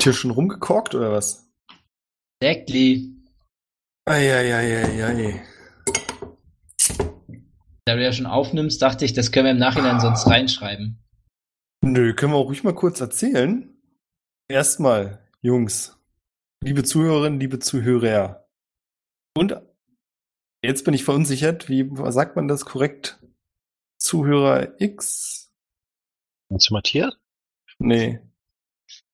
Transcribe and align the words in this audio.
Wird 0.00 0.04
hier 0.04 0.12
schon 0.14 0.30
rumgekorkt 0.30 0.94
oder 0.94 1.12
was? 1.12 1.46
Exactly. 2.40 3.14
Eieieiei. 4.08 5.44
Da 7.84 7.96
du 7.96 8.02
ja 8.02 8.10
schon 8.10 8.24
aufnimmst, 8.24 8.80
dachte 8.80 9.04
ich, 9.04 9.12
das 9.12 9.30
können 9.30 9.44
wir 9.44 9.52
im 9.52 9.58
Nachhinein 9.58 10.00
sonst 10.00 10.26
reinschreiben. 10.26 11.04
Nö, 11.84 12.14
können 12.14 12.32
wir 12.32 12.38
auch 12.38 12.46
ruhig 12.46 12.64
mal 12.64 12.74
kurz 12.74 12.98
erzählen. 13.02 13.76
Erstmal, 14.48 15.22
Jungs, 15.42 15.98
liebe 16.64 16.82
Zuhörerinnen, 16.82 17.38
liebe 17.38 17.58
Zuhörer. 17.58 18.48
Und 19.36 19.60
jetzt 20.64 20.86
bin 20.86 20.94
ich 20.94 21.04
verunsichert, 21.04 21.68
wie 21.68 21.90
sagt 22.10 22.36
man 22.36 22.48
das 22.48 22.64
korrekt? 22.64 23.22
Zuhörer 23.98 24.80
X? 24.80 25.52
Du 26.48 26.56
Matthias? 26.70 27.18
Nee. 27.78 28.20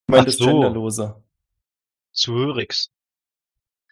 Ich 0.06 0.12
meine 0.12 0.22
Ach 0.22 0.26
das 0.26 0.36
so. 0.36 0.46
Genderlose. 0.46 1.22
Zuhörix. 2.12 2.90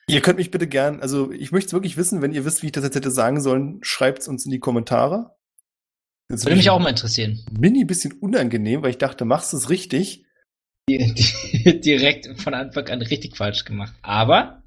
Ihr 0.07 0.21
könnt 0.21 0.39
mich 0.39 0.51
bitte 0.51 0.67
gern, 0.67 1.01
also 1.01 1.33
ich 1.33 1.51
möchte 1.51 1.69
es 1.69 1.73
wirklich 1.73 1.97
wissen, 1.97 2.21
wenn 2.23 2.33
ihr 2.33 2.45
wisst, 2.45 2.63
wie 2.63 2.67
ich 2.67 2.73
das 2.73 2.85
jetzt 2.85 2.95
hätte 2.95 3.11
sagen 3.11 3.41
sollen, 3.41 3.79
schreibt's 3.83 4.29
uns 4.29 4.45
in 4.45 4.51
die 4.51 4.61
Kommentare. 4.61 5.35
Das 6.29 6.45
Würde 6.45 6.57
mich 6.57 6.71
auch 6.71 6.79
mal 6.79 6.91
interessieren. 6.91 7.45
Mini 7.51 7.85
bisschen 7.85 8.13
unangenehm, 8.13 8.83
weil 8.83 8.91
ich 8.91 8.99
dachte, 8.99 9.25
machst 9.25 9.53
du 9.53 9.57
es 9.57 9.71
richtig. 9.71 10.25
Die, 10.89 11.15
die, 11.15 11.81
direkt 11.81 12.41
von 12.41 12.55
Anfang 12.55 12.89
an 12.89 13.03
richtig 13.03 13.37
falsch 13.37 13.65
gemacht. 13.65 13.95
Aber 14.03 14.63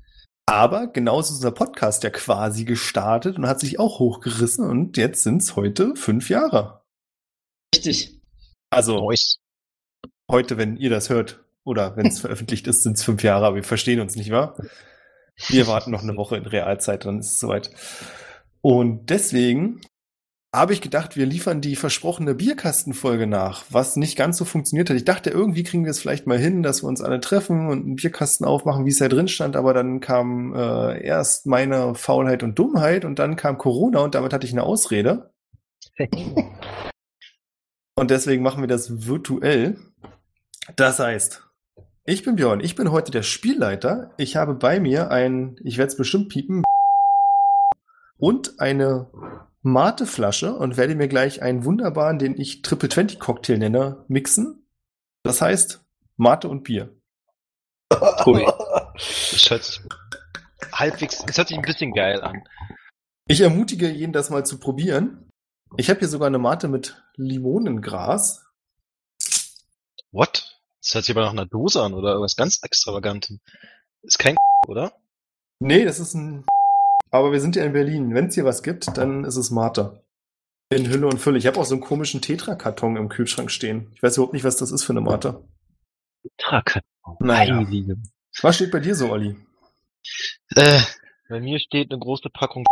Aber 0.48 0.88
genauso 0.88 1.34
ist 1.34 1.38
unser 1.38 1.52
Podcast 1.52 2.04
ja 2.04 2.10
quasi 2.10 2.66
gestartet 2.66 3.38
und 3.38 3.48
hat 3.48 3.60
sich 3.60 3.80
auch 3.80 4.00
hochgerissen 4.00 4.68
und 4.68 4.98
jetzt 4.98 5.24
sind 5.24 5.42
es 5.42 5.56
heute 5.56 5.96
fünf 5.96 6.30
Jahre. 6.30 6.82
richtig. 7.76 8.20
Also. 8.70 9.12
Heute, 10.30 10.58
wenn 10.58 10.78
ihr 10.78 10.90
das 10.90 11.10
hört 11.10 11.44
oder 11.64 11.96
wenn 11.96 12.08
es 12.08 12.20
veröffentlicht 12.22 12.68
ist, 12.68 12.84
sind 12.84 12.98
es 12.98 13.04
fünf 13.04 13.24
Jahre, 13.24 13.46
aber 13.46 13.56
wir 13.58 13.64
verstehen 13.64 14.00
uns 14.00 14.16
nicht 14.16 14.32
wahr? 14.32 14.58
Wir 15.48 15.68
warten 15.68 15.92
noch 15.92 16.02
eine 16.02 16.18
Woche 16.18 16.38
in 16.38 16.46
Realzeit, 16.46 17.06
dann 17.06 17.20
ist 17.20 17.34
es 17.34 17.40
soweit. 17.40 17.70
Und 18.62 19.10
deswegen 19.10 19.82
habe 20.54 20.74
ich 20.74 20.82
gedacht, 20.82 21.16
wir 21.16 21.26
liefern 21.26 21.62
die 21.62 21.76
versprochene 21.76 22.34
Bierkastenfolge 22.34 23.28
nach, 23.28 23.66
was 23.70 23.98
nicht 23.98 24.18
ganz 24.18 24.38
so 24.38 24.46
funktioniert 24.46 24.90
hat. 24.90 24.98
Ich 24.98 25.06
dachte, 25.06 25.30
irgendwie 25.30 25.64
kriegen 25.64 25.84
wir 25.84 25.92
es 25.92 26.00
vielleicht 26.00 26.26
mal 26.26 26.40
hin, 26.40 26.64
dass 26.64 26.84
wir 26.84 26.88
uns 26.88 27.02
alle 27.02 27.20
treffen 27.20 27.68
und 27.68 27.86
einen 27.86 27.96
Bierkasten 27.96 28.46
aufmachen, 28.46 28.86
wie 28.86 28.90
es 28.90 28.98
da 28.98 29.08
drin 29.08 29.28
stand, 29.28 29.56
aber 29.56 29.74
dann 29.74 30.00
kam 30.00 30.56
äh, 30.56 31.04
erst 31.04 31.46
meine 31.46 31.94
Faulheit 31.94 32.42
und 32.42 32.58
Dummheit 32.58 33.06
und 33.06 33.20
dann 33.20 33.36
kam 33.36 33.58
Corona 33.58 34.00
und 34.00 34.16
damit 34.16 34.34
hatte 34.34 34.48
ich 34.48 34.54
eine 34.54 34.64
Ausrede. 34.64 35.32
Und 38.00 38.12
deswegen 38.12 38.44
machen 38.44 38.62
wir 38.62 38.68
das 38.68 39.08
virtuell. 39.08 39.76
Das 40.76 41.00
heißt, 41.00 41.44
ich 42.04 42.24
bin 42.24 42.36
Björn, 42.36 42.60
ich 42.60 42.76
bin 42.76 42.92
heute 42.92 43.12
der 43.12 43.24
Spielleiter. 43.24 44.12
Ich 44.18 44.36
habe 44.36 44.54
bei 44.54 44.80
mir 44.80 45.12
ein, 45.12 45.56
ich 45.64 45.78
werde 45.78 45.90
es 45.90 45.98
bestimmt 45.98 46.30
piepen, 46.30 46.64
und 48.18 48.60
eine 48.60 49.12
Mateflasche 49.62 50.56
und 50.56 50.78
werde 50.78 50.96
mir 50.96 51.08
gleich 51.08 51.42
einen 51.42 51.66
wunderbaren, 51.66 52.20
den 52.20 52.40
ich 52.40 52.62
Triple 52.62 52.90
20 52.90 53.20
Cocktail 53.20 53.58
nenne, 53.58 54.06
mixen. 54.08 54.68
Das 55.24 55.42
heißt 55.42 55.84
Mate 56.16 56.50
und 56.50 56.64
Bier. 56.64 56.96
Hui. 58.26 58.46
Das 58.96 59.48
hört 59.50 59.64
sich 59.64 59.82
halbwegs, 60.72 61.24
das 61.26 61.38
hört 61.38 61.48
sich 61.48 61.58
ein 61.58 61.64
bisschen 61.64 61.94
geil 61.94 62.22
an. 62.22 62.44
Ich 63.28 63.42
ermutige 63.42 63.90
jeden, 63.90 64.14
das 64.14 64.30
mal 64.30 64.46
zu 64.46 64.60
probieren. 64.60 65.30
Ich 65.76 65.90
habe 65.90 66.00
hier 66.00 66.08
sogar 66.08 66.28
eine 66.28 66.40
Mate 66.40 66.68
mit 66.68 67.04
Limonengras. 67.16 68.46
What? 70.12 70.57
Das 70.88 70.96
hört 70.96 71.06
sich 71.06 71.16
aber 71.18 71.26
nach 71.26 71.34
einer 71.34 71.46
Dose 71.46 71.84
an 71.84 71.94
oder 71.94 72.22
was 72.22 72.38
ganz 72.38 72.64
Extravaganten. 72.64 73.42
Ist 74.04 74.20
kein 74.20 74.38
oder? 74.68 74.94
Nee, 75.60 75.84
das 75.84 76.00
ist 76.00 76.14
ein. 76.14 76.46
Aber 77.12 77.32
wir 77.32 77.40
sind 77.40 77.56
ja 77.56 77.64
in 77.64 77.72
Berlin. 77.72 78.14
Wenn 78.14 78.28
es 78.28 78.36
hier 78.36 78.44
was 78.44 78.64
gibt, 78.64 78.98
dann 78.98 79.24
ist 79.24 79.38
es 79.38 79.50
Mate. 79.50 80.04
In 80.70 80.90
Hülle 80.90 81.08
und 81.08 81.20
Fülle. 81.20 81.38
Ich 81.38 81.48
habe 81.48 81.58
auch 81.58 81.66
so 81.66 81.74
einen 81.74 81.84
komischen 81.84 82.22
Tetra-Karton 82.22 82.98
im 82.98 83.08
Kühlschrank 83.08 83.50
stehen. 83.50 83.92
Ich 83.96 84.04
weiß 84.04 84.18
überhaupt 84.18 84.34
nicht, 84.34 84.44
was 84.44 84.58
das 84.58 84.72
ist 84.72 84.84
für 84.84 84.92
eine 84.92 85.00
Mate. 85.00 85.42
Tracker. 86.38 86.82
Naja. 87.20 87.56
Heilige. 87.56 87.96
Was 88.42 88.58
steht 88.58 88.72
bei 88.72 88.82
dir 88.82 88.94
so, 88.94 89.10
Olli? 89.10 89.38
Äh, 90.56 90.82
bei 91.30 91.40
mir 91.40 91.60
steht 91.60 91.92
eine 91.92 92.00
große 92.00 92.30
Packung 92.30 92.66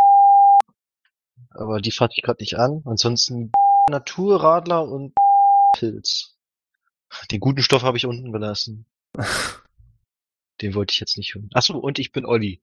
aber 1.52 1.80
die 1.80 1.92
fasse 1.92 2.14
ich 2.16 2.24
gerade 2.24 2.42
nicht 2.42 2.58
an. 2.58 2.82
Ansonsten 2.86 3.52
Naturradler 3.90 4.88
und 4.88 5.14
Pilz. 5.78 6.35
Den 7.32 7.40
guten 7.40 7.62
Stoff 7.62 7.84
habe 7.84 7.98
ich 7.98 8.06
unten 8.06 8.32
gelassen. 8.32 8.86
Den 10.62 10.74
wollte 10.74 10.94
ich 10.94 11.00
jetzt 11.00 11.18
nicht 11.18 11.36
hören. 11.36 11.50
Achso, 11.54 11.78
und 11.78 12.00
ich 12.00 12.12
bin 12.12 12.26
Olli. 12.26 12.62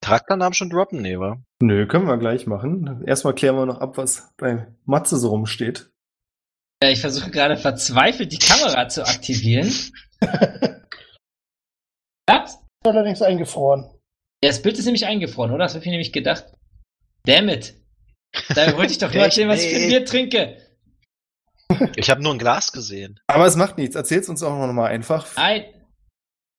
Charakternamen 0.00 0.54
schon 0.54 0.70
droppen? 0.70 1.02
Nee, 1.02 1.18
wa? 1.18 1.42
Nö, 1.60 1.86
können 1.86 2.06
wir 2.06 2.18
gleich 2.18 2.46
machen. 2.46 3.02
Erstmal 3.06 3.34
klären 3.34 3.56
wir 3.56 3.66
noch 3.66 3.80
ab, 3.80 3.96
was 3.96 4.32
bei 4.36 4.66
Matze 4.84 5.16
so 5.16 5.28
rumsteht. 5.30 5.90
Ja, 6.82 6.90
ich 6.90 7.00
versuche 7.00 7.30
gerade 7.30 7.56
verzweifelt 7.56 8.32
die 8.32 8.38
Kamera 8.38 8.88
zu 8.88 9.04
aktivieren. 9.04 9.72
Klappt? 12.26 12.58
allerdings 12.84 13.22
eingefroren. 13.22 13.90
Ja, 14.42 14.50
das 14.50 14.62
Bild 14.62 14.78
ist 14.78 14.84
nämlich 14.84 15.06
eingefroren, 15.06 15.50
oder? 15.50 15.64
Das 15.64 15.74
habe 15.74 15.84
ich 15.84 15.90
nämlich 15.90 16.12
gedacht. 16.12 16.46
Damn 17.24 17.48
it. 17.48 17.74
Da 18.54 18.76
wollte 18.76 18.92
ich 18.92 18.98
doch 18.98 19.12
nur 19.14 19.24
erzählen, 19.24 19.48
was 19.48 19.62
ich 19.62 19.70
für 19.70 19.76
ein. 19.76 19.88
Bier 19.88 20.04
trinke. 20.04 20.56
Ich 21.96 22.10
habe 22.10 22.22
nur 22.22 22.32
ein 22.32 22.38
Glas 22.38 22.72
gesehen. 22.72 23.20
Aber 23.26 23.46
es 23.46 23.56
macht 23.56 23.78
nichts. 23.78 23.94
Erzähl's 23.94 24.28
uns 24.28 24.42
auch 24.42 24.58
noch 24.58 24.72
mal 24.72 24.86
einfach. 24.86 25.26
Nein. 25.36 25.64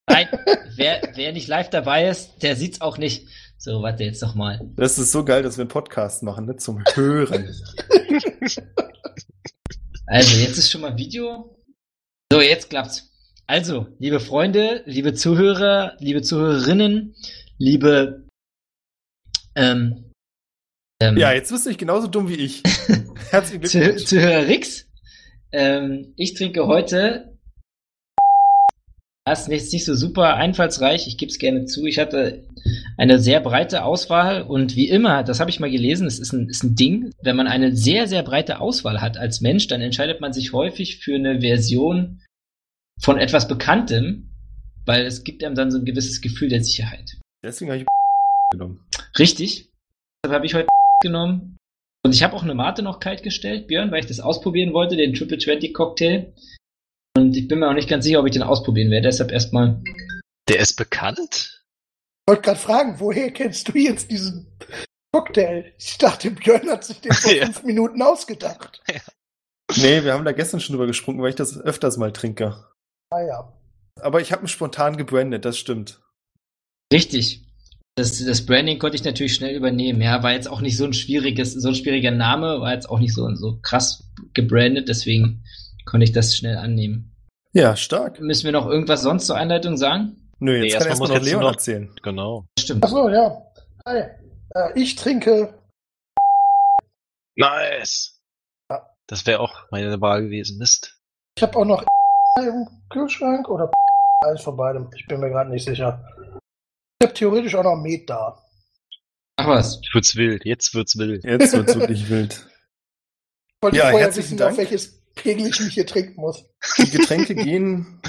Nein. 0.07 0.27
wer, 0.75 1.01
wer 1.15 1.33
nicht 1.33 1.47
live 1.47 1.69
dabei 1.69 2.07
ist, 2.07 2.41
der 2.41 2.55
sieht's 2.55 2.81
auch 2.81 2.97
nicht. 2.97 3.27
So, 3.57 3.81
warte 3.81 4.03
jetzt 4.03 4.21
noch 4.21 4.35
mal. 4.35 4.61
Das 4.75 4.97
ist 4.97 5.11
so 5.11 5.25
geil, 5.25 5.43
dass 5.43 5.57
wir 5.57 5.63
einen 5.63 5.69
Podcast 5.69 6.23
machen, 6.23 6.45
ne? 6.45 6.55
Zum 6.55 6.83
Hören. 6.93 7.53
Also, 10.11 10.37
jetzt 10.37 10.57
ist 10.57 10.71
schon 10.71 10.81
mal 10.81 10.97
Video. 10.97 11.55
So, 12.31 12.41
jetzt 12.41 12.69
klappt's. 12.69 13.11
Also, 13.45 13.87
liebe 13.99 14.19
Freunde, 14.19 14.81
liebe 14.85 15.13
Zuhörer, 15.13 15.93
liebe 15.99 16.23
Zuhörerinnen, 16.23 17.15
liebe 17.59 18.25
ähm, 19.55 20.09
ähm, 21.01 21.17
ja, 21.17 21.31
jetzt 21.31 21.51
bist 21.51 21.65
du 21.65 21.69
nicht 21.69 21.79
genauso 21.79 22.07
dumm 22.07 22.27
wie 22.27 22.35
ich. 22.35 22.63
Herzlichen 23.29 23.61
Glückwunsch. 23.61 24.05
Zuhörer 24.05 24.47
Rix. 24.47 24.88
Ähm, 25.51 26.13
ich 26.15 26.33
trinke 26.33 26.67
heute. 26.67 27.37
Das 29.25 29.41
ist 29.41 29.47
nicht, 29.49 29.73
nicht 29.73 29.85
so 29.85 29.93
super 29.93 30.35
einfallsreich, 30.35 31.05
ich 31.05 31.17
gebe 31.17 31.29
es 31.29 31.37
gerne 31.37 31.65
zu. 31.65 31.85
Ich 31.85 31.99
hatte 31.99 32.47
eine 32.97 33.19
sehr 33.19 33.41
breite 33.41 33.83
Auswahl 33.83 34.41
und 34.41 34.75
wie 34.75 34.89
immer, 34.89 35.23
das 35.23 35.39
habe 35.39 35.51
ich 35.51 35.59
mal 35.59 35.69
gelesen, 35.69 36.07
es 36.07 36.17
ist 36.17 36.33
ein, 36.33 36.49
ist 36.49 36.63
ein 36.63 36.75
Ding, 36.75 37.11
wenn 37.21 37.35
man 37.35 37.45
eine 37.45 37.75
sehr, 37.75 38.07
sehr 38.07 38.23
breite 38.23 38.59
Auswahl 38.59 39.01
hat 39.01 39.17
als 39.17 39.41
Mensch, 39.41 39.67
dann 39.67 39.81
entscheidet 39.81 40.19
man 40.19 40.33
sich 40.33 40.51
häufig 40.51 40.97
für 40.97 41.13
eine 41.13 41.41
Version 41.41 42.23
von 42.99 43.19
etwas 43.19 43.47
Bekanntem, 43.47 44.31
weil 44.85 45.05
es 45.05 45.23
gibt 45.23 45.43
einem 45.43 45.53
dann 45.53 45.69
so 45.69 45.77
ein 45.77 45.85
gewisses 45.85 46.21
Gefühl 46.21 46.49
der 46.49 46.63
Sicherheit. 46.63 47.19
Deswegen 47.43 47.69
habe 47.71 47.81
ich 47.81 47.87
genommen. 48.51 48.83
Richtig. 49.17 49.69
Deshalb 50.23 50.37
habe 50.37 50.45
ich 50.47 50.55
heute 50.55 50.67
genommen. 51.03 51.58
Und 52.05 52.13
ich 52.13 52.23
habe 52.23 52.33
auch 52.35 52.43
eine 52.43 52.55
Mate 52.55 52.81
noch 52.81 52.99
kalt 52.99 53.23
gestellt, 53.23 53.67
Björn, 53.67 53.91
weil 53.91 53.99
ich 53.99 54.05
das 54.05 54.19
ausprobieren 54.19 54.73
wollte, 54.73 54.95
den 54.95 55.13
Triple 55.13 55.37
20 55.37 55.73
Cocktail. 55.73 56.33
Und 57.17 57.35
ich 57.35 57.47
bin 57.47 57.59
mir 57.59 57.69
auch 57.69 57.73
nicht 57.73 57.89
ganz 57.89 58.05
sicher, 58.05 58.19
ob 58.19 58.25
ich 58.25 58.31
den 58.33 58.43
ausprobieren 58.43 58.89
werde. 58.91 59.07
Deshalb 59.07 59.31
erstmal. 59.31 59.81
Der 60.47 60.59
ist 60.59 60.75
bekannt? 60.75 61.19
Ich 62.27 62.31
wollte 62.31 62.41
gerade 62.43 62.59
fragen, 62.59 62.99
woher 62.99 63.31
kennst 63.31 63.67
du 63.67 63.77
jetzt 63.77 64.09
diesen 64.11 64.47
Cocktail? 65.11 65.73
Ich 65.77 65.97
dachte, 65.97 66.31
Björn 66.31 66.69
hat 66.69 66.83
sich 66.85 67.01
den 67.01 67.11
vor 67.11 67.31
Ja. 67.35 67.45
fünf 67.45 67.63
Minuten 67.63 68.01
ausgedacht. 68.01 68.81
Nee, 69.75 70.03
wir 70.03 70.13
haben 70.13 70.25
da 70.25 70.31
gestern 70.31 70.59
schon 70.59 70.73
drüber 70.73 70.87
gesprungen, 70.87 71.21
weil 71.21 71.29
ich 71.29 71.35
das 71.35 71.59
öfters 71.59 71.97
mal 71.97 72.13
trinke. 72.13 72.65
Ah 73.11 73.21
ja. 73.21 73.53
Aber 74.01 74.21
ich 74.21 74.31
habe 74.31 74.45
ihn 74.45 74.47
spontan 74.47 74.95
gebrandet, 74.95 75.43
das 75.45 75.57
stimmt. 75.57 76.01
Richtig. 76.93 77.48
Das, 77.99 78.17
das 78.23 78.45
Branding 78.45 78.79
konnte 78.79 78.95
ich 78.95 79.03
natürlich 79.03 79.35
schnell 79.35 79.53
übernehmen. 79.53 80.01
Ja, 80.01 80.23
war 80.23 80.31
jetzt 80.31 80.49
auch 80.49 80.61
nicht 80.61 80.77
so 80.77 80.85
ein 80.85 80.93
schwieriges, 80.93 81.53
so 81.53 81.67
ein 81.67 81.75
schwieriger 81.75 82.11
Name, 82.11 82.61
war 82.61 82.73
jetzt 82.73 82.89
auch 82.89 82.99
nicht 82.99 83.13
so, 83.13 83.29
so 83.35 83.59
krass 83.61 84.09
gebrandet, 84.33 84.87
deswegen 84.87 85.43
konnte 85.85 86.05
ich 86.05 86.13
das 86.13 86.33
schnell 86.33 86.55
annehmen. 86.55 87.13
Ja, 87.51 87.75
stark. 87.75 88.21
Müssen 88.21 88.45
wir 88.45 88.53
noch 88.53 88.67
irgendwas 88.67 89.01
sonst 89.01 89.25
zur 89.27 89.35
Einleitung 89.35 89.75
sagen? 89.75 90.15
Nö, 90.39 90.53
jetzt 90.55 90.61
Nee, 90.63 90.69
kann 90.79 90.87
erstmal 90.87 91.09
muss 91.09 91.17
noch 91.17 91.25
Leon 91.25 91.41
noch- 91.41 91.51
erzählen. 91.51 91.93
Genau. 92.01 92.45
Stimmt. 92.57 92.85
Ach 92.85 92.89
so, 92.89 93.09
ja. 93.09 93.41
Hi. 93.85 94.03
Äh, 94.55 94.69
ich 94.75 94.95
trinke 94.95 95.53
Nice. 97.35 98.21
Ja. 98.69 98.87
Das 99.07 99.25
wäre 99.25 99.39
auch 99.41 99.53
meine 99.71 99.99
Wahl 99.99 100.23
gewesen. 100.23 100.57
Mist. 100.57 100.97
Ich 101.37 101.43
habe 101.43 101.57
auch 101.57 101.65
noch 101.65 101.83
im 102.39 102.65
Kühlschrank 102.89 103.49
oder 103.49 103.69
eins 104.25 104.41
von 104.41 104.55
beidem. 104.55 104.89
Ich 104.95 105.05
bin 105.07 105.19
mir 105.19 105.29
gerade 105.29 105.49
nicht 105.49 105.65
sicher. 105.65 106.01
Ich 107.01 107.05
habe 107.07 107.13
theoretisch 107.13 107.55
auch 107.55 107.63
noch 107.63 107.81
Met 107.81 108.09
da. 108.09 108.37
Ach 109.37 109.47
was. 109.47 109.75
Jetzt 109.81 109.93
wird's 109.93 110.15
wild. 110.17 110.45
Jetzt 110.45 110.73
wird's 110.75 110.97
wild. 110.97 111.23
Jetzt 111.23 111.53
wird's 111.53 111.75
wirklich 111.79 112.09
wild. 112.09 112.33
Ich 112.33 113.63
wollte 113.63 113.77
Ja, 113.77 113.83
vorher 113.89 113.99
herzlichen 114.07 114.25
wissen, 114.31 114.37
Dank. 114.37 114.51
auf 114.51 114.57
welches 114.57 115.01
Pegel 115.15 115.47
ich 115.47 115.59
mich 115.61 115.73
hier 115.73 115.85
trinken 115.85 116.19
muss. 116.19 116.43
Die 116.77 116.89
Getränke 116.89 117.35
gehen 117.35 118.01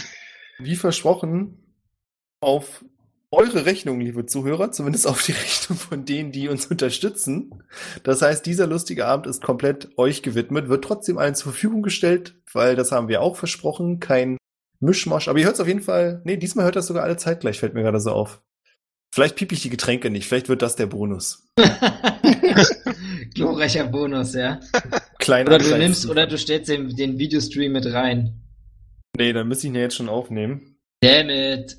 wie 0.59 0.77
versprochen, 0.77 1.77
auf 2.41 2.85
eure 3.31 3.65
Rechnung, 3.65 4.01
liebe 4.01 4.27
Zuhörer, 4.27 4.73
zumindest 4.73 5.07
auf 5.07 5.23
die 5.23 5.33
Rechnung 5.33 5.79
von 5.79 6.05
denen, 6.05 6.33
die 6.33 6.49
uns 6.49 6.67
unterstützen. 6.67 7.63
Das 8.03 8.23
heißt, 8.23 8.45
dieser 8.45 8.67
lustige 8.67 9.07
Abend 9.07 9.27
ist 9.29 9.41
komplett 9.43 9.97
euch 9.99 10.23
gewidmet, 10.23 10.69
wird 10.69 10.85
trotzdem 10.85 11.17
allen 11.17 11.37
zur 11.37 11.53
Verfügung 11.53 11.83
gestellt, 11.83 12.35
weil 12.53 12.75
das 12.75 12.91
haben 12.91 13.07
wir 13.09 13.23
auch 13.23 13.37
versprochen, 13.37 14.01
kein 14.01 14.37
Mischmasch. 14.81 15.29
Aber 15.29 15.39
ihr 15.39 15.45
hört 15.45 15.55
es 15.55 15.61
auf 15.61 15.69
jeden 15.69 15.81
Fall, 15.83 16.23
nee, 16.25 16.37
diesmal 16.37 16.65
hört 16.65 16.75
das 16.77 16.89
sogar 16.89 17.05
alle 17.05 17.17
zeitgleich, 17.17 17.61
fällt 17.61 17.75
mir 17.75 17.83
gerade 17.83 18.01
so 18.01 18.11
auf. 18.11 18.43
Vielleicht 19.21 19.37
piep 19.37 19.53
ich 19.53 19.61
die 19.61 19.69
Getränke 19.69 20.09
nicht, 20.09 20.27
vielleicht 20.27 20.49
wird 20.49 20.63
das 20.63 20.77
der 20.77 20.87
Bonus. 20.87 21.47
Glorreicher 23.35 23.85
Bonus, 23.85 24.33
ja. 24.33 24.61
Kleiner 25.19 25.57
Oder 25.57 25.59
du 25.59 25.77
nimmst, 25.77 26.09
oder 26.09 26.27
du 26.27 26.39
stellst 26.39 26.71
den, 26.71 26.97
den 26.97 27.19
Videostream 27.19 27.71
mit 27.71 27.85
rein. 27.93 28.41
Nee, 29.19 29.35
dann 29.35 29.47
müsste 29.47 29.67
ich 29.67 29.73
ihn 29.73 29.75
ja 29.75 29.83
jetzt 29.83 29.97
schon 29.97 30.09
aufnehmen. 30.09 30.79
Damn 31.03 31.29
it. 31.29 31.77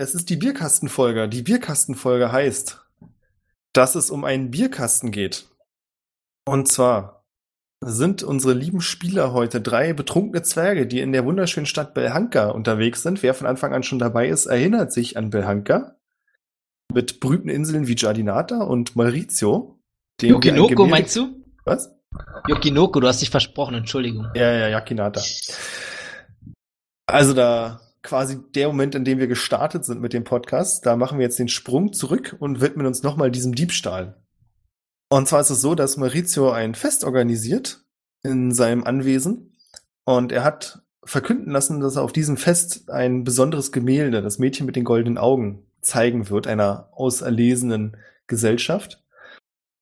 Es 0.00 0.14
ist 0.14 0.30
die 0.30 0.36
Bierkastenfolge. 0.36 1.28
Die 1.28 1.42
Bierkastenfolge 1.42 2.30
heißt, 2.30 2.86
dass 3.72 3.96
es 3.96 4.10
um 4.12 4.24
einen 4.24 4.52
Bierkasten 4.52 5.10
geht. 5.10 5.48
Und 6.46 6.68
zwar 6.68 7.24
sind 7.84 8.22
unsere 8.22 8.54
lieben 8.54 8.80
Spieler 8.80 9.32
heute 9.32 9.60
drei 9.60 9.92
betrunkene 9.92 10.44
Zwerge, 10.44 10.86
die 10.86 11.00
in 11.00 11.10
der 11.10 11.24
wunderschönen 11.24 11.66
Stadt 11.66 11.94
Belhanka 11.94 12.50
unterwegs 12.50 13.02
sind. 13.02 13.24
Wer 13.24 13.34
von 13.34 13.48
Anfang 13.48 13.74
an 13.74 13.82
schon 13.82 13.98
dabei 13.98 14.28
ist, 14.28 14.46
erinnert 14.46 14.92
sich 14.92 15.16
an 15.16 15.30
Belhanka. 15.30 15.96
Mit 16.94 17.18
berühmten 17.18 17.48
Inseln 17.48 17.88
wie 17.88 17.96
Giardinata 17.96 18.62
und 18.62 18.94
Maurizio. 18.94 19.80
Yokinoko 20.22 20.86
meinst 20.86 21.16
du? 21.16 21.44
Was? 21.64 21.92
Yokinoko, 22.46 23.00
du 23.00 23.08
hast 23.08 23.20
dich 23.20 23.30
versprochen, 23.30 23.74
Entschuldigung. 23.74 24.28
Ja, 24.36 24.52
ja, 24.52 24.68
Yakinata. 24.68 25.20
Also 27.06 27.34
da 27.34 27.80
quasi 28.02 28.38
der 28.54 28.68
Moment, 28.68 28.94
in 28.94 29.04
dem 29.04 29.18
wir 29.18 29.26
gestartet 29.26 29.84
sind 29.84 30.00
mit 30.00 30.12
dem 30.12 30.24
Podcast, 30.24 30.86
da 30.86 30.96
machen 30.96 31.18
wir 31.18 31.24
jetzt 31.24 31.38
den 31.38 31.48
Sprung 31.48 31.92
zurück 31.92 32.36
und 32.38 32.60
widmen 32.60 32.86
uns 32.86 33.02
nochmal 33.02 33.30
diesem 33.30 33.54
Diebstahl. 33.54 34.22
Und 35.10 35.28
zwar 35.28 35.40
ist 35.40 35.50
es 35.50 35.60
so, 35.60 35.74
dass 35.74 35.96
Maurizio 35.96 36.50
ein 36.50 36.74
Fest 36.74 37.04
organisiert 37.04 37.84
in 38.22 38.52
seinem 38.52 38.84
Anwesen 38.84 39.56
und 40.04 40.32
er 40.32 40.44
hat 40.44 40.82
verkünden 41.04 41.50
lassen, 41.50 41.80
dass 41.80 41.96
er 41.96 42.02
auf 42.02 42.12
diesem 42.12 42.36
Fest 42.36 42.90
ein 42.90 43.24
besonderes 43.24 43.72
Gemälde, 43.72 44.20
das 44.20 44.38
Mädchen 44.38 44.66
mit 44.66 44.76
den 44.76 44.84
goldenen 44.84 45.18
Augen, 45.18 45.66
zeigen 45.80 46.28
wird, 46.28 46.46
einer 46.46 46.90
auserlesenen 46.92 47.96
Gesellschaft. 48.26 49.02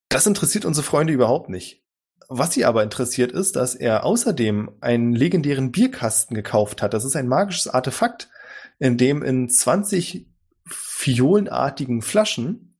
Das 0.09 0.27
interessiert 0.27 0.65
unsere 0.65 0.85
Freunde 0.85 1.13
überhaupt 1.13 1.49
nicht. 1.49 1.86
Was 2.29 2.53
sie 2.53 2.65
aber 2.65 2.83
interessiert 2.83 3.33
ist, 3.33 3.57
dass 3.57 3.75
er 3.75 4.05
außerdem 4.05 4.71
einen 4.81 5.15
legendären 5.15 5.71
Bierkasten 5.71 6.35
gekauft 6.35 6.83
hat. 6.83 6.93
Das 6.93 7.05
ist 7.05 7.17
ein 7.17 7.29
magisches 7.29 7.69
Artefakt, 7.69 8.29
in 8.79 8.97
dem 8.97 9.23
in 9.23 9.49
20 9.49 10.27
fiolenartigen 10.67 12.03
Flaschen 12.03 12.79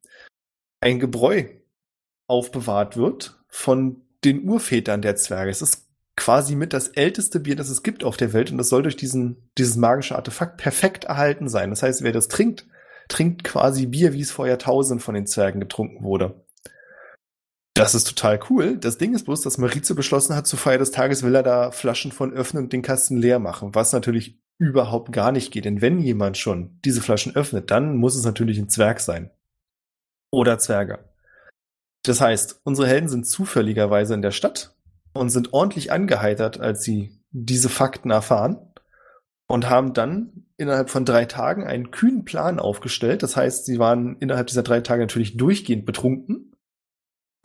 ein 0.81 0.99
Gebräu 0.99 1.45
aufbewahrt 2.27 2.97
wird 2.97 3.39
von 3.49 4.03
den 4.25 4.49
Urvätern 4.49 5.03
der 5.03 5.17
Zwerge. 5.17 5.51
Es 5.51 5.63
ist 5.63 5.87
quasi 6.17 6.57
mit 6.57 6.73
das 6.73 6.89
älteste 6.89 7.41
Bier, 7.41 7.57
das 7.57 7.69
es 7.69 7.83
gibt 7.83 8.03
auf 8.03 8.17
der 8.17 8.33
Welt 8.33 8.51
und 8.51 8.59
das 8.59 8.69
soll 8.69 8.83
durch 8.83 8.97
diesen, 8.97 9.51
dieses 9.59 9.77
magische 9.77 10.17
Artefakt 10.17 10.57
perfekt 10.57 11.05
erhalten 11.05 11.49
sein. 11.49 11.71
Das 11.71 11.83
heißt, 11.83 12.03
wer 12.03 12.13
das 12.13 12.29
trinkt, 12.29 12.67
trinkt 13.09 13.45
quasi 13.45 13.87
Bier, 13.87 14.13
wie 14.13 14.23
es 14.23 14.31
vor 14.31 14.49
Jahrtausenden 14.49 15.01
von 15.01 15.15
den 15.15 15.27
Zwergen 15.27 15.61
getrunken 15.61 16.03
wurde. 16.03 16.46
Das 17.77 17.95
ist 17.95 18.05
total 18.05 18.41
cool. 18.49 18.79
Das 18.79 18.97
Ding 18.97 19.15
ist 19.15 19.25
bloß, 19.25 19.43
dass 19.43 19.59
Maurizio 19.59 19.95
beschlossen 19.95 20.35
hat, 20.35 20.47
zur 20.47 20.59
Feier 20.59 20.79
des 20.79 20.93
Tages 20.93 21.23
will 21.23 21.35
er 21.35 21.43
da 21.43 21.71
Flaschen 21.71 22.11
von 22.11 22.33
öffnen 22.33 22.65
und 22.65 22.73
den 22.73 22.81
Kasten 22.81 23.19
leer 23.19 23.39
machen, 23.39 23.75
was 23.75 23.93
natürlich 23.93 24.41
überhaupt 24.57 25.13
gar 25.13 25.31
nicht 25.31 25.53
geht. 25.53 25.67
Denn 25.67 25.83
wenn 25.83 26.01
jemand 26.01 26.39
schon 26.39 26.81
diese 26.87 27.03
Flaschen 27.03 27.37
öffnet, 27.37 27.71
dann 27.71 27.97
muss 27.97 28.17
es 28.17 28.25
natürlich 28.25 28.59
ein 28.59 28.71
Zwerg 28.71 29.01
sein. 29.01 29.31
Oder 30.31 30.59
Zwerge. 30.59 31.01
Das 32.03 32.23
heißt, 32.23 32.63
unsere 32.65 32.89
Helden 32.89 33.11
sind 33.11 33.27
zufälligerweise 33.27 34.15
in 34.15 34.23
der 34.23 34.31
Stadt 34.31 34.75
und 35.13 35.29
sind 35.29 35.53
ordentlich 35.53 35.93
angeheitert, 35.93 36.59
als 36.59 36.83
sie 36.83 37.21
diese 37.31 37.69
Fakten 37.69 38.11
erfahren 38.11 38.57
und 39.49 39.69
haben 39.69 39.93
dann 39.93 40.47
innerhalb 40.57 40.89
von 40.89 41.05
drei 41.05 41.27
Tagen 41.27 41.67
einen 41.67 41.91
kühnen 41.91 42.25
Plan 42.25 42.59
aufgestellt. 42.59 43.23
Das 43.23 43.37
heißt, 43.37 43.67
sie 43.67 43.79
waren 43.79 44.17
innerhalb 44.21 44.47
dieser 44.47 44.63
drei 44.63 44.81
Tage 44.81 45.03
natürlich 45.03 45.37
durchgehend 45.37 45.85
betrunken 45.85 46.56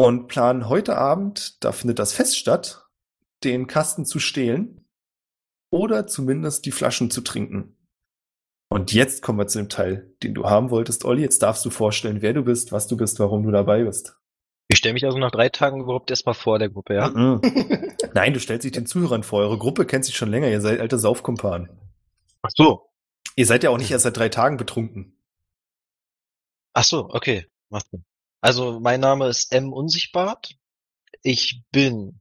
und 0.02 0.28
planen 0.28 0.68
heute 0.68 0.98
Abend, 0.98 1.64
da 1.64 1.72
findet 1.72 2.00
das 2.00 2.12
Fest 2.12 2.36
statt, 2.36 2.88
den 3.44 3.68
Kasten 3.68 4.04
zu 4.04 4.18
stehlen 4.18 4.84
oder 5.70 6.08
zumindest 6.08 6.66
die 6.66 6.72
Flaschen 6.72 7.12
zu 7.12 7.22
trinken. 7.22 7.78
Und 8.68 8.94
jetzt 8.94 9.22
kommen 9.22 9.38
wir 9.38 9.46
zu 9.46 9.60
dem 9.60 9.70
Teil, 9.70 10.12
den 10.24 10.34
du 10.34 10.46
haben 10.46 10.72
wolltest, 10.72 11.06
Olli. 11.06 11.22
Jetzt 11.22 11.44
darfst 11.44 11.64
du 11.66 11.70
vorstellen, 11.70 12.24
wer 12.24 12.34
du 12.34 12.42
bist, 12.42 12.72
was 12.72 12.88
du 12.88 12.98
bist, 12.98 13.20
warum 13.20 13.44
du 13.44 13.52
dabei 13.52 13.84
bist. 13.84 14.18
Ich 14.70 14.80
stelle 14.80 14.94
mich 14.94 15.06
also 15.06 15.20
nach 15.20 15.30
drei 15.30 15.50
Tagen 15.50 15.82
überhaupt 15.82 16.10
erstmal 16.10 16.34
vor 16.34 16.58
der 16.58 16.70
Gruppe, 16.70 16.96
ja? 16.96 17.10
Mhm. 17.10 17.40
Nein, 18.16 18.34
du 18.34 18.40
stellst 18.40 18.66
dich 18.66 18.72
den 18.72 18.88
Zuhörern 18.88 19.22
vor. 19.22 19.42
Eure 19.42 19.60
Gruppe 19.60 19.86
kennt 19.86 20.06
sich 20.06 20.18
schon 20.18 20.32
länger. 20.32 20.50
Ihr 20.50 20.62
seid 20.62 20.80
alte 20.80 20.98
Saufkumpanen. 20.98 21.70
Ach 22.42 22.50
so. 22.56 22.90
Ihr 23.36 23.46
seid 23.46 23.64
ja 23.64 23.70
auch 23.70 23.78
nicht 23.78 23.92
erst 23.92 24.04
seit 24.04 24.18
drei 24.18 24.30
Tagen 24.30 24.58
betrunken. 24.58 25.16
Ach 26.74 26.86
so, 26.86 27.08
okay. 27.12 27.46
Macht 27.70 27.88
Sinn. 27.92 28.04
Also, 28.42 28.80
mein 28.80 29.00
Name 29.00 29.28
ist 29.28 29.54
M. 29.54 29.72
Unsichtbart. 29.72 30.56
Ich 31.22 31.62
bin 31.72 32.20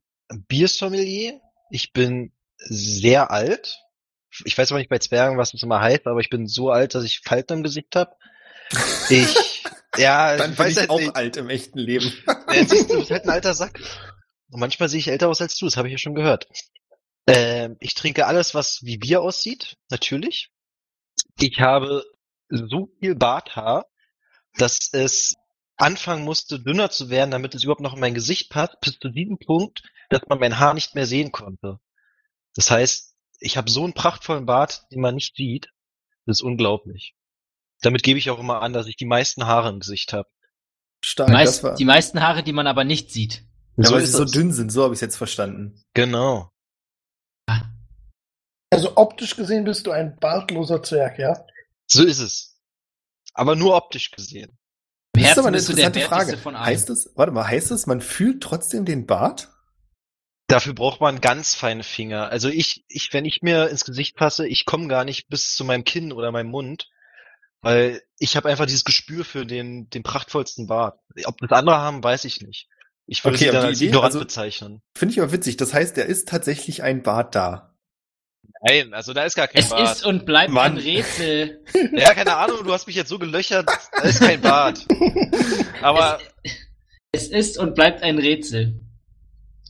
Biersommelier. 0.48 1.40
Ich 1.70 1.92
bin 1.92 2.32
sehr 2.58 3.30
alt. 3.30 3.78
Ich 4.44 4.56
weiß 4.56 4.70
aber 4.70 4.78
nicht 4.78 4.90
bei 4.90 4.98
Zwergen, 4.98 5.38
was 5.38 5.52
das 5.52 5.62
immer 5.62 5.80
heißt, 5.80 6.06
aber 6.06 6.20
ich 6.20 6.30
bin 6.30 6.46
so 6.46 6.70
alt, 6.70 6.94
dass 6.94 7.04
ich 7.04 7.20
Falten 7.24 7.54
im 7.58 7.62
Gesicht 7.62 7.96
habe. 7.96 8.14
Ich, 9.08 9.64
ja, 9.96 10.36
Dann 10.36 10.52
ich 10.52 10.56
bin 10.56 10.66
weiß 10.66 10.72
ich 10.72 10.78
halt 10.78 10.90
auch 10.90 11.00
nicht. 11.00 11.16
alt 11.16 11.36
im 11.36 11.48
echten 11.48 11.78
Leben. 11.78 12.12
Ja, 12.26 12.64
siehst 12.64 12.90
du, 12.90 12.94
du 12.94 12.98
bist 13.00 13.10
halt 13.10 13.24
ein 13.24 13.30
alter 13.30 13.54
Sack. 13.54 13.80
Und 14.50 14.60
manchmal 14.60 14.88
sehe 14.88 15.00
ich 15.00 15.08
älter 15.08 15.28
aus 15.28 15.40
als 15.40 15.56
du, 15.56 15.64
das 15.64 15.76
habe 15.76 15.88
ich 15.88 15.92
ja 15.92 15.98
schon 15.98 16.14
gehört. 16.14 16.46
Ähm, 17.26 17.76
ich 17.80 17.94
trinke 17.94 18.26
alles, 18.26 18.54
was 18.54 18.80
wie 18.82 18.98
Bier 18.98 19.22
aussieht, 19.22 19.76
natürlich. 19.88 20.50
Ich 21.38 21.60
habe 21.60 22.04
so 22.48 22.90
viel 23.00 23.14
Barthaar, 23.14 23.86
dass 24.58 24.90
es 24.92 25.34
anfangen 25.80 26.24
musste, 26.24 26.60
dünner 26.60 26.90
zu 26.90 27.10
werden, 27.10 27.30
damit 27.30 27.54
es 27.54 27.64
überhaupt 27.64 27.80
noch 27.80 27.94
in 27.94 28.00
mein 28.00 28.14
Gesicht 28.14 28.50
passt, 28.50 28.80
bis 28.80 28.98
zu 28.98 29.08
diesem 29.08 29.38
Punkt, 29.38 29.82
dass 30.08 30.22
man 30.28 30.38
mein 30.38 30.58
Haar 30.58 30.74
nicht 30.74 30.94
mehr 30.94 31.06
sehen 31.06 31.32
konnte. 31.32 31.78
Das 32.54 32.70
heißt, 32.70 33.14
ich 33.40 33.56
habe 33.56 33.70
so 33.70 33.84
einen 33.84 33.94
prachtvollen 33.94 34.46
Bart, 34.46 34.84
den 34.92 35.00
man 35.00 35.14
nicht 35.14 35.36
sieht. 35.36 35.68
Das 36.26 36.38
ist 36.38 36.42
unglaublich. 36.42 37.14
Damit 37.80 38.02
gebe 38.02 38.18
ich 38.18 38.30
auch 38.30 38.38
immer 38.38 38.60
an, 38.60 38.72
dass 38.72 38.86
ich 38.86 38.96
die 38.96 39.06
meisten 39.06 39.46
Haare 39.46 39.70
im 39.70 39.80
Gesicht 39.80 40.12
habe. 40.12 40.28
Stark, 41.02 41.30
meist, 41.30 41.62
war. 41.62 41.74
die 41.74 41.84
meisten 41.86 42.20
Haare, 42.20 42.42
die 42.42 42.52
man 42.52 42.66
aber 42.66 42.84
nicht 42.84 43.10
sieht. 43.10 43.42
ja, 43.76 43.84
so 43.84 43.94
weil 43.94 44.04
sie 44.04 44.12
so 44.12 44.26
dünn 44.26 44.52
sind, 44.52 44.70
so 44.70 44.82
habe 44.84 44.92
ich 44.92 44.98
es 44.98 45.00
jetzt 45.00 45.16
verstanden. 45.16 45.82
Genau. 45.94 46.52
Also 48.72 48.96
optisch 48.96 49.34
gesehen 49.34 49.64
bist 49.64 49.86
du 49.86 49.90
ein 49.90 50.16
bartloser 50.16 50.82
Zwerg, 50.82 51.18
ja? 51.18 51.44
So 51.86 52.04
ist 52.04 52.20
es. 52.20 52.60
Aber 53.34 53.56
nur 53.56 53.74
optisch 53.74 54.10
gesehen. 54.10 54.59
Das 55.22 55.32
ist 55.32 55.38
aber 55.38 55.48
eine 55.48 55.58
interessante 55.58 56.00
Frage. 56.00 56.38
Heißt 56.44 56.90
es, 56.90 57.10
warte 57.14 57.32
mal, 57.32 57.46
heißt 57.46 57.70
es, 57.70 57.86
man 57.86 58.00
fühlt 58.00 58.42
trotzdem 58.42 58.84
den 58.84 59.06
Bart? 59.06 59.48
Dafür 60.46 60.74
braucht 60.74 61.00
man 61.00 61.20
ganz 61.20 61.54
feine 61.54 61.84
Finger. 61.84 62.28
Also 62.28 62.48
ich, 62.48 62.84
ich, 62.88 63.12
wenn 63.12 63.24
ich 63.24 63.40
mir 63.42 63.68
ins 63.68 63.84
Gesicht 63.84 64.16
passe, 64.16 64.48
ich 64.48 64.64
komme 64.64 64.88
gar 64.88 65.04
nicht 65.04 65.28
bis 65.28 65.54
zu 65.54 65.64
meinem 65.64 65.84
Kinn 65.84 66.12
oder 66.12 66.32
meinem 66.32 66.50
Mund, 66.50 66.88
weil 67.60 68.02
ich 68.18 68.36
habe 68.36 68.48
einfach 68.48 68.66
dieses 68.66 68.84
Gespür 68.84 69.24
für 69.24 69.46
den, 69.46 69.88
den 69.90 70.02
prachtvollsten 70.02 70.66
Bart. 70.66 70.98
Ob 71.24 71.38
das 71.38 71.52
andere 71.52 71.76
haben, 71.78 72.02
weiß 72.02 72.24
ich 72.24 72.40
nicht. 72.40 72.68
Ich 73.06 73.24
würde 73.24 73.36
Okay, 73.36 73.46
sie 73.46 73.50
dann 73.52 73.62
die 73.62 73.68
als 73.68 73.78
Idee, 73.78 73.86
ignorant 73.86 74.14
also- 74.14 74.20
bezeichnen. 74.20 74.82
Finde 74.96 75.12
ich 75.12 75.20
aber 75.20 75.32
witzig. 75.32 75.56
Das 75.56 75.72
heißt, 75.74 75.98
er 75.98 76.06
ist 76.06 76.28
tatsächlich 76.28 76.82
ein 76.82 77.02
Bart 77.02 77.34
da. 77.34 77.69
Nein, 78.62 78.92
also 78.92 79.12
da 79.14 79.24
ist 79.24 79.36
gar 79.36 79.48
kein 79.48 79.62
Es 79.62 79.72
ist 79.72 80.04
und 80.04 80.26
bleibt 80.26 80.52
Mann. 80.52 80.72
ein 80.72 80.78
Rätsel. 80.78 81.64
Ja, 81.92 82.12
keine 82.14 82.36
Ahnung, 82.36 82.58
du 82.64 82.72
hast 82.72 82.86
mich 82.86 82.96
jetzt 82.96 83.08
so 83.08 83.18
gelöchert, 83.18 83.68
da 83.96 84.02
ist 84.02 84.20
kein 84.20 84.40
Bart. 84.40 84.86
Aber 85.82 86.18
Es, 87.12 87.22
es 87.24 87.28
ist 87.28 87.58
und 87.58 87.74
bleibt 87.74 88.02
ein 88.02 88.18
Rätsel. 88.18 88.80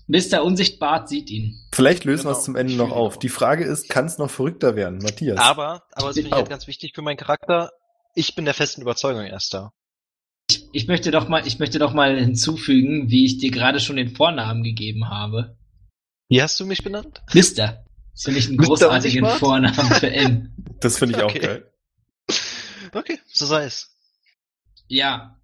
Mr. 0.08 0.42
Unsichtbart 0.42 1.08
sieht 1.08 1.30
ihn. 1.30 1.54
Vielleicht 1.72 2.04
lösen 2.04 2.24
wir 2.24 2.30
Genau. 2.30 2.38
es 2.38 2.44
zum 2.44 2.56
Ende 2.56 2.74
noch 2.74 2.90
auf. 2.90 3.16
Die 3.20 3.28
Frage 3.28 3.64
ist, 3.64 3.88
kann 3.88 4.06
es 4.06 4.18
noch 4.18 4.28
verrückter 4.30 4.74
werden, 4.74 4.98
Matthias? 4.98 5.38
Aber, 5.38 5.84
aber 5.92 6.08
das 6.08 6.16
finde 6.16 6.28
ich 6.28 6.32
Oh. 6.34 6.36
halt 6.38 6.48
ganz 6.50 6.66
wichtig 6.66 6.92
für 6.96 7.02
meinen 7.02 7.16
Charakter. 7.16 7.70
Ich 8.16 8.34
bin 8.34 8.44
der 8.44 8.54
festen 8.54 8.82
Überzeugung 8.82 9.22
erster. 9.24 9.72
Ich, 10.50 10.68
ich 10.72 10.88
möchte 10.88 11.12
doch 11.12 11.28
mal, 11.28 11.46
ich 11.46 11.60
möchte 11.60 11.78
doch 11.78 11.92
mal 11.94 12.18
hinzufügen, 12.18 13.08
wie 13.08 13.24
ich 13.24 13.38
dir 13.38 13.52
gerade 13.52 13.78
schon 13.78 13.94
den 13.94 14.16
Vornamen 14.16 14.64
gegeben 14.64 15.08
habe. 15.08 15.56
Wie 16.28 16.42
hast 16.42 16.58
du 16.58 16.66
mich 16.66 16.82
benannt? 16.82 17.22
Mister. 17.32 17.84
Das 18.20 18.24
finde 18.26 18.38
ich 18.40 18.48
einen 18.48 18.58
großartigen? 18.58 19.24
Vornamen 19.26 19.90
für 19.94 20.12
M. 20.12 20.52
Das 20.80 20.98
finde 20.98 21.16
ich 21.16 21.22
auch 21.22 21.30
Okay. 21.30 21.38
geil. 21.38 21.72
Okay, 22.92 23.18
so 23.26 23.46
sei 23.46 23.64
es. 23.64 23.96
Ja. 24.88 25.40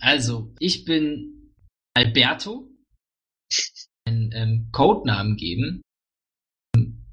Also, 0.00 0.54
ich 0.58 0.86
bin 0.86 1.52
Alberto. 1.92 2.70
Einen 4.06 4.30
ähm, 4.32 4.68
Codenamen 4.72 5.36
geben. 5.36 5.82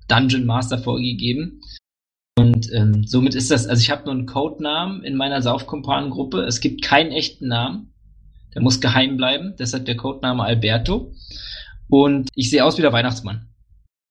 Dungeon 0.07 0.45
Master 0.45 0.77
vorgegeben. 0.77 1.59
Und 2.37 2.71
ähm, 2.71 3.05
somit 3.05 3.35
ist 3.35 3.51
das, 3.51 3.67
also 3.67 3.81
ich 3.81 3.89
habe 3.89 4.05
nur 4.05 4.13
einen 4.13 4.25
Codenamen 4.25 5.03
in 5.03 5.17
meiner 5.17 5.41
Saufkumpanengruppe. 5.41 6.43
Es 6.43 6.61
gibt 6.61 6.81
keinen 6.81 7.11
echten 7.11 7.49
Namen. 7.49 7.93
Der 8.55 8.61
muss 8.61 8.79
geheim 8.79 9.17
bleiben. 9.17 9.53
Deshalb 9.59 9.83
der 9.85 9.97
Codename 9.97 10.43
Alberto. 10.43 11.13
Und 11.89 12.29
ich 12.35 12.49
sehe 12.49 12.63
aus 12.63 12.77
wie 12.77 12.83
der 12.83 12.93
Weihnachtsmann. 12.93 13.49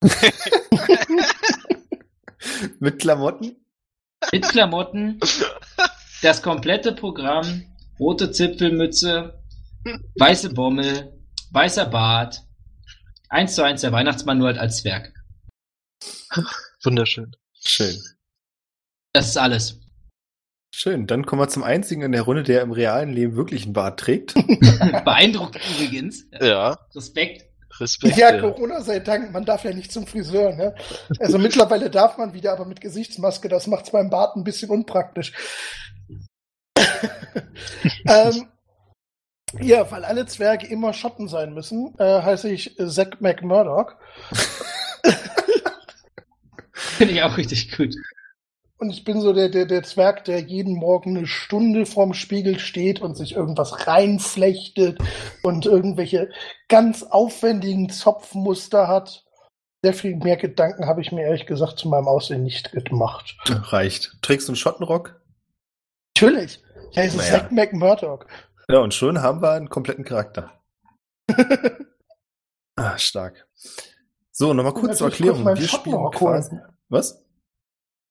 Mit 2.81 2.99
Klamotten? 2.99 3.57
Mit 4.33 4.49
Klamotten, 4.49 5.21
das 6.23 6.43
komplette 6.43 6.93
Programm, 6.93 7.65
rote 7.99 8.31
Zipfelmütze, 8.31 9.43
weiße 10.17 10.55
Bommel, 10.55 11.13
weißer 11.51 11.87
Bart. 11.87 12.43
Eins 13.29 13.55
zu 13.55 13.65
eins 13.65 13.81
der 13.81 13.93
Weihnachtsmann 13.93 14.39
nur 14.39 14.49
halt 14.49 14.59
als 14.59 14.79
Zwerg. 14.79 15.13
Wunderschön. 16.83 17.35
Schön. 17.65 17.97
Das 19.13 19.29
ist 19.29 19.37
alles. 19.37 19.81
Schön. 20.71 21.07
Dann 21.07 21.25
kommen 21.25 21.41
wir 21.41 21.49
zum 21.49 21.63
einzigen 21.63 22.03
in 22.03 22.13
der 22.13 22.23
Runde, 22.23 22.43
der 22.43 22.63
im 22.63 22.71
realen 22.71 23.13
Leben 23.13 23.35
wirklich 23.35 23.65
einen 23.65 23.73
Bart 23.73 23.99
trägt. 23.99 24.35
Beeindruckend 25.05 25.63
übrigens. 25.75 26.27
Ja, 26.39 26.79
Respekt. 26.95 27.46
Respekt. 27.81 28.17
Ja, 28.17 28.35
ja. 28.35 28.41
Corona 28.41 28.81
sei 28.81 29.01
Dank, 29.01 29.33
man 29.33 29.45
darf 29.45 29.65
ja 29.65 29.73
nicht 29.73 29.93
zum 29.93 30.07
Friseur. 30.07 30.55
Ne? 30.55 30.75
Also 31.19 31.39
mittlerweile 31.39 31.91
darf 31.91 32.19
man 32.19 32.33
wieder, 32.35 32.53
aber 32.53 32.65
mit 32.65 32.81
Gesichtsmaske, 32.81 33.49
das 33.49 33.67
macht's 33.67 33.91
beim 33.91 34.11
Bart 34.11 34.37
ein 34.37 34.45
bisschen 34.45 34.71
unpraktisch. 34.71 35.33
ähm, 38.07 38.49
ja, 39.61 39.91
weil 39.91 40.05
alle 40.05 40.27
Zwerge 40.27 40.67
immer 40.67 40.93
Schotten 40.93 41.29
sein 41.29 41.55
müssen, 41.55 41.95
äh, 41.99 42.23
heiße 42.23 42.49
ich 42.51 42.77
Zack 42.89 43.21
McMurdoch. 43.21 43.95
Finde 46.73 47.15
ich 47.15 47.23
auch 47.23 47.37
richtig 47.37 47.77
gut. 47.77 47.95
Und 48.79 48.91
ich 48.91 49.05
bin 49.05 49.21
so 49.23 49.33
der, 49.33 49.49
der, 49.49 49.65
der 49.65 49.83
Zwerg, 49.83 50.25
der 50.25 50.41
jeden 50.41 50.75
Morgen 50.75 51.17
eine 51.17 51.27
Stunde 51.27 51.87
vorm 51.87 52.13
Spiegel 52.13 52.59
steht 52.59 53.01
und 53.01 53.17
sich 53.17 53.35
irgendwas 53.35 53.87
reinflechtet 53.87 54.99
und 55.43 55.65
irgendwelche 55.65 56.31
ganz 56.69 57.03
aufwendigen 57.03 57.89
Zopfmuster 57.89 58.87
hat. 58.87 59.25
Sehr 59.83 59.95
viel 59.95 60.17
mehr 60.17 60.37
Gedanken 60.37 60.87
habe 60.87 61.01
ich 61.01 61.11
mir 61.11 61.23
ehrlich 61.23 61.47
gesagt 61.47 61.79
zu 61.79 61.89
meinem 61.89 62.09
Aussehen 62.09 62.43
nicht 62.43 62.73
gemacht. 62.73 63.37
Reicht. 63.47 64.19
Trägst 64.21 64.49
du 64.49 64.53
einen 64.53 64.57
Schottenrock? 64.57 65.21
Natürlich. 66.15 66.63
Ja, 66.93 67.03
es 67.03 67.15
ist 67.15 67.17
Naja. 67.19 67.31
Zack 67.31 67.53
McMurdoch. 67.53 68.27
Ja, 68.69 68.79
und 68.81 68.93
schon 68.93 69.23
haben 69.23 69.41
wir 69.43 69.53
einen 69.53 69.69
kompletten 69.69 70.05
Charakter. 70.05 70.53
ah, 72.77 72.99
stark. 72.99 73.47
So, 74.33 74.53
nochmal 74.53 74.75
kurz 74.75 74.99
zur 74.99 75.09
Erklärung. 75.09 75.45
Wir 75.47 75.69
spielen 75.69 76.11
quasi. 76.11 76.59
Was? 76.89 77.26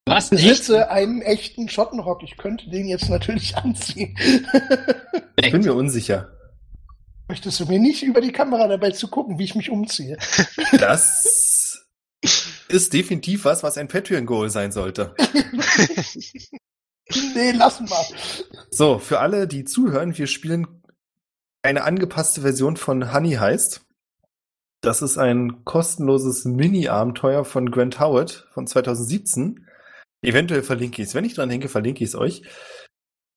Was? 0.08 0.32
Ich 0.32 0.48
besitze 0.48 0.90
einen 0.92 1.22
echten 1.22 1.68
Schottenrock. 1.68 2.22
Ich 2.24 2.38
könnte 2.38 2.70
den 2.70 2.88
jetzt 2.88 3.10
natürlich 3.10 3.58
anziehen. 3.58 4.18
Ich 5.36 5.52
bin 5.52 5.64
mir 5.64 5.74
unsicher. 5.74 6.32
Möchtest 7.28 7.60
du 7.60 7.66
mir 7.66 7.80
nicht 7.80 8.04
über 8.04 8.22
die 8.22 8.32
Kamera 8.32 8.68
dabei 8.68 8.92
zu 8.92 9.08
gucken, 9.08 9.40
wie 9.40 9.46
ich 9.46 9.56
mich 9.56 9.72
umziehe? 9.72 10.18
Das 10.80 11.88
ist 12.68 12.94
definitiv 12.94 13.46
was, 13.46 13.64
was 13.64 13.78
ein 13.78 13.88
Patreon-Goal 13.88 14.50
sein 14.50 14.72
sollte. 14.72 15.16
nee, 17.36 17.52
lass 17.52 17.80
mal. 17.82 18.06
So, 18.72 19.00
für 19.00 19.20
alle, 19.20 19.48
die 19.48 19.64
zuhören, 19.64 20.18
wir 20.18 20.28
spielen 20.28 20.82
eine 21.62 21.84
angepasste 21.84 22.42
Version 22.42 22.78
von 22.78 23.14
Honey 23.14 23.34
heißt. 23.34 23.82
Das 24.82 25.02
ist 25.02 25.18
ein 25.18 25.64
kostenloses 25.66 26.46
Mini-Abenteuer 26.46 27.44
von 27.46 27.72
Grant 27.72 28.00
Howard 28.00 28.48
von 28.54 28.68
2017. 28.68 29.66
Eventuell 30.26 30.64
verlinke 30.64 31.02
ich 31.02 31.10
es. 31.10 31.16
Wenn 31.16 31.26
ich 31.26 31.36
dran 31.36 31.50
denke, 31.50 31.70
verlinke 31.70 32.04
ich 32.04 32.10
es 32.10 32.16
euch. 32.16 32.44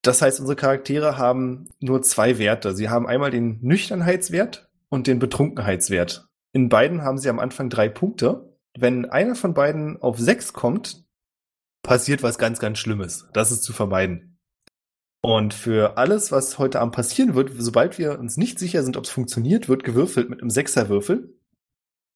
Das 0.02 0.23
heißt, 0.23 0.40
unsere 0.40 0.57
Charaktere 0.57 1.18
haben 1.18 1.68
nur 1.80 2.02
zwei 2.02 2.38
Werte. 2.38 2.75
Sie 2.75 2.88
haben 2.88 3.07
einmal 3.07 3.30
den 3.30 3.59
Nüchternheitswert 3.62 4.71
und 4.88 5.07
den 5.07 5.18
Betrunkenheitswert. 5.18 6.28
In 6.52 6.68
beiden 6.68 7.02
haben 7.02 7.18
sie 7.18 7.28
am 7.28 7.38
Anfang 7.38 7.68
drei 7.68 7.88
Punkte. 7.88 8.57
Wenn 8.78 9.07
einer 9.07 9.35
von 9.35 9.54
beiden 9.54 10.00
auf 10.00 10.18
sechs 10.18 10.52
kommt, 10.52 11.04
passiert 11.83 12.23
was 12.23 12.38
ganz, 12.38 12.59
ganz 12.59 12.78
Schlimmes. 12.78 13.28
Das 13.33 13.50
ist 13.50 13.64
zu 13.64 13.73
vermeiden. 13.73 14.38
Und 15.21 15.52
für 15.52 15.99
alles, 15.99 16.30
was 16.30 16.59
heute 16.59 16.80
Abend 16.80 16.95
passieren 16.95 17.35
wird, 17.35 17.50
sobald 17.59 17.99
wir 17.99 18.18
uns 18.18 18.37
nicht 18.37 18.59
sicher 18.59 18.83
sind, 18.83 18.97
ob 18.97 19.04
es 19.04 19.11
funktioniert, 19.11 19.68
wird 19.68 19.85
gewürfelt 19.85 20.30
mit 20.30 20.40
einem 20.40 20.50
Sechserwürfel. 20.50 21.35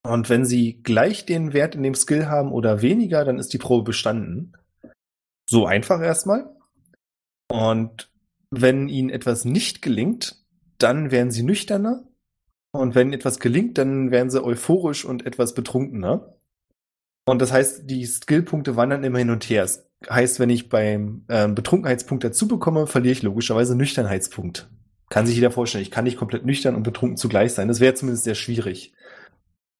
Und 0.04 0.30
wenn 0.30 0.44
Sie 0.44 0.82
gleich 0.82 1.26
den 1.26 1.52
Wert 1.52 1.74
in 1.74 1.82
dem 1.82 1.94
Skill 1.94 2.26
haben 2.26 2.52
oder 2.52 2.80
weniger, 2.80 3.24
dann 3.24 3.38
ist 3.38 3.52
die 3.52 3.58
Probe 3.58 3.84
bestanden. 3.84 4.52
So 5.52 5.66
einfach 5.66 6.00
erstmal. 6.00 6.48
Und 7.50 8.10
wenn 8.50 8.88
Ihnen 8.88 9.10
etwas 9.10 9.44
nicht 9.44 9.82
gelingt, 9.82 10.42
dann 10.78 11.10
werden 11.10 11.30
Sie 11.30 11.42
nüchterner. 11.42 12.08
Und 12.72 12.94
wenn 12.94 13.12
etwas 13.12 13.38
gelingt, 13.38 13.76
dann 13.76 14.10
werden 14.10 14.30
Sie 14.30 14.42
euphorisch 14.42 15.04
und 15.04 15.26
etwas 15.26 15.52
betrunkener. 15.52 16.38
Und 17.26 17.42
das 17.42 17.52
heißt, 17.52 17.82
die 17.90 18.06
Skillpunkte 18.06 18.76
wandern 18.76 19.04
immer 19.04 19.18
hin 19.18 19.28
und 19.28 19.44
her. 19.44 19.64
Es 19.64 19.86
heißt, 20.08 20.40
wenn 20.40 20.48
ich 20.48 20.70
beim 20.70 21.26
ähm, 21.28 21.54
Betrunkenheitspunkt 21.54 22.24
dazu 22.24 22.48
bekomme, 22.48 22.86
verliere 22.86 23.12
ich 23.12 23.22
logischerweise 23.22 23.76
Nüchternheitspunkt. 23.76 24.70
Kann 25.10 25.26
sich 25.26 25.34
jeder 25.34 25.50
vorstellen. 25.50 25.82
Ich 25.82 25.90
kann 25.90 26.04
nicht 26.04 26.16
komplett 26.16 26.46
nüchtern 26.46 26.76
und 26.76 26.82
betrunken 26.82 27.18
zugleich 27.18 27.52
sein. 27.52 27.68
Das 27.68 27.80
wäre 27.80 27.92
zumindest 27.92 28.24
sehr 28.24 28.36
schwierig. 28.36 28.94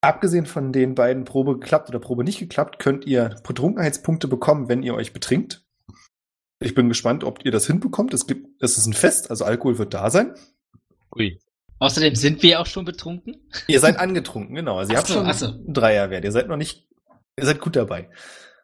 Abgesehen 0.01 0.45
von 0.45 0.71
den 0.71 0.93
beiden 0.93 1.23
Probe 1.23 1.57
geklappt 1.57 1.89
oder 1.89 1.97
Probe 1.97 2.23
nicht 2.23 2.37
geklappt, 2.37 2.77
könnt 2.77 3.05
ihr 3.05 3.37
Betrunkenheitspunkte 3.47 4.27
bekommen, 4.27 4.69
wenn 4.69 4.83
ihr 4.83 4.93
euch 4.93 5.13
betrinkt. 5.13 5.62
Ich 6.63 6.75
bin 6.75 6.87
gespannt, 6.87 7.23
ob 7.23 7.43
ihr 7.43 7.51
das 7.51 7.67
hinbekommt. 7.67 8.13
Es 8.13 8.25
gibt, 8.25 8.47
es 8.61 8.77
ist 8.77 8.87
ein 8.87 8.93
Fest, 8.93 9.29
also 9.29 9.43
Alkohol 9.43 9.77
wird 9.77 9.93
da 9.93 10.09
sein. 10.09 10.33
Ui. 11.15 11.39
Außerdem 11.79 12.15
sind 12.15 12.41
wir 12.41 12.61
auch 12.61 12.65
schon 12.65 12.85
betrunken. 12.85 13.35
Ihr 13.67 13.81
seid 13.81 13.99
angetrunken, 13.99 14.55
genau. 14.55 14.77
Also 14.77 14.93
ihr 14.93 14.97
Ach 14.97 15.01
habt 15.01 15.11
schon 15.11 15.27
ach 15.27 15.33
so. 15.33 15.47
einen 15.47 15.73
Dreierwert. 15.73 16.23
Ihr 16.23 16.31
seid 16.31 16.47
noch 16.47 16.55
nicht, 16.55 16.87
ihr 17.37 17.45
seid 17.45 17.59
gut 17.59 17.75
dabei. 17.75 18.09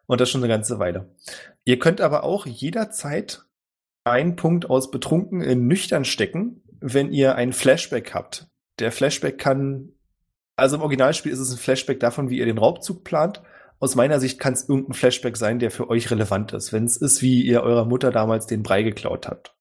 Und 0.06 0.20
das 0.20 0.30
schon 0.30 0.40
eine 0.40 0.48
ganze 0.48 0.78
Weile. 0.78 1.14
Ihr 1.64 1.78
könnt 1.78 2.00
aber 2.00 2.24
auch 2.24 2.46
jederzeit 2.46 3.44
einen 4.04 4.36
Punkt 4.36 4.70
aus 4.70 4.90
betrunken 4.90 5.42
in 5.42 5.66
nüchtern 5.66 6.06
stecken, 6.06 6.62
wenn 6.80 7.12
ihr 7.12 7.34
einen 7.34 7.52
Flashback 7.52 8.14
habt. 8.14 8.48
Der 8.78 8.92
Flashback 8.92 9.36
kann, 9.36 9.92
also 10.56 10.76
im 10.76 10.82
Originalspiel 10.82 11.30
ist 11.30 11.38
es 11.38 11.52
ein 11.52 11.58
Flashback 11.58 12.00
davon, 12.00 12.30
wie 12.30 12.38
ihr 12.38 12.46
den 12.46 12.58
Raubzug 12.58 13.04
plant. 13.04 13.42
Aus 13.80 13.94
meiner 13.94 14.20
Sicht 14.20 14.38
kann 14.38 14.52
es 14.52 14.68
irgendein 14.68 14.92
Flashback 14.92 15.38
sein, 15.38 15.58
der 15.58 15.70
für 15.70 15.88
euch 15.88 16.10
relevant 16.10 16.52
ist. 16.52 16.72
Wenn 16.72 16.84
es 16.84 16.98
ist, 16.98 17.22
wie 17.22 17.42
ihr 17.42 17.62
eurer 17.62 17.86
Mutter 17.86 18.10
damals 18.10 18.46
den 18.46 18.62
Brei 18.62 18.82
geklaut 18.82 19.26
habt. 19.26 19.56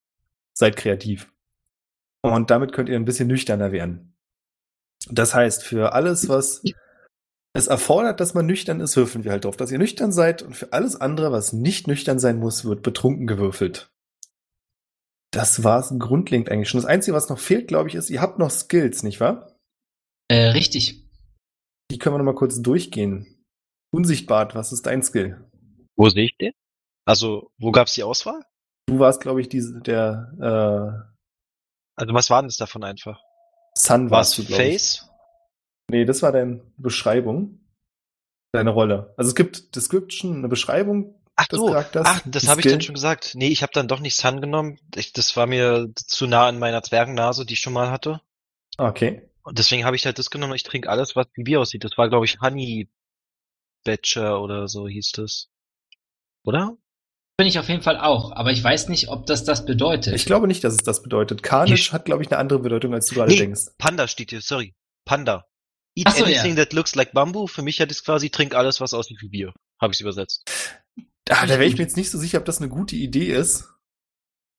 Seid 0.53 0.75
kreativ. 0.75 1.31
Und 2.21 2.51
damit 2.51 2.73
könnt 2.73 2.89
ihr 2.89 2.97
ein 2.97 3.05
bisschen 3.05 3.29
nüchterner 3.29 3.71
werden. 3.71 4.17
Das 5.09 5.33
heißt, 5.33 5.63
für 5.63 5.93
alles, 5.93 6.27
was 6.27 6.61
es 7.53 7.67
erfordert, 7.67 8.19
dass 8.19 8.33
man 8.33 8.45
nüchtern 8.45 8.81
ist, 8.81 8.97
würfeln 8.97 9.23
wir 9.23 9.31
halt 9.31 9.45
drauf, 9.45 9.55
dass 9.55 9.71
ihr 9.71 9.79
nüchtern 9.79 10.11
seid. 10.11 10.41
Und 10.41 10.53
für 10.53 10.73
alles 10.73 10.99
andere, 10.99 11.31
was 11.31 11.53
nicht 11.53 11.87
nüchtern 11.87 12.19
sein 12.19 12.39
muss, 12.39 12.65
wird 12.65 12.83
betrunken 12.83 13.25
gewürfelt. 13.25 13.89
Das 15.31 15.63
war's 15.63 15.93
grundlegend 15.97 16.49
eigentlich 16.49 16.69
schon. 16.69 16.81
Das 16.81 16.89
Einzige, 16.89 17.15
was 17.15 17.29
noch 17.29 17.39
fehlt, 17.39 17.69
glaube 17.69 17.87
ich, 17.87 17.95
ist, 17.95 18.09
ihr 18.09 18.19
habt 18.19 18.37
noch 18.37 18.51
Skills, 18.51 19.03
nicht 19.03 19.21
wahr? 19.21 19.55
Äh, 20.27 20.49
richtig. 20.49 21.07
Die 21.89 21.97
können 21.97 22.15
wir 22.15 22.17
noch 22.17 22.25
mal 22.25 22.35
kurz 22.35 22.61
durchgehen. 22.61 23.38
Unsichtbar, 23.91 24.53
was 24.55 24.71
ist 24.71 24.85
dein 24.85 25.01
Skill? 25.03 25.43
Wo 25.95 26.09
sehe 26.09 26.25
ich 26.25 26.37
den? 26.37 26.53
Also, 27.05 27.51
wo 27.57 27.71
gab's 27.71 27.93
die 27.93 28.03
Auswahl? 28.03 28.41
Du 28.87 28.99
warst, 28.99 29.21
glaube 29.21 29.41
ich, 29.41 29.49
diese, 29.49 29.79
der 29.81 31.11
Also, 31.95 32.13
was 32.13 32.29
war 32.29 32.41
denn 32.41 32.49
das 32.49 32.57
davon 32.57 32.83
einfach? 32.83 33.19
äh, 33.19 33.79
Sun 33.79 34.11
War 34.11 34.21
es 34.21 34.29
warst 34.29 34.37
du, 34.37 34.45
glaube 34.45 34.63
ich. 34.63 34.69
Face? 34.71 35.09
Nee, 35.91 36.05
das 36.05 36.21
war 36.21 36.31
deine 36.31 36.61
Beschreibung. 36.77 37.59
Deine 38.51 38.71
Rolle. 38.71 39.13
Also 39.17 39.29
es 39.29 39.35
gibt 39.35 39.75
Description, 39.75 40.37
eine 40.37 40.47
Beschreibung 40.47 41.15
Ach 41.35 41.47
des 41.47 41.59
so, 41.59 41.67
Charakters. 41.67 42.05
ach, 42.07 42.21
das 42.25 42.47
habe 42.47 42.61
ich 42.61 42.67
dann 42.67 42.81
schon 42.81 42.95
gesagt. 42.95 43.33
Nee, 43.35 43.49
ich 43.49 43.61
habe 43.61 43.71
dann 43.73 43.87
doch 43.87 43.99
nicht 43.99 44.15
Sun 44.15 44.41
genommen. 44.41 44.79
Ich, 44.95 45.13
das 45.13 45.37
war 45.37 45.45
mir 45.47 45.91
zu 45.95 46.25
nah 46.27 46.47
an 46.47 46.57
meiner 46.59 46.81
Zwergennase, 46.83 47.45
die 47.45 47.53
ich 47.53 47.59
schon 47.59 47.73
mal 47.73 47.91
hatte. 47.91 48.21
Okay. 48.77 49.29
Und 49.43 49.57
deswegen 49.59 49.85
habe 49.85 49.95
ich 49.95 50.05
halt 50.05 50.19
das 50.19 50.29
genommen. 50.31 50.53
Ich 50.55 50.63
trinke 50.63 50.89
alles, 50.89 51.15
was 51.15 51.27
wie 51.35 51.43
Bier 51.43 51.59
aussieht. 51.59 51.83
Das 51.83 51.97
war, 51.97 52.09
glaube 52.09 52.25
ich, 52.25 52.41
Honey 52.41 52.89
Badger 53.83 54.41
oder 54.41 54.67
so 54.67 54.87
hieß 54.87 55.11
das. 55.13 55.49
Oder? 56.43 56.77
Bin 57.37 57.47
ich 57.47 57.57
auf 57.57 57.69
jeden 57.69 57.81
Fall 57.81 57.97
auch, 57.97 58.31
aber 58.33 58.51
ich 58.51 58.61
weiß 58.61 58.89
nicht, 58.89 59.07
ob 59.07 59.25
das 59.25 59.45
das 59.45 59.65
bedeutet. 59.65 60.13
Ich 60.13 60.25
glaube 60.25 60.47
nicht, 60.47 60.63
dass 60.63 60.73
es 60.73 60.83
das 60.83 61.01
bedeutet. 61.01 61.41
Carnage 61.41 61.93
hat, 61.93 62.05
glaube 62.05 62.21
ich, 62.21 62.29
eine 62.29 62.37
andere 62.37 62.59
Bedeutung, 62.59 62.93
als 62.93 63.07
du 63.07 63.15
gerade 63.15 63.31
Nee, 63.31 63.37
denkst. 63.37 63.67
Panda 63.77 64.07
steht 64.07 64.31
hier, 64.31 64.41
sorry. 64.41 64.75
Panda. 65.05 65.45
Eat 65.95 66.09
so, 66.09 66.25
anything 66.25 66.57
ja. 66.57 66.65
that 66.65 66.73
looks 66.73 66.95
like 66.95 67.13
bamboo. 67.13 67.47
Für 67.47 67.61
mich 67.61 67.79
hat 67.79 67.91
es 67.91 68.03
quasi, 68.03 68.29
trink 68.29 68.55
alles, 68.55 68.81
was 68.81 68.93
aussieht 68.93 69.21
wie 69.21 69.29
Bier. 69.29 69.53
Habe 69.79 69.93
ich 69.93 70.01
übersetzt. 70.01 70.51
Ah, 71.29 71.45
da 71.45 71.49
wäre 71.49 71.65
ich 71.65 71.77
mir 71.77 71.83
jetzt 71.83 71.95
nicht 71.95 72.09
so 72.09 72.17
sicher, 72.17 72.39
ob 72.39 72.45
das 72.45 72.57
eine 72.57 72.69
gute 72.69 72.95
Idee 72.95 73.31
ist. 73.31 73.69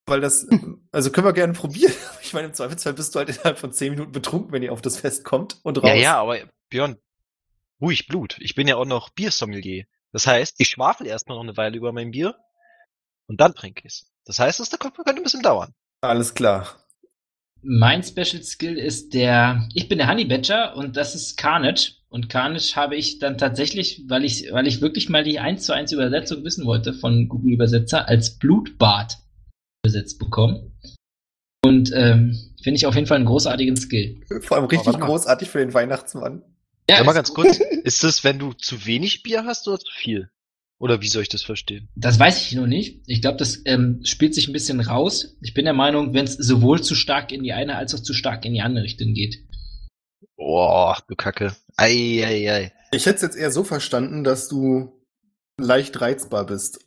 Weil 0.06 0.20
das, 0.20 0.46
also 0.92 1.10
können 1.10 1.26
wir 1.26 1.32
gerne 1.32 1.52
probieren. 1.52 1.92
Ich 2.22 2.32
meine, 2.32 2.46
im 2.46 2.54
Zweifelsfall 2.54 2.94
bist 2.94 3.14
du 3.14 3.18
halt 3.18 3.28
innerhalb 3.28 3.58
von 3.58 3.72
zehn 3.72 3.90
Minuten 3.90 4.12
betrunken, 4.12 4.52
wenn 4.52 4.62
ihr 4.62 4.72
auf 4.72 4.82
das 4.82 4.98
Fest 4.98 5.24
kommt 5.24 5.58
und 5.64 5.78
raus. 5.78 5.88
Ja, 5.88 5.94
ja, 5.96 6.20
aber 6.20 6.38
Björn, 6.70 6.96
ruhig 7.80 8.06
Blut. 8.06 8.37
Ich 8.40 8.54
bin 8.54 8.68
ja 8.68 8.76
auch 8.76 8.84
noch 8.84 9.10
Biersommelier. 9.10 9.84
Das 10.12 10.26
heißt, 10.26 10.56
ich 10.58 10.68
schwafel 10.68 11.06
erstmal 11.06 11.37
noch 11.37 11.44
eine 11.44 11.56
Weile 11.56 11.76
über 11.76 11.92
mein 11.92 12.10
Bier 12.10 12.37
und 13.26 13.40
dann 13.40 13.54
trinke 13.54 13.82
ich 13.84 13.92
es. 13.92 14.12
Das 14.25 14.38
heißt, 14.38 14.60
das 14.60 14.70
könnte 14.70 15.04
ein 15.06 15.22
bisschen 15.22 15.42
dauern. 15.42 15.72
Alles 16.00 16.34
klar. 16.34 16.76
Mein 17.62 18.02
Special 18.02 18.42
Skill 18.42 18.78
ist 18.78 19.12
der, 19.12 19.68
ich 19.75 19.88
bin 19.88 19.99
der 19.99 20.08
Honey 20.08 20.25
Badger 20.25 20.76
und 20.76 20.96
das 20.96 21.14
ist 21.14 21.37
Carnage. 21.37 21.92
Und 22.08 22.28
Carnage 22.28 22.75
habe 22.75 22.96
ich 22.96 23.18
dann 23.18 23.38
tatsächlich, 23.38 24.04
weil 24.08 24.25
ich, 24.25 24.50
weil 24.50 24.66
ich 24.66 24.80
wirklich 24.80 25.08
mal 25.08 25.22
die 25.22 25.38
1 25.38 25.64
zu 25.64 25.72
1 25.72 25.92
Übersetzung 25.92 26.42
wissen 26.42 26.64
wollte 26.64 26.92
von 26.92 27.28
Google 27.28 27.52
Übersetzer, 27.52 28.08
als 28.08 28.38
Blutbad 28.38 29.18
übersetzt 29.84 30.18
bekommen. 30.18 30.72
Und 31.62 31.92
ähm, 31.94 32.37
finde 32.62 32.78
ich 32.78 32.87
auf 32.87 32.94
jeden 32.94 33.06
Fall 33.06 33.18
einen 33.18 33.26
großartigen 33.26 33.76
Skill. 33.76 34.22
Vor 34.40 34.56
allem 34.56 34.66
richtig 34.66 34.94
mal. 34.94 35.06
großartig 35.06 35.49
für 35.49 35.58
den 35.58 35.75
Weihnachtsmann. 35.75 36.42
Ja, 36.90 37.04
mal 37.04 37.12
ist 37.12 37.16
ganz 37.16 37.35
gut. 37.35 37.47
kurz. 37.47 37.59
Ist 37.85 38.04
das, 38.04 38.25
wenn 38.25 38.38
du 38.38 38.52
zu 38.52 38.85
wenig 38.87 39.23
Bier 39.23 39.44
hast 39.44 39.66
oder 39.66 39.78
zu 39.78 39.90
viel? 39.92 40.30
Oder 40.78 41.02
wie 41.02 41.09
soll 41.09 41.23
ich 41.23 41.28
das 41.28 41.42
verstehen? 41.42 41.88
Das 41.94 42.18
weiß 42.18 42.47
ich 42.47 42.52
noch 42.54 42.66
nicht. 42.66 43.02
Ich 43.06 43.20
glaube, 43.20 43.37
das 43.37 43.61
ähm, 43.66 44.00
spielt 44.04 44.35
sich 44.35 44.49
ein 44.49 44.54
bisschen 44.54 44.80
raus. 44.80 45.37
Ich 45.42 45.52
bin 45.52 45.66
der 45.66 45.75
Meinung, 45.75 46.14
wenn 46.14 46.25
es 46.25 46.35
sowohl 46.35 46.82
zu 46.82 46.94
stark 46.94 47.32
in 47.32 47.42
die 47.42 47.52
eine 47.52 47.76
als 47.76 47.94
auch 47.94 48.00
zu 48.00 48.14
stark 48.14 48.44
in 48.47 48.54
die 48.54 48.62
andere 48.62 48.85
Richtung 48.85 49.12
geht. 49.12 49.47
Boah, 50.37 50.99
du 51.06 51.16
Kacke. 51.16 51.54
Ei, 51.76 52.23
ei, 52.25 52.50
ei. 52.50 52.73
Ich 52.92 53.04
hätte 53.04 53.16
es 53.16 53.23
jetzt 53.23 53.37
eher 53.37 53.50
so 53.50 53.62
verstanden, 53.62 54.25
dass 54.25 54.49
du 54.49 55.04
leicht 55.59 56.00
reizbar 56.00 56.47
bist. 56.47 56.80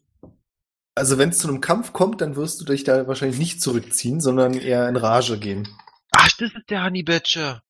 Also 0.95 1.19
wenn 1.19 1.29
es 1.29 1.39
zu 1.39 1.48
einem 1.48 1.62
Kampf 1.62 1.93
kommt, 1.93 2.22
dann 2.22 2.36
wirst 2.36 2.62
du 2.62 2.65
dich 2.65 2.83
da 2.83 3.07
wahrscheinlich 3.07 3.39
nicht 3.39 3.62
zurückziehen, 3.62 4.22
sondern 4.22 4.55
eher 4.55 4.89
in 4.89 4.95
Rage 4.95 5.38
gehen. 5.38 5.67
Ach, 6.12 6.29
das 6.39 6.50
ist 6.51 6.69
der 6.69 6.83
Honey 6.83 7.03
Badger. 7.03 7.63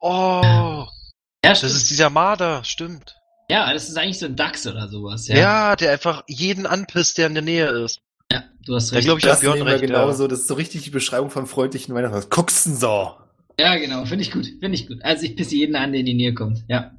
Oh, 0.00 0.86
Ja, 1.44 1.50
das 1.50 1.58
stimmt. 1.58 1.72
ist 1.74 1.90
dieser 1.90 2.10
Marder, 2.10 2.64
stimmt. 2.64 3.16
ja, 3.50 3.72
das 3.72 3.88
ist 3.88 3.96
eigentlich 3.96 4.18
so 4.18 4.26
ein 4.26 4.36
Dachs 4.36 4.66
oder 4.66 4.88
sowas. 4.88 5.28
Ja. 5.28 5.36
Ja, 5.36 5.76
der 5.76 5.92
einfach 5.92 6.24
jeden 6.26 6.66
anpisst, 6.66 7.18
der 7.18 7.26
in 7.28 7.34
der 7.34 7.42
Nähe 7.42 7.66
ist. 7.84 8.00
ja 8.32 8.42
du 8.66 8.74
hast 8.74 8.90
Da 8.90 8.96
recht. 8.96 9.06
glaub 9.06 9.18
ich, 9.18 9.24
Das 9.24 9.40
Björn 9.40 9.62
recht, 9.62 9.82
ja. 9.82 9.86
genauso. 9.86 10.26
Das 10.28 10.40
ist 10.40 10.48
so 10.48 10.54
richtig 10.54 10.82
die 10.82 10.90
Beschreibung 10.90 11.30
vom 11.30 11.46
freundlichen 11.46 11.94
Weihnachtsmann. 11.94 12.26
Guckst 12.30 12.66
denn 12.66 12.76
so? 12.76 13.14
Ja, 13.60 13.76
genau. 13.76 14.04
Finde 14.06 14.22
ich 14.22 14.32
gut. 14.32 14.46
Finde 14.46 14.72
ich 14.74 14.88
gut. 14.88 15.02
Also 15.04 15.24
ich 15.24 15.36
pisse 15.36 15.54
jeden 15.54 15.76
an, 15.76 15.92
der 15.92 16.00
in 16.00 16.06
die 16.06 16.14
Nähe 16.14 16.34
kommt. 16.34 16.64
Ja. 16.68 16.90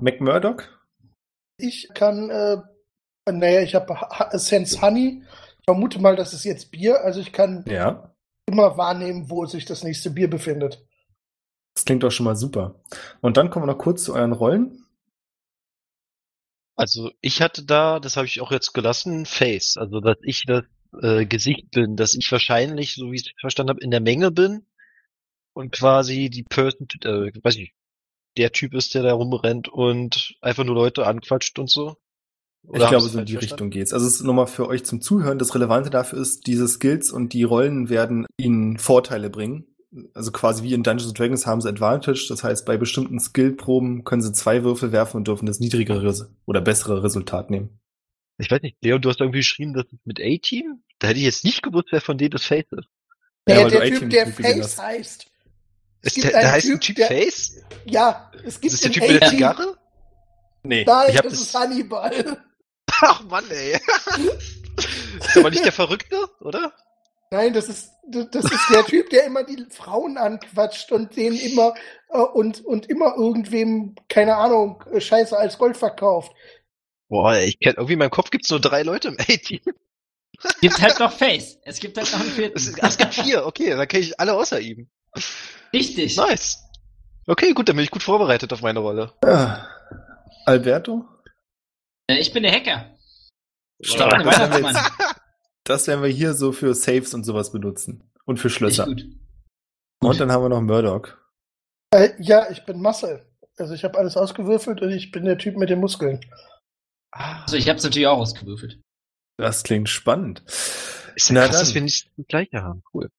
McMurdoch? 0.00 0.62
Ich 1.58 1.88
kann, 1.94 2.30
äh, 2.30 2.56
naja, 3.30 3.60
ich 3.62 3.74
habe 3.74 3.94
Sense 4.38 4.80
Honey. 4.80 5.22
Ich 5.60 5.64
vermute 5.64 5.98
mal, 6.00 6.16
das 6.16 6.32
ist 6.32 6.44
jetzt 6.44 6.70
Bier. 6.70 7.00
Also 7.04 7.20
ich 7.20 7.32
kann 7.32 7.64
Ja. 7.68 8.12
immer 8.46 8.76
wahrnehmen, 8.76 9.28
wo 9.30 9.44
sich 9.46 9.64
das 9.66 9.84
nächste 9.84 10.10
Bier 10.10 10.28
befindet. 10.30 10.84
Das 11.74 11.84
klingt 11.84 12.02
doch 12.02 12.10
schon 12.10 12.24
mal 12.24 12.36
super. 12.36 12.80
Und 13.20 13.36
dann 13.36 13.50
kommen 13.50 13.66
wir 13.66 13.72
noch 13.72 13.78
kurz 13.78 14.04
zu 14.04 14.14
euren 14.14 14.32
Rollen. 14.32 14.84
Also 16.76 17.10
ich 17.20 17.42
hatte 17.42 17.64
da, 17.64 17.98
das 17.98 18.16
habe 18.16 18.26
ich 18.26 18.40
auch 18.40 18.52
jetzt 18.52 18.72
gelassen, 18.72 19.26
Face. 19.26 19.76
Also 19.76 20.00
dass 20.00 20.18
ich 20.22 20.44
das 20.46 20.64
äh, 21.02 21.26
Gesicht 21.26 21.70
bin, 21.70 21.96
dass 21.96 22.14
ich 22.14 22.30
wahrscheinlich, 22.30 22.94
so 22.94 23.10
wie 23.10 23.16
ich 23.16 23.22
es 23.22 23.40
verstanden 23.40 23.70
habe, 23.70 23.80
in 23.80 23.90
der 23.90 24.00
Menge 24.00 24.30
bin 24.30 24.64
und 25.52 25.72
quasi 25.72 26.30
die 26.30 26.44
Person, 26.44 26.86
äh, 27.02 27.32
weiß 27.42 27.56
ich, 27.56 27.74
der 28.36 28.52
Typ 28.52 28.74
ist, 28.74 28.94
der 28.94 29.02
da 29.02 29.12
rumrennt 29.12 29.68
und 29.68 30.36
einfach 30.40 30.64
nur 30.64 30.74
Leute 30.74 31.06
anquatscht 31.06 31.58
und 31.58 31.70
so. 31.70 31.96
Ich 32.72 32.82
haben 32.82 32.90
glaube, 32.90 33.08
so 33.08 33.18
in 33.18 33.24
die 33.24 33.32
verstanden? 33.32 33.52
Richtung 33.52 33.70
geht's. 33.70 33.92
Also 33.92 34.06
es 34.06 34.14
ist 34.14 34.24
nochmal 34.24 34.46
für 34.46 34.68
euch 34.68 34.84
zum 34.84 35.00
Zuhören. 35.00 35.38
Das 35.38 35.54
Relevante 35.54 35.90
dafür 35.90 36.20
ist, 36.20 36.46
diese 36.46 36.68
Skills 36.68 37.10
und 37.10 37.32
die 37.32 37.42
Rollen 37.44 37.88
werden 37.88 38.26
ihnen 38.36 38.78
Vorteile 38.78 39.30
bringen. 39.30 39.67
Also 40.14 40.32
quasi 40.32 40.62
wie 40.62 40.74
in 40.74 40.82
Dungeons 40.82 41.08
and 41.08 41.18
Dragons 41.18 41.46
haben 41.46 41.60
sie 41.60 41.68
Advantage. 41.68 42.26
Das 42.28 42.44
heißt, 42.44 42.66
bei 42.66 42.76
bestimmten 42.76 43.18
Skillproben 43.20 44.04
können 44.04 44.20
sie 44.22 44.32
zwei 44.32 44.62
Würfel 44.62 44.92
werfen 44.92 45.16
und 45.18 45.28
dürfen 45.28 45.46
das 45.46 45.60
niedrigere 45.60 46.28
oder 46.44 46.60
bessere 46.60 47.02
Resultat 47.02 47.50
nehmen. 47.50 47.80
Ich 48.36 48.50
weiß 48.50 48.60
nicht, 48.62 48.76
Leon, 48.82 49.00
du 49.00 49.08
hast 49.08 49.20
irgendwie 49.20 49.38
geschrieben, 49.40 49.72
das 49.74 49.86
ist 49.86 50.04
mit 50.06 50.20
A-Team? 50.20 50.82
Da 50.98 51.08
hätte 51.08 51.18
ich 51.18 51.24
jetzt 51.24 51.44
nicht 51.44 51.62
gewusst, 51.62 51.88
wer 51.90 52.00
von 52.00 52.18
denen 52.18 52.30
das 52.32 52.44
Face 52.44 52.66
ist. 52.70 52.86
Ja, 53.48 53.64
du 53.64 53.70
der 53.70 53.82
Typ, 53.98 54.10
der 54.10 54.26
Face 54.26 54.62
hast. 54.62 54.78
heißt. 54.82 55.26
Es 56.02 56.14
gibt 56.14 56.26
der, 56.26 56.34
einen 56.34 56.42
der 56.42 56.52
heißt 56.52 56.66
ein 56.66 56.72
Typ, 56.72 56.80
Typ 56.82 56.96
der- 56.96 57.06
Face? 57.08 57.62
Ja, 57.86 58.30
es 58.44 58.60
gibt 58.60 58.72
Ist 58.74 58.84
das 58.84 58.92
der 58.92 59.00
Typ 59.00 59.10
mit 59.12 59.22
der 59.22 59.28
Zigarre? 59.30 59.76
Nee. 60.62 60.84
Nein, 60.86 61.12
das 61.14 61.22
das- 61.22 61.40
ist 61.40 61.54
Hannibal. 61.54 62.12
Ach 63.00 63.24
Mann, 63.24 63.44
ey. 63.50 63.72
ist 65.18 65.36
aber 65.36 65.50
nicht 65.50 65.64
der 65.64 65.72
Verrückte, 65.72 66.16
oder? 66.40 66.72
Nein, 67.30 67.52
das 67.52 67.68
ist, 67.68 67.92
das 68.06 68.44
ist 68.44 68.70
der 68.72 68.84
Typ, 68.86 69.10
der 69.10 69.24
immer 69.24 69.44
die 69.44 69.66
Frauen 69.70 70.16
anquatscht 70.16 70.92
und 70.92 71.14
denen 71.16 71.36
immer 71.38 71.74
äh, 72.10 72.18
und, 72.18 72.64
und 72.64 72.88
immer 72.88 73.14
irgendwem, 73.16 73.94
keine 74.08 74.36
Ahnung, 74.36 74.82
Scheiße 74.96 75.36
als 75.36 75.58
Gold 75.58 75.76
verkauft. 75.76 76.32
Boah, 77.08 77.36
ich 77.36 77.58
kenn, 77.58 77.74
irgendwie 77.76 77.94
in 77.94 77.98
meinem 77.98 78.10
Kopf 78.10 78.30
gibt's 78.30 78.50
nur 78.50 78.60
drei 78.60 78.82
Leute 78.82 79.08
im 79.08 79.16
A-Team. 79.18 79.60
Gibt 80.60 80.80
halt 80.80 80.98
noch 81.00 81.12
Face. 81.12 81.58
Es 81.64 81.80
gibt 81.80 81.96
halt 81.98 82.10
noch 82.12 82.20
einen 82.20 82.30
vierten. 82.30 82.56
Es, 82.56 82.68
es 82.68 82.96
gibt 82.96 83.14
vier, 83.14 83.44
okay, 83.44 83.70
dann 83.70 83.88
kenne 83.88 84.04
ich 84.04 84.20
alle 84.20 84.34
außer 84.34 84.60
ihm. 84.60 84.88
Richtig. 85.72 86.16
Nice. 86.16 86.62
Okay, 87.26 87.52
gut, 87.52 87.68
dann 87.68 87.76
bin 87.76 87.84
ich 87.84 87.90
gut 87.90 88.02
vorbereitet 88.02 88.52
auf 88.52 88.62
meine 88.62 88.78
Rolle. 88.78 89.12
Ah. 89.22 89.66
Alberto? 90.46 91.04
Äh, 92.06 92.18
Ich 92.20 92.32
bin 92.32 92.42
der 92.42 92.52
Hacker. 92.52 92.94
Stark. 93.82 94.22
Der 94.24 94.82
Das 95.68 95.86
werden, 95.86 96.02
wir 96.02 96.08
hier 96.08 96.32
so 96.32 96.52
für 96.52 96.74
Saves 96.74 97.12
und 97.12 97.24
sowas 97.24 97.52
benutzen. 97.52 98.10
Und 98.24 98.38
für 98.38 98.48
Schlösser. 98.48 98.86
gut. 98.86 99.06
Und 100.00 100.18
dann 100.18 100.32
haben 100.32 100.42
wir 100.42 100.48
noch 100.48 100.62
Murdoch. 100.62 101.08
Äh, 101.90 102.10
ja, 102.18 102.50
ich 102.50 102.64
bin 102.64 102.80
Muscle. 102.80 103.26
Also 103.58 103.74
ich 103.74 103.84
habe 103.84 103.98
alles 103.98 104.16
ausgewürfelt 104.16 104.80
und 104.80 104.90
ich 104.90 105.10
bin 105.10 105.26
der 105.26 105.36
Typ 105.36 105.58
mit 105.58 105.68
den 105.68 105.80
Muskeln. 105.80 106.20
Also 107.10 107.56
ich 107.56 107.68
habe 107.68 107.76
es 107.76 107.84
natürlich 107.84 108.06
auch 108.06 108.18
ausgewürfelt. 108.18 108.80
Das 109.36 109.62
klingt 109.62 109.90
spannend. 109.90 110.42
Ist 110.46 111.28
ja 111.28 111.34
Na 111.34 111.40
krass, 111.42 111.50
dann. 111.50 111.60
dass 111.60 111.74
wir 111.74 111.82
nicht 111.82 112.10
das 112.16 112.26
gleiche 112.28 112.62
haben. 112.62 112.82
Cool. 112.94 113.10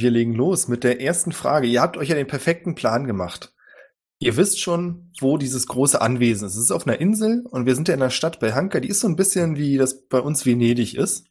Wir 0.00 0.10
legen 0.10 0.34
los 0.34 0.66
mit 0.66 0.82
der 0.82 1.00
ersten 1.00 1.30
Frage. 1.30 1.68
Ihr 1.68 1.82
habt 1.82 1.96
euch 1.96 2.08
ja 2.08 2.16
den 2.16 2.26
perfekten 2.26 2.74
Plan 2.74 3.06
gemacht. 3.06 3.54
Ihr 4.18 4.36
wisst 4.36 4.60
schon, 4.60 5.12
wo 5.20 5.38
dieses 5.38 5.68
große 5.68 6.00
Anwesen 6.00 6.48
ist. 6.48 6.54
Es 6.54 6.64
ist 6.64 6.72
auf 6.72 6.86
einer 6.86 7.00
Insel 7.00 7.46
und 7.48 7.66
wir 7.66 7.76
sind 7.76 7.86
ja 7.86 7.94
in 7.94 8.02
einer 8.02 8.10
Stadt 8.10 8.40
bei 8.40 8.54
Hanka, 8.54 8.80
die 8.80 8.88
ist 8.88 9.00
so 9.00 9.08
ein 9.08 9.16
bisschen 9.16 9.56
wie 9.56 9.76
das 9.76 10.06
bei 10.08 10.18
uns 10.18 10.46
Venedig 10.46 10.96
ist. 10.96 11.28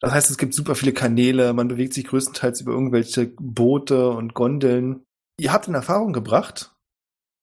Das 0.00 0.12
heißt, 0.12 0.30
es 0.30 0.38
gibt 0.38 0.54
super 0.54 0.74
viele 0.74 0.92
Kanäle, 0.92 1.52
man 1.52 1.68
bewegt 1.68 1.94
sich 1.94 2.06
größtenteils 2.06 2.60
über 2.60 2.72
irgendwelche 2.72 3.32
Boote 3.40 4.10
und 4.10 4.34
Gondeln. 4.34 5.04
Ihr 5.40 5.52
habt 5.52 5.68
in 5.68 5.74
Erfahrung 5.74 6.12
gebracht, 6.12 6.74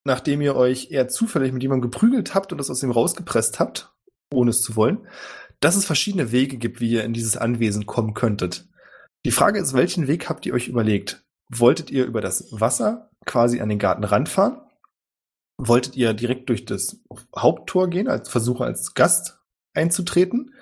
nachdem 0.06 0.42
ihr 0.42 0.56
euch 0.56 0.92
eher 0.92 1.08
zufällig 1.08 1.52
mit 1.52 1.64
jemandem 1.64 1.90
geprügelt 1.90 2.36
habt 2.36 2.52
und 2.52 2.58
das 2.58 2.70
aus 2.70 2.84
ihm 2.84 2.92
rausgepresst 2.92 3.60
habt, 3.60 3.94
ohne 4.32 4.52
es 4.52 4.62
zu 4.62 4.76
wollen, 4.76 5.08
dass 5.60 5.76
es 5.76 5.86
verschiedene 5.86 6.32
Wege 6.32 6.58
gibt, 6.58 6.80
wie 6.80 6.92
ihr 6.92 7.04
in 7.04 7.14
dieses 7.14 7.38
Anwesen 7.38 7.86
kommen 7.86 8.14
könntet. 8.14 8.68
Die 9.26 9.32
Frage 9.32 9.60
ist, 9.60 9.74
welchen 9.74 10.08
Weg 10.08 10.30
habt 10.30 10.46
ihr 10.46 10.54
euch 10.54 10.68
überlegt? 10.68 11.24
Wolltet 11.50 11.90
ihr 11.90 12.06
über 12.06 12.22
das 12.22 12.48
Wasser 12.52 13.10
quasi 13.26 13.62
an 13.62 13.70
den 13.70 13.80
Garten 13.80 14.04
ranfahren? 14.04 14.62
Wolltet 15.58 15.96
ihr 15.96 16.14
direkt 16.14 16.50
durch 16.50 16.66
das 16.66 17.02
Haupttor 17.38 17.90
gehen, 17.90 18.10
als 18.10 18.30
Versuche 18.30 18.66
als 18.66 18.94
Gast 18.94 19.40
einzutreten? 19.74 20.54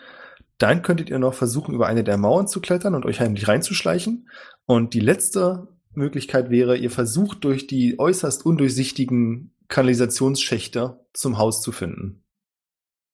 Dann 0.62 0.82
könntet 0.84 1.10
ihr 1.10 1.18
noch 1.20 1.34
versuchen, 1.34 1.74
über 1.74 1.88
eine 1.88 2.04
der 2.04 2.18
Mauern 2.18 2.48
zu 2.48 2.62
klettern 2.62 2.94
und 2.96 3.06
euch 3.06 3.20
heimlich 3.20 3.48
reinzuschleichen. 3.48 4.30
Und 4.66 4.94
die 4.94 5.00
letzte 5.00 5.68
Möglichkeit 5.94 6.50
wäre, 6.50 6.78
ihr 6.78 6.92
versucht 6.92 7.44
durch 7.44 7.68
die 7.68 7.98
äußerst 8.00 8.46
undurchsichtigen 8.46 9.56
Kanalisationsschächte 9.70 11.00
zum 11.14 11.38
Haus 11.38 11.62
zu 11.62 11.72
finden. 11.72 12.24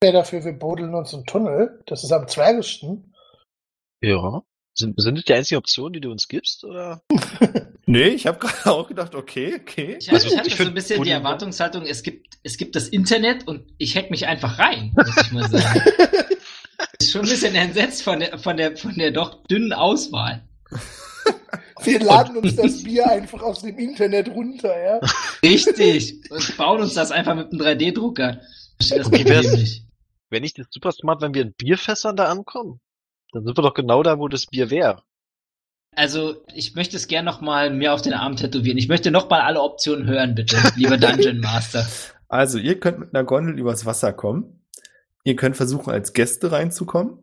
Wer 0.02 0.12
dafür, 0.12 0.44
wir 0.44 0.54
buddeln 0.54 0.94
uns 0.94 1.14
einen 1.14 1.26
Tunnel. 1.26 1.82
Das 1.88 2.04
ist 2.04 2.12
am 2.12 2.28
zwergischsten. 2.28 3.14
Ja. 4.02 4.44
Sind, 4.76 5.00
sind 5.02 5.16
das 5.16 5.24
die 5.24 5.34
einzigen 5.34 5.58
Optionen, 5.58 5.94
die 5.94 6.02
du 6.02 6.12
uns 6.12 6.28
gibst, 6.28 6.64
oder? 6.66 7.02
Nee, 7.90 8.10
ich 8.10 8.28
habe 8.28 8.38
gerade 8.38 8.70
auch 8.70 8.90
gedacht, 8.90 9.16
okay, 9.16 9.56
okay. 9.62 9.96
Ich, 9.98 10.10
hatte- 10.10 10.16
Also, 10.18 10.28
ich 10.28 10.38
hatte 10.38 10.50
ich 10.50 10.56
so 10.58 10.64
ein 10.66 10.74
bisschen 10.74 11.02
die 11.04 11.10
Erwartungshaltung, 11.10 11.84
es 11.86 12.04
gibt, 12.04 12.38
es 12.44 12.58
gibt 12.58 12.76
das 12.76 12.90
Internet 12.90 13.48
und 13.48 13.64
ich 13.78 13.96
hack 13.96 14.12
mich 14.12 14.28
einfach 14.28 14.60
rein, 14.60 14.92
muss 14.94 15.16
ich 15.26 15.32
mal 15.32 15.50
sagen. 15.50 15.82
ist 17.02 17.12
schon 17.12 17.22
ein 17.22 17.30
bisschen 17.30 17.56
entsetzt 17.56 18.04
von 18.04 18.20
der, 18.20 18.38
von 18.40 18.58
der, 18.58 18.76
von 18.78 18.96
der 18.96 19.12
doch 19.12 19.44
dünnen 19.46 19.74
Auswahl. 19.74 20.44
Wir 21.84 22.00
laden 22.00 22.38
uns 22.38 22.56
das 22.56 22.84
Bier 22.84 23.08
einfach 23.10 23.42
aus 23.42 23.62
dem 23.62 23.78
Internet 23.78 24.30
runter, 24.30 24.76
ja. 24.84 25.00
Richtig. 25.44 26.20
Und 26.32 26.58
bauen 26.58 26.82
uns 26.82 26.96
das 26.96 27.12
einfach 27.12 27.36
mit 27.36 27.52
einem 27.52 27.62
3D-Drucker. 27.62 28.42
Verstehe 28.78 28.98
das 29.00 29.12
Wie 29.12 29.26
wär's- 29.26 29.54
nicht. 29.54 29.84
Wäre 30.30 30.42
nicht 30.42 30.58
das 30.60 30.68
super 30.72 30.92
smart, 30.92 31.22
wenn 31.22 31.34
wir 31.34 31.44
in 31.44 31.54
Bierfässern 31.54 32.16
da 32.18 32.26
ankommen? 32.26 32.82
Dann 33.32 33.46
sind 33.46 33.58
wir 33.58 33.62
doch 33.62 33.74
genau 33.76 34.04
da, 34.04 34.18
wo 34.20 34.28
das 34.28 34.48
Bier 34.48 34.70
wäre. 34.70 35.04
Also, 35.96 36.44
ich 36.54 36.76
möchte 36.76 36.98
es 36.98 37.08
gern 37.08 37.26
noch 37.26 37.42
mal 37.42 37.70
mir 37.72 37.94
auf 37.94 38.02
den 38.02 38.14
Arm 38.14 38.36
tätowieren. 38.36 38.78
Ich 38.78 38.88
möchte 38.90 39.10
noch 39.12 39.30
mal 39.30 39.42
alle 39.42 39.62
Optionen 39.62 40.06
hören, 40.08 40.36
bitte, 40.36 40.58
lieber 40.76 40.98
Dungeon 40.98 41.40
Master. 41.40 41.88
Also, 42.30 42.58
ihr 42.58 42.78
könnt 42.78 43.00
mit 43.00 43.16
einer 43.16 43.24
Gondel 43.24 43.58
übers 43.58 43.86
Wasser 43.86 44.12
kommen. 44.12 44.57
Ihr 45.28 45.36
könnt 45.36 45.58
versuchen, 45.58 45.92
als 45.92 46.14
Gäste 46.14 46.54
reinzukommen. 46.54 47.20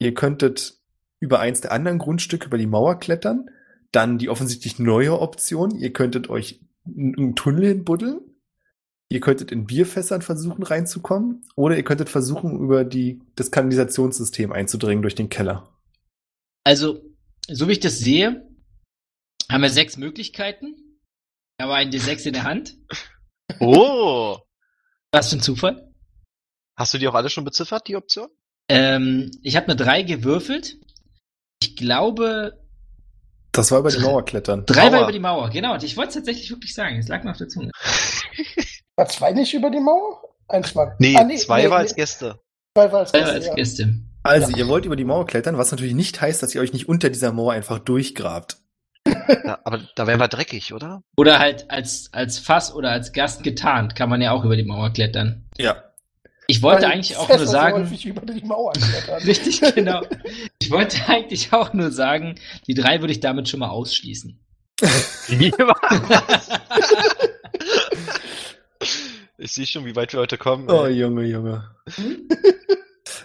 Ihr 0.00 0.14
könntet 0.14 0.80
über 1.20 1.38
eins 1.38 1.60
der 1.60 1.70
anderen 1.70 1.98
Grundstücke 1.98 2.46
über 2.46 2.58
die 2.58 2.66
Mauer 2.66 2.98
klettern. 2.98 3.48
Dann 3.92 4.18
die 4.18 4.28
offensichtlich 4.28 4.80
neue 4.80 5.16
Option. 5.16 5.76
Ihr 5.76 5.92
könntet 5.92 6.28
euch 6.28 6.60
einen 6.84 7.36
Tunnel 7.36 7.68
hinbuddeln. 7.68 8.18
Ihr 9.08 9.20
könntet 9.20 9.52
in 9.52 9.66
Bierfässern 9.66 10.22
versuchen 10.22 10.64
reinzukommen. 10.64 11.44
Oder 11.54 11.76
ihr 11.76 11.84
könntet 11.84 12.08
versuchen, 12.08 12.58
über 12.58 12.82
die, 12.82 13.22
das 13.36 13.52
Kanalisationssystem 13.52 14.50
einzudringen 14.50 15.02
durch 15.02 15.14
den 15.14 15.28
Keller. 15.28 15.72
Also, 16.64 17.00
so 17.46 17.68
wie 17.68 17.72
ich 17.72 17.80
das 17.80 18.00
sehe, 18.00 18.44
haben 19.48 19.62
wir 19.62 19.70
sechs 19.70 19.96
Möglichkeiten. 19.96 20.98
Ich 21.58 21.62
habe 21.62 21.74
einen 21.74 21.92
D6 21.92 22.26
in 22.26 22.32
der 22.32 22.42
Hand. 22.42 22.76
Oh! 23.60 24.36
Was 25.12 25.30
für 25.30 25.36
ein 25.36 25.42
Zufall. 25.42 25.89
Hast 26.80 26.94
du 26.94 26.98
die 26.98 27.06
auch 27.08 27.14
alle 27.14 27.28
schon 27.28 27.44
beziffert, 27.44 27.86
die 27.88 27.96
Option? 27.96 28.28
Ähm, 28.70 29.30
ich 29.42 29.54
habe 29.56 29.66
eine 29.66 29.76
3 29.76 30.02
gewürfelt. 30.02 30.78
Ich 31.62 31.76
glaube, 31.76 32.58
Das 33.52 33.70
war 33.70 33.80
über 33.80 33.90
die 33.90 33.98
Mauer 33.98 34.24
klettern. 34.24 34.64
drei 34.64 34.84
war 34.84 34.90
Mauer. 34.92 35.02
über 35.02 35.12
die 35.12 35.18
Mauer. 35.18 35.50
Genau, 35.50 35.74
und 35.74 35.82
ich 35.82 35.94
wollte 35.98 36.08
es 36.08 36.14
tatsächlich 36.14 36.48
wirklich 36.50 36.72
sagen. 36.74 36.96
Es 36.98 37.08
lag 37.08 37.22
mir 37.22 37.32
auf 37.32 37.36
der 37.36 37.48
Zunge. 37.48 37.70
War 38.96 39.08
zwei 39.08 39.32
nicht 39.32 39.52
über 39.52 39.68
die 39.70 39.80
Mauer? 39.80 40.22
Eins 40.48 40.74
war. 40.74 40.96
Nee, 40.98 41.14
Ah, 41.16 41.28
zwei 41.36 41.62
nee, 41.64 41.70
war 41.70 41.78
nee, 41.78 41.84
als 41.84 41.94
Gäste. 41.94 42.40
Zwei 42.76 42.90
war 42.92 43.00
als 43.00 43.12
Gäste, 43.12 43.26
war 43.28 43.34
als 43.34 43.46
ja. 43.46 43.54
Gäste. 43.54 43.94
Also, 44.22 44.50
Ja. 44.52 44.56
ihr 44.58 44.68
wollt 44.68 44.84
über 44.86 44.96
die 44.96 45.04
Mauer 45.04 45.26
klettern, 45.26 45.58
was 45.58 45.70
natürlich 45.70 45.94
nicht 45.94 46.20
heißt, 46.20 46.42
dass 46.42 46.54
ihr 46.54 46.60
euch 46.62 46.72
nicht 46.72 46.88
unter 46.88 47.08
dieser 47.10 47.32
Mauer 47.32 47.52
einfach 47.52 47.78
durchgrabt. 47.78 48.56
Ja, 49.44 49.58
aber 49.64 49.80
da 49.96 50.06
wären 50.06 50.18
wir 50.20 50.28
dreckig, 50.28 50.72
oder? 50.74 51.02
Oder 51.16 51.38
halt 51.38 51.70
als, 51.70 52.10
als 52.12 52.38
Fass 52.38 52.74
oder 52.74 52.90
als 52.90 53.12
Gast 53.12 53.42
getarnt 53.44 53.94
kann 53.96 54.08
man 54.10 54.20
ja 54.20 54.32
auch 54.32 54.44
über 54.44 54.56
die 54.56 54.64
Mauer 54.64 54.90
klettern. 54.90 55.46
Ja. 55.56 55.84
Ich 56.50 56.62
wollte 56.62 56.82
Weil 56.82 56.92
eigentlich 56.94 57.16
auch 57.16 57.28
nur 57.28 57.38
so 57.38 57.46
sagen, 57.46 57.84
häufig 57.84 58.06
über 58.06 58.22
die 58.22 58.44
Mauer 58.44 58.72
klettern. 58.72 59.22
richtig 59.26 59.60
genau. 59.72 60.02
Ich 60.60 60.68
wollte 60.72 60.96
eigentlich 61.06 61.52
auch 61.52 61.72
nur 61.72 61.92
sagen, 61.92 62.34
die 62.66 62.74
drei 62.74 63.00
würde 63.00 63.12
ich 63.12 63.20
damit 63.20 63.48
schon 63.48 63.60
mal 63.60 63.68
ausschließen. 63.68 64.36
Ich 69.42 69.52
sehe 69.52 69.66
schon, 69.66 69.86
wie 69.86 69.96
weit 69.96 70.12
wir 70.12 70.20
heute 70.20 70.36
kommen. 70.36 70.68
Oh, 70.70 70.84
ey. 70.84 70.92
Junge, 70.98 71.24
Junge. 71.24 71.70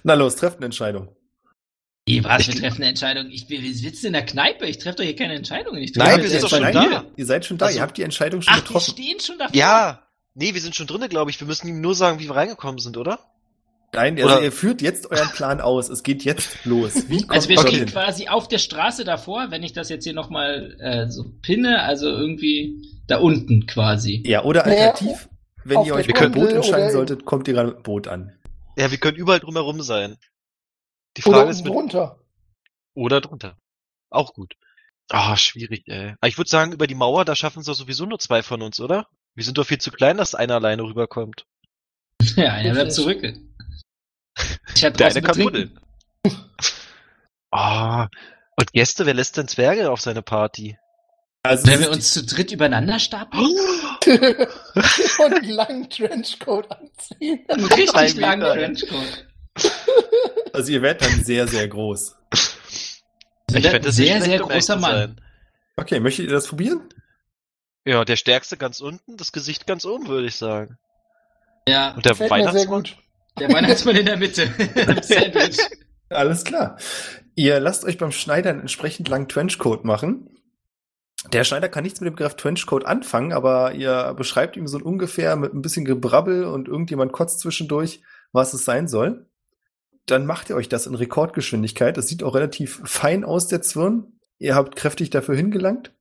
Na 0.04 0.14
los, 0.14 0.38
trefft 0.38 0.58
eine 0.58 0.66
Entscheidung. 0.68 1.14
Wie, 2.08 2.24
was? 2.24 2.48
Wir 2.48 2.56
treffen 2.56 2.78
eine 2.78 2.90
Entscheidung. 2.90 3.30
Ich, 3.32 3.50
wir, 3.50 3.62
wir 3.62 3.74
sitzen 3.74 4.08
in 4.08 4.14
der 4.14 4.26
Kneipe. 4.26 4.66
Ich 4.66 4.78
treffe 4.78 4.98
doch 4.98 5.04
hier 5.04 5.16
keine 5.16 5.34
Entscheidungen. 5.34 5.82
Ich 5.82 5.94
Nein, 5.96 6.08
treffe 6.08 6.22
wir 6.24 6.30
sind 6.30 6.44
doch 6.44 6.50
schon 6.50 6.62
da. 6.72 7.04
Ihr 7.18 7.26
seid 7.26 7.46
schon 7.46 7.58
da, 7.58 7.66
Also- 7.66 7.80
ihr 7.80 7.82
habt 7.82 7.98
die 7.98 8.04
Entscheidung 8.04 8.42
schon 8.42 8.54
Ach, 8.54 8.60
wir 8.60 8.64
getroffen. 8.64 8.92
stehen 8.94 9.20
schon 9.20 9.38
davor. 9.40 9.56
Ja, 9.56 10.05
nee, 10.36 10.54
wir 10.54 10.62
sind 10.62 10.76
schon 10.76 10.88
drinne, 10.88 11.10
glaube 11.10 11.32
ich. 11.32 11.40
Wir 11.40 11.48
müssen 11.48 11.68
ihm 11.68 11.82
nur 11.82 11.96
sagen, 11.96 12.20
wie 12.20 12.28
wir 12.28 12.36
reingekommen 12.36 12.80
sind, 12.80 12.98
oder? 12.98 13.20
Nein, 13.94 14.16
also 14.22 14.26
Oder- 14.36 14.44
ihr 14.44 14.52
führt 14.52 14.82
jetzt 14.82 15.10
euren 15.10 15.30
Plan 15.30 15.62
aus. 15.62 15.90
Es 15.90 16.04
geht 16.04 16.24
jetzt 16.24 16.66
los. 16.66 17.08
Wie 17.10 17.20
kommt 17.22 17.32
Also 17.32 17.50
wir 17.50 17.58
stehen 17.60 17.72
dorthin? 17.72 17.88
quasi 17.88 18.28
auf 18.28 18.48
der 18.48 18.58
Straße 18.58 19.06
davor, 19.06 19.48
wenn 19.52 19.64
ich 19.64 19.72
das 19.74 19.90
jetzt 19.90 20.04
hier 20.04 20.14
nochmal 20.14 20.76
äh, 20.80 21.10
so 21.10 21.24
pinne, 21.42 21.82
also 21.84 22.08
irgendwie 22.08 22.92
da 23.08 23.18
unten 23.20 23.66
quasi. 23.68 24.22
Ja, 24.26 24.44
oder 24.44 24.66
Naja, 24.66 24.92
alternativ, 24.92 25.30
wenn 25.64 25.78
auf 25.78 25.88
ihr 25.88 25.96
euch 25.96 26.06
für 26.08 26.18
ein 26.18 26.32
Boot 26.34 26.50
entscheiden 26.50 26.84
oder- 26.86 26.92
solltet, 26.92 27.26
kommt 27.26 27.48
ihr 27.48 27.54
gerade 27.54 27.70
mit 27.72 27.84
Boot 27.84 28.08
an. 28.10 28.34
Ja, 28.78 28.92
wir 28.92 28.98
können 28.98 29.16
überall 29.18 29.40
drumherum 29.40 29.82
sein. 29.82 30.18
Die 31.16 31.24
Oder 31.24 31.38
Frage 31.38 31.52
ist 31.52 31.58
unten 31.60 31.70
mit, 31.70 31.78
drunter. 31.94 32.20
oder 32.96 33.22
drunter. 33.22 33.58
Auch 34.10 34.34
gut. 34.34 34.56
Ah, 35.10 35.38
schwierig, 35.38 35.84
ey. 35.88 36.16
Aber 36.20 36.28
ich 36.28 36.38
würde 36.38 36.50
sagen, 36.50 36.74
über 36.74 36.88
die 36.88 36.96
Mauer, 36.96 37.24
da 37.24 37.36
schaffen 37.36 37.60
es 37.60 37.68
doch 37.68 37.76
sowieso 37.76 38.06
nur 38.06 38.20
zwei 38.20 38.44
von 38.44 38.62
uns, 38.62 38.82
oder? 38.82 39.08
Wir 39.36 39.44
sind 39.44 39.58
doch 39.58 39.66
viel 39.68 39.78
zu 39.78 39.92
klein, 39.92 40.18
dass 40.18 40.34
einer 40.34 40.56
alleine 40.56 40.84
rüberkommt. 40.84 41.46
Ja, 42.36 42.54
einer 42.54 42.72
bleibt 42.74 42.88
Richtig. 42.88 42.96
zurück. 43.04 43.34
Ich 44.76 44.84
hatte 44.84 44.98
Der 44.98 45.08
eine 45.08 45.22
kann 45.22 45.38
buddeln. 45.38 45.80
Ah, 47.52 48.10
und 48.58 48.74
Gäste, 48.74 49.06
wer 49.06 49.14
lässt 49.14 49.38
denn 49.38 49.48
Zwerge 49.48 49.90
auf 49.90 50.02
seine 50.02 50.22
Party? 50.22 50.78
Also 51.44 51.68
Wenn 51.68 51.80
wir 51.80 51.90
ist 51.90 51.96
uns 51.96 52.14
zu 52.14 52.26
dritt 52.26 52.52
übereinander 52.52 53.00
stapeln? 53.00 53.46
und 54.06 55.34
einen 55.34 55.50
langen 55.52 55.90
Trenchcoat 55.90 56.70
anziehen. 56.70 57.46
Einen 57.48 57.66
richtig 57.66 58.16
langen. 58.16 58.42
Trenchcoat. 58.42 59.26
also 60.52 60.72
ihr 60.72 60.82
werdet 60.82 61.04
dann 61.04 61.24
sehr, 61.24 61.48
sehr 61.48 61.68
groß. 61.70 62.16
Ich 63.54 63.64
fände 63.64 63.80
das 63.80 63.96
sehr, 63.96 64.22
sehr 64.22 64.40
großer 64.40 64.76
Mann. 64.76 64.92
sein. 64.92 65.22
Okay, 65.78 66.00
möchtet 66.02 66.26
ihr 66.26 66.32
das 66.34 66.48
probieren? 66.48 66.90
Ja, 67.86 68.04
der 68.04 68.16
Stärkste 68.16 68.58
ganz 68.58 68.82
unten, 68.82 69.16
das 69.16 69.32
Gesicht 69.32 69.68
ganz 69.68 69.86
oben, 69.86 70.08
würde 70.08 70.28
ich 70.28 70.36
sagen. 70.36 70.78
Ja, 71.68 71.94
Und 71.94 72.06
der 72.06 72.20
Weihnachtsmann? 72.20 72.68
gut. 72.68 72.98
der 73.40 73.52
Weihnachtsmann 73.52 73.96
in 73.96 74.06
der 74.06 74.18
Mitte. 74.18 74.52
Alles 76.10 76.44
klar. 76.44 76.78
Ihr 77.36 77.60
lasst 77.60 77.86
euch 77.86 77.98
beim 77.98 78.12
Schneider 78.12 78.50
einen 78.50 78.62
entsprechend 78.62 79.08
langen 79.08 79.28
Trenchcoat 79.28 79.84
machen. 79.86 80.30
Der 81.34 81.44
Schneider 81.44 81.70
kann 81.70 81.84
nichts 81.84 82.00
mit 82.02 82.08
dem 82.08 82.16
Begriff 82.16 82.36
Trenchcoat 82.36 82.86
anfangen, 82.86 83.34
aber 83.34 83.74
ihr 83.74 84.14
beschreibt 84.16 84.58
ihm 84.58 84.68
so 84.68 84.78
ungefähr 84.78 85.36
mit 85.36 85.54
ein 85.54 85.62
bisschen 85.62 85.86
Gebrabbel 85.86 86.46
und 86.46 86.68
irgendjemand 86.68 87.12
kotzt 87.12 87.40
zwischendurch, 87.40 88.02
was 88.32 88.54
es 88.54 88.64
sein 88.64 88.88
soll. 88.88 89.26
Dann 90.06 90.28
macht 90.28 90.50
ihr 90.50 90.56
euch 90.56 90.70
das 90.70 90.86
in 90.86 90.94
Rekordgeschwindigkeit. 90.94 91.98
Das 91.98 92.08
sieht 92.08 92.22
auch 92.22 92.36
relativ 92.36 92.80
fein 92.86 93.24
aus, 93.24 93.48
der 93.48 93.64
Zwirn. 93.64 94.20
Ihr 94.38 94.54
habt 94.54 94.76
kräftig 94.76 95.10
dafür 95.10 95.36
hingelangt. 95.36 95.94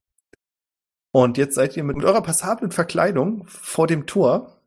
Und 1.14 1.38
jetzt 1.38 1.54
seid 1.54 1.76
ihr 1.76 1.84
mit, 1.84 2.02
eurer 2.02 2.22
passablen 2.22 2.72
Verkleidung 2.72 3.44
vor 3.46 3.86
dem 3.86 4.04
Tor 4.04 4.58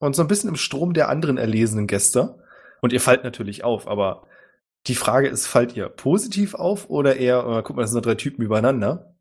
und 0.00 0.16
so 0.16 0.22
ein 0.22 0.26
bisschen 0.26 0.48
im 0.48 0.56
Strom 0.56 0.94
der 0.94 1.08
anderen 1.08 1.38
erlesenen 1.38 1.86
Gäste. 1.86 2.42
Und 2.80 2.92
ihr 2.92 3.00
fallt 3.00 3.22
natürlich 3.22 3.62
auf, 3.62 3.86
aber 3.86 4.26
die 4.88 4.96
Frage 4.96 5.28
ist, 5.28 5.46
fallt 5.46 5.76
ihr 5.76 5.88
positiv 5.88 6.56
auf 6.56 6.90
oder 6.90 7.14
eher, 7.18 7.46
äh, 7.46 7.62
guck 7.62 7.76
mal, 7.76 7.82
das 7.82 7.92
sind 7.92 8.04
drei 8.04 8.16
Typen 8.16 8.42
übereinander. 8.42 9.14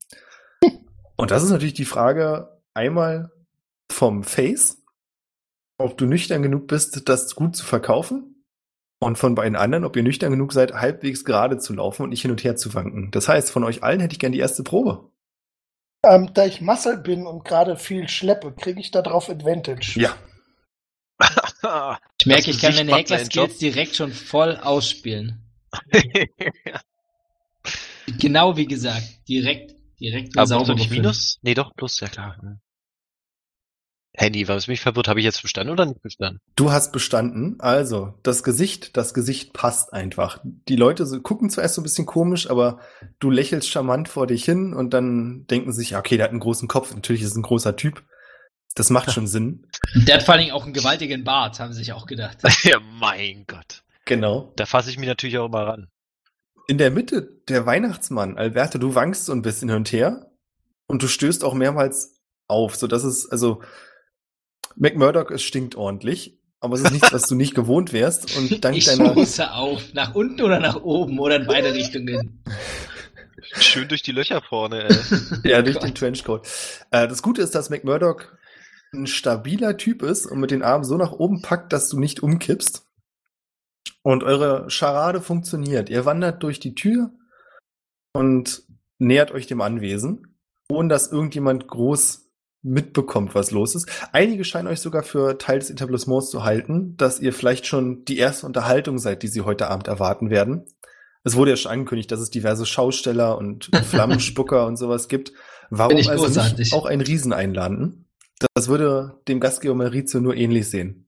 Und 1.17 1.29
das 1.29 1.43
ist 1.43 1.51
natürlich 1.51 1.75
die 1.75 1.85
Frage 1.85 2.49
einmal 2.73 3.31
vom 3.91 4.23
Face, 4.23 4.81
ob 5.77 5.99
du 5.99 6.07
nüchtern 6.07 6.41
genug 6.41 6.65
bist, 6.65 7.07
das 7.07 7.35
gut 7.35 7.55
zu 7.55 7.63
verkaufen. 7.63 8.43
Und 8.97 9.19
von 9.19 9.35
beiden 9.35 9.55
anderen, 9.55 9.85
ob 9.85 9.95
ihr 9.95 10.03
nüchtern 10.03 10.31
genug 10.31 10.51
seid, 10.51 10.73
halbwegs 10.73 11.25
gerade 11.25 11.59
zu 11.59 11.75
laufen 11.75 12.01
und 12.01 12.09
nicht 12.09 12.23
hin 12.23 12.31
und 12.31 12.43
her 12.43 12.55
zu 12.55 12.73
wanken. 12.73 13.11
Das 13.11 13.27
heißt, 13.27 13.51
von 13.51 13.63
euch 13.63 13.83
allen 13.83 13.99
hätte 13.99 14.13
ich 14.13 14.19
gern 14.19 14.31
die 14.31 14.39
erste 14.39 14.63
Probe. 14.63 15.10
Ähm, 16.03 16.33
da 16.33 16.45
ich 16.45 16.61
Muscle 16.61 16.97
bin 16.97 17.27
und 17.27 17.45
gerade 17.45 17.77
viel 17.77 18.07
schleppe, 18.09 18.51
kriege 18.53 18.79
ich 18.79 18.91
da 18.91 19.01
drauf 19.01 19.29
Advantage. 19.29 19.99
Ja. 19.99 20.15
Ich 22.17 22.25
merke, 22.25 22.45
Das 22.45 22.55
ich 22.55 22.59
kann 22.59 22.75
meine 22.75 22.91
Hacker-Skills 22.91 23.59
direkt 23.59 23.95
schon 23.95 24.11
voll 24.11 24.57
ausspielen. 24.57 25.43
Genau 28.19 28.57
wie 28.57 28.65
gesagt. 28.65 29.07
Direkt, 29.27 29.75
direkt 29.99 30.35
eine 30.35 30.41
Aber 30.41 30.47
saubere 30.47 30.75
nicht. 30.75 30.91
Minus? 30.91 31.39
Nee, 31.43 31.53
doch, 31.53 31.73
Plus, 31.75 31.99
ja 31.99 32.07
klar. 32.07 32.37
Handy, 34.13 34.47
was 34.47 34.67
mich 34.67 34.81
verwirrt, 34.81 35.07
habe 35.07 35.19
ich 35.19 35.23
jetzt 35.23 35.41
bestanden 35.41 35.71
oder 35.71 35.85
nicht 35.85 36.01
bestanden? 36.01 36.41
Du 36.55 36.71
hast 36.71 36.91
bestanden. 36.91 37.55
Also, 37.59 38.13
das 38.23 38.43
Gesicht, 38.43 38.97
das 38.97 39.13
Gesicht 39.13 39.53
passt 39.53 39.93
einfach. 39.93 40.39
Die 40.43 40.75
Leute 40.75 41.05
so, 41.05 41.21
gucken 41.21 41.49
zuerst 41.49 41.75
so 41.75 41.81
ein 41.81 41.83
bisschen 41.83 42.05
komisch, 42.05 42.49
aber 42.49 42.79
du 43.19 43.29
lächelst 43.29 43.69
charmant 43.69 44.09
vor 44.09 44.27
dich 44.27 44.43
hin 44.43 44.73
und 44.73 44.93
dann 44.93 45.45
denken 45.47 45.71
sich, 45.71 45.91
ja, 45.91 45.99
okay, 45.99 46.17
der 46.17 46.25
hat 46.25 46.31
einen 46.31 46.41
großen 46.41 46.67
Kopf. 46.67 46.93
Natürlich 46.93 47.21
ist 47.21 47.31
es 47.31 47.37
ein 47.37 47.43
großer 47.43 47.77
Typ. 47.77 48.03
Das 48.75 48.89
macht 48.89 49.11
schon 49.11 49.27
Sinn. 49.27 49.65
Der 49.95 50.15
hat 50.15 50.23
vor 50.23 50.33
allen 50.33 50.41
Dingen 50.41 50.53
auch 50.53 50.65
einen 50.65 50.73
gewaltigen 50.73 51.23
Bart, 51.23 51.59
haben 51.59 51.71
sie 51.71 51.79
sich 51.79 51.93
auch 51.93 52.05
gedacht. 52.05 52.37
ja, 52.63 52.79
mein 52.79 53.45
Gott. 53.47 53.83
Genau. 54.05 54.51
Da 54.57 54.65
fasse 54.65 54.89
ich 54.89 54.97
mich 54.97 55.07
natürlich 55.07 55.37
auch 55.37 55.45
immer 55.45 55.67
ran. 55.67 55.87
In 56.67 56.77
der 56.77 56.91
Mitte 56.91 57.41
der 57.47 57.65
Weihnachtsmann, 57.65 58.37
Alberto, 58.37 58.77
du 58.77 58.93
wankst 58.93 59.25
so 59.25 59.31
ein 59.31 59.41
bisschen 59.41 59.69
hin 59.69 59.77
und 59.77 59.91
her 59.91 60.31
und 60.87 61.01
du 61.01 61.07
stößt 61.07 61.43
auch 61.45 61.53
mehrmals 61.53 62.19
auf, 62.47 62.75
so 62.75 62.87
dass 62.87 63.03
es, 63.03 63.29
also, 63.29 63.61
McMurdoch, 64.75 65.31
es 65.31 65.41
stinkt 65.41 65.75
ordentlich, 65.75 66.39
aber 66.59 66.75
es 66.75 66.81
ist 66.81 66.91
nichts, 66.91 67.11
was 67.11 67.27
du 67.27 67.35
nicht 67.35 67.55
gewohnt 67.55 67.93
wärst 67.93 68.37
und 68.37 68.63
dank 68.63 68.77
Ich 68.77 68.85
deiner, 68.85 69.11
stoße 69.11 69.51
auf. 69.51 69.93
Nach 69.93 70.15
unten 70.15 70.41
oder 70.41 70.59
nach 70.59 70.81
oben 70.81 71.19
oder 71.19 71.37
in 71.37 71.47
beide 71.47 71.73
Richtungen. 71.73 72.43
Schön 73.59 73.87
durch 73.87 74.03
die 74.03 74.11
Löcher 74.11 74.41
vorne, 74.41 74.83
ey. 74.89 74.95
Ja, 75.43 75.61
durch 75.61 75.75
Gott. 75.75 75.83
den 75.83 75.95
Trenchcoat. 75.95 76.47
Äh, 76.91 77.07
das 77.07 77.21
Gute 77.21 77.41
ist, 77.41 77.55
dass 77.55 77.69
McMurdoch 77.69 78.23
ein 78.93 79.07
stabiler 79.07 79.77
Typ 79.77 80.03
ist 80.03 80.25
und 80.25 80.39
mit 80.39 80.51
den 80.51 80.63
Armen 80.63 80.83
so 80.83 80.97
nach 80.97 81.11
oben 81.11 81.41
packt, 81.41 81.73
dass 81.73 81.89
du 81.89 81.99
nicht 81.99 82.21
umkippst. 82.21 82.85
Und 84.03 84.23
eure 84.23 84.69
Scharade 84.69 85.21
funktioniert. 85.21 85.89
Ihr 85.89 86.05
wandert 86.05 86.43
durch 86.43 86.59
die 86.59 86.75
Tür 86.75 87.11
und 88.13 88.63
nähert 88.97 89.31
euch 89.31 89.47
dem 89.47 89.61
Anwesen, 89.61 90.37
ohne 90.69 90.89
dass 90.89 91.11
irgendjemand 91.11 91.67
groß 91.67 92.30
mitbekommt, 92.63 93.33
was 93.35 93.51
los 93.51 93.75
ist. 93.75 93.89
Einige 94.11 94.43
scheinen 94.43 94.67
euch 94.67 94.79
sogar 94.79 95.03
für 95.03 95.37
Teil 95.37 95.59
des 95.59 95.69
Etablissements 95.69 96.29
zu 96.29 96.43
halten, 96.43 96.95
dass 96.97 97.19
ihr 97.19 97.33
vielleicht 97.33 97.65
schon 97.65 98.05
die 98.05 98.17
erste 98.17 98.45
Unterhaltung 98.45 98.99
seid, 98.99 99.23
die 99.23 99.27
sie 99.27 99.41
heute 99.41 99.67
Abend 99.69 99.87
erwarten 99.87 100.29
werden. 100.29 100.65
Es 101.23 101.35
wurde 101.35 101.51
ja 101.51 101.57
schon 101.57 101.71
angekündigt, 101.71 102.11
dass 102.11 102.19
es 102.19 102.29
diverse 102.29 102.65
Schausteller 102.65 103.37
und 103.37 103.69
Flammenspucker 103.85 104.65
und 104.65 104.77
sowas 104.77 105.07
gibt. 105.07 105.33
Warum 105.69 105.97
also 105.97 106.25
großartig. 106.25 106.57
nicht 106.57 106.73
auch 106.73 106.85
einen 106.85 107.01
Riesen 107.01 107.33
einladen? 107.33 108.05
Das 108.53 108.67
würde 108.67 109.19
dem 109.27 109.39
Gastgeber 109.39 109.75
Maurizio 109.75 110.19
nur 110.19 110.35
ähnlich 110.35 110.69
sehen. 110.69 111.07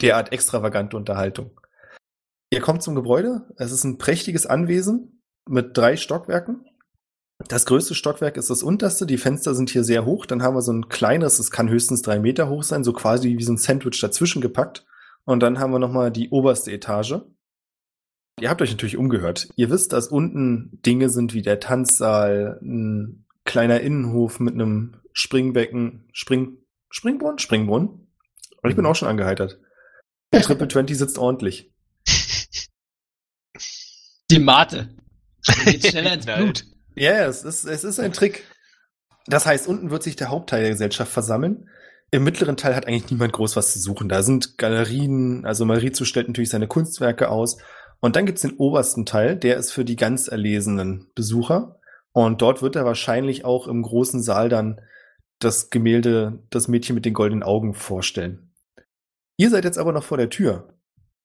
Derart 0.00 0.32
extravagante 0.32 0.96
Unterhaltung. 0.96 1.58
Ihr 2.50 2.60
kommt 2.60 2.82
zum 2.82 2.94
Gebäude. 2.94 3.48
Es 3.56 3.72
ist 3.72 3.84
ein 3.84 3.98
prächtiges 3.98 4.46
Anwesen 4.46 5.22
mit 5.48 5.76
drei 5.76 5.96
Stockwerken. 5.96 6.64
Das 7.48 7.66
größte 7.66 7.94
Stockwerk 7.94 8.36
ist 8.36 8.50
das 8.50 8.62
unterste. 8.62 9.06
Die 9.06 9.18
Fenster 9.18 9.54
sind 9.54 9.70
hier 9.70 9.84
sehr 9.84 10.04
hoch. 10.04 10.26
Dann 10.26 10.42
haben 10.42 10.56
wir 10.56 10.62
so 10.62 10.72
ein 10.72 10.88
kleines, 10.88 11.38
es 11.38 11.50
kann 11.50 11.68
höchstens 11.68 12.02
drei 12.02 12.18
Meter 12.18 12.48
hoch 12.48 12.62
sein, 12.62 12.84
so 12.84 12.92
quasi 12.92 13.36
wie 13.36 13.42
so 13.42 13.52
ein 13.52 13.58
Sandwich 13.58 14.00
dazwischen 14.00 14.40
gepackt. 14.40 14.86
Und 15.24 15.40
dann 15.40 15.58
haben 15.58 15.72
wir 15.72 15.78
nochmal 15.78 16.10
die 16.10 16.30
oberste 16.30 16.72
Etage. 16.72 17.16
Ihr 18.40 18.50
habt 18.50 18.62
euch 18.62 18.70
natürlich 18.70 18.96
umgehört. 18.96 19.48
Ihr 19.56 19.70
wisst, 19.70 19.92
dass 19.92 20.08
unten 20.08 20.80
Dinge 20.84 21.08
sind 21.08 21.34
wie 21.34 21.42
der 21.42 21.60
Tanzsaal, 21.60 22.58
ein 22.62 23.26
kleiner 23.44 23.80
Innenhof 23.80 24.40
mit 24.40 24.54
einem 24.54 24.96
Springbecken, 25.12 26.08
Spring, 26.12 26.58
Springbrunnen? 26.90 27.38
Springbrunnen. 27.38 27.88
Und 28.62 28.70
ich 28.70 28.76
bin 28.76 28.86
auch 28.86 28.96
schon 28.96 29.08
angeheitert. 29.08 29.60
Triple 30.32 30.68
20 30.68 30.98
sitzt 30.98 31.18
ordentlich. 31.18 31.70
Die 34.30 34.38
Mate. 34.38 34.96
Da 35.46 35.70
geht's 35.70 35.88
schneller 35.88 36.14
ins. 36.14 36.26
Blut. 36.26 36.64
Ja, 36.94 37.12
ja, 37.12 37.26
es 37.26 37.44
ist, 37.44 37.64
es 37.64 37.84
ist 37.84 37.98
ein 38.00 38.12
Trick. 38.12 38.44
Das 39.26 39.46
heißt, 39.46 39.66
unten 39.66 39.90
wird 39.90 40.02
sich 40.02 40.16
der 40.16 40.28
Hauptteil 40.28 40.60
der 40.60 40.70
Gesellschaft 40.70 41.10
versammeln. 41.10 41.68
Im 42.10 42.24
mittleren 42.24 42.56
Teil 42.56 42.76
hat 42.76 42.86
eigentlich 42.86 43.10
niemand 43.10 43.32
groß 43.32 43.56
was 43.56 43.72
zu 43.72 43.80
suchen. 43.80 44.08
Da 44.08 44.22
sind 44.22 44.58
Galerien, 44.58 45.44
also 45.44 45.64
Maurizio 45.64 46.04
stellt 46.04 46.28
natürlich 46.28 46.50
seine 46.50 46.68
Kunstwerke 46.68 47.28
aus. 47.28 47.58
Und 48.00 48.16
dann 48.16 48.26
gibt's 48.26 48.42
den 48.42 48.56
obersten 48.56 49.06
Teil, 49.06 49.36
der 49.36 49.56
ist 49.56 49.72
für 49.72 49.84
die 49.84 49.96
ganz 49.96 50.28
erlesenen 50.28 51.10
Besucher. 51.14 51.80
Und 52.12 52.42
dort 52.42 52.62
wird 52.62 52.76
er 52.76 52.84
wahrscheinlich 52.84 53.44
auch 53.44 53.66
im 53.66 53.82
großen 53.82 54.22
Saal 54.22 54.48
dann 54.48 54.80
das 55.40 55.70
Gemälde 55.70 56.44
Das 56.50 56.68
Mädchen 56.68 56.94
mit 56.94 57.04
den 57.04 57.14
goldenen 57.14 57.42
Augen 57.42 57.74
vorstellen. 57.74 58.52
Ihr 59.36 59.50
seid 59.50 59.64
jetzt 59.64 59.78
aber 59.78 59.92
noch 59.92 60.04
vor 60.04 60.18
der 60.18 60.30
Tür. 60.30 60.78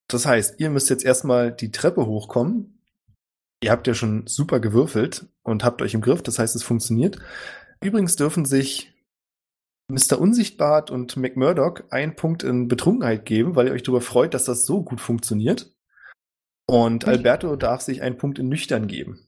Das 0.08 0.26
heißt, 0.26 0.60
ihr 0.60 0.72
müsst 0.72 0.90
jetzt 0.90 1.06
erstmal 1.06 1.52
die 1.52 1.72
Treppe 1.72 2.08
hochkommen. 2.08 2.79
Ihr 3.62 3.72
habt 3.72 3.88
ja 3.88 3.94
schon 3.94 4.26
super 4.26 4.60
gewürfelt 4.60 5.28
und 5.44 5.64
habt 5.64 5.82
euch 5.82 5.94
im 5.94 6.02
Griff, 6.02 6.24
das 6.24 6.40
heißt, 6.40 6.56
es 6.56 6.64
funktioniert. 6.64 7.20
Übrigens 7.82 8.16
dürfen 8.16 8.46
sich 8.46 8.94
Mr. 9.90 10.20
Unsichtbart 10.20 10.92
und 10.92 11.18
McMurdoch 11.18 11.82
einen 11.90 12.16
Punkt 12.16 12.44
in 12.44 12.68
Betrunkenheit 12.68 13.26
geben, 13.26 13.56
weil 13.56 13.68
ihr 13.68 13.74
euch 13.74 13.84
darüber 13.84 14.02
freut, 14.02 14.34
dass 14.34 14.46
das 14.46 14.66
so 14.66 14.84
gut 14.84 15.02
funktioniert. 15.02 15.76
Und 16.68 17.06
Alberto 17.06 17.56
darf 17.56 17.82
sich 17.82 18.02
einen 18.04 18.18
Punkt 18.18 18.38
in 18.38 18.48
Nüchtern 18.48 18.88
geben. 18.88 19.28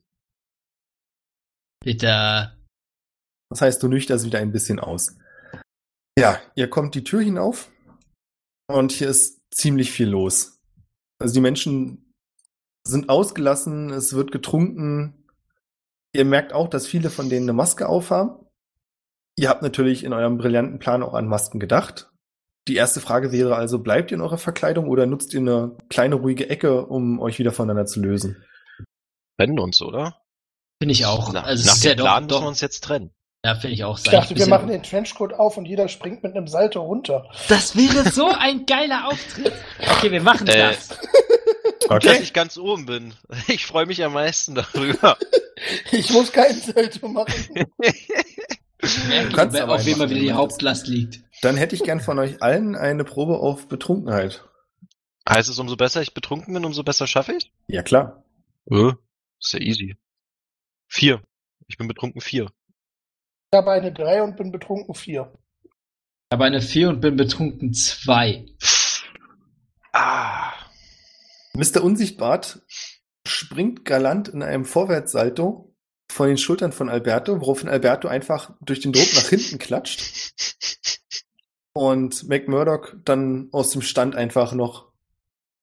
Bitte. 1.84 2.56
Das 3.50 3.62
heißt, 3.62 3.82
du 3.82 3.88
nüchterst 3.88 4.26
wieder 4.26 4.40
ein 4.40 4.52
bisschen 4.52 4.80
aus. 4.80 5.18
Ja, 6.18 6.40
ihr 6.56 6.70
kommt 6.70 6.94
die 6.94 7.04
Tür 7.04 7.22
hinauf 7.22 7.72
und 8.68 8.92
hier 8.92 9.10
ist 9.10 9.42
ziemlich 9.52 9.92
viel 9.92 10.08
los. 10.08 10.60
Also 11.20 11.34
die 11.34 11.42
Menschen 11.42 12.11
sind 12.84 13.10
ausgelassen, 13.10 13.90
es 13.92 14.14
wird 14.14 14.32
getrunken. 14.32 15.26
Ihr 16.14 16.26
merkt 16.26 16.54
auch, 16.54 16.68
dass 16.68 16.88
viele 16.88 17.10
von 17.10 17.30
denen 17.30 17.46
eine 17.46 17.54
Maske 17.54 17.88
aufhaben. 17.88 18.46
Ihr 19.38 19.50
habt 19.50 19.62
natürlich 19.62 20.04
in 20.04 20.14
eurem 20.14 20.38
brillanten 20.38 20.80
Plan 20.80 21.04
auch 21.04 21.14
an 21.14 21.28
Masken 21.28 21.60
gedacht. 21.60 22.10
Die 22.68 22.76
erste 22.76 23.00
Frage 23.00 23.32
wäre 23.32 23.56
also, 23.56 23.80
bleibt 23.80 24.12
ihr 24.12 24.16
in 24.16 24.22
eurer 24.22 24.38
Verkleidung 24.38 24.88
oder 24.88 25.06
nutzt 25.06 25.34
ihr 25.34 25.40
eine 25.40 25.78
kleine 25.90 26.16
ruhige 26.16 26.50
Ecke, 26.50 26.86
um 26.86 27.20
euch 27.20 27.40
wieder 27.40 27.52
voneinander 27.52 27.86
zu 27.86 28.02
lösen? 28.02 28.44
Trennen 29.40 29.60
uns, 29.60 29.82
oder? 29.82 30.22
Finde 30.82 30.92
ich 30.94 31.06
auch. 31.06 31.32
Nach, 31.34 31.44
also, 31.46 31.62
es 31.62 31.68
nach 31.68 31.76
ist 31.76 31.84
dem 31.86 31.90
ja 31.90 31.96
doch, 31.96 32.04
Plan 32.04 32.24
müssen 32.26 32.36
wir 32.36 32.42
doch. 32.42 32.48
uns 32.48 32.62
jetzt 32.62 32.84
trennen. 32.84 33.12
Ja, 33.44 33.56
finde 33.56 33.74
ich 33.74 33.84
auch. 33.84 33.98
Ich 33.98 34.04
dachte, 34.04 34.36
wir 34.36 34.48
machen 34.48 34.68
den 34.68 34.84
Trenchcoat 34.84 35.34
auf 35.34 35.58
und 35.58 35.66
jeder 35.66 35.88
springt 35.88 36.22
mit 36.22 36.36
einem 36.36 36.48
Salto 36.48 36.82
runter. 36.82 37.28
Das 37.50 37.76
wäre 37.76 38.08
so 38.12 38.28
ein 38.28 38.68
geiler 38.68 39.08
Auftritt. 39.08 39.54
Okay, 39.98 40.12
wir 40.12 40.22
machen 40.22 40.46
Äh, 40.48 40.58
das. 40.74 40.90
Gut, 41.94 42.06
dass 42.06 42.20
ich 42.20 42.34
ganz 42.34 42.58
oben 42.58 42.86
bin. 42.86 43.14
Ich 43.48 43.66
freue 43.66 43.86
mich 43.86 44.04
am 44.04 44.14
meisten 44.14 44.56
darüber. 44.56 45.18
Ich 45.92 46.10
muss 46.10 46.32
keinen 46.32 46.60
Salto 46.60 47.08
machen. 47.08 47.68
Merken, 49.08 49.32
kannst 49.36 49.60
aber 49.60 49.76
auf 49.76 49.86
wem 49.86 50.00
mal 50.00 50.06
einfach, 50.06 50.16
wieder 50.16 50.22
die 50.22 50.30
du 50.30 50.34
Hauptlast 50.34 50.88
liegt. 50.88 51.22
Dann 51.44 51.56
hätte 51.56 51.76
ich 51.76 51.84
gern 51.84 52.00
von 52.00 52.18
euch 52.18 52.42
allen 52.42 52.76
eine 52.76 53.04
Probe 53.04 53.38
auf 53.38 53.68
Betrunkenheit. 53.68 54.44
heißt 55.30 55.50
es, 55.50 55.60
umso 55.60 55.76
besser 55.78 56.02
ich 56.02 56.16
betrunken 56.16 56.56
bin, 56.56 56.66
umso 56.66 56.82
besser 56.82 57.06
schaffe 57.06 57.34
ich? 57.34 57.52
Ja, 57.68 57.84
klar. 57.84 58.24
Äh, 58.72 58.94
ist 59.40 59.54
ja 59.54 59.60
easy. 59.60 59.98
Vier. 60.88 61.22
Ich 61.68 61.78
bin 61.78 61.88
betrunken 61.88 62.22
vier. 62.22 62.52
Ich 63.52 63.58
habe 63.58 63.72
eine 63.72 63.92
3 63.92 64.24
und 64.24 64.38
bin 64.38 64.52
betrunken 64.52 64.96
4. 64.96 65.32
Aber 66.30 66.46
eine 66.46 66.62
4 66.62 66.90
und 66.90 67.02
bin 67.02 67.18
betrunken 67.18 67.74
2. 67.74 68.46
Mr. 71.62 71.84
Unsichtbart 71.84 72.62
springt 73.28 73.86
galant 73.86 74.28
in 74.30 74.42
einem 74.42 74.66
Vorwärtssalto 74.66 75.76
von 76.12 76.28
den 76.28 76.38
Schultern 76.38 76.72
von 76.72 76.90
Alberto, 76.90 77.40
woraufhin 77.40 77.70
Alberto 77.70 78.08
einfach 78.08 78.52
durch 78.62 78.80
den 78.80 78.92
Druck 78.94 79.14
nach 79.14 79.28
hinten 79.30 79.60
klatscht 79.60 80.34
und 81.74 82.28
McMurdoch 82.28 82.94
dann 83.06 83.50
aus 83.52 83.70
dem 83.70 83.82
Stand 83.84 84.16
einfach 84.16 84.54
noch 84.54 84.92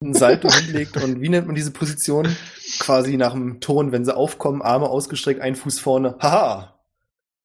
einen 0.01 0.13
Salto 0.13 0.49
hinlegt 0.53 0.95
und 1.03 1.21
wie 1.21 1.29
nennt 1.29 1.47
man 1.47 1.55
diese 1.55 1.71
Position? 1.71 2.33
Quasi 2.79 3.17
nach 3.17 3.33
dem 3.33 3.59
Ton, 3.59 3.91
wenn 3.91 4.05
sie 4.05 4.15
aufkommen, 4.15 4.61
Arme 4.61 4.87
ausgestreckt, 4.89 5.41
ein 5.41 5.55
Fuß 5.55 5.79
vorne. 5.79 6.15
Haha! 6.21 6.79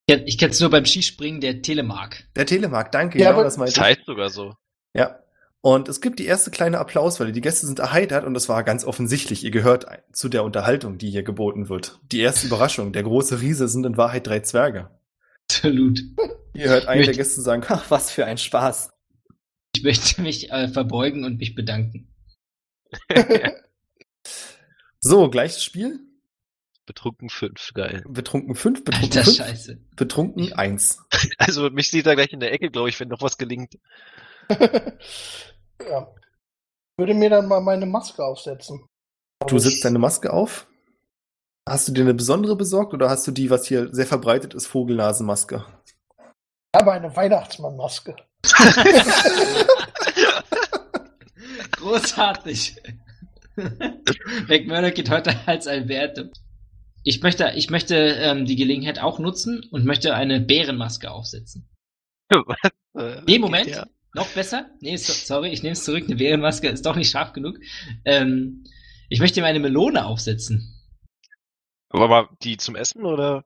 Ich, 0.06 0.14
kenn- 0.14 0.22
ich 0.26 0.38
kenn's 0.38 0.60
nur 0.60 0.70
beim 0.70 0.84
Skispringen, 0.84 1.40
der 1.40 1.60
Telemark. 1.62 2.24
Der 2.36 2.46
Telemark, 2.46 2.92
danke, 2.92 3.18
Ja, 3.18 3.26
genau 3.30 3.38
aber- 3.38 3.44
das 3.44 3.56
meinte 3.56 3.74
Das 3.74 3.82
heißt 3.84 4.06
sogar 4.06 4.30
so. 4.30 4.54
Ja. 4.94 5.18
Und 5.64 5.88
es 5.88 6.02
gibt 6.02 6.18
die 6.18 6.26
erste 6.26 6.50
kleine 6.50 6.78
Applauswelle. 6.78 7.32
Die 7.32 7.40
Gäste 7.40 7.66
sind 7.66 7.78
erheitert 7.78 8.26
und 8.26 8.36
es 8.36 8.50
war 8.50 8.62
ganz 8.64 8.84
offensichtlich. 8.84 9.44
Ihr 9.44 9.50
gehört 9.50 9.86
zu 10.12 10.28
der 10.28 10.44
Unterhaltung, 10.44 10.98
die 10.98 11.08
hier 11.10 11.22
geboten 11.22 11.70
wird. 11.70 12.00
Die 12.12 12.20
erste 12.20 12.48
Überraschung. 12.48 12.92
Der 12.92 13.02
große 13.02 13.40
Riese 13.40 13.66
sind 13.66 13.86
in 13.86 13.96
Wahrheit 13.96 14.26
drei 14.26 14.40
Zwerge. 14.40 14.90
Absolut. 15.48 16.02
Ihr 16.52 16.68
hört 16.68 16.86
einen 16.86 17.06
der 17.06 17.14
Gäste 17.14 17.40
sagen, 17.40 17.64
ach, 17.66 17.90
was 17.90 18.10
für 18.10 18.26
ein 18.26 18.36
Spaß. 18.36 18.92
Ich 19.74 19.82
möchte 19.82 20.20
mich 20.20 20.50
äh, 20.50 20.68
verbeugen 20.68 21.24
und 21.24 21.38
mich 21.38 21.54
bedanken. 21.54 22.12
So, 25.00 25.28
gleiches 25.28 25.62
Spiel. 25.62 26.00
Betrunken 26.86 27.28
fünf, 27.28 27.72
geil. 27.74 28.02
Betrunken 28.08 28.54
fünf, 28.54 28.84
betrunken 28.84 29.18
Alter 29.18 29.24
fünf, 29.24 29.36
Scheiße. 29.36 29.78
betrunken 29.96 30.52
eins. 30.54 30.98
Also 31.38 31.68
mich 31.68 31.90
sieht 31.90 32.06
er 32.06 32.14
gleich 32.16 32.32
in 32.32 32.40
der 32.40 32.52
Ecke, 32.52 32.70
glaube 32.70 32.88
ich, 32.88 32.98
wenn 33.00 33.08
noch 33.08 33.20
was 33.20 33.36
gelingt. 33.36 33.78
ja. 35.80 36.12
Würde 36.96 37.14
mir 37.14 37.30
dann 37.30 37.48
mal 37.48 37.60
meine 37.60 37.86
Maske 37.86 38.24
aufsetzen. 38.24 38.86
Du 39.46 39.58
setzt 39.58 39.84
deine 39.84 39.98
Maske 39.98 40.32
auf. 40.32 40.66
Hast 41.68 41.88
du 41.88 41.92
dir 41.92 42.02
eine 42.02 42.14
besondere 42.14 42.56
besorgt 42.56 42.94
oder 42.94 43.10
hast 43.10 43.26
du 43.26 43.32
die, 43.32 43.50
was 43.50 43.66
hier 43.66 43.92
sehr 43.92 44.06
verbreitet 44.06 44.54
ist, 44.54 44.66
Vogelnasenmaske? 44.66 45.64
Ich 46.18 46.80
habe 46.80 46.92
eine 46.92 47.14
Weihnachtsmannmaske. 47.16 48.14
Großartig. 51.72 52.76
McMurdoch 54.48 54.94
geht 54.94 55.10
heute 55.10 55.34
als 55.46 55.66
Alberto. 55.66 56.24
Ich 57.02 57.22
möchte, 57.22 57.52
ich 57.54 57.70
möchte 57.70 57.94
ähm, 57.96 58.46
die 58.46 58.56
Gelegenheit 58.56 58.98
auch 58.98 59.18
nutzen 59.18 59.62
und 59.70 59.84
möchte 59.84 60.14
eine 60.14 60.40
Bärenmaske 60.40 61.10
aufsetzen. 61.10 61.68
was? 62.30 62.70
Äh, 62.96 63.22
Nee, 63.26 63.38
Moment. 63.38 63.68
Ja. 63.68 63.86
Noch 64.14 64.28
besser? 64.28 64.70
Nee, 64.80 64.96
so, 64.96 65.12
sorry, 65.12 65.50
ich 65.50 65.62
nehme 65.62 65.72
es 65.72 65.84
zurück. 65.84 66.04
Eine 66.04 66.16
Bärenmaske 66.16 66.68
ist 66.68 66.86
doch 66.86 66.94
nicht 66.94 67.10
scharf 67.10 67.32
genug. 67.32 67.58
Ähm, 68.04 68.64
ich 69.08 69.18
möchte 69.18 69.40
mir 69.40 69.48
eine 69.48 69.58
Melone 69.58 70.06
aufsetzen. 70.06 70.72
Aber 71.90 72.08
mal 72.08 72.28
die 72.42 72.56
zum 72.56 72.76
Essen 72.76 73.04
oder? 73.04 73.44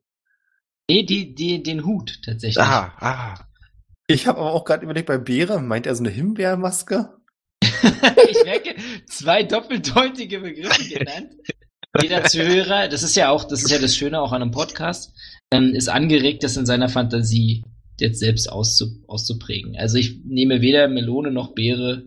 Nee, 0.89 1.05
die, 1.05 1.35
die, 1.35 1.63
den 1.63 1.85
Hut 1.85 2.21
tatsächlich. 2.25 2.63
Ah, 2.63 2.93
ah. 2.99 3.35
Ich 4.07 4.27
habe 4.27 4.39
aber 4.39 4.53
auch 4.53 4.65
gerade 4.65 4.85
überlegt, 4.85 5.07
bei 5.07 5.19
Beere, 5.19 5.61
meint 5.61 5.87
er 5.87 5.95
so 5.95 6.03
eine 6.03 6.11
Himbeermaske? 6.11 7.15
ich 7.63 8.45
merke, 8.45 8.77
zwei 9.07 9.43
doppeldeutige 9.43 10.41
Begriffe 10.41 10.85
genannt. 10.85 11.35
Jeder 12.01 12.25
Zuhörer, 12.25 12.89
das 12.89 13.03
ist 13.03 13.17
ja 13.17 13.31
auch, 13.31 13.45
das 13.45 13.63
ist 13.63 13.71
ja 13.71 13.79
das 13.79 13.97
Schöne 13.97 14.21
auch 14.21 14.33
an 14.33 14.43
einem 14.43 14.51
Podcast, 14.51 15.15
ähm, 15.51 15.75
ist 15.75 15.89
angeregt, 15.89 16.43
das 16.43 16.57
in 16.57 16.67
seiner 16.67 16.89
Fantasie 16.89 17.65
jetzt 18.01 18.21
selbst 18.21 18.51
auszu, 18.51 19.03
auszuprägen. 19.07 19.77
Also 19.77 19.99
ich 19.99 20.25
nehme 20.25 20.61
weder 20.61 20.89
Melone 20.89 21.31
noch 21.31 21.55
Beere, 21.55 22.07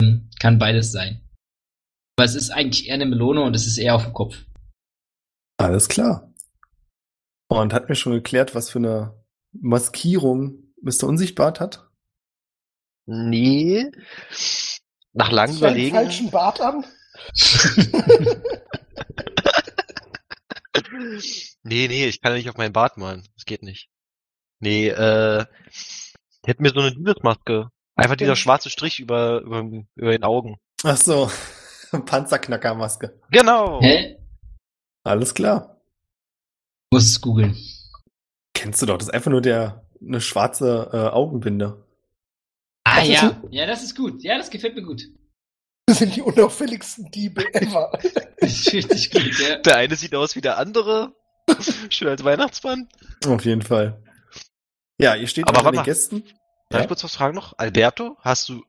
ähm, 0.00 0.30
kann 0.38 0.58
beides 0.58 0.92
sein. 0.92 1.22
Aber 2.18 2.24
es 2.24 2.34
ist 2.34 2.50
eigentlich 2.50 2.88
eher 2.88 2.94
eine 2.94 3.06
Melone 3.06 3.42
und 3.42 3.54
es 3.54 3.66
ist 3.66 3.78
eher 3.78 3.94
auf 3.94 4.04
dem 4.04 4.12
Kopf. 4.12 4.44
Alles 5.58 5.88
klar. 5.88 6.32
Und 7.48 7.72
hat 7.72 7.88
mir 7.88 7.94
schon 7.94 8.12
geklärt, 8.12 8.54
was 8.54 8.70
für 8.70 8.78
eine 8.78 9.24
Maskierung 9.52 10.72
Mr. 10.82 11.04
Unsichtbart 11.04 11.60
hat? 11.60 11.88
Nee. 13.06 13.90
Nach 15.12 15.30
langem 15.30 15.54
Hast 15.54 15.62
du 15.62 15.66
einen 15.66 15.76
Überlegen. 15.76 15.94
falschen 15.94 16.30
Bart 16.30 16.60
an? 16.60 16.84
nee, 21.62 21.88
nee, 21.88 22.06
ich 22.06 22.20
kann 22.20 22.32
ja 22.32 22.38
nicht 22.38 22.50
auf 22.50 22.56
meinen 22.56 22.72
Bart 22.72 22.96
malen. 22.96 23.26
Das 23.34 23.44
geht 23.44 23.62
nicht. 23.62 23.88
Nee, 24.60 24.88
äh, 24.88 25.44
ich 25.70 26.14
hätte 26.46 26.62
mir 26.62 26.70
so 26.70 26.80
eine 26.80 26.92
Diebesmaske. 26.92 27.70
Einfach 27.96 28.16
dieser 28.16 28.36
schwarze 28.36 28.70
Strich 28.70 29.00
über, 29.00 29.40
über, 29.40 29.60
über 29.94 30.10
den 30.10 30.22
Augen. 30.22 30.58
Ach 30.84 30.96
so, 30.96 31.30
Panzerknackermaske. 32.04 33.18
Genau. 33.30 33.80
Hä? 33.80 34.18
Alles 35.04 35.34
klar. 35.34 35.80
Muss 36.92 37.04
es 37.04 37.20
googeln. 37.20 37.56
Kennst 38.54 38.82
du 38.82 38.86
doch, 38.86 38.98
das 38.98 39.08
ist 39.08 39.14
einfach 39.14 39.30
nur 39.30 39.40
der 39.40 39.86
eine 40.00 40.20
schwarze 40.20 40.90
äh, 40.92 40.96
Augenbinde. 41.08 41.84
Ah 42.84 43.00
Das 43.00 43.08
ist 43.08 43.22
ja. 43.22 43.42
Ja, 43.50 43.66
das 43.66 43.82
ist 43.82 43.96
gut. 43.96 44.22
Ja, 44.22 44.38
das 44.38 44.50
gefällt 44.50 44.74
mir 44.74 44.82
gut. 44.82 45.02
Das 45.86 45.98
sind 45.98 46.16
die 46.16 46.22
unauffälligsten 46.22 47.10
Diebe 47.10 47.44
ever. 47.54 47.98
Das 48.38 48.52
ist 48.52 48.72
richtig 48.72 49.10
gut, 49.10 49.40
ja. 49.40 49.56
Der 49.58 49.76
eine 49.76 49.96
sieht 49.96 50.14
aus 50.14 50.36
wie 50.36 50.40
der 50.40 50.58
andere. 50.58 51.14
Schön 51.88 52.08
als 52.08 52.22
Weihnachtsmann. 52.22 52.86
Auf 53.26 53.44
jeden 53.44 53.62
Fall. 53.62 54.02
Ja, 54.98 55.14
ihr 55.14 55.26
steht 55.28 55.44
Aber 55.46 55.58
unter 55.58 55.64
warte 55.66 55.74
den 55.76 55.80
mal. 55.80 55.84
Gästen. 55.84 56.22
Darf 56.70 56.80
Ja? 56.80 56.80
ich 56.82 56.88
kurz 56.88 57.04
was 57.04 57.14
fragen 57.16 57.34
noch? 57.34 57.54
Alberto, 57.58 58.16
hast 58.20 58.48
du 58.48 58.64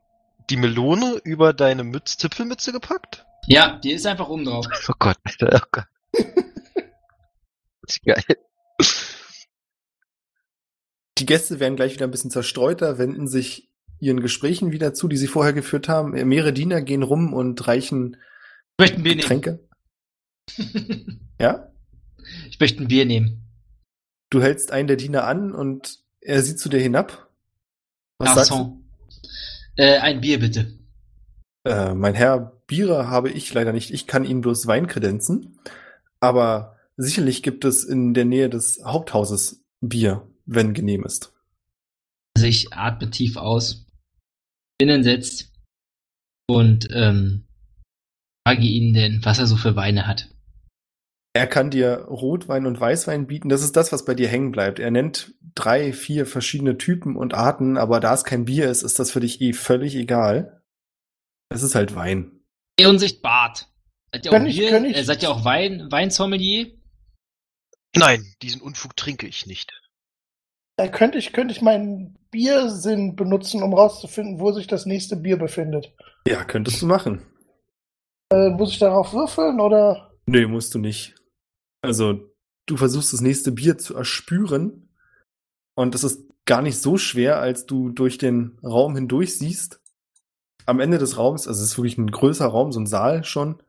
die 0.49 0.57
Melone 0.57 1.19
über 1.23 1.53
deine 1.53 1.83
Mütz 1.83 2.17
Zipfelmütze 2.17 2.71
gepackt? 2.71 3.25
Ja, 3.47 3.77
die 3.77 3.91
ist 3.91 4.05
einfach 4.05 4.27
oben 4.29 4.45
drauf. 4.45 4.65
Oh 4.89 4.93
Gott, 4.99 5.17
Alter, 5.23 5.61
oh 5.63 5.67
Gott. 5.71 5.85
Das 7.81 7.95
ist 7.95 8.03
geil. 8.03 8.23
Die 11.17 11.25
Gäste 11.25 11.59
werden 11.61 11.77
gleich 11.77 11.93
wieder 11.93 12.05
ein 12.05 12.11
bisschen 12.11 12.31
zerstreuter, 12.31 12.97
wenden 12.97 13.27
sich 13.27 13.69
ihren 13.99 14.19
Gesprächen 14.19 14.71
wieder 14.71 14.93
zu, 14.93 15.07
die 15.07 15.15
sie 15.17 15.27
vorher 15.27 15.53
geführt 15.53 15.87
haben. 15.87 16.11
Mehrere 16.11 16.51
Diener 16.53 16.81
gehen 16.81 17.01
rum 17.01 17.33
und 17.33 17.65
reichen 17.67 18.17
Ich 18.73 18.77
möchte 18.79 18.97
ein 18.97 19.03
Bier 19.03 19.15
Getränke. 19.15 19.59
nehmen. 20.57 21.23
Ja? 21.39 21.71
Ich 22.49 22.59
möchte 22.59 22.83
ein 22.83 22.87
Bier 22.87 23.05
nehmen. 23.05 23.43
Du 24.29 24.41
hältst 24.41 24.71
einen 24.71 24.87
der 24.87 24.97
Diener 24.97 25.23
an 25.25 25.53
und 25.53 25.99
er 26.27 26.43
sieht 26.43 26.59
zu 26.59 26.69
dir 26.69 26.79
hinab. 26.79 27.29
Was 28.19 28.35
sagst 28.35 28.51
du? 28.51 28.55
Garçon. 28.55 28.83
Äh, 29.77 29.99
ein 29.99 30.21
Bier 30.21 30.39
bitte. 30.39 30.77
Äh, 31.63 31.93
mein 31.93 32.15
Herr, 32.15 32.61
Biere 32.67 33.07
habe 33.07 33.29
ich 33.29 33.53
leider 33.53 33.71
nicht. 33.71 33.91
Ich 33.91 34.07
kann 34.07 34.25
Ihnen 34.25 34.41
bloß 34.41 34.67
Wein 34.67 34.87
kredenzen. 34.87 35.57
Aber 36.19 36.75
sicherlich 36.97 37.43
gibt 37.43 37.63
es 37.63 37.83
in 37.83 38.13
der 38.13 38.25
Nähe 38.25 38.49
des 38.49 38.81
Haupthauses 38.83 39.63
Bier, 39.79 40.27
wenn 40.45 40.73
genehm 40.73 41.05
ist. 41.05 41.33
Also 42.35 42.47
ich 42.47 42.73
atme 42.73 43.09
tief 43.09 43.37
aus, 43.37 43.85
bin 44.77 44.89
entsetzt 44.89 45.53
und 46.47 46.87
ähm, 46.91 47.45
frage 48.45 48.65
ihn 48.65 48.93
denn, 48.93 49.23
was 49.23 49.39
er 49.39 49.47
so 49.47 49.55
für 49.55 49.75
Weine 49.75 50.07
hat. 50.07 50.29
Er 51.37 51.45
kann 51.47 51.69
dir 51.69 52.05
Rotwein 52.09 52.65
und 52.65 52.79
Weißwein 52.79 53.27
bieten. 53.27 53.47
Das 53.49 53.61
ist 53.61 53.75
das, 53.75 53.91
was 53.91 54.05
bei 54.05 54.15
dir 54.15 54.27
hängen 54.27 54.51
bleibt. 54.51 54.79
Er 54.79 54.89
nennt 54.89 55.35
drei, 55.53 55.93
vier 55.93 56.25
verschiedene 56.25 56.77
Typen 56.79 57.15
und 57.15 57.35
Arten, 57.35 57.77
aber 57.77 57.99
da 57.99 58.13
es 58.15 58.23
kein 58.23 58.45
Bier 58.45 58.69
ist, 58.71 58.81
ist 58.81 58.97
das 58.97 59.11
für 59.11 59.19
dich 59.19 59.39
eh 59.39 59.53
völlig 59.53 59.95
egal. 59.95 60.63
Es 61.49 61.61
ist 61.61 61.75
halt 61.75 61.93
Wein. 61.95 62.41
Ihr 62.79 62.89
Unsichtbart. 62.89 63.67
Seid 64.11 64.25
ihr 64.25 64.31
auch 64.33 64.45
ich- 64.45 64.57
Bier? 64.57 64.83
ich- 64.83 64.97
äh, 64.97 65.03
seid 65.03 65.21
ihr 65.21 65.29
auch 65.29 65.45
Wein, 65.45 65.87
Weinsommelier? 65.91 66.73
Nein, 67.95 68.23
diesen 68.41 68.61
Unfug 68.61 68.95
trinke 68.95 69.27
ich 69.27 69.45
nicht. 69.45 69.71
Da 70.75 70.87
könnte 70.87 71.19
ich, 71.19 71.33
könnte 71.33 71.53
ich 71.53 71.61
meinen 71.61 72.17
Biersinn 72.31 73.15
benutzen, 73.15 73.61
um 73.61 73.73
rauszufinden, 73.75 74.39
wo 74.39 74.51
sich 74.51 74.65
das 74.67 74.85
nächste 74.87 75.15
Bier 75.15 75.37
befindet. 75.37 75.93
Ja, 76.27 76.43
könntest 76.43 76.81
du 76.81 76.87
machen. 76.87 77.21
Äh, 78.31 78.49
muss 78.49 78.71
ich 78.71 78.79
darauf 78.79 79.13
würfeln 79.13 79.59
oder? 79.59 80.11
Nee, 80.25 80.45
musst 80.45 80.73
du 80.73 80.79
nicht. 80.79 81.13
Also, 81.81 82.31
du 82.65 82.77
versuchst 82.77 83.13
das 83.13 83.21
nächste 83.21 83.51
Bier 83.51 83.77
zu 83.77 83.95
erspüren 83.95 84.89
und 85.75 85.95
es 85.95 86.03
ist 86.03 86.23
gar 86.45 86.61
nicht 86.61 86.79
so 86.79 86.97
schwer, 86.97 87.39
als 87.39 87.65
du 87.65 87.89
durch 87.89 88.17
den 88.17 88.57
Raum 88.63 88.95
hindurch 88.95 89.37
siehst. 89.37 89.81
Am 90.65 90.79
Ende 90.79 90.97
des 90.97 91.17
Raums, 91.17 91.47
also 91.47 91.61
es 91.61 91.71
ist 91.71 91.77
wirklich 91.77 91.97
ein 91.97 92.11
größerer 92.11 92.49
Raum, 92.49 92.71
so 92.71 92.79
ein 92.79 92.87
Saal 92.87 93.23
schon, 93.23 93.61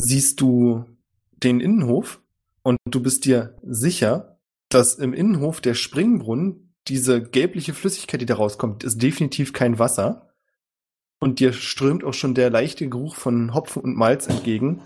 siehst 0.00 0.40
du 0.40 0.84
den 1.32 1.60
Innenhof 1.60 2.20
und 2.62 2.78
du 2.84 3.02
bist 3.02 3.24
dir 3.24 3.56
sicher, 3.62 4.38
dass 4.68 4.94
im 4.94 5.12
Innenhof 5.12 5.60
der 5.60 5.74
Springbrunnen 5.74 6.74
diese 6.88 7.22
gelbliche 7.22 7.74
Flüssigkeit, 7.74 8.20
die 8.20 8.26
da 8.26 8.34
rauskommt, 8.34 8.84
ist 8.84 9.02
definitiv 9.02 9.52
kein 9.52 9.78
Wasser. 9.78 10.28
Und 11.20 11.38
dir 11.38 11.52
strömt 11.52 12.02
auch 12.02 12.14
schon 12.14 12.34
der 12.34 12.50
leichte 12.50 12.88
Geruch 12.88 13.14
von 13.14 13.54
Hopfen 13.54 13.82
und 13.82 13.96
Malz 13.96 14.26
entgegen. 14.26 14.82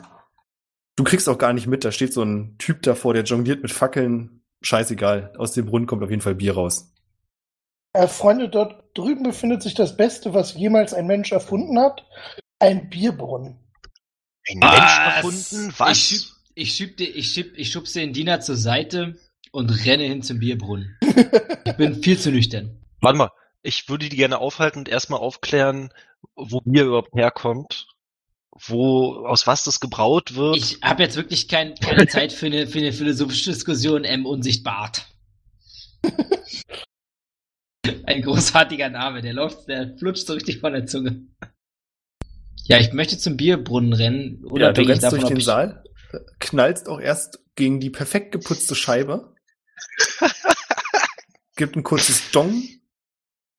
Du 0.97 1.05
kriegst 1.05 1.29
auch 1.29 1.39
gar 1.39 1.53
nicht 1.53 1.67
mit, 1.67 1.85
da 1.85 1.93
steht 1.93 2.13
so 2.13 2.23
ein 2.23 2.57
Typ 2.59 2.83
davor, 2.83 3.13
der 3.13 3.25
jongliert 3.25 3.63
mit 3.63 3.71
Fackeln. 3.71 4.43
Scheißegal, 4.63 5.35
aus 5.37 5.53
dem 5.53 5.67
Brunnen 5.67 5.87
kommt 5.87 6.03
auf 6.03 6.11
jeden 6.11 6.23
Fall 6.23 6.35
Bier 6.35 6.55
raus. 6.55 6.93
Äh, 7.93 8.09
Freunde, 8.09 8.49
dort 8.49 8.97
drüben 8.97 9.23
befindet 9.23 9.63
sich 9.63 9.75
das 9.75 9.97
Beste, 9.97 10.33
was 10.33 10.55
jemals 10.55 10.95
ein 10.95 11.07
Mensch 11.07 11.33
erfunden 11.33 11.79
hat. 11.79 12.07
Ein 12.59 12.89
Bierbrunnen. 12.89 13.59
Ein 14.49 14.59
Mensch 14.59 14.99
erfunden? 14.99 15.71
Ich 15.71 15.81
Was? 15.81 15.99
schub, 15.99 16.37
ich, 16.55 16.75
schub, 16.75 16.99
ich, 16.99 17.33
schub, 17.33 17.47
ich 17.55 17.71
schubse 17.71 18.01
den 18.01 18.15
Diener 18.15 18.41
zur 18.41 18.57
Seite 18.57 19.17
und 19.53 19.71
renne 19.85 20.05
hin 20.05 20.23
zum 20.23 20.39
Bierbrunnen. 20.39 20.99
Ich 21.65 21.77
bin 21.77 21.95
viel 22.03 22.19
zu 22.19 22.31
nüchtern. 22.31 22.83
Warte 23.01 23.19
mal, 23.19 23.31
ich 23.63 23.89
würde 23.89 24.09
die 24.09 24.17
gerne 24.17 24.39
aufhalten 24.39 24.79
und 24.79 24.89
erstmal 24.89 25.21
aufklären, 25.21 25.93
wo 26.35 26.61
Bier 26.63 26.85
überhaupt 26.85 27.15
herkommt, 27.15 27.87
wo, 28.61 29.27
aus 29.27 29.47
was 29.47 29.65
das 29.65 29.81
gebraut 29.81 30.35
wird. 30.35 30.57
Ich 30.57 30.81
habe 30.83 31.03
jetzt 31.03 31.17
wirklich 31.17 31.49
kein, 31.49 31.75
keine 31.75 32.07
Zeit 32.09 32.33
für 32.33 32.47
eine, 32.47 32.67
für 32.67 32.79
eine 32.79 32.93
philosophische 32.93 33.51
Diskussion, 33.51 34.05
M. 34.05 34.27
Unsichtbart. 34.27 35.07
Ein 38.05 38.23
großartiger 38.23 38.89
Name, 38.89 39.23
der 39.23 39.33
läuft, 39.33 39.69
der 39.69 39.97
flutscht 39.97 40.27
so 40.27 40.33
richtig 40.35 40.61
von 40.61 40.73
der 40.73 40.87
Zunge. 40.87 41.27
Ja, 42.65 42.79
ich 42.79 42.93
möchte 42.93 43.17
zum 43.19 43.37
Bierbrunnen 43.37 43.93
rennen, 43.93 44.45
Ja, 44.55 44.73
du 44.73 44.83
rennst 44.83 45.05
davon, 45.05 45.21
durch 45.21 45.29
den 45.29 45.39
ich, 45.39 45.45
Saal, 45.45 45.85
knallst 46.41 46.89
auch 46.89 46.99
erst 47.01 47.39
gegen 47.55 47.79
die 47.79 47.91
perfekt 47.91 48.33
geputzte 48.33 48.75
Scheibe. 48.75 49.35
Gibt 51.57 51.77
ein 51.77 51.85
kurzes 51.85 52.31
Dong. 52.33 52.65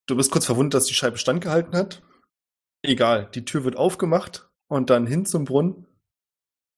Du 0.08 0.18
bist 0.18 0.32
kurz 0.32 0.46
verwundert, 0.46 0.82
dass 0.82 0.88
die 0.88 0.94
Scheibe 0.94 1.18
standgehalten 1.18 1.74
hat. 1.76 2.02
Egal, 2.82 3.30
die 3.34 3.46
Tür 3.46 3.64
wird 3.64 3.78
aufgemacht 3.78 4.47
und 4.68 4.90
dann 4.90 5.08
hin 5.08 5.26
zum 5.26 5.46
Brunnen. 5.46 5.86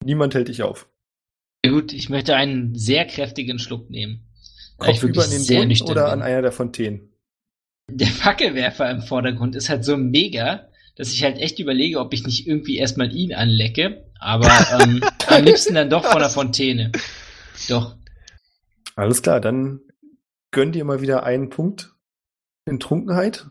Niemand 0.04 0.34
hält 0.34 0.48
dich 0.48 0.64
auf. 0.64 0.88
Gut, 1.68 1.92
ich 1.94 2.10
möchte 2.10 2.36
einen 2.36 2.76
sehr 2.76 3.06
kräftigen 3.06 3.60
Schluck 3.60 3.90
nehmen. 3.90 4.26
Kopf 4.78 5.04
über 5.04 5.26
in 5.26 5.32
den 5.32 5.40
sehr 5.42 5.60
Brunnen 5.60 5.82
oder 5.82 6.06
bin. 6.06 6.14
an 6.14 6.22
einer 6.22 6.42
der 6.42 6.52
Fontänen. 6.52 7.14
Der 7.90 8.08
Fackelwerfer 8.08 8.90
im 8.90 9.02
Vordergrund 9.02 9.56
ist 9.56 9.70
halt 9.70 9.84
so 9.84 9.98
mega, 9.98 10.70
dass 10.96 11.12
ich 11.12 11.24
halt 11.24 11.38
echt 11.38 11.60
überlege, 11.60 12.00
ob 12.00 12.14
ich 12.14 12.26
nicht 12.26 12.48
irgendwie 12.48 12.78
erstmal 12.78 13.14
ihn 13.14 13.34
anlecke. 13.34 14.06
Aber 14.20 14.48
ähm, 14.82 15.02
am 15.28 15.44
liebsten 15.44 15.76
dann 15.76 15.90
doch 15.90 16.06
von 16.06 16.20
der 16.20 16.30
Fontäne. 16.30 16.92
Doch. 17.68 17.96
Alles 18.96 19.22
klar, 19.22 19.42
dann 19.42 19.82
gönn 20.52 20.72
dir 20.72 20.86
mal 20.86 21.02
wieder 21.02 21.24
einen 21.24 21.50
Punkt 21.50 21.94
in 22.66 22.80
Trunkenheit. 22.80 23.48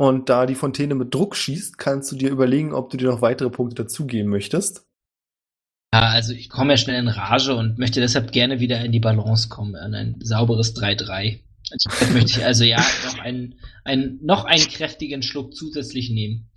Und 0.00 0.30
da 0.30 0.46
die 0.46 0.54
Fontäne 0.54 0.94
mit 0.94 1.12
Druck 1.12 1.36
schießt, 1.36 1.76
kannst 1.76 2.10
du 2.10 2.16
dir 2.16 2.30
überlegen, 2.30 2.72
ob 2.72 2.88
du 2.88 2.96
dir 2.96 3.10
noch 3.10 3.20
weitere 3.20 3.50
Punkte 3.50 3.82
dazugeben 3.82 4.30
möchtest. 4.30 4.86
Ja, 5.92 6.08
also 6.08 6.32
ich 6.32 6.48
komme 6.48 6.72
ja 6.72 6.76
schnell 6.78 6.98
in 6.98 7.08
Rage 7.08 7.54
und 7.54 7.78
möchte 7.78 8.00
deshalb 8.00 8.32
gerne 8.32 8.60
wieder 8.60 8.82
in 8.82 8.92
die 8.92 8.98
Balance 8.98 9.50
kommen, 9.50 9.76
an 9.76 9.94
ein 9.94 10.16
sauberes 10.22 10.74
3-3. 10.74 11.42
Also 11.70 11.90
jetzt 11.90 12.14
möchte 12.14 12.30
ich 12.38 12.44
also 12.46 12.64
ja 12.64 12.78
noch 12.78 13.18
einen, 13.18 13.56
einen, 13.84 14.24
noch 14.24 14.46
einen 14.46 14.66
kräftigen 14.68 15.22
Schluck 15.22 15.54
zusätzlich 15.54 16.08
nehmen. 16.08 16.48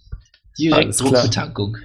Direkt. 0.57 0.97
Druckbetankung. 0.97 1.75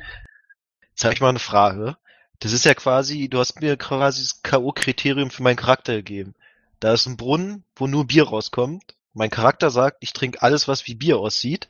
Jetzt 0.90 1.02
habe 1.02 1.14
ich 1.14 1.20
mal 1.20 1.30
eine 1.30 1.40
Frage. 1.40 1.96
Das 2.38 2.52
ist 2.52 2.66
ja 2.66 2.74
quasi, 2.74 3.28
du 3.28 3.40
hast 3.40 3.60
mir 3.60 3.76
quasi 3.76 4.22
das 4.22 4.42
K.O.-Kriterium 4.44 5.30
für 5.30 5.42
meinen 5.42 5.56
Charakter 5.56 5.96
gegeben. 5.96 6.36
Da 6.78 6.92
ist 6.92 7.06
ein 7.06 7.16
Brunnen, 7.16 7.64
wo 7.74 7.88
nur 7.88 8.06
Bier 8.06 8.28
rauskommt. 8.28 8.94
Mein 9.18 9.30
Charakter 9.30 9.70
sagt, 9.70 9.96
ich 9.98 10.12
trinke 10.12 10.42
alles, 10.42 10.68
was 10.68 10.86
wie 10.86 10.94
Bier 10.94 11.18
aussieht. 11.18 11.68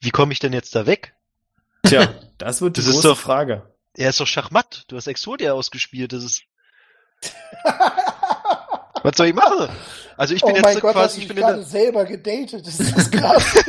Wie 0.00 0.10
komme 0.10 0.32
ich 0.32 0.40
denn 0.40 0.52
jetzt 0.52 0.74
da 0.74 0.84
weg? 0.84 1.14
Tja, 1.84 2.12
das 2.38 2.60
wird 2.60 2.76
die 2.76 2.80
Das 2.80 2.88
ist 2.88 2.94
große 2.96 3.08
doch- 3.08 3.18
Frage. 3.18 3.72
Er 3.94 4.10
ist 4.10 4.18
doch 4.18 4.26
Schachmatt. 4.26 4.84
Du 4.88 4.96
hast 4.96 5.06
Exodia 5.06 5.52
ausgespielt. 5.52 6.12
Das 6.12 6.24
ist, 6.24 6.42
was 9.02 9.16
soll 9.16 9.28
ich 9.28 9.34
machen? 9.34 9.68
Also 10.16 10.34
ich 10.34 10.42
oh 10.42 10.46
bin 10.46 10.56
jetzt 10.56 10.64
mein 10.64 10.74
so 10.74 10.80
Gott, 10.80 10.92
quasi, 10.94 11.20
ich 11.20 11.28
bin 11.28 11.36
in 11.36 11.42
gerade 11.44 11.58
der, 11.58 11.66
selber 11.66 12.04
gedatet. 12.04 12.66
Das 12.66 12.80
ist 12.80 12.96
das 12.96 13.10
krass. 13.12 13.64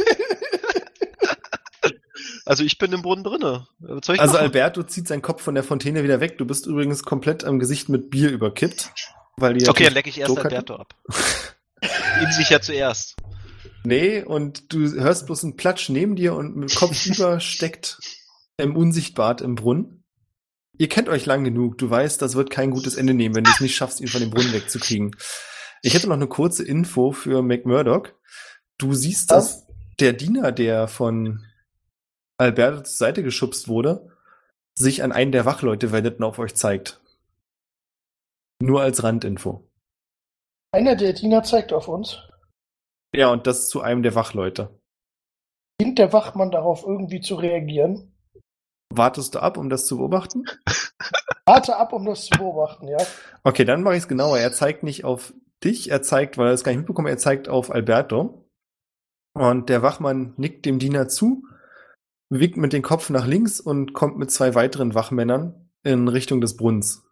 also 2.46 2.64
ich 2.64 2.80
bin 2.80 2.92
im 2.94 3.04
Brunnen 3.04 3.24
drinne. 3.24 3.68
Also 3.88 4.14
machen? 4.14 4.36
Alberto 4.38 4.82
zieht 4.84 5.08
seinen 5.08 5.22
Kopf 5.22 5.44
von 5.44 5.54
der 5.54 5.64
Fontäne 5.64 6.04
wieder 6.04 6.20
weg. 6.20 6.40
Du 6.40 6.46
bist 6.46 6.66
übrigens 6.66 7.04
komplett 7.04 7.44
am 7.44 7.60
Gesicht 7.60 7.90
mit 7.90 8.10
Bier 8.10 8.32
überkippt. 8.32 8.92
Weil 9.38 9.54
die 9.54 9.70
Okay, 9.70 9.84
dann 9.86 9.94
lecke 9.94 10.10
ich 10.10 10.20
erst. 10.20 10.36
Alberto 10.36 10.76
ab. 10.78 10.96
Ihm 12.22 12.32
sich 12.32 12.50
ja 12.50 12.62
zuerst. 12.62 13.16
Nee, 13.84 14.22
und 14.22 14.72
du 14.74 14.80
hörst 14.80 15.26
bloß 15.26 15.44
einen 15.44 15.56
Platsch 15.56 15.90
neben 15.90 16.16
dir 16.16 16.36
und 16.36 16.56
mit 16.56 16.76
Kopf 16.76 17.06
über 17.06 17.40
steckt 17.40 18.00
im 18.58 18.76
Unsichtbart 18.76 19.42
im 19.42 19.56
Brunnen. 19.56 20.04
Ihr 20.78 20.90
kennt 20.90 21.10
euch 21.10 21.26
lang 21.26 21.44
genug. 21.44 21.78
Du 21.78 21.90
weißt, 21.90 22.22
das 22.22 22.36
wird 22.36 22.50
kein 22.50 22.72
gutes 22.72 22.96
Ende 22.96 23.14
nehmen, 23.14 23.36
wenn 23.36 23.44
du 23.44 23.52
es 23.52 23.60
nicht 23.60 23.76
schaffst, 23.76 24.00
ihn 24.02 24.08
von 24.08 24.22
dem 24.22 24.30
Brunnen 24.30 24.54
wegzukriegen. 24.54 25.16
Ich 25.82 25.94
hätte 25.94 26.08
noch 26.08 26.16
eine 26.16 26.28
kurze 26.28 26.64
Info 26.64 27.12
für 27.12 27.42
McMurdoch. 27.42 28.08
Du 28.78 28.94
siehst, 28.94 29.32
dass 29.32 29.68
der 30.00 30.14
Diener, 30.14 30.52
der 30.52 30.88
von 30.88 31.44
Alberto 32.38 32.82
zur 32.82 32.96
Seite 32.96 33.24
geschubst 33.24 33.68
wurde, 33.68 34.10
sich 34.74 35.04
an 35.04 35.12
einen 35.12 35.32
der 35.32 35.46
Wachleute 35.46 35.92
wendet 35.92 36.18
und 36.20 36.24
auf 36.24 36.40
euch 36.40 36.56
zeigt. 36.56 37.02
Nur 38.60 38.82
als 38.82 39.04
Randinfo. 39.04 39.71
Einer 40.74 40.96
der 40.96 41.14
Diener 41.14 41.44
zeigt 41.44 41.74
auf 41.74 41.88
uns. 41.88 42.20
Ja, 43.14 43.30
und 43.32 43.46
das 43.46 43.68
zu 43.68 43.82
einem 43.82 44.04
der 44.04 44.16
Wachleute. 44.16 44.80
Dient 45.82 46.00
der 46.00 46.14
Wachmann 46.14 46.52
darauf, 46.52 46.84
irgendwie 46.84 47.20
zu 47.20 47.36
reagieren? 47.36 48.16
Wartest 48.94 49.36
du 49.36 49.40
ab, 49.40 49.58
um 49.58 49.70
das 49.70 49.86
zu 49.86 49.98
beobachten? 49.98 50.46
Warte 51.46 51.76
ab, 51.76 51.92
um 51.92 52.06
das 52.06 52.26
zu 52.26 52.38
beobachten, 52.38 52.88
ja. 52.88 53.00
Okay, 53.44 53.66
dann 53.66 53.84
mache 53.84 53.96
ich 53.96 54.04
es 54.04 54.08
genauer. 54.08 54.38
Er 54.38 54.54
zeigt 54.54 54.84
nicht 54.84 55.04
auf 55.04 55.34
dich, 55.64 55.92
er 55.92 56.02
zeigt, 56.02 56.38
weil 56.38 56.48
er 56.48 56.54
es 56.54 56.64
gar 56.64 56.72
nicht 56.72 56.80
mitbekommen, 56.80 57.08
er 57.08 57.18
zeigt 57.18 57.50
auf 57.50 57.72
Alberto. 57.72 58.50
Und 59.34 59.70
der 59.70 59.82
Wachmann 59.82 60.34
nickt 60.38 60.66
dem 60.66 60.80
Diener 60.80 61.10
zu, 61.10 61.44
wiegt 62.30 62.58
mit 62.58 62.74
dem 62.74 62.82
Kopf 62.82 63.10
nach 63.10 63.28
links 63.28 63.60
und 63.60 63.94
kommt 63.94 64.18
mit 64.18 64.32
zwei 64.32 64.56
weiteren 64.56 64.94
Wachmännern 64.94 65.70
in 65.84 66.08
Richtung 66.08 66.40
des 66.40 66.56
Brunnens. 66.56 67.04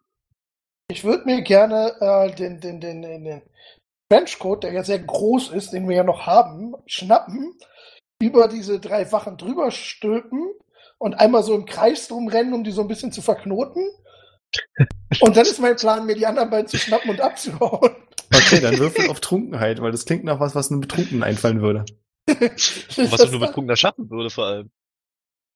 Ich 0.90 1.04
würde 1.04 1.24
mir 1.24 1.42
gerne 1.42 1.94
äh, 2.00 2.34
den, 2.34 2.60
den, 2.60 2.80
den, 2.80 3.02
den, 3.02 3.24
den 3.24 3.42
Trenchcoat, 4.10 4.64
der 4.64 4.72
ja 4.72 4.82
sehr 4.82 4.98
groß 4.98 5.50
ist, 5.50 5.72
den 5.72 5.88
wir 5.88 5.96
ja 5.96 6.02
noch 6.02 6.26
haben, 6.26 6.74
schnappen, 6.86 7.54
über 8.20 8.48
diese 8.48 8.80
drei 8.80 9.10
Wachen 9.12 9.36
drüber 9.36 9.70
stülpen 9.70 10.50
und 10.98 11.14
einmal 11.14 11.44
so 11.44 11.54
im 11.54 11.64
Kreis 11.64 12.08
drum 12.08 12.26
rennen, 12.26 12.52
um 12.54 12.64
die 12.64 12.72
so 12.72 12.82
ein 12.82 12.88
bisschen 12.88 13.12
zu 13.12 13.22
verknoten. 13.22 13.88
Und 15.20 15.36
dann 15.36 15.44
ist 15.44 15.60
mein 15.60 15.76
Plan, 15.76 16.06
mir 16.06 16.16
die 16.16 16.26
anderen 16.26 16.50
beiden 16.50 16.66
zu 16.66 16.76
schnappen 16.76 17.10
und 17.10 17.20
abzuhauen. 17.20 17.94
Okay, 18.34 18.60
dann 18.60 18.78
würfel 18.78 19.08
auf 19.08 19.20
Trunkenheit, 19.20 19.80
weil 19.80 19.92
das 19.92 20.04
klingt 20.04 20.24
nach 20.24 20.40
was, 20.40 20.56
was 20.56 20.70
einem 20.70 20.80
Betrunkenen 20.80 21.22
einfallen 21.22 21.60
würde. 21.60 21.84
Was 22.26 23.10
das 23.10 23.30
du 23.30 23.38
nur 23.38 23.52
Punkten 23.52 23.76
schaffen 23.76 24.10
würde, 24.10 24.30
vor 24.30 24.46
allem. 24.46 24.70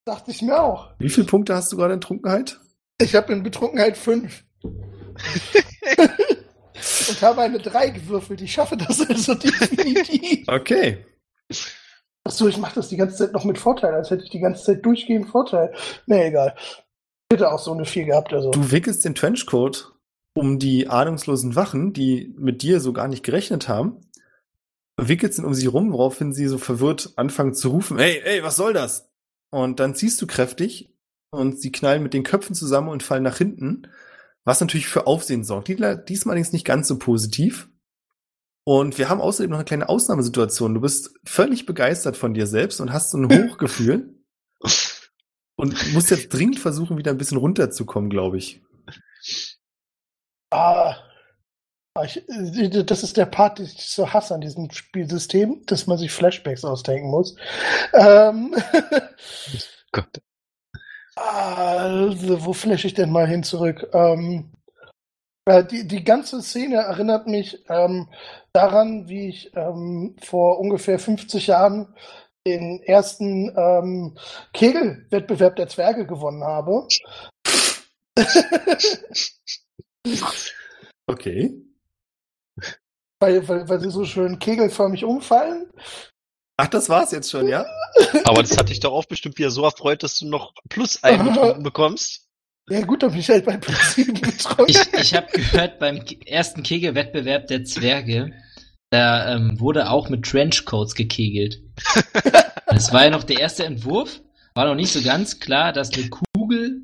dachte 0.04 0.30
ich 0.30 0.42
mir 0.42 0.60
auch. 0.60 0.92
Wie 0.98 1.08
viele 1.08 1.26
Punkte 1.26 1.56
hast 1.56 1.72
du 1.72 1.76
gerade 1.76 1.94
in 1.94 2.00
Trunkenheit? 2.00 2.60
Ich 3.00 3.16
habe 3.16 3.32
in 3.32 3.42
Betrunkenheit 3.42 3.96
fünf. 3.96 4.44
und 7.08 7.22
habe 7.22 7.42
eine 7.42 7.58
drei 7.58 7.90
gewürfelt. 7.90 8.40
Ich 8.42 8.52
schaffe 8.52 8.76
das 8.76 9.00
also 9.08 9.34
definitiv. 9.34 10.46
Okay. 10.48 11.04
Achso, 12.24 12.48
ich 12.48 12.56
mache 12.56 12.76
das 12.76 12.88
die 12.88 12.96
ganze 12.96 13.16
Zeit 13.16 13.32
noch 13.32 13.44
mit 13.44 13.58
Vorteil, 13.58 13.94
als 13.94 14.10
hätte 14.10 14.24
ich 14.24 14.30
die 14.30 14.40
ganze 14.40 14.64
Zeit 14.64 14.84
durchgehend 14.84 15.28
Vorteil. 15.28 15.74
Nee, 16.06 16.28
egal. 16.28 16.54
Ich 16.56 17.34
hätte 17.34 17.52
auch 17.52 17.58
so 17.58 17.72
eine 17.72 17.84
4 17.84 18.06
gehabt, 18.06 18.32
also. 18.32 18.50
Du 18.50 18.70
wickelst 18.70 19.04
den 19.04 19.14
Trenchcoat 19.14 19.92
um 20.34 20.58
die 20.58 20.88
ahnungslosen 20.88 21.54
Wachen, 21.54 21.92
die 21.92 22.34
mit 22.36 22.62
dir 22.62 22.80
so 22.80 22.92
gar 22.92 23.08
nicht 23.08 23.22
gerechnet 23.22 23.68
haben, 23.68 24.00
wickelst 24.96 25.38
ihn 25.38 25.44
um 25.44 25.54
sie 25.54 25.66
rum, 25.66 25.92
woraufhin 25.92 26.32
sie 26.32 26.46
so 26.46 26.58
verwirrt 26.58 27.12
anfangen 27.16 27.54
zu 27.54 27.68
rufen, 27.70 27.98
ey, 27.98 28.20
ey, 28.24 28.42
was 28.42 28.56
soll 28.56 28.72
das? 28.72 29.08
Und 29.50 29.78
dann 29.78 29.94
ziehst 29.94 30.20
du 30.20 30.26
kräftig 30.26 30.92
und 31.30 31.60
sie 31.60 31.72
knallen 31.72 32.02
mit 32.02 32.14
den 32.14 32.24
Köpfen 32.24 32.54
zusammen 32.54 32.88
und 32.88 33.02
fallen 33.02 33.22
nach 33.22 33.38
hinten, 33.38 33.88
was 34.44 34.60
natürlich 34.60 34.86
für 34.86 35.06
Aufsehen 35.06 35.44
sorgt. 35.44 35.68
Die- 35.68 35.76
Diesmal 35.76 36.32
allerdings 36.34 36.52
nicht 36.52 36.64
ganz 36.66 36.88
so 36.88 36.98
positiv. 36.98 37.68
Und 38.66 38.96
wir 38.96 39.08
haben 39.10 39.20
außerdem 39.20 39.50
noch 39.50 39.58
eine 39.58 39.64
kleine 39.66 39.88
Ausnahmesituation. 39.90 40.72
Du 40.74 40.80
bist 40.80 41.10
völlig 41.26 41.66
begeistert 41.66 42.16
von 42.16 42.32
dir 42.32 42.46
selbst 42.46 42.80
und 42.80 42.92
hast 42.92 43.10
so 43.10 43.18
ein 43.18 43.28
Hochgefühl 43.50 44.14
und 45.56 45.92
musst 45.92 46.10
jetzt 46.10 46.32
dringend 46.32 46.58
versuchen, 46.58 46.96
wieder 46.96 47.10
ein 47.10 47.18
bisschen 47.18 47.36
runterzukommen, 47.38 48.08
glaube 48.10 48.38
ich. 48.38 48.62
Ah, 50.50 50.96
ich, 52.04 52.22
das 52.86 53.02
ist 53.02 53.16
der 53.16 53.26
Part, 53.26 53.58
den 53.58 53.66
ich 53.66 53.86
so 53.88 54.12
hasse 54.12 54.34
an 54.34 54.40
diesem 54.40 54.70
Spielsystem, 54.70 55.62
dass 55.66 55.86
man 55.86 55.98
sich 55.98 56.10
Flashbacks 56.10 56.64
ausdenken 56.64 57.10
muss. 57.10 57.36
Ähm, 57.92 58.54
Gott. 59.92 60.20
Also, 61.16 62.44
wo 62.44 62.52
flash 62.52 62.84
ich 62.84 62.94
denn 62.94 63.10
mal 63.10 63.26
hin 63.26 63.42
zurück? 63.42 63.88
Ähm, 63.92 64.52
äh, 65.46 65.64
die, 65.64 65.86
die 65.86 66.04
ganze 66.04 66.42
Szene 66.42 66.76
erinnert 66.76 67.26
mich 67.26 67.64
ähm, 67.68 68.08
daran, 68.52 69.08
wie 69.08 69.28
ich 69.28 69.54
ähm, 69.56 70.16
vor 70.22 70.58
ungefähr 70.58 70.98
50 70.98 71.46
Jahren 71.46 71.94
den 72.46 72.82
ersten 72.82 73.52
ähm, 73.56 74.16
Kegelwettbewerb 74.52 75.56
der 75.56 75.68
Zwerge 75.68 76.06
gewonnen 76.06 76.44
habe. 76.44 76.86
Okay. 81.06 81.52
weil, 83.20 83.46
weil, 83.46 83.68
weil 83.68 83.80
sie 83.80 83.90
so 83.90 84.04
schön 84.04 84.38
kegelförmig 84.38 85.04
umfallen. 85.04 85.70
Ach, 86.56 86.68
das 86.68 86.88
war's 86.88 87.10
jetzt 87.10 87.30
schon, 87.30 87.48
ja? 87.48 87.66
Aber 88.24 88.42
das 88.42 88.56
hat 88.56 88.68
dich 88.68 88.80
doch 88.80 88.92
auch 88.92 89.06
bestimmt 89.06 89.38
wieder 89.38 89.50
so 89.50 89.64
erfreut, 89.64 90.02
dass 90.02 90.18
du 90.18 90.28
noch 90.28 90.52
plus 90.68 91.02
einen 91.02 91.28
getrunken 91.32 91.62
bekommst. 91.62 92.28
Ja 92.70 92.80
gut, 92.80 93.02
dann 93.02 93.10
bin 93.10 93.20
ich 93.20 93.28
halt 93.28 93.44
bei 93.44 93.56
Prinzip 93.56 94.20
betroffen. 94.20 94.66
Ich, 94.68 94.94
ich 94.94 95.14
habe 95.14 95.26
gehört, 95.32 95.78
beim 95.78 96.00
ersten 96.24 96.62
Kegelwettbewerb 96.62 97.46
der 97.48 97.64
Zwerge, 97.64 98.32
da 98.90 99.34
ähm, 99.34 99.60
wurde 99.60 99.90
auch 99.90 100.08
mit 100.08 100.24
Trenchcoats 100.24 100.94
gekegelt. 100.94 101.60
Das 102.66 102.92
war 102.92 103.04
ja 103.04 103.10
noch 103.10 103.22
der 103.22 103.38
erste 103.38 103.64
Entwurf. 103.64 104.20
War 104.54 104.66
noch 104.66 104.74
nicht 104.74 104.92
so 104.92 105.00
ganz 105.00 105.38
klar, 105.38 105.72
dass 105.72 105.92
eine 105.92 106.08
Kugel 106.08 106.82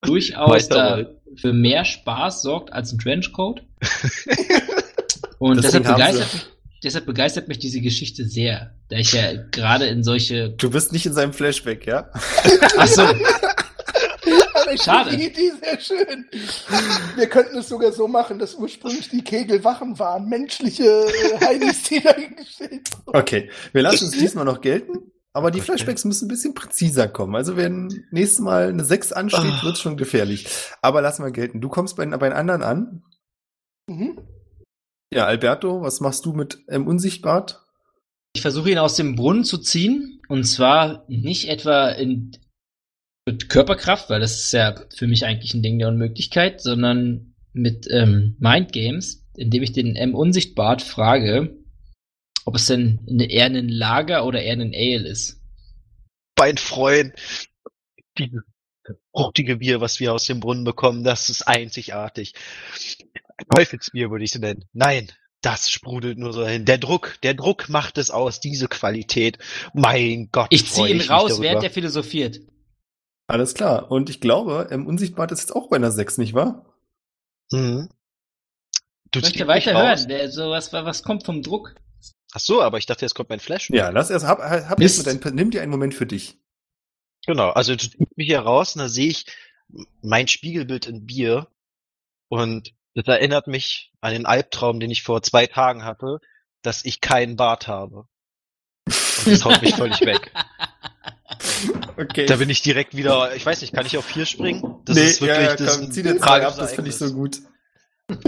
durchaus 0.00 0.68
da 0.68 1.04
für 1.36 1.52
mehr 1.52 1.84
Spaß 1.84 2.40
sorgt 2.40 2.72
als 2.72 2.92
ein 2.92 2.98
Trenchcoat. 2.98 3.62
Und 5.38 5.62
deshalb 5.62 5.84
begeistert, 5.84 6.32
mich, 6.32 6.46
deshalb 6.82 7.06
begeistert 7.06 7.48
mich 7.48 7.58
diese 7.58 7.80
Geschichte 7.80 8.24
sehr, 8.26 8.74
da 8.88 8.96
ich 8.96 9.12
ja 9.12 9.32
gerade 9.50 9.86
in 9.86 10.02
solche. 10.04 10.50
Du 10.50 10.70
bist 10.70 10.92
nicht 10.92 11.06
in 11.06 11.12
seinem 11.12 11.32
Flashback, 11.32 11.86
ja? 11.86 12.10
Ach 12.78 12.86
so, 12.86 13.02
Schade. 14.82 15.16
die 15.16 15.26
Idee 15.26 15.52
sehr 15.62 15.80
schön. 15.80 16.26
Wir 17.16 17.26
könnten 17.28 17.58
es 17.58 17.68
sogar 17.68 17.92
so 17.92 18.06
machen, 18.06 18.38
dass 18.38 18.54
ursprünglich 18.54 19.08
die 19.08 19.22
Kegelwachen 19.22 19.98
waren. 19.98 20.28
Menschliche 20.28 20.84
äh, 20.84 21.44
Heinis, 21.44 21.82
die 21.84 22.04
wurden. 22.04 22.36
Okay, 23.06 23.50
wir 23.72 23.82
lassen 23.82 24.06
es 24.06 24.10
diesmal 24.18 24.44
noch 24.44 24.60
gelten, 24.60 25.10
aber 25.32 25.50
die 25.50 25.58
Okay. 25.58 25.66
Flashbacks 25.72 26.04
müssen 26.04 26.26
ein 26.26 26.28
bisschen 26.28 26.54
präziser 26.54 27.08
kommen. 27.08 27.34
Also 27.34 27.56
wenn 27.56 28.04
nächstes 28.12 28.38
Mal 28.40 28.68
eine 28.68 28.84
6 28.84 29.12
ansteht, 29.12 29.40
Ah. 29.40 29.62
wird's 29.64 29.80
schon 29.80 29.96
gefährlich. 29.96 30.46
Aber 30.82 31.00
lass 31.02 31.18
mal 31.18 31.32
gelten. 31.32 31.60
Du 31.60 31.68
kommst 31.68 31.96
bei, 31.96 32.06
bei 32.06 32.28
den 32.28 32.36
anderen 32.36 32.62
an. 32.62 33.02
Mhm. 33.88 34.18
Ja, 35.12 35.26
Alberto, 35.26 35.82
was 35.82 36.00
machst 36.00 36.24
du 36.24 36.32
mit 36.32 36.58
ähm, 36.68 36.86
Unsichtbart? 36.86 37.64
Ich 38.34 38.42
versuche 38.42 38.70
ihn 38.70 38.78
aus 38.78 38.94
dem 38.94 39.16
Brunnen 39.16 39.44
zu 39.44 39.58
ziehen 39.58 40.20
und 40.28 40.44
zwar 40.44 41.04
nicht 41.08 41.48
etwa 41.48 41.88
in 41.88 42.36
mit 43.26 43.48
Körperkraft, 43.48 44.08
weil 44.08 44.20
das 44.20 44.40
ist 44.44 44.52
ja 44.52 44.74
für 44.94 45.06
mich 45.06 45.24
eigentlich 45.24 45.52
ein 45.54 45.62
Ding 45.62 45.78
der 45.78 45.88
Unmöglichkeit, 45.88 46.60
sondern 46.60 47.34
mit 47.52 47.86
ähm, 47.90 48.36
Mind 48.38 48.72
Games, 48.72 49.26
indem 49.36 49.62
ich 49.62 49.72
den 49.72 49.96
M 49.96 50.14
Unsichtbart 50.14 50.82
frage, 50.82 51.56
ob 52.44 52.54
es 52.54 52.66
denn 52.66 53.00
eine, 53.08 53.30
eher 53.30 53.46
ein 53.46 53.68
Lager 53.68 54.24
oder 54.24 54.42
eher 54.42 54.54
ein 54.54 54.72
Ale 54.74 55.08
ist. 55.08 55.40
Mein 56.38 56.56
Freund, 56.56 57.12
dieses 58.16 58.42
fruchtige 59.14 59.56
Bier, 59.56 59.80
was 59.80 60.00
wir 60.00 60.12
aus 60.12 60.24
dem 60.24 60.40
Brunnen 60.40 60.64
bekommen, 60.64 61.04
das 61.04 61.28
ist 61.30 61.46
einzigartig. 61.46 62.34
Teufelsbier 63.54 64.10
würde 64.10 64.24
ich 64.24 64.34
es 64.34 64.40
nennen. 64.40 64.64
Nein, 64.72 65.10
das 65.42 65.70
sprudelt 65.70 66.18
nur 66.18 66.32
so 66.32 66.46
hin. 66.46 66.64
Der 66.64 66.78
Druck, 66.78 67.16
der 67.22 67.34
Druck 67.34 67.68
macht 67.68 67.98
es 67.98 68.10
aus, 68.10 68.40
diese 68.40 68.68
Qualität. 68.68 69.38
Mein 69.72 70.28
Gott. 70.32 70.48
Ich 70.50 70.70
ziehe 70.70 70.88
ihn 70.88 71.00
raus, 71.00 71.40
während 71.40 71.62
er 71.62 71.70
philosophiert. 71.70 72.40
Alles 73.26 73.54
klar. 73.54 73.90
Und 73.90 74.10
ich 74.10 74.20
glaube, 74.20 74.68
ähm, 74.70 74.86
Unsichtbart 74.86 75.30
ist 75.32 75.40
jetzt 75.40 75.54
auch 75.54 75.68
bei 75.68 75.76
einer 75.76 75.92
6, 75.92 76.18
nicht 76.18 76.34
wahr? 76.34 76.66
Mhm. 77.52 77.88
Du 79.12 79.18
Ich 79.18 79.24
möchte 79.24 79.38
ziehst 79.38 79.48
weiter 79.48 79.72
mich 79.72 79.80
raus. 79.82 79.98
hören. 80.00 80.08
Der, 80.08 80.30
so 80.30 80.50
was, 80.50 80.72
was 80.72 81.02
kommt 81.02 81.24
vom 81.24 81.42
Druck? 81.42 81.74
Ach 82.32 82.40
so, 82.40 82.62
aber 82.62 82.78
ich 82.78 82.86
dachte, 82.86 83.04
jetzt 83.04 83.14
kommt 83.14 83.28
mein 83.28 83.40
Flash. 83.40 83.70
Ja, 83.70 83.88
lass 83.90 84.10
erst, 84.10 84.26
hab, 84.26 84.40
hab 84.40 84.78
Mist. 84.78 84.98
erst 84.98 85.06
mal 85.06 85.30
dein, 85.30 85.34
nimm 85.34 85.50
dir 85.50 85.62
einen 85.62 85.70
Moment 85.70 85.94
für 85.94 86.06
dich. 86.06 86.38
Genau, 87.26 87.50
also 87.50 87.72
du 87.72 87.78
ziehst 87.78 88.16
mich 88.16 88.26
hier 88.26 88.40
raus 88.40 88.74
und 88.74 88.80
da 88.80 88.88
sehe 88.88 89.08
ich 89.08 89.26
mein 90.02 90.28
Spiegelbild 90.28 90.86
in 90.86 91.06
Bier 91.06 91.46
und 92.28 92.74
das 92.94 93.06
erinnert 93.06 93.46
mich 93.46 93.92
an 94.00 94.12
den 94.12 94.26
Albtraum, 94.26 94.80
den 94.80 94.90
ich 94.90 95.02
vor 95.02 95.22
zwei 95.22 95.46
Tagen 95.46 95.84
hatte, 95.84 96.20
dass 96.62 96.84
ich 96.84 97.00
keinen 97.00 97.36
Bart 97.36 97.68
habe. 97.68 98.06
Und 98.86 99.26
das 99.26 99.44
haut 99.44 99.62
mich 99.62 99.74
völlig 99.74 100.00
weg. 100.00 100.32
Okay. 101.96 102.24
Da 102.26 102.36
bin 102.36 102.48
ich 102.48 102.62
direkt 102.62 102.96
wieder, 102.96 103.34
ich 103.34 103.44
weiß 103.44 103.60
nicht, 103.60 103.74
kann 103.74 103.84
ich 103.84 103.98
auf 103.98 104.06
vier 104.06 104.24
springen? 104.24 104.80
Das 104.86 104.96
nee, 104.96 105.04
ist 105.04 105.20
wirklich 105.20 105.38
ja, 105.38 105.50
ja, 105.50 105.56
das 105.56 105.78
komm, 105.78 105.92
zieh 105.92 106.02
dir 106.02 106.16
zwei 106.16 106.46
ab, 106.46 106.54
das 106.56 106.72
finde 106.72 106.88
ich 106.88 106.96
so 106.96 107.12
gut. 107.12 107.40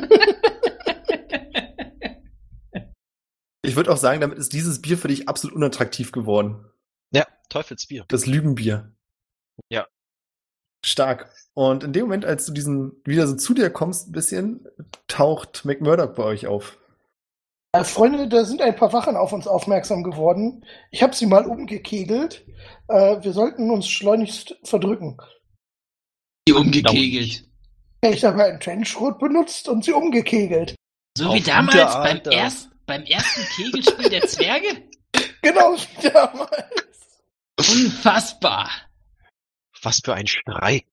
Ich 3.64 3.76
würde 3.76 3.92
auch 3.92 3.96
sagen, 3.96 4.20
damit 4.20 4.38
ist 4.38 4.52
dieses 4.52 4.82
Bier 4.82 4.98
für 4.98 5.08
dich 5.08 5.28
absolut 5.28 5.56
unattraktiv 5.56 6.10
geworden. 6.10 6.66
Ja, 7.12 7.26
Teufelsbier. 7.48 8.04
Das 8.08 8.26
Lügenbier. 8.26 8.92
Ja. 9.68 9.86
Stark. 10.84 11.32
Und 11.54 11.84
in 11.84 11.92
dem 11.92 12.04
Moment, 12.04 12.24
als 12.24 12.46
du 12.46 12.52
diesen 12.52 12.92
wieder 13.04 13.26
so 13.26 13.36
zu 13.36 13.54
dir 13.54 13.70
kommst, 13.70 14.08
ein 14.08 14.12
bisschen, 14.12 14.66
taucht 15.06 15.64
McMurdoch 15.64 16.14
bei 16.14 16.24
euch 16.24 16.46
auf. 16.46 16.78
Freunde, 17.84 18.28
da 18.28 18.44
sind 18.44 18.60
ein 18.60 18.76
paar 18.76 18.92
Wachen 18.92 19.16
auf 19.16 19.32
uns 19.32 19.46
aufmerksam 19.46 20.02
geworden. 20.02 20.64
Ich 20.90 21.02
habe 21.02 21.14
sie 21.14 21.24
mal 21.24 21.46
umgekegelt. 21.46 22.44
Äh, 22.88 23.22
wir 23.22 23.32
sollten 23.32 23.70
uns 23.70 23.88
schleunigst 23.88 24.56
verdrücken. 24.62 25.16
Die 26.46 26.52
umgekegelt. 26.52 27.44
Ich 28.02 28.24
habe 28.24 28.44
einen 28.44 28.60
Trenchcoat 28.60 29.18
benutzt 29.18 29.68
und 29.68 29.84
sie 29.84 29.92
umgekegelt. 29.92 30.74
So 31.16 31.28
Auf 31.28 31.34
wie 31.34 31.40
damals 31.40 31.94
beim, 31.94 32.20
erst, 32.30 32.70
beim 32.84 33.04
ersten 33.04 33.42
Kegelspiel 33.56 34.10
der 34.10 34.26
Zwerge? 34.26 34.66
Genau 35.44 35.74
wie 35.74 36.08
damals. 36.08 36.81
Unfassbar. 37.70 38.68
Was 39.82 40.00
für 40.04 40.14
ein 40.14 40.26
Streik. 40.26 40.86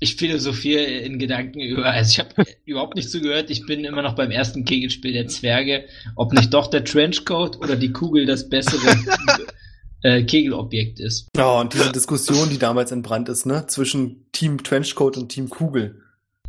Ich 0.00 0.14
philosophiere 0.14 0.84
in 0.84 1.18
Gedanken 1.18 1.60
über, 1.60 1.86
also 1.86 2.10
ich 2.10 2.18
habe 2.20 2.44
überhaupt 2.64 2.94
nicht 2.94 3.10
zugehört, 3.10 3.50
ich 3.50 3.66
bin 3.66 3.84
immer 3.84 4.02
noch 4.02 4.14
beim 4.14 4.30
ersten 4.30 4.64
Kegelspiel 4.64 5.12
der 5.12 5.26
Zwerge, 5.26 5.88
ob 6.14 6.32
nicht 6.32 6.54
doch 6.54 6.68
der 6.68 6.84
Trenchcoat 6.84 7.56
oder 7.56 7.74
die 7.74 7.92
Kugel 7.92 8.24
das 8.24 8.48
bessere 8.48 8.86
äh, 10.02 10.22
Kegelobjekt 10.22 11.00
ist. 11.00 11.28
Oh, 11.36 11.58
und 11.60 11.74
diese 11.74 11.90
Diskussion, 11.90 12.48
die 12.50 12.58
damals 12.58 12.92
entbrannt 12.92 13.28
ist, 13.28 13.44
ne? 13.44 13.66
Zwischen 13.66 14.30
Team 14.30 14.62
Trenchcoat 14.62 15.16
und 15.16 15.30
Team 15.30 15.48
Kugel. 15.48 16.00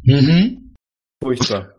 Mhm. 0.04 0.76
Furchtbar. 1.22 1.74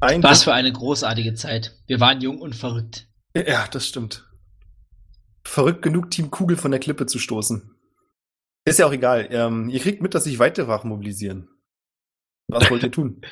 Ein 0.00 0.22
Was 0.22 0.44
für 0.44 0.54
eine 0.54 0.72
großartige 0.72 1.34
Zeit. 1.34 1.76
Wir 1.86 2.00
waren 2.00 2.22
jung 2.22 2.40
und 2.40 2.56
verrückt. 2.56 3.06
Ja, 3.36 3.68
das 3.70 3.86
stimmt. 3.86 4.29
Verrückt 5.44 5.82
genug, 5.82 6.10
Team 6.10 6.30
Kugel 6.30 6.56
von 6.56 6.70
der 6.70 6.80
Klippe 6.80 7.06
zu 7.06 7.18
stoßen. 7.18 7.74
Ist 8.64 8.78
ja 8.78 8.86
auch 8.86 8.92
egal. 8.92 9.28
Ähm, 9.30 9.68
ihr 9.70 9.80
kriegt 9.80 10.02
mit, 10.02 10.14
dass 10.14 10.24
sich 10.24 10.38
weitere 10.38 10.68
Wachen 10.68 10.90
mobilisieren. 10.90 11.48
Was 12.48 12.70
wollt 12.70 12.82
ihr 12.82 12.92
tun? 12.92 13.22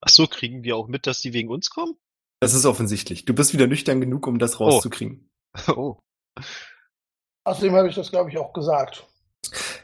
Ach 0.00 0.08
so, 0.08 0.26
kriegen 0.26 0.64
wir 0.64 0.76
auch 0.76 0.88
mit, 0.88 1.06
dass 1.06 1.20
die 1.20 1.32
wegen 1.32 1.48
uns 1.48 1.70
kommen? 1.70 1.94
Das 2.40 2.54
ist 2.54 2.66
offensichtlich. 2.66 3.24
Du 3.24 3.34
bist 3.34 3.52
wieder 3.52 3.68
nüchtern 3.68 4.00
genug, 4.00 4.26
um 4.26 4.40
das 4.40 4.58
rauszukriegen. 4.58 5.30
Oh. 5.68 5.98
Außerdem 7.44 7.74
habe 7.74 7.88
ich 7.88 7.94
das, 7.94 8.10
glaube 8.10 8.30
ich, 8.30 8.38
auch 8.38 8.52
gesagt. 8.52 9.06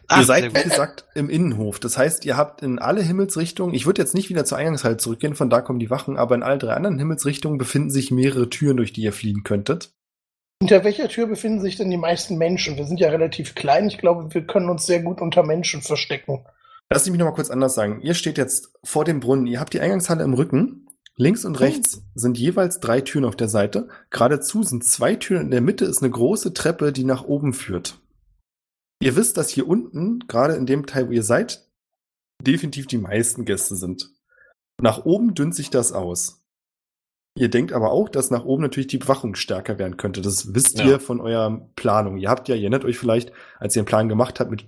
Ach, 0.08 0.20
ihr 0.20 0.24
seid, 0.24 0.54
wie 0.54 0.62
gesagt, 0.62 1.04
im 1.14 1.28
Innenhof. 1.28 1.78
Das 1.80 1.98
heißt, 1.98 2.24
ihr 2.24 2.36
habt 2.36 2.62
in 2.62 2.78
alle 2.78 3.02
Himmelsrichtungen, 3.02 3.74
ich 3.74 3.86
würde 3.86 4.00
jetzt 4.00 4.14
nicht 4.14 4.30
wieder 4.30 4.44
zur 4.44 4.58
Eingangshalle 4.58 4.96
zurückgehen, 4.96 5.34
von 5.34 5.50
da 5.50 5.60
kommen 5.60 5.78
die 5.78 5.90
Wachen, 5.90 6.16
aber 6.16 6.34
in 6.34 6.42
alle 6.42 6.58
drei 6.58 6.74
anderen 6.74 6.98
Himmelsrichtungen 6.98 7.58
befinden 7.58 7.90
sich 7.90 8.10
mehrere 8.10 8.48
Türen, 8.48 8.76
durch 8.76 8.92
die 8.92 9.02
ihr 9.02 9.12
fliehen 9.12 9.42
könntet. 9.42 9.92
Hinter 10.60 10.82
welcher 10.82 11.08
Tür 11.08 11.26
befinden 11.26 11.60
sich 11.60 11.76
denn 11.76 11.90
die 11.90 11.96
meisten 11.96 12.36
Menschen? 12.36 12.76
Wir 12.76 12.86
sind 12.86 12.98
ja 12.98 13.10
relativ 13.10 13.54
klein. 13.54 13.86
Ich 13.86 13.98
glaube, 13.98 14.34
wir 14.34 14.46
können 14.46 14.68
uns 14.68 14.86
sehr 14.86 15.02
gut 15.02 15.20
unter 15.20 15.44
Menschen 15.44 15.82
verstecken. 15.82 16.44
Lass 16.90 17.08
mich 17.08 17.18
noch 17.18 17.26
mal 17.26 17.34
kurz 17.34 17.50
anders 17.50 17.74
sagen. 17.74 18.00
Ihr 18.02 18.14
steht 18.14 18.38
jetzt 18.38 18.72
vor 18.82 19.04
dem 19.04 19.20
Brunnen. 19.20 19.46
Ihr 19.46 19.60
habt 19.60 19.72
die 19.72 19.80
Eingangshalle 19.80 20.24
im 20.24 20.34
Rücken. 20.34 20.88
Links 21.16 21.44
und 21.44 21.60
rechts 21.60 22.02
sind 22.14 22.38
jeweils 22.38 22.80
drei 22.80 23.00
Türen 23.00 23.24
auf 23.24 23.36
der 23.36 23.48
Seite. 23.48 23.88
Geradezu 24.10 24.62
sind 24.62 24.84
zwei 24.84 25.14
Türen. 25.14 25.46
In 25.46 25.50
der 25.50 25.60
Mitte 25.60 25.84
ist 25.84 26.02
eine 26.02 26.10
große 26.10 26.54
Treppe, 26.54 26.92
die 26.92 27.04
nach 27.04 27.24
oben 27.24 27.52
führt. 27.52 28.00
Ihr 29.00 29.16
wisst, 29.16 29.36
dass 29.36 29.50
hier 29.50 29.68
unten, 29.68 30.26
gerade 30.26 30.54
in 30.54 30.66
dem 30.66 30.86
Teil, 30.86 31.08
wo 31.08 31.12
ihr 31.12 31.22
seid, 31.22 31.68
definitiv 32.42 32.86
die 32.86 32.98
meisten 32.98 33.44
Gäste 33.44 33.76
sind. 33.76 34.10
Nach 34.80 35.04
oben 35.04 35.34
dünnt 35.34 35.54
sich 35.54 35.70
das 35.70 35.92
aus. 35.92 36.37
Ihr 37.38 37.48
denkt 37.48 37.72
aber 37.72 37.92
auch, 37.92 38.08
dass 38.08 38.30
nach 38.30 38.44
oben 38.44 38.62
natürlich 38.62 38.88
die 38.88 38.98
Bewachung 38.98 39.34
stärker 39.36 39.78
werden 39.78 39.96
könnte. 39.96 40.20
Das 40.22 40.54
wisst 40.54 40.78
Ja. 40.78 40.86
ihr 40.86 41.00
von 41.00 41.20
eurer 41.20 41.68
Planung. 41.76 42.16
Ihr 42.18 42.28
habt 42.30 42.48
ja, 42.48 42.54
ihr 42.56 42.62
erinnert 42.62 42.84
euch 42.84 42.98
vielleicht, 42.98 43.32
als 43.58 43.76
ihr 43.76 43.80
einen 43.80 43.86
Plan 43.86 44.08
gemacht 44.08 44.40
habt, 44.40 44.50
mit 44.50 44.64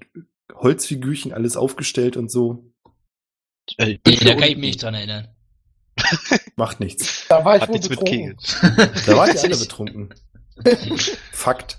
Holzfigürchen 0.54 1.32
alles 1.32 1.56
aufgestellt 1.56 2.16
und 2.16 2.30
so. 2.30 2.72
Äh, 3.76 3.98
ich 4.06 4.20
da 4.20 4.34
kann 4.34 4.44
ich 4.44 4.56
mich 4.56 4.66
nicht 4.70 4.82
dran 4.82 4.94
erinnern. 4.94 5.28
Macht 6.56 6.80
nichts. 6.80 7.26
Da 7.28 7.44
war 7.44 7.56
ich 7.56 7.62
Hat 7.62 7.68
wohl 7.68 7.74
nichts 7.74 7.88
mit 7.88 7.98
betrunken. 7.98 8.36
Da 9.06 9.16
wart 9.16 9.34
ihr 9.34 9.42
alle 9.42 9.56
betrunken. 9.58 10.14
Fakt. 11.32 11.78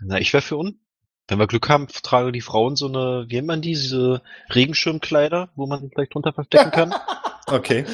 Na, 0.00 0.18
ich 0.18 0.32
wäre 0.32 0.42
für 0.42 0.56
unten. 0.56 0.80
Wenn 1.28 1.38
wir 1.38 1.46
Glück 1.46 1.68
haben, 1.68 1.86
tragen 1.88 2.32
die 2.32 2.40
Frauen 2.40 2.76
so 2.76 2.88
eine, 2.88 3.26
wie 3.28 3.36
nennt 3.36 3.46
man 3.46 3.62
die, 3.62 3.72
diese 3.72 4.22
Regenschirmkleider, 4.54 5.50
wo 5.54 5.66
man 5.66 5.80
sich 5.80 5.90
vielleicht 5.92 6.14
drunter 6.14 6.32
verstecken 6.32 6.70
kann. 6.70 6.94
Okay. 7.46 7.84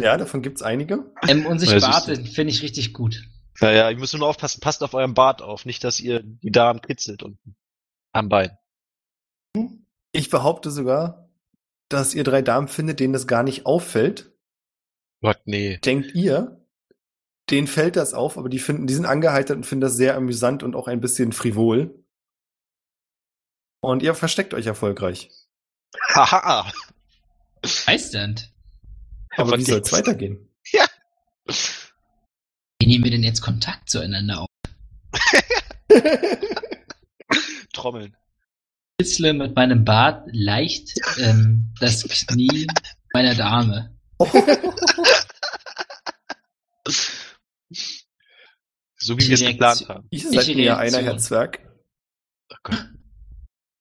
Ja, 0.00 0.16
davon 0.16 0.42
gibt's 0.42 0.60
einige. 0.60 1.12
Ähm, 1.28 1.46
und 1.46 1.60
sich 1.60 1.70
Ja, 1.70 1.80
siehst 1.80 2.06
Barte 2.06 2.16
finde 2.24 2.52
ich 2.52 2.62
richtig 2.62 2.92
gut. 2.92 3.22
Ja, 3.60 3.70
ja, 3.70 3.90
ihr 3.90 3.96
müsst 3.96 4.12
nur 4.16 4.28
aufpassen, 4.28 4.60
passt 4.60 4.82
auf 4.82 4.92
euren 4.92 5.14
Bart 5.14 5.40
auf, 5.40 5.64
nicht, 5.64 5.82
dass 5.84 6.00
ihr 6.00 6.20
die 6.22 6.50
Damen 6.50 6.82
kitzelt 6.82 7.22
unten. 7.22 7.56
Am 8.12 8.28
Bein. 8.28 8.58
Ich 10.12 10.30
behaupte 10.30 10.70
sogar, 10.70 11.30
dass 11.88 12.14
ihr 12.14 12.24
drei 12.24 12.42
Damen 12.42 12.68
findet, 12.68 13.00
denen 13.00 13.12
das 13.12 13.26
gar 13.26 13.42
nicht 13.42 13.66
auffällt. 13.66 14.32
Gott, 15.22 15.40
nee. 15.44 15.78
Denkt 15.78 16.14
ihr, 16.14 16.64
denen 17.50 17.66
fällt 17.66 17.96
das 17.96 18.14
auf, 18.14 18.38
aber 18.38 18.48
die 18.48 18.58
finden, 18.58 18.86
die 18.86 18.94
sind 18.94 19.06
angeheitert 19.06 19.56
und 19.56 19.64
finden 19.64 19.82
das 19.82 19.96
sehr 19.96 20.16
amüsant 20.16 20.62
und 20.62 20.76
auch 20.76 20.86
ein 20.86 21.00
bisschen 21.00 21.32
frivol. 21.32 22.04
Und 23.80 24.02
ihr 24.02 24.14
versteckt 24.14 24.54
euch 24.54 24.66
erfolgreich. 24.66 25.30
Haha. 26.14 26.70
Begeisternd. 27.62 28.52
Aber 29.36 29.56
wie 29.56 29.64
soll's 29.64 29.90
jetzt? 29.90 29.92
weitergehen? 29.92 30.48
Wie 32.80 32.86
nehmen 32.86 33.04
wir 33.04 33.10
denn 33.10 33.24
jetzt 33.24 33.40
Kontakt 33.40 33.90
zueinander 33.90 34.42
auf? 34.42 34.48
Trommeln. 37.72 38.16
Kitzle 38.98 39.32
mit 39.32 39.56
meinem 39.56 39.84
Bart 39.84 40.28
leicht 40.32 40.92
ähm, 41.18 41.72
das 41.80 42.04
Knie 42.04 42.66
meiner 43.12 43.34
Dame. 43.34 43.96
So 48.96 49.16
wie 49.18 49.26
wir 49.28 49.34
es 49.34 49.40
geplant 49.40 49.88
haben. 49.88 50.06
Ihr 50.10 50.20
seid 50.20 50.46
mir 50.48 50.64
ja 50.64 50.76
einer. 50.76 51.02
Herr 51.02 51.18
Zwerg. 51.18 51.60
Oh 52.50 52.56
Gott. 52.62 52.88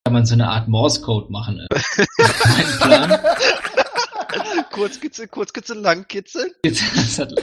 Kann 0.07 0.13
man 0.13 0.25
so 0.25 0.35
eine 0.35 0.47
Art 0.47 0.69
Morse-Code 0.69 1.29
machen. 1.33 1.59
Äh. 1.59 2.05
mein 2.45 2.77
Plan. 2.79 3.19
kurz 4.71 5.01
kitzeln, 5.01 5.29
kurz 5.29 5.51
kitzeln, 5.51 5.81
lang 5.81 6.07
kitzeln. 6.07 6.49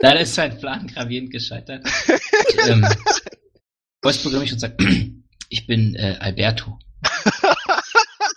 Leider 0.00 0.20
ist 0.20 0.34
mein 0.38 0.58
Plan 0.58 0.86
gravierend 0.86 1.30
gescheitert. 1.30 1.86
Ich, 2.48 2.66
ähm, 2.66 2.88
voice 4.02 4.24
mich 4.24 4.54
und 4.54 4.58
sagt, 4.58 4.82
ich 5.50 5.66
bin 5.66 5.94
äh, 5.96 6.16
Alberto. 6.18 6.78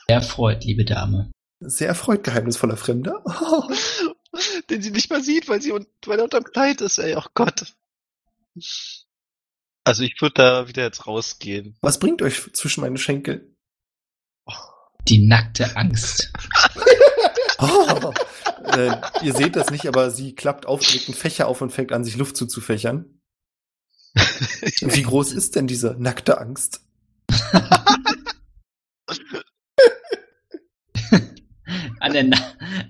Sehr 0.10 0.22
freut, 0.22 0.66
liebe 0.66 0.84
Dame. 0.84 1.32
Sehr 1.62 1.88
erfreut, 1.88 2.26
geheimnisvoller 2.26 2.76
Fremder. 2.76 3.24
Oh. 3.24 3.74
Den 4.70 4.82
sie 4.82 4.92
nicht 4.92 5.10
mal 5.10 5.24
sieht, 5.24 5.48
weil 5.48 5.62
sie 5.62 5.72
un 5.72 5.88
weil 6.06 6.18
er 6.18 6.26
unterm 6.26 6.44
Kleid 6.44 6.82
ist, 6.82 6.98
ey. 6.98 7.16
Oh 7.16 7.24
Gott. 7.36 7.74
Also 9.86 10.04
ich 10.04 10.22
würde 10.22 10.34
da 10.34 10.68
wieder 10.68 10.84
jetzt 10.84 11.08
rausgehen. 11.08 11.78
Was 11.80 12.00
bringt 12.00 12.22
euch 12.22 12.52
zwischen 12.52 12.82
meine 12.82 12.98
Schenkel? 12.98 13.48
Die 15.08 15.28
nackte 15.28 15.76
Angst. 15.78 16.32
Oh. 17.64 18.12
äh, 18.76 18.92
ihr 19.22 19.34
seht 19.36 19.56
das 19.56 19.70
nicht, 19.70 19.86
aber 19.88 20.10
sie 20.10 20.34
klappt 20.34 20.66
aufgelegten 20.66 21.14
Fächer 21.14 21.48
auf 21.48 21.62
und 21.62 21.70
fängt 21.70 21.92
an, 21.92 22.04
sich 22.04 22.18
Luft 22.18 22.36
zuzufächern. 22.36 23.22
Wie 24.82 25.04
groß 25.04 25.32
ist 25.34 25.56
denn 25.56 25.68
diese 25.68 25.96
nackte 26.00 26.40
Angst? 26.40 26.82
An 32.00 32.14
der 32.14 32.24
Na 32.24 32.38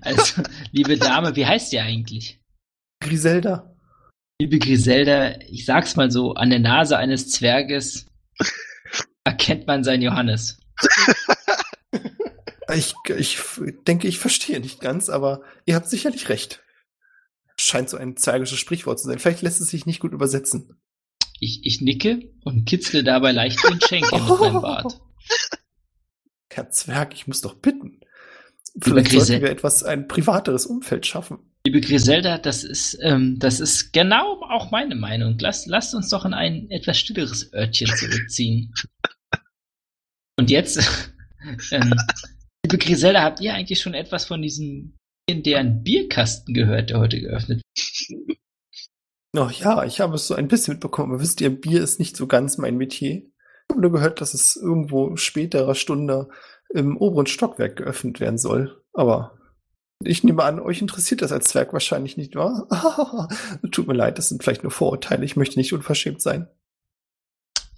also, 0.01 0.41
liebe 0.71 0.97
Dame, 0.97 1.35
wie 1.35 1.45
heißt 1.45 1.73
ihr 1.73 1.83
eigentlich? 1.83 2.39
Griselda? 3.01 3.75
Liebe 4.39 4.57
Griselda, 4.57 5.39
ich 5.41 5.65
sag's 5.65 5.95
mal 5.95 6.09
so, 6.09 6.33
an 6.33 6.49
der 6.49 6.59
Nase 6.59 6.97
eines 6.97 7.29
Zwerges 7.29 8.07
erkennt 9.23 9.67
man 9.67 9.83
seinen 9.83 10.01
Johannes. 10.01 10.57
Ich, 12.73 12.93
ich 13.17 13.37
denke, 13.87 14.07
ich 14.07 14.19
verstehe 14.19 14.59
nicht 14.59 14.79
ganz, 14.79 15.09
aber 15.09 15.41
ihr 15.65 15.75
habt 15.75 15.89
sicherlich 15.89 16.29
recht. 16.29 16.61
Scheint 17.57 17.89
so 17.89 17.97
ein 17.97 18.17
zwergisches 18.17 18.59
Sprichwort 18.59 18.99
zu 18.99 19.07
sein. 19.07 19.19
Vielleicht 19.19 19.41
lässt 19.41 19.61
es 19.61 19.69
sich 19.69 19.85
nicht 19.85 19.99
gut 19.99 20.13
übersetzen. 20.13 20.77
Ich, 21.39 21.61
ich 21.63 21.81
nicke 21.81 22.31
und 22.43 22.65
kitzle 22.65 23.03
dabei 23.03 23.31
leicht 23.31 23.59
den 23.63 23.81
Schenkel 23.81 24.19
mit 24.29 24.39
meinem 24.39 24.61
Bart. 24.61 25.01
Herr 26.49 26.69
Zwerg, 26.69 27.13
ich 27.13 27.27
muss 27.27 27.41
doch 27.41 27.55
bitten. 27.55 28.01
Vielleicht 28.79 29.11
sollten 29.11 29.41
wir 29.41 29.49
etwas, 29.49 29.83
ein 29.83 30.07
privateres 30.07 30.65
Umfeld 30.65 31.05
schaffen. 31.05 31.39
Liebe 31.65 31.81
Griselda, 31.81 32.37
das 32.37 32.63
ist, 32.63 32.97
ähm, 33.01 33.37
das 33.37 33.59
ist 33.59 33.91
genau 33.93 34.41
auch 34.49 34.71
meine 34.71 34.95
Meinung. 34.95 35.37
Lasst, 35.39 35.67
lasst 35.67 35.93
uns 35.93 36.09
doch 36.09 36.25
in 36.25 36.33
ein 36.33 36.69
etwas 36.71 36.97
stilleres 36.97 37.53
Örtchen 37.53 37.87
zurückziehen. 37.95 38.73
Und 40.37 40.49
jetzt, 40.49 40.79
ähm, 41.71 41.93
liebe 42.65 42.77
Griselda, 42.77 43.23
habt 43.23 43.41
ihr 43.41 43.53
eigentlich 43.53 43.81
schon 43.81 43.93
etwas 43.93 44.25
von 44.25 44.41
diesem 44.41 44.97
legendären 45.27 45.83
Bierkasten 45.83 46.53
gehört, 46.53 46.89
der 46.89 46.99
heute 46.99 47.19
geöffnet 47.19 47.61
wird? 47.61 48.37
Ach 49.37 49.51
ja, 49.51 49.83
ich 49.85 50.01
habe 50.01 50.15
es 50.15 50.27
so 50.27 50.35
ein 50.35 50.47
bisschen 50.47 50.73
mitbekommen. 50.73 51.19
Wisst 51.19 51.39
ihr, 51.41 51.49
Bier 51.49 51.81
ist 51.81 51.99
nicht 51.99 52.17
so 52.17 52.27
ganz 52.27 52.57
mein 52.57 52.77
Metier. 52.77 53.15
Ich 53.15 53.69
habe 53.69 53.81
nur 53.81 53.91
gehört, 53.91 54.19
dass 54.19 54.33
es 54.33 54.57
irgendwo 54.57 55.15
späterer 55.15 55.75
Stunde 55.75 56.27
im 56.69 56.97
oberen 56.97 57.27
Stockwerk 57.27 57.77
geöffnet 57.77 58.19
werden 58.19 58.37
soll. 58.37 58.83
Aber 58.93 59.37
ich 60.03 60.23
nehme 60.23 60.43
an, 60.43 60.59
euch 60.59 60.81
interessiert 60.81 61.21
das 61.21 61.31
als 61.31 61.47
Zwerg 61.47 61.71
wahrscheinlich 61.71 62.17
nicht, 62.17 62.35
wahr? 62.35 62.67
Tut 63.71 63.87
mir 63.87 63.93
leid, 63.93 64.17
das 64.17 64.29
sind 64.29 64.43
vielleicht 64.43 64.63
nur 64.63 64.71
Vorurteile. 64.71 65.23
Ich 65.23 65.37
möchte 65.37 65.57
nicht 65.57 65.71
unverschämt 65.71 66.21
sein. 66.21 66.49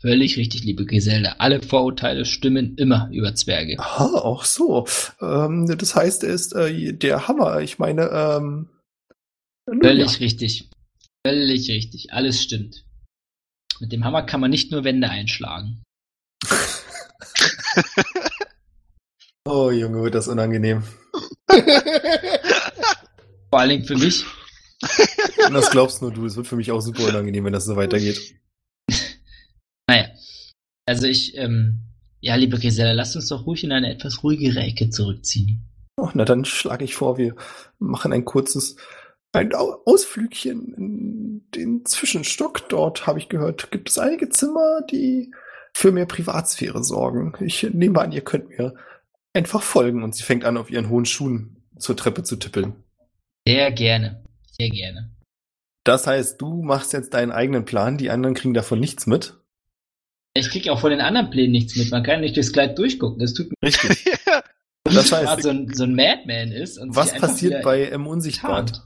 Völlig 0.04 0.36
richtig, 0.36 0.66
liebe 0.66 0.86
Geselle. 0.86 1.40
Alle 1.40 1.62
Vorurteile 1.62 2.26
stimmen 2.26 2.76
immer 2.76 3.10
über 3.14 3.34
Zwerge. 3.36 3.80
Aha, 3.80 4.20
auch 4.20 4.44
so. 4.44 4.86
Ähm, 5.22 5.66
das 5.78 5.96
heißt, 5.96 6.26
er 6.26 6.34
ist 6.34 6.54
äh, 6.54 6.92
der 6.92 7.30
Hammer. 7.30 7.62
Ich 7.62 7.80
meine, 7.80 8.10
ähm, 8.10 8.68
Völlig 9.66 10.12
ja. 10.12 10.18
richtig. 10.18 10.70
Völlig 11.26 11.70
richtig. 11.70 12.12
Alles 12.12 12.44
stimmt. 12.44 12.84
Mit 13.80 13.94
dem 13.94 14.04
Hammer 14.04 14.24
kann 14.24 14.42
man 14.42 14.52
nicht 14.52 14.74
nur 14.74 14.84
Wände 14.84 15.10
einschlagen. 15.10 15.82
Oh, 19.46 19.72
Junge, 19.72 20.02
wird 20.04 20.16
das 20.16 20.30
unangenehm. 20.30 20.84
Vor 23.50 23.60
allen 23.60 23.70
Dingen 23.70 23.84
für 23.84 23.98
mich. 23.98 24.24
Und 25.46 25.54
das 25.54 25.70
glaubst 25.70 26.02
nur 26.02 26.14
du. 26.14 26.26
Es 26.26 26.38
wird 26.38 26.48
für 26.48 26.56
mich 26.56 26.72
auch 26.72 26.80
super 26.80 27.10
unangenehm, 27.10 27.44
wenn 27.44 27.52
das 27.52 27.66
so 27.66 27.76
weitergeht. 27.76 28.36
Also 30.86 31.08
ich, 31.08 31.38
ähm, 31.38 31.80
ja, 32.20 32.36
liebe 32.36 32.60
Geselle, 32.60 32.94
lasst 32.94 33.16
uns 33.16 33.28
doch 33.28 33.46
ruhig 33.46 33.64
in 33.64 33.72
eine 33.72 33.92
etwas 33.92 34.24
ruhigere 34.24 34.60
Ecke 34.60 34.90
zurückziehen. 34.90 35.62
Oh, 35.98 36.10
na, 36.14 36.26
dann 36.26 36.46
schlage 36.46 36.84
ich 36.84 36.96
vor, 36.96 37.18
wir 37.18 37.36
machen 37.80 38.14
ein 38.14 38.26
kurzes 38.26 38.76
ein 39.36 39.54
Au- 39.56 39.82
Ausflügchen 39.86 40.74
in 40.76 41.50
den 41.56 41.86
Zwischenstock. 41.86 42.70
Dort 42.70 43.08
habe 43.08 43.20
ich 43.20 43.30
gehört, 43.30 43.72
gibt 43.72 43.90
es 43.90 43.98
einige 43.98 44.30
Zimmer, 44.30 44.82
die 44.90 45.34
für 45.74 45.92
mehr 45.92 46.06
Privatsphäre 46.06 46.84
sorgen. 46.84 47.34
Ich 47.40 47.64
nehme 47.74 48.00
an, 48.00 48.12
ihr 48.12 48.22
könnt 48.22 48.50
mir 48.50 48.76
einfach 49.34 49.64
folgen. 49.64 50.04
Und 50.04 50.16
sie 50.16 50.24
fängt 50.24 50.46
an, 50.46 50.58
auf 50.58 50.70
ihren 50.70 50.90
hohen 50.90 51.06
Schuhen 51.06 51.64
zur 51.78 51.98
Treppe 51.98 52.24
zu 52.24 52.36
tippeln. 52.36 52.76
Sehr 53.48 53.72
gerne. 53.72 54.24
Sehr 54.52 54.70
gerne. 54.70 55.10
Das 55.84 56.06
heißt, 56.06 56.40
du 56.40 56.62
machst 56.62 56.94
jetzt 56.94 57.14
deinen 57.16 57.32
eigenen 57.32 57.66
Plan, 57.66 57.98
die 57.98 58.12
anderen 58.12 58.36
kriegen 58.36 58.54
davon 58.54 58.80
nichts 58.80 59.08
mit. 59.08 59.40
Ich 60.36 60.50
krieg 60.50 60.68
auch 60.70 60.80
von 60.80 60.90
den 60.90 61.02
anderen 61.02 61.30
Plänen 61.30 61.52
nichts 61.52 61.76
mit. 61.76 61.92
Man 61.92 62.04
kann 62.04 62.22
nicht 62.22 62.36
durchs 62.36 62.52
Kleid 62.54 62.78
durchgucken. 62.78 63.20
Das 63.20 63.34
tut 63.34 63.50
mir 63.50 63.68
Richtig. 63.68 64.06
Ja. 64.26 64.44
Das 64.86 65.10
gerade 65.10 65.30
heißt, 65.30 65.44
so 65.44 65.50
ein, 65.50 65.74
so 65.74 65.84
ein 65.84 65.96
Madman 65.96 66.52
ist. 66.52 66.78
Und 66.78 66.94
was 66.94 67.14
passiert 67.14 67.64
bei 67.64 67.86
M 67.86 68.06
Unsichtbar? 68.06 68.66
tarnt. 68.66 68.86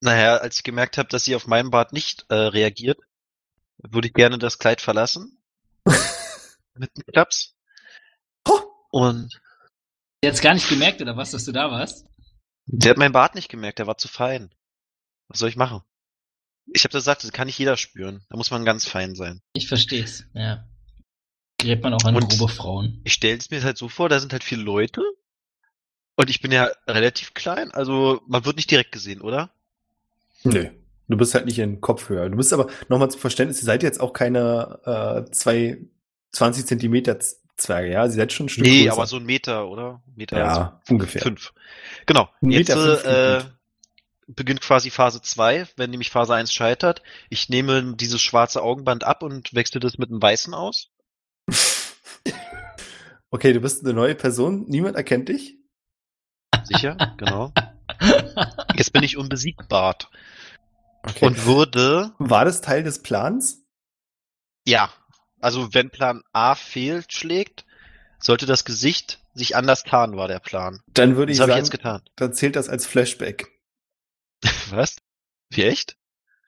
Naja, 0.00 0.36
als 0.36 0.56
ich 0.56 0.62
gemerkt 0.62 0.96
habe, 0.96 1.08
dass 1.10 1.24
sie 1.24 1.34
auf 1.36 1.46
meinem 1.46 1.70
Bart 1.70 1.92
nicht 1.92 2.24
äh, 2.30 2.34
reagiert, 2.34 2.98
würde 3.78 4.08
ich 4.08 4.14
gerne 4.14 4.38
das 4.38 4.58
Kleid 4.58 4.80
verlassen. 4.80 5.38
Mit 6.74 6.90
einem 6.96 7.06
Klaps. 7.12 7.54
Ho! 8.48 8.58
Und 8.90 9.40
Jetzt 10.22 10.40
gar 10.40 10.54
nicht 10.54 10.68
gemerkt, 10.68 11.02
oder 11.02 11.16
was, 11.18 11.32
dass 11.32 11.44
du 11.44 11.52
da 11.52 11.70
warst? 11.70 12.06
sie 12.66 12.88
hat 12.88 12.96
meinen 12.96 13.12
Bart 13.12 13.34
nicht 13.34 13.50
gemerkt, 13.50 13.78
der 13.78 13.86
war 13.86 13.98
zu 13.98 14.08
fein. 14.08 14.54
Was 15.28 15.38
soll 15.40 15.50
ich 15.50 15.56
machen? 15.56 15.82
Ich 16.72 16.84
habe 16.84 16.92
gesagt, 16.92 17.24
das 17.24 17.32
kann 17.32 17.46
nicht 17.46 17.58
jeder 17.58 17.76
spüren. 17.76 18.22
Da 18.30 18.36
muss 18.36 18.50
man 18.50 18.64
ganz 18.64 18.86
fein 18.86 19.14
sein. 19.14 19.40
Ich 19.52 19.68
versteh's. 19.68 20.24
Ja. 20.34 20.64
Gräbt 21.60 21.82
man 21.82 21.94
auch 21.94 22.04
an 22.04 22.16
Und- 22.16 22.28
grobe 22.30 22.50
Frauen. 22.52 23.00
Ich 23.04 23.12
stelle 23.12 23.36
es 23.38 23.50
mir 23.50 23.62
halt 23.62 23.78
so 23.78 23.88
vor, 23.88 24.08
da 24.08 24.18
sind 24.20 24.32
halt 24.32 24.44
viele 24.44 24.62
Leute. 24.62 25.02
Und 26.16 26.30
ich 26.30 26.40
bin 26.40 26.52
ja 26.52 26.70
relativ 26.86 27.34
klein, 27.34 27.72
also 27.72 28.20
man 28.28 28.44
wird 28.44 28.56
nicht 28.56 28.70
direkt 28.70 28.92
gesehen, 28.92 29.20
oder? 29.20 29.50
Nö. 30.44 30.68
Du 31.08 31.16
bist 31.16 31.34
halt 31.34 31.44
nicht 31.44 31.58
in 31.58 31.80
Kopfhöhe. 31.80 32.30
Du 32.30 32.36
bist 32.36 32.52
aber, 32.52 32.68
nochmal 32.88 33.10
zum 33.10 33.20
Verständnis, 33.20 33.58
ihr 33.60 33.64
seid 33.66 33.82
jetzt 33.82 34.00
auch 34.00 34.12
keine 34.12 35.26
äh, 35.26 35.30
zwei 35.32 35.78
20 36.32 36.66
Zentimeter 36.66 37.18
Zwerge, 37.56 37.90
ja? 37.92 38.08
Sie 38.08 38.16
seid 38.16 38.32
schon 38.32 38.46
ein 38.46 38.48
Stück 38.48 38.64
nee, 38.64 38.84
größer. 38.84 38.92
aber 38.92 39.06
so 39.06 39.16
ein 39.16 39.24
Meter, 39.24 39.68
oder? 39.68 40.02
Meter 40.16 40.38
Ja, 40.38 40.80
so 40.84 40.94
ungefähr. 40.94 41.22
fünf. 41.22 41.52
Genau. 42.06 42.28
Ein 42.42 42.50
Jetzt 42.50 42.68
Meter 42.68 42.96
fünf 42.98 43.04
äh, 43.04 43.50
beginnt 44.26 44.60
quasi 44.60 44.90
Phase 44.90 45.20
2, 45.22 45.68
wenn 45.76 45.90
nämlich 45.90 46.10
Phase 46.10 46.34
1 46.34 46.52
scheitert. 46.52 47.02
Ich 47.30 47.48
nehme 47.48 47.94
dieses 47.96 48.20
schwarze 48.22 48.62
Augenband 48.62 49.04
ab 49.04 49.22
und 49.22 49.54
wechsle 49.54 49.80
das 49.80 49.98
mit 49.98 50.10
einem 50.10 50.22
weißen 50.22 50.54
aus. 50.54 50.90
Okay, 53.30 53.52
du 53.52 53.60
bist 53.60 53.84
eine 53.84 53.94
neue 53.94 54.14
Person, 54.14 54.64
niemand 54.68 54.96
erkennt 54.96 55.28
dich. 55.28 55.56
Sicher, 56.64 56.96
genau. 57.18 57.52
Jetzt 58.76 58.92
bin 58.92 59.02
ich 59.02 59.16
unbesiegbar. 59.16 59.96
Okay. 61.02 61.26
Und 61.26 61.44
würde, 61.44 62.12
war 62.18 62.44
das 62.44 62.60
Teil 62.60 62.82
des 62.82 63.02
Plans? 63.02 63.60
ja, 64.66 64.90
also 65.40 65.74
wenn 65.74 65.90
Plan 65.90 66.22
A 66.32 66.54
fehlschlägt, 66.54 67.66
sollte 68.18 68.46
das 68.46 68.64
Gesicht 68.64 69.20
sich 69.34 69.56
anders 69.56 69.82
tarnen, 69.82 70.16
war 70.16 70.26
der 70.28 70.38
Plan. 70.38 70.80
Dann 70.94 71.16
würde 71.16 71.32
ich 71.32 71.38
Das 71.38 71.42
habe 71.42 71.50
ich 71.50 71.54
sagen, 71.56 71.64
jetzt 71.66 71.70
getan. 71.70 72.02
dann 72.16 72.32
zählt 72.32 72.56
das 72.56 72.70
als 72.70 72.86
Flashback. 72.86 73.50
Was? 74.76 74.96
Wie 75.50 75.64
echt? 75.64 75.96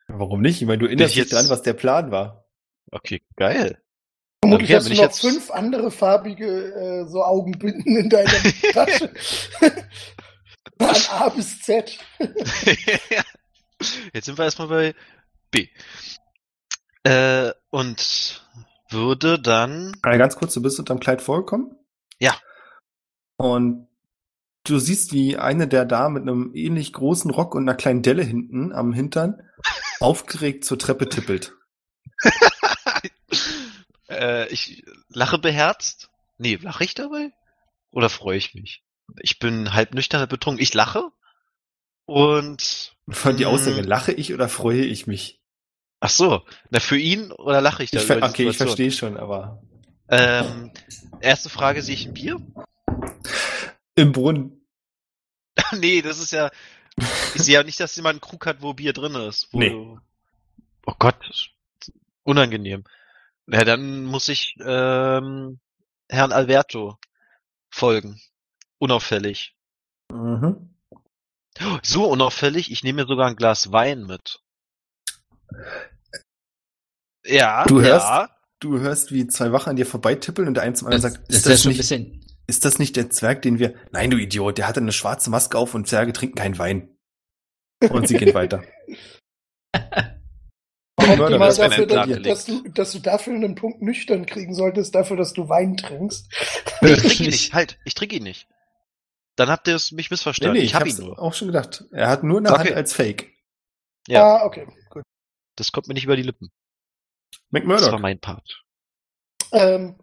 Warum 0.08 0.40
nicht? 0.40 0.60
Ich 0.62 0.66
meine, 0.66 0.78
du 0.78 0.86
erinnerst 0.86 1.10
ich 1.10 1.14
dich 1.14 1.24
jetzt- 1.24 1.32
dran, 1.32 1.48
was 1.48 1.62
der 1.62 1.74
Plan 1.74 2.10
war. 2.10 2.46
Okay, 2.92 3.22
geil. 3.36 3.82
Vermutlich 4.42 4.68
Okay, 4.70 4.76
hast 4.76 4.86
du 4.88 4.92
ich 4.92 4.98
noch 4.98 5.04
jetzt- 5.04 5.20
fünf 5.20 5.50
andere 5.50 5.90
farbige 5.90 6.46
äh, 6.74 7.08
so 7.08 7.24
Augenbinden 7.24 7.96
in 7.96 8.08
deiner 8.08 8.30
Tasche. 8.72 9.12
Von 10.78 10.96
A 11.10 11.28
bis 11.30 11.60
Z. 11.62 11.98
Jetzt 14.12 14.26
sind 14.26 14.38
wir 14.38 14.44
erstmal 14.44 14.68
bei 14.68 14.94
B. 15.50 15.68
Äh, 17.04 17.52
und 17.70 18.44
würde 18.90 19.40
dann. 19.40 19.96
Ganz 20.02 20.36
kurz, 20.36 20.54
du 20.54 20.62
bist 20.62 20.78
unterm 20.78 21.00
Kleid 21.00 21.22
vorgekommen? 21.22 21.76
Ja. 22.18 22.36
Und 23.36 23.85
du 24.68 24.78
siehst, 24.78 25.12
wie 25.12 25.36
eine 25.36 25.68
der 25.68 25.84
Damen 25.84 26.14
mit 26.14 26.22
einem 26.22 26.52
ähnlich 26.54 26.92
großen 26.92 27.30
Rock 27.30 27.54
und 27.54 27.62
einer 27.68 27.76
kleinen 27.76 28.02
Delle 28.02 28.22
hinten 28.22 28.72
am 28.72 28.92
Hintern 28.92 29.40
aufgeregt 30.00 30.64
zur 30.64 30.78
Treppe 30.78 31.08
tippelt. 31.08 31.54
äh, 34.08 34.48
ich 34.48 34.84
lache 35.08 35.38
beherzt. 35.38 36.10
Nee, 36.38 36.58
lache 36.60 36.84
ich 36.84 36.94
dabei? 36.94 37.32
Oder 37.90 38.08
freue 38.08 38.36
ich 38.38 38.54
mich? 38.54 38.82
Ich 39.20 39.38
bin 39.38 39.72
halb 39.72 39.94
nüchtern, 39.94 40.20
halb 40.20 40.30
betrunken. 40.30 40.62
Ich 40.62 40.74
lache. 40.74 41.10
Und. 42.04 42.94
Von 43.08 43.36
die 43.36 43.44
Mm. 43.44 43.48
Aussage, 43.48 43.82
lache 43.82 44.12
ich 44.12 44.34
oder 44.34 44.48
freue 44.48 44.84
ich 44.84 45.06
mich? 45.06 45.40
Ach 46.00 46.10
so. 46.10 46.42
Na, 46.70 46.80
für 46.80 46.98
ihn 46.98 47.30
oder 47.32 47.60
lache 47.60 47.84
ich 47.84 47.90
da 47.90 48.00
die 48.00 48.22
okay, 48.22 48.48
ich 48.48 48.56
verstehe 48.56 48.90
schon, 48.90 49.16
aber 49.16 49.62
Ähm, 50.08 50.72
erste 51.20 51.48
Frage, 51.48 51.82
sehe 51.82 51.94
ich 51.94 52.06
ein 52.06 52.14
Bier? 52.14 52.40
im 53.96 54.12
Brunnen. 54.12 54.55
nee, 55.78 56.02
das 56.02 56.18
ist 56.18 56.32
ja. 56.32 56.50
Ich 57.34 57.42
sehe 57.42 57.54
ja 57.54 57.62
nicht, 57.62 57.78
dass 57.80 57.94
jemand 57.96 58.14
einen 58.14 58.20
Krug 58.20 58.46
hat, 58.46 58.62
wo 58.62 58.72
Bier 58.74 58.92
drin 58.92 59.14
ist. 59.14 59.48
Wo 59.52 59.58
Nee. 59.58 59.70
du- 59.70 60.00
Oh 60.86 60.94
Gott, 60.98 61.16
unangenehm. 62.22 62.84
Ja, 63.48 63.64
dann 63.64 64.04
muss 64.04 64.28
ich 64.28 64.54
ähm, 64.64 65.58
Herrn 66.08 66.32
Alberto 66.32 66.96
folgen. 67.70 68.20
Unauffällig. 68.78 69.54
Mhm. 70.12 70.70
So 71.82 72.04
unauffällig, 72.06 72.70
ich 72.70 72.84
nehme 72.84 73.02
mir 73.02 73.08
sogar 73.08 73.26
ein 73.28 73.36
Glas 73.36 73.72
Wein 73.72 74.04
mit. 74.04 74.40
Ja, 77.24 77.64
Du 77.64 77.80
hörst- 77.80 78.06
ja. 78.06 78.30
Du 78.60 78.78
hörst, 78.78 79.12
wie 79.12 79.26
zwei 79.26 79.52
Wachen 79.52 79.70
an 79.70 79.76
dir 79.76 79.86
vorbeitippeln 79.86 80.48
und 80.48 80.54
der 80.54 80.62
eine 80.62 80.74
zum 80.74 80.88
anderen 80.88 81.02
Das, 81.02 81.12
sagt, 81.12 81.28
das 81.28 81.36
ist 81.36 81.44
wäre 81.44 81.52
das, 81.54 81.62
schon 81.62 81.68
ein 81.68 81.72
nicht, 81.72 81.78
bisschen. 81.78 82.25
Ist 82.46 82.64
das 82.64 82.78
nicht 82.78 82.96
der 82.96 83.10
Zwerg, 83.10 83.42
den 83.42 83.58
wir... 83.58 83.74
Nein, 83.92 84.10
du 84.10 84.18
Idiot, 84.18 84.58
der 84.58 84.68
hatte 84.68 84.80
eine 84.80 84.92
schwarze 84.92 85.30
Maske 85.30 85.58
auf 85.58 85.74
und 85.74 85.88
Zwerge 85.88 86.12
trinken 86.12 86.36
keinen 86.36 86.58
Wein. 86.58 86.96
Und 87.90 88.08
sie 88.08 88.16
gehen 88.16 88.34
weiter. 88.34 88.62
Optimal 90.98 91.16
Mörder, 91.18 91.38
das 91.38 91.56
dafür, 91.56 91.86
dass, 91.86 92.22
dass, 92.22 92.44
du, 92.46 92.68
dass 92.70 92.92
du 92.92 92.98
dafür 93.00 93.34
einen 93.34 93.54
Punkt 93.54 93.82
nüchtern 93.82 94.26
kriegen 94.26 94.54
solltest, 94.54 94.94
dafür, 94.94 95.16
dass 95.16 95.32
du 95.34 95.48
Wein 95.48 95.76
trinkst. 95.76 96.32
Nee, 96.82 96.92
ich 96.92 96.98
trinke 97.00 97.24
ihn 97.24 97.30
nicht. 97.30 97.54
Halt, 97.54 97.78
ich 97.84 97.94
trinke 97.94 98.16
ihn 98.16 98.22
nicht. 98.22 98.48
Dann 99.36 99.48
habt 99.48 99.66
ihr 99.66 99.74
es 99.74 99.92
mich 99.92 100.10
Nee, 100.10 100.14
missverstanden. 100.14 100.52
nee, 100.54 100.58
ich 100.60 100.70
ich 100.70 100.74
hab 100.74 100.86
ihn 100.86 100.96
nur. 100.98 101.18
auch 101.18 101.32
schon 101.32 101.48
gedacht. 101.48 101.84
Er 101.90 102.08
hat 102.08 102.22
nur 102.22 102.38
eine 102.38 102.50
Okay. 102.50 102.58
Hand 102.68 102.72
als 102.72 102.92
Fake. 102.92 103.32
Ja. 104.08 104.36
Ah, 104.36 104.44
okay, 104.44 104.66
gut. 104.90 105.04
Das 105.56 105.72
kommt 105.72 105.88
mir 105.88 105.94
nicht 105.94 106.04
über 106.04 106.16
die 106.16 106.22
Lippen. 106.22 106.50
Das 107.50 107.90
war 107.90 107.98
mein 107.98 108.20
Part. 108.20 108.62
Ähm, 109.52 109.96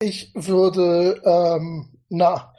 ich 0.00 0.32
würde, 0.34 1.20
ähm, 1.24 1.98
na, 2.08 2.54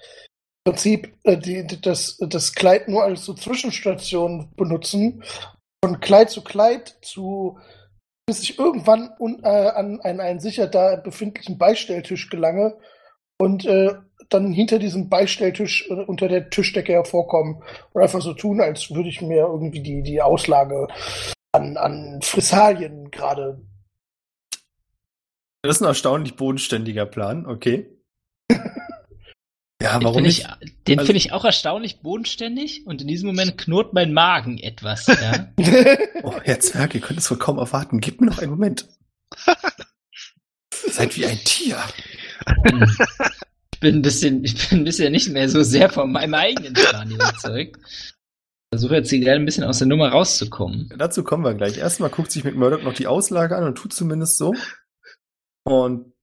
im 0.66 0.74
Prinzip 0.74 1.16
äh, 1.24 1.38
die, 1.38 1.66
das, 1.82 2.18
das 2.20 2.54
Kleid 2.54 2.88
nur 2.88 3.04
als 3.04 3.26
so 3.26 3.34
Zwischenstation 3.34 4.52
benutzen. 4.56 5.24
Von 5.84 6.00
Kleid 6.02 6.30
zu 6.30 6.44
Kleid 6.44 6.98
zu, 7.02 7.58
bis 8.28 8.42
ich 8.44 8.60
irgendwann 8.60 9.12
un, 9.20 9.42
äh, 9.44 9.48
an 9.48 10.02
einen, 10.02 10.20
einen 10.20 10.40
sicher 10.40 10.68
da 10.68 10.98
befindlichen 10.98 11.58
Beistelltisch 11.58 12.30
gelange 12.30 12.78
und 13.42 13.66
äh, 13.66 13.96
dann 14.30 14.52
hinter 14.52 14.78
diesem 14.80 15.10
Beistelltisch 15.10 15.90
äh, 15.90 15.94
unter 15.94 16.28
der 16.28 16.50
Tischdecke 16.50 16.92
hervorkommen 16.92 17.64
und 17.94 18.02
einfach 18.02 18.22
so 18.22 18.34
tun, 18.34 18.60
als 18.60 18.94
würde 18.94 19.10
ich 19.10 19.22
mir 19.22 19.48
irgendwie 19.48 19.82
die, 19.82 20.04
die 20.04 20.22
Auslage 20.22 20.88
an, 21.54 21.78
an 21.78 22.20
Frissalien 22.22 23.10
gerade. 23.12 23.62
Das 25.62 25.76
ist 25.78 25.82
ein 25.82 25.88
erstaunlich 25.88 26.36
bodenständiger 26.36 27.06
Plan, 27.06 27.46
okay. 27.46 27.90
ja, 28.52 29.98
Den 29.98 30.04
warum 30.04 30.16
finde 30.16 30.22
nicht? 30.30 30.48
ich, 30.62 30.84
den 30.88 31.00
Also- 31.00 31.08
finde 31.08 31.18
ich 31.18 31.32
auch 31.34 31.44
erstaunlich 31.46 32.02
bodenständig 32.02 32.86
und 32.86 33.02
in 33.02 33.08
diesem 33.08 33.28
Moment 33.28 33.58
knurrt 33.58 33.94
mein 33.94 34.14
Magen 34.14 34.58
etwas. 34.58 35.08
Ja? 35.08 35.52
Oh, 36.24 36.36
Herr 36.44 36.60
Zwerg, 36.60 36.96
ihr 36.96 37.02
könnt 37.02 37.20
es 37.20 37.32
wohl 37.32 37.38
kaum 37.38 37.58
erwarten. 37.58 38.00
Gib 38.02 38.20
mir 38.22 38.28
noch 38.28 38.40
einen 38.40 38.52
Moment. 38.52 38.88
Seid 40.74 41.16
wie 41.18 41.26
ein 41.26 41.38
Tier. 41.46 41.78
Ich 43.74 43.80
bin 43.80 43.96
ein 43.96 44.02
bisschen, 44.02 44.44
ich 44.44 44.70
bin 44.70 44.84
bisher 44.84 45.10
nicht 45.10 45.30
mehr 45.30 45.48
so 45.50 45.64
sehr 45.64 45.90
von 45.90 46.12
meinem 46.12 46.34
eigenen 46.34 46.74
Plan 46.74 47.10
überzeugt. 47.10 47.78
Versuche 48.74 48.96
jetzt 48.96 49.10
hier 49.10 49.20
gerade 49.20 49.38
ein 49.38 49.46
bisschen 49.46 49.64
aus 49.64 49.80
der 49.80 49.88
Nummer 49.88 50.10
rauszukommen. 50.10 50.94
Dazu 50.98 51.24
kommen 51.24 51.44
wir 51.44 51.54
gleich. 51.56 51.78
Erstmal 51.78 52.10
guckt 52.10 52.32
sich 52.32 52.44
mit 52.44 52.56
Murdoch 52.56 52.84
noch 52.84 52.94
die 52.94 53.08
Auslage 53.08 53.56
an 53.56 53.64
und 53.64 53.76
tut 53.76 53.94
zumindest 53.94 54.38
so. 54.38 54.54
Und 55.64 56.14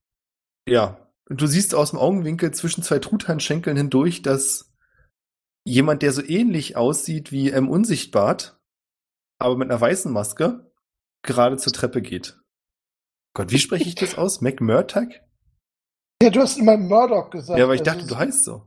ja, 0.67 1.07
du 1.27 1.47
siehst 1.47 1.75
aus 1.75 1.91
dem 1.91 1.99
Augenwinkel 1.99 2.51
zwischen 2.53 2.83
zwei 2.83 2.99
Truthahnschenkeln 2.99 3.77
hindurch, 3.77 4.21
dass 4.21 4.73
jemand, 5.63 6.01
der 6.01 6.11
so 6.11 6.23
ähnlich 6.23 6.75
aussieht 6.75 7.31
wie 7.31 7.51
M. 7.51 7.69
Unsichtbart, 7.69 8.59
aber 9.39 9.57
mit 9.57 9.69
einer 9.69 9.79
weißen 9.79 10.11
Maske, 10.11 10.71
gerade 11.23 11.57
zur 11.57 11.73
Treppe 11.73 12.01
geht. 12.01 12.39
Gott, 13.33 13.51
wie 13.51 13.59
spreche 13.59 13.87
ich 13.87 13.95
das 13.95 14.17
aus? 14.17 14.41
McMurtag? 14.41 15.23
Ja, 16.21 16.29
du 16.31 16.39
hast 16.39 16.57
immer 16.57 16.77
Murdoch 16.77 17.29
gesagt. 17.29 17.59
Ja, 17.59 17.65
aber 17.65 17.75
ich 17.75 17.81
Also, 17.81 17.91
dachte, 17.91 18.07
du 18.07 18.17
heißt 18.17 18.43
so. 18.43 18.63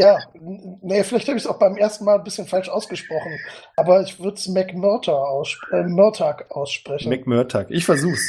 Ja, 0.00 0.18
nee, 0.40 1.04
vielleicht 1.04 1.28
habe 1.28 1.38
ich 1.38 1.44
es 1.44 1.46
auch 1.46 1.60
beim 1.60 1.76
ersten 1.76 2.04
Mal 2.04 2.18
ein 2.18 2.24
bisschen 2.24 2.48
falsch 2.48 2.68
ausgesprochen. 2.68 3.38
Aber 3.76 4.02
ich 4.02 4.18
würde 4.18 4.36
es 4.36 4.48
McMurtag 4.48 5.14
äh, 5.70 6.44
aussprechen. 6.50 7.10
McMurtag. 7.10 7.70
Ich 7.70 7.84
versuch's. 7.84 8.28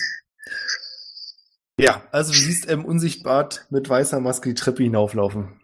Ja, 1.79 2.03
also 2.11 2.31
du 2.31 2.37
siehst 2.39 2.67
M. 2.69 2.85
Unsichtbart 2.85 3.65
mit 3.69 3.89
weißer 3.89 4.19
Maske 4.19 4.49
die 4.49 4.55
Treppe 4.55 4.83
hinauflaufen. 4.83 5.59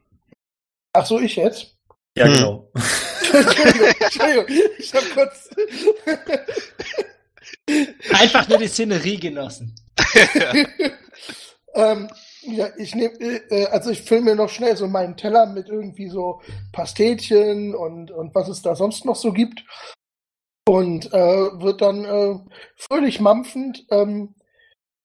Ach 0.93 1.05
so, 1.05 1.19
ich 1.19 1.37
jetzt? 1.37 1.77
Ja, 2.17 2.25
Hm. 2.25 2.33
genau. 2.33 2.71
Entschuldigung, 3.33 3.87
Entschuldigung, 3.99 4.45
ich 4.77 4.93
habe 4.93 5.05
kurz. 5.13 5.49
Einfach 8.11 8.47
nur 8.49 8.57
die 8.57 8.67
Szenerie 8.67 9.17
genossen. 9.17 9.73
ähm, 11.75 12.09
ja, 12.41 12.69
ich 12.77 12.93
nehme, 12.95 13.13
äh, 13.49 13.67
also 13.67 13.91
ich 13.91 14.01
fülle 14.01 14.21
mir 14.21 14.35
noch 14.35 14.49
schnell 14.49 14.75
so 14.75 14.87
meinen 14.87 15.15
Teller 15.15 15.45
mit 15.45 15.69
irgendwie 15.69 16.09
so 16.09 16.41
Pastetchen 16.73 17.73
und, 17.73 18.11
und 18.11 18.35
was 18.35 18.49
es 18.49 18.61
da 18.61 18.75
sonst 18.75 19.05
noch 19.05 19.15
so 19.15 19.31
gibt. 19.31 19.63
Und 20.67 21.13
äh, 21.13 21.61
wird 21.61 21.81
dann 21.81 22.03
äh, 22.03 22.35
fröhlich 22.75 23.21
mampfend, 23.21 23.85
ähm, 23.91 24.35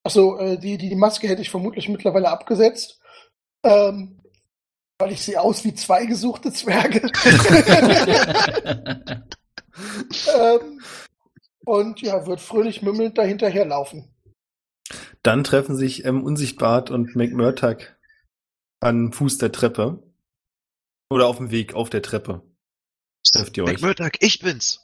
achso, 0.06 0.38
äh, 0.38 0.58
die, 0.58 0.78
die, 0.78 0.88
die 0.88 0.96
Maske 0.96 1.28
hätte 1.28 1.42
ich 1.42 1.50
vermutlich 1.50 1.88
mittlerweile 1.88 2.30
abgesetzt, 2.30 3.00
ähm, 3.64 4.22
weil 4.98 5.12
ich 5.12 5.22
sehe 5.22 5.40
aus 5.40 5.64
wie 5.64 5.74
zwei 5.74 6.06
gesuchte 6.06 6.52
Zwerge. 6.52 7.00
ähm, 10.40 10.80
und 11.64 12.00
ja, 12.00 12.26
wird 12.26 12.40
fröhlich 12.40 12.82
mümmelnd 12.82 13.18
dahinterher 13.18 13.66
laufen. 13.66 14.14
Dann 15.22 15.42
treffen 15.42 15.76
sich 15.76 16.04
M. 16.04 16.22
Unsichtbart 16.22 16.90
und 16.90 17.16
McMurtag 17.16 17.98
an 18.80 19.12
Fuß 19.12 19.38
der 19.38 19.50
Treppe. 19.50 20.02
Oder 21.10 21.26
auf 21.26 21.38
dem 21.38 21.50
Weg 21.50 21.74
auf 21.74 21.90
der 21.90 22.02
Treppe. 22.02 22.42
Trefft 23.32 23.56
ihr 23.56 23.64
euch. 23.64 23.72
McMurdoch, 23.72 24.10
ich 24.20 24.38
bin's. 24.38 24.80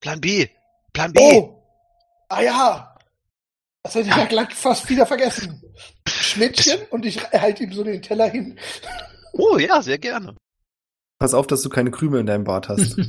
Plan 0.00 0.20
B. 0.20 0.48
Plan 0.94 1.12
B. 1.12 1.20
Oh! 1.20 1.62
Ah 2.28 2.42
ja! 2.42 2.93
Das 3.84 3.94
hätte 3.94 4.08
ich 4.08 4.16
ja 4.16 4.24
gleich 4.24 4.52
fast 4.54 4.88
wieder 4.88 5.06
vergessen. 5.06 5.62
Schnittchen 6.08 6.80
und 6.90 7.04
ich 7.04 7.22
halte 7.32 7.64
ihm 7.64 7.72
so 7.72 7.84
den 7.84 8.02
Teller 8.02 8.28
hin. 8.28 8.58
Oh, 9.34 9.58
ja, 9.58 9.82
sehr 9.82 9.98
gerne. 9.98 10.36
Pass 11.18 11.34
auf, 11.34 11.46
dass 11.46 11.62
du 11.62 11.68
keine 11.68 11.90
Krümel 11.90 12.20
in 12.20 12.26
deinem 12.26 12.44
Bart 12.44 12.68
hast. 12.68 12.96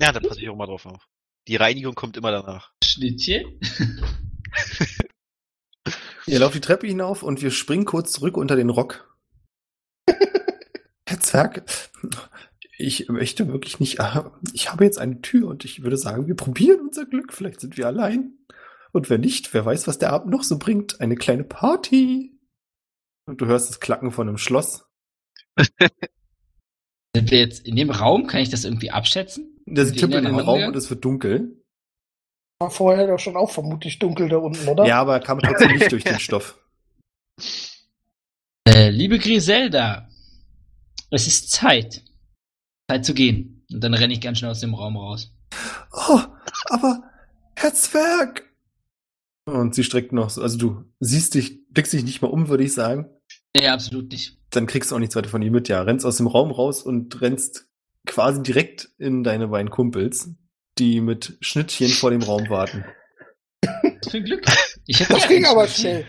Ja, 0.00 0.12
da 0.12 0.20
passe 0.20 0.40
ich 0.40 0.48
auch 0.48 0.56
mal 0.56 0.66
drauf 0.66 0.86
auf. 0.86 1.08
Die 1.48 1.56
Reinigung 1.56 1.94
kommt 1.94 2.16
immer 2.16 2.30
danach. 2.30 2.72
Schnittchen? 2.84 3.58
ihr 6.26 6.38
lauft 6.38 6.54
die 6.54 6.60
Treppe 6.60 6.86
hinauf 6.86 7.22
und 7.22 7.42
wir 7.42 7.50
springen 7.50 7.84
kurz 7.84 8.12
zurück 8.12 8.36
unter 8.36 8.54
den 8.54 8.70
Rock. 8.70 9.16
Herr 11.08 11.20
Zwerg, 11.20 11.64
ich 12.76 13.08
möchte 13.08 13.48
wirklich 13.48 13.80
nicht. 13.80 13.98
Ich 14.52 14.70
habe 14.70 14.84
jetzt 14.84 14.98
eine 14.98 15.20
Tür 15.20 15.48
und 15.48 15.64
ich 15.64 15.82
würde 15.82 15.96
sagen, 15.96 16.28
wir 16.28 16.36
probieren 16.36 16.80
unser 16.86 17.04
Glück. 17.04 17.32
Vielleicht 17.32 17.60
sind 17.60 17.76
wir 17.76 17.88
allein. 17.88 18.34
Und 18.92 19.10
wenn 19.10 19.20
nicht, 19.20 19.52
wer 19.54 19.64
weiß, 19.64 19.86
was 19.86 19.98
der 19.98 20.12
Abend 20.12 20.30
noch 20.30 20.42
so 20.42 20.58
bringt. 20.58 21.00
Eine 21.00 21.16
kleine 21.16 21.44
Party. 21.44 22.38
Und 23.26 23.40
du 23.40 23.46
hörst 23.46 23.68
das 23.68 23.80
Klacken 23.80 24.10
von 24.10 24.28
einem 24.28 24.38
Schloss. 24.38 24.86
Sind 27.16 27.30
wir 27.30 27.38
jetzt 27.38 27.66
in 27.66 27.76
dem 27.76 27.90
Raum? 27.90 28.26
Kann 28.26 28.40
ich 28.40 28.50
das 28.50 28.64
irgendwie 28.64 28.90
abschätzen? 28.90 29.60
Das 29.66 29.92
tippelt 29.92 30.24
in 30.24 30.24
den 30.24 30.34
Raum 30.34 30.60
Raum 30.60 30.68
und 30.68 30.76
es 30.76 30.88
wird 30.88 31.04
dunkel. 31.04 31.62
War 32.60 32.70
vorher 32.70 33.06
doch 33.06 33.18
schon 33.18 33.36
auch 33.36 33.50
vermutlich 33.50 33.98
dunkel 33.98 34.28
da 34.28 34.38
unten, 34.38 34.66
oder? 34.68 34.86
Ja, 34.86 35.00
aber 35.00 35.14
er 35.14 35.20
kam 35.20 35.38
trotzdem 35.38 35.72
nicht 35.72 35.92
durch 35.92 36.04
den 36.04 36.18
Stoff. 36.20 36.58
Äh, 38.66 38.90
liebe 38.90 39.18
Griselda, 39.18 40.08
es 41.10 41.26
ist 41.26 41.50
Zeit. 41.50 42.02
Zeit 42.90 43.04
zu 43.04 43.14
gehen. 43.14 43.66
Und 43.72 43.82
dann 43.82 43.94
renne 43.94 44.12
ich 44.12 44.20
ganz 44.20 44.38
schnell 44.38 44.50
aus 44.50 44.60
dem 44.60 44.74
Raum 44.74 44.96
raus. 44.96 45.32
Oh, 45.92 46.20
aber 46.66 47.02
Herr 47.56 47.74
Zwerg! 47.74 48.47
Und 49.48 49.74
sie 49.74 49.84
streckt 49.84 50.12
noch 50.12 50.30
so, 50.30 50.42
also 50.42 50.58
du 50.58 50.84
siehst 51.00 51.34
dich, 51.34 51.66
blickst 51.70 51.92
dich 51.92 52.04
nicht 52.04 52.22
mal 52.22 52.28
um, 52.28 52.48
würde 52.48 52.64
ich 52.64 52.72
sagen. 52.72 53.06
Nee, 53.56 53.68
absolut 53.68 54.12
nicht. 54.12 54.38
Dann 54.50 54.66
kriegst 54.66 54.90
du 54.90 54.94
auch 54.94 55.00
nichts 55.00 55.16
weiter 55.16 55.28
von 55.28 55.42
ihr 55.42 55.50
mit, 55.50 55.68
ja. 55.68 55.82
Rennst 55.82 56.06
aus 56.06 56.18
dem 56.18 56.26
Raum 56.26 56.50
raus 56.50 56.82
und 56.82 57.20
rennst 57.20 57.68
quasi 58.06 58.42
direkt 58.42 58.90
in 58.98 59.24
deine 59.24 59.48
beiden 59.48 59.70
Kumpels, 59.70 60.30
die 60.78 61.00
mit 61.00 61.36
Schnittchen 61.40 61.88
vor 61.88 62.10
dem 62.10 62.22
Raum 62.22 62.48
warten. 62.48 62.84
Was 63.62 64.10
für 64.10 64.18
ein 64.18 64.24
Glück. 64.24 64.44
Ich 64.86 65.00
hätte 65.00 65.14
Das 65.14 65.28
ging 65.28 65.44
aber 65.44 65.66
schnell. 65.68 66.04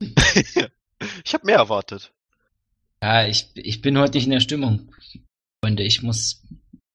Ich 1.24 1.34
habe 1.34 1.44
mehr 1.44 1.56
erwartet. 1.56 2.12
Ja, 3.02 3.26
ich, 3.26 3.50
ich 3.54 3.82
bin 3.82 3.98
heute 3.98 4.16
nicht 4.16 4.24
in 4.24 4.30
der 4.30 4.40
Stimmung. 4.40 4.90
Freunde, 5.62 5.82
ich 5.82 6.02
muss. 6.02 6.42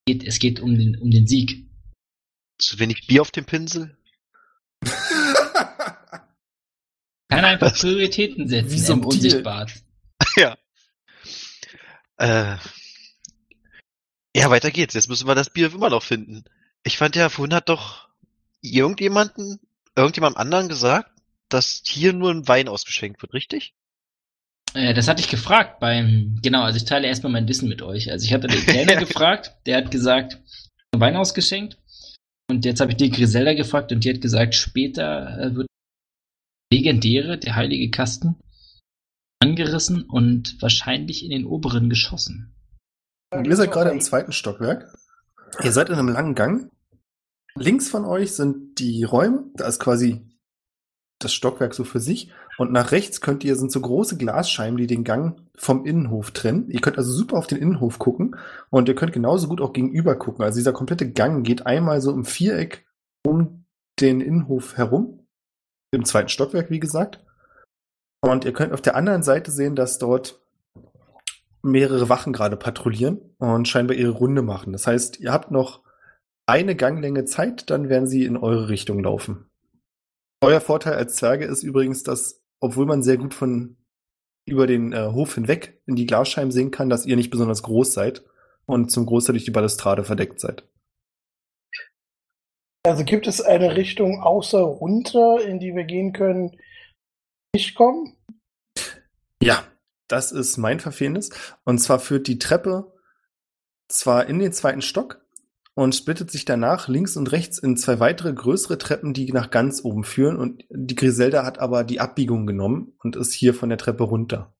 Geht, 0.06 0.24
es 0.24 0.40
geht 0.40 0.58
um 0.58 0.76
den, 0.76 0.98
um 0.98 1.10
den 1.10 1.28
Sieg. 1.28 1.70
Zu 2.58 2.80
wenig 2.80 3.06
Bier 3.06 3.22
auf 3.22 3.30
dem 3.30 3.44
Pinsel? 3.44 3.96
Kann 7.30 7.44
einfach 7.44 7.74
Prioritäten 7.74 8.48
setzen, 8.48 8.70
Wie 8.70 8.78
so 8.78 8.92
ein 8.94 9.04
unsichtbar. 9.04 9.66
ja. 10.36 10.56
Äh. 12.18 12.56
Ja, 14.36 14.50
weiter 14.50 14.70
geht's. 14.70 14.94
Jetzt 14.94 15.08
müssen 15.08 15.26
wir 15.26 15.34
das 15.34 15.50
Bier 15.50 15.72
immer 15.72 15.90
noch 15.90 16.02
finden. 16.02 16.44
Ich 16.84 16.98
fand 16.98 17.16
ja, 17.16 17.28
vorhin 17.28 17.54
hat 17.54 17.68
doch 17.68 18.08
irgendjemanden, 18.62 19.60
irgendjemand 19.96 20.36
anderen 20.36 20.68
gesagt, 20.68 21.10
dass 21.48 21.82
hier 21.84 22.12
nur 22.12 22.30
ein 22.30 22.46
Wein 22.46 22.68
ausgeschenkt 22.68 23.22
wird, 23.22 23.32
richtig? 23.32 23.74
Äh, 24.74 24.94
das 24.94 25.08
hatte 25.08 25.20
ich 25.20 25.28
gefragt 25.28 25.80
beim, 25.80 26.38
genau, 26.42 26.62
also 26.62 26.76
ich 26.76 26.84
teile 26.84 27.08
erstmal 27.08 27.32
mein 27.32 27.48
Wissen 27.48 27.68
mit 27.68 27.82
euch. 27.82 28.10
Also 28.10 28.24
ich 28.24 28.32
hatte 28.32 28.46
den 28.46 28.64
Kellner 28.64 28.96
gefragt, 29.00 29.56
der 29.66 29.78
hat 29.78 29.90
gesagt, 29.90 30.38
Wein 30.92 31.16
ausgeschenkt. 31.16 31.76
Und 32.48 32.64
jetzt 32.64 32.80
habe 32.80 32.92
ich 32.92 32.96
die 32.96 33.10
Griselda 33.10 33.54
gefragt 33.54 33.92
und 33.92 34.04
die 34.04 34.10
hat 34.10 34.20
gesagt, 34.20 34.54
später 34.54 35.38
äh, 35.38 35.54
wird 35.54 35.66
legendäre, 36.70 37.38
der 37.38 37.56
heilige 37.56 37.90
Kasten, 37.90 38.36
angerissen 39.40 40.02
und 40.02 40.60
wahrscheinlich 40.60 41.24
in 41.24 41.30
den 41.30 41.46
oberen 41.46 41.88
geschossen. 41.88 42.54
Ihr 43.32 43.56
seid 43.56 43.72
gerade 43.72 43.90
im 43.90 44.00
zweiten 44.00 44.32
Stockwerk. 44.32 44.92
Ihr 45.62 45.72
seid 45.72 45.88
in 45.88 45.96
einem 45.96 46.08
langen 46.08 46.34
Gang. 46.34 46.70
Links 47.56 47.88
von 47.88 48.04
euch 48.04 48.32
sind 48.32 48.78
die 48.78 49.04
Räume. 49.04 49.44
Da 49.54 49.66
ist 49.66 49.80
quasi 49.80 50.20
das 51.18 51.32
Stockwerk 51.32 51.74
so 51.74 51.84
für 51.84 52.00
sich. 52.00 52.32
Und 52.58 52.72
nach 52.72 52.92
rechts 52.92 53.20
könnt 53.20 53.44
ihr, 53.44 53.56
sind 53.56 53.72
so 53.72 53.80
große 53.80 54.16
Glasscheiben, 54.16 54.76
die 54.76 54.86
den 54.86 55.04
Gang 55.04 55.40
vom 55.56 55.86
Innenhof 55.86 56.30
trennen. 56.32 56.68
Ihr 56.70 56.80
könnt 56.80 56.98
also 56.98 57.12
super 57.12 57.36
auf 57.36 57.46
den 57.46 57.58
Innenhof 57.58 57.98
gucken. 57.98 58.36
Und 58.70 58.88
ihr 58.88 58.94
könnt 58.94 59.12
genauso 59.12 59.48
gut 59.48 59.60
auch 59.60 59.72
gegenüber 59.72 60.16
gucken. 60.16 60.44
Also 60.44 60.58
dieser 60.58 60.72
komplette 60.72 61.10
Gang 61.10 61.44
geht 61.44 61.66
einmal 61.66 62.00
so 62.00 62.12
im 62.12 62.24
Viereck 62.24 62.86
um 63.24 63.64
den 64.00 64.20
Innenhof 64.20 64.76
herum. 64.76 65.19
Im 65.92 66.04
zweiten 66.04 66.28
Stockwerk, 66.28 66.70
wie 66.70 66.80
gesagt. 66.80 67.24
Und 68.20 68.44
ihr 68.44 68.52
könnt 68.52 68.72
auf 68.72 68.82
der 68.82 68.96
anderen 68.96 69.22
Seite 69.22 69.50
sehen, 69.50 69.74
dass 69.74 69.98
dort 69.98 70.40
mehrere 71.62 72.08
Wachen 72.08 72.32
gerade 72.32 72.56
patrouillieren 72.56 73.20
und 73.38 73.68
scheinbar 73.68 73.96
ihre 73.96 74.12
Runde 74.12 74.42
machen. 74.42 74.72
Das 74.72 74.86
heißt, 74.86 75.20
ihr 75.20 75.32
habt 75.32 75.50
noch 75.50 75.82
eine 76.46 76.74
Ganglänge 76.74 77.24
Zeit, 77.24 77.70
dann 77.70 77.88
werden 77.88 78.06
sie 78.06 78.24
in 78.24 78.36
eure 78.36 78.68
Richtung 78.68 79.02
laufen. 79.02 79.50
Euer 80.42 80.60
Vorteil 80.60 80.94
als 80.94 81.16
Zwerge 81.16 81.44
ist 81.44 81.62
übrigens, 81.62 82.02
dass, 82.02 82.42
obwohl 82.60 82.86
man 82.86 83.02
sehr 83.02 83.18
gut 83.18 83.34
von 83.34 83.76
über 84.46 84.66
den 84.66 84.92
äh, 84.92 85.10
Hof 85.12 85.34
hinweg 85.34 85.80
in 85.86 85.96
die 85.96 86.06
Glasscheiben 86.06 86.50
sehen 86.50 86.70
kann, 86.70 86.88
dass 86.88 87.06
ihr 87.06 87.16
nicht 87.16 87.30
besonders 87.30 87.62
groß 87.62 87.92
seid 87.92 88.24
und 88.64 88.90
zum 88.90 89.06
Großteil 89.06 89.34
durch 89.34 89.44
die 89.44 89.50
Balustrade 89.50 90.02
verdeckt 90.02 90.40
seid. 90.40 90.66
Also 92.82 93.04
gibt 93.04 93.26
es 93.26 93.40
eine 93.40 93.76
Richtung 93.76 94.22
außer 94.22 94.60
runter, 94.60 95.44
in 95.44 95.58
die 95.58 95.74
wir 95.74 95.84
gehen 95.84 96.12
können, 96.12 96.56
nicht 97.54 97.74
kommen? 97.74 98.16
Ja, 99.42 99.64
das 100.08 100.32
ist 100.32 100.56
mein 100.56 100.80
Verfehlendes. 100.80 101.30
Und 101.64 101.78
zwar 101.78 101.98
führt 101.98 102.26
die 102.26 102.38
Treppe 102.38 102.92
zwar 103.88 104.26
in 104.26 104.38
den 104.38 104.52
zweiten 104.52 104.82
Stock 104.82 105.20
und 105.74 105.94
splittet 105.94 106.30
sich 106.30 106.44
danach 106.44 106.88
links 106.88 107.16
und 107.16 107.32
rechts 107.32 107.58
in 107.58 107.76
zwei 107.76 108.00
weitere 108.00 108.32
größere 108.32 108.78
Treppen, 108.78 109.12
die 109.12 109.30
nach 109.32 109.50
ganz 109.50 109.84
oben 109.84 110.04
führen. 110.04 110.36
Und 110.36 110.64
die 110.70 110.94
Griselda 110.94 111.44
hat 111.44 111.58
aber 111.58 111.84
die 111.84 112.00
Abbiegung 112.00 112.46
genommen 112.46 112.94
und 113.02 113.16
ist 113.16 113.32
hier 113.32 113.52
von 113.52 113.68
der 113.68 113.78
Treppe 113.78 114.04
runter. 114.04 114.54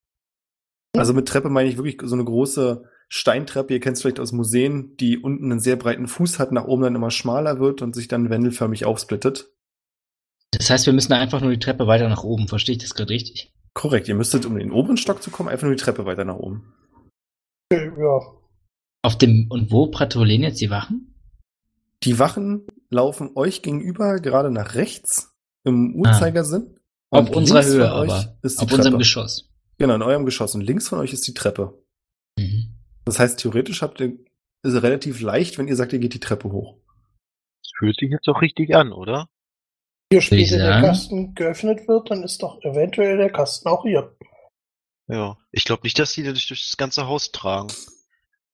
Also 0.95 1.13
mit 1.13 1.27
Treppe 1.27 1.49
meine 1.49 1.69
ich 1.69 1.77
wirklich 1.77 1.97
so 2.03 2.15
eine 2.15 2.25
große 2.25 2.83
Steintreppe, 3.13 3.73
ihr 3.73 3.81
kennt 3.81 3.97
es 3.97 4.01
vielleicht 4.01 4.21
aus 4.21 4.31
Museen, 4.31 4.95
die 4.95 5.17
unten 5.17 5.51
einen 5.51 5.59
sehr 5.59 5.75
breiten 5.75 6.07
Fuß 6.07 6.39
hat, 6.39 6.53
nach 6.53 6.63
oben 6.63 6.83
dann 6.83 6.95
immer 6.95 7.11
schmaler 7.11 7.59
wird 7.59 7.81
und 7.81 7.93
sich 7.93 8.07
dann 8.07 8.29
wendelförmig 8.29 8.85
aufsplittet. 8.85 9.49
Das 10.51 10.69
heißt, 10.69 10.85
wir 10.85 10.93
müssen 10.93 11.11
einfach 11.11 11.41
nur 11.41 11.51
die 11.51 11.59
Treppe 11.59 11.87
weiter 11.87 12.07
nach 12.07 12.23
oben. 12.23 12.47
Verstehe 12.47 12.75
ich 12.75 12.81
das 12.81 12.93
gerade 12.93 13.09
richtig? 13.09 13.51
Korrekt, 13.73 14.07
ihr 14.07 14.15
müsstet, 14.15 14.45
um 14.45 14.53
in 14.53 14.59
den 14.59 14.71
oberen 14.71 14.95
Stock 14.95 15.21
zu 15.21 15.29
kommen, 15.29 15.49
einfach 15.49 15.65
nur 15.65 15.75
die 15.75 15.81
Treppe 15.81 16.05
weiter 16.05 16.23
nach 16.23 16.37
oben. 16.37 16.73
Ja. 17.69 18.19
Auf 19.01 19.17
dem, 19.17 19.47
und 19.49 19.71
wo 19.71 19.87
patrouillieren 19.87 20.43
jetzt 20.43 20.61
die 20.61 20.69
Wachen? 20.69 21.13
Die 22.03 22.17
Wachen 22.17 22.65
laufen 22.89 23.31
euch 23.35 23.61
gegenüber 23.61 24.21
gerade 24.21 24.51
nach 24.51 24.75
rechts 24.75 25.35
im 25.65 25.95
Uhrzeigersinn. 25.95 26.79
Auf 27.09 27.27
Und 27.27 27.35
unserer 27.35 27.65
Höhe 27.65 27.91
aber. 27.91 28.37
ist 28.41 28.61
die 28.61 28.63
Auf 28.63 28.71
unserem 28.71 28.83
Treppe. 28.93 28.97
Geschoss. 28.99 29.49
Genau, 29.77 29.95
in 29.95 30.01
eurem 30.01 30.23
Geschoss. 30.23 30.55
Und 30.55 30.61
links 30.61 30.87
von 30.87 30.99
euch 30.99 31.11
ist 31.11 31.27
die 31.27 31.33
Treppe. 31.33 31.77
Mhm. 32.37 32.77
Das 33.05 33.19
heißt, 33.19 33.39
theoretisch 33.39 33.81
habt 33.81 33.99
ihr, 33.99 34.13
ist 34.63 34.73
es 34.73 34.83
relativ 34.83 35.21
leicht, 35.21 35.57
wenn 35.57 35.67
ihr 35.67 35.75
sagt, 35.75 35.93
ihr 35.93 35.99
geht 35.99 36.13
die 36.13 36.19
Treppe 36.19 36.51
hoch. 36.51 36.77
Das 37.63 37.71
fühlt 37.77 37.97
sich 37.97 38.11
jetzt 38.11 38.27
doch 38.27 38.41
richtig 38.41 38.75
an, 38.75 38.91
oder? 38.91 39.27
Hier 40.11 40.21
später 40.21 40.57
der. 40.57 40.81
Kasten 40.81 41.33
geöffnet 41.35 41.87
wird, 41.87 42.11
dann 42.11 42.23
ist 42.23 42.43
doch 42.43 42.61
eventuell 42.63 43.17
der 43.17 43.31
Kasten 43.31 43.69
auch 43.69 43.83
hier. 43.83 44.15
Ja. 45.07 45.37
Ich 45.51 45.65
glaube 45.65 45.83
nicht, 45.83 45.97
dass 45.97 46.13
die 46.13 46.23
das 46.23 46.45
durch 46.45 46.67
das 46.67 46.77
ganze 46.77 47.07
Haus 47.07 47.31
tragen. 47.31 47.69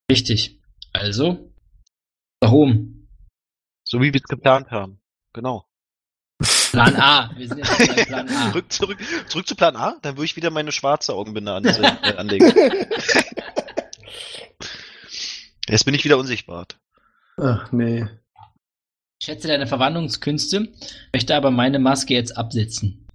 Richtig. 0.10 0.60
Also, 0.94 1.52
nach 2.42 2.52
oben. 2.52 3.10
So 3.84 4.02
wie 4.02 4.14
wir 4.14 4.22
es 4.22 4.28
geplant 4.28 4.72
haben. 4.72 5.00
Genau. 5.34 5.66
Plan 6.72 6.96
A. 6.96 7.32
Wir 7.36 7.48
sind 7.48 7.58
jetzt 7.60 7.96
bei 7.96 8.06
Plan 8.06 8.30
A. 8.30 8.52
Zurück, 8.52 8.72
zurück, 8.72 8.98
zurück 9.28 9.48
zu 9.48 9.56
Plan 9.56 9.76
A, 9.76 9.98
dann 10.02 10.16
würde 10.16 10.26
ich 10.26 10.36
wieder 10.36 10.52
meine 10.52 10.72
schwarze 10.72 11.14
Augenbinde 11.14 11.54
an, 11.54 11.66
äh, 11.66 12.14
anlegen. 12.18 12.54
Jetzt 15.68 15.86
bin 15.86 15.94
ich 15.94 16.06
wieder 16.06 16.18
unsichtbar. 16.18 16.68
Ach, 17.38 17.72
nee. 17.72 18.08
Ich 19.20 19.26
schätze 19.26 19.48
deine 19.48 19.68
Verwandlungskünste, 19.68 20.72
möchte 21.14 21.36
aber 21.36 21.52
meine 21.52 21.80
Maske 21.80 22.14
jetzt 22.14 22.38
absetzen. 22.38 23.08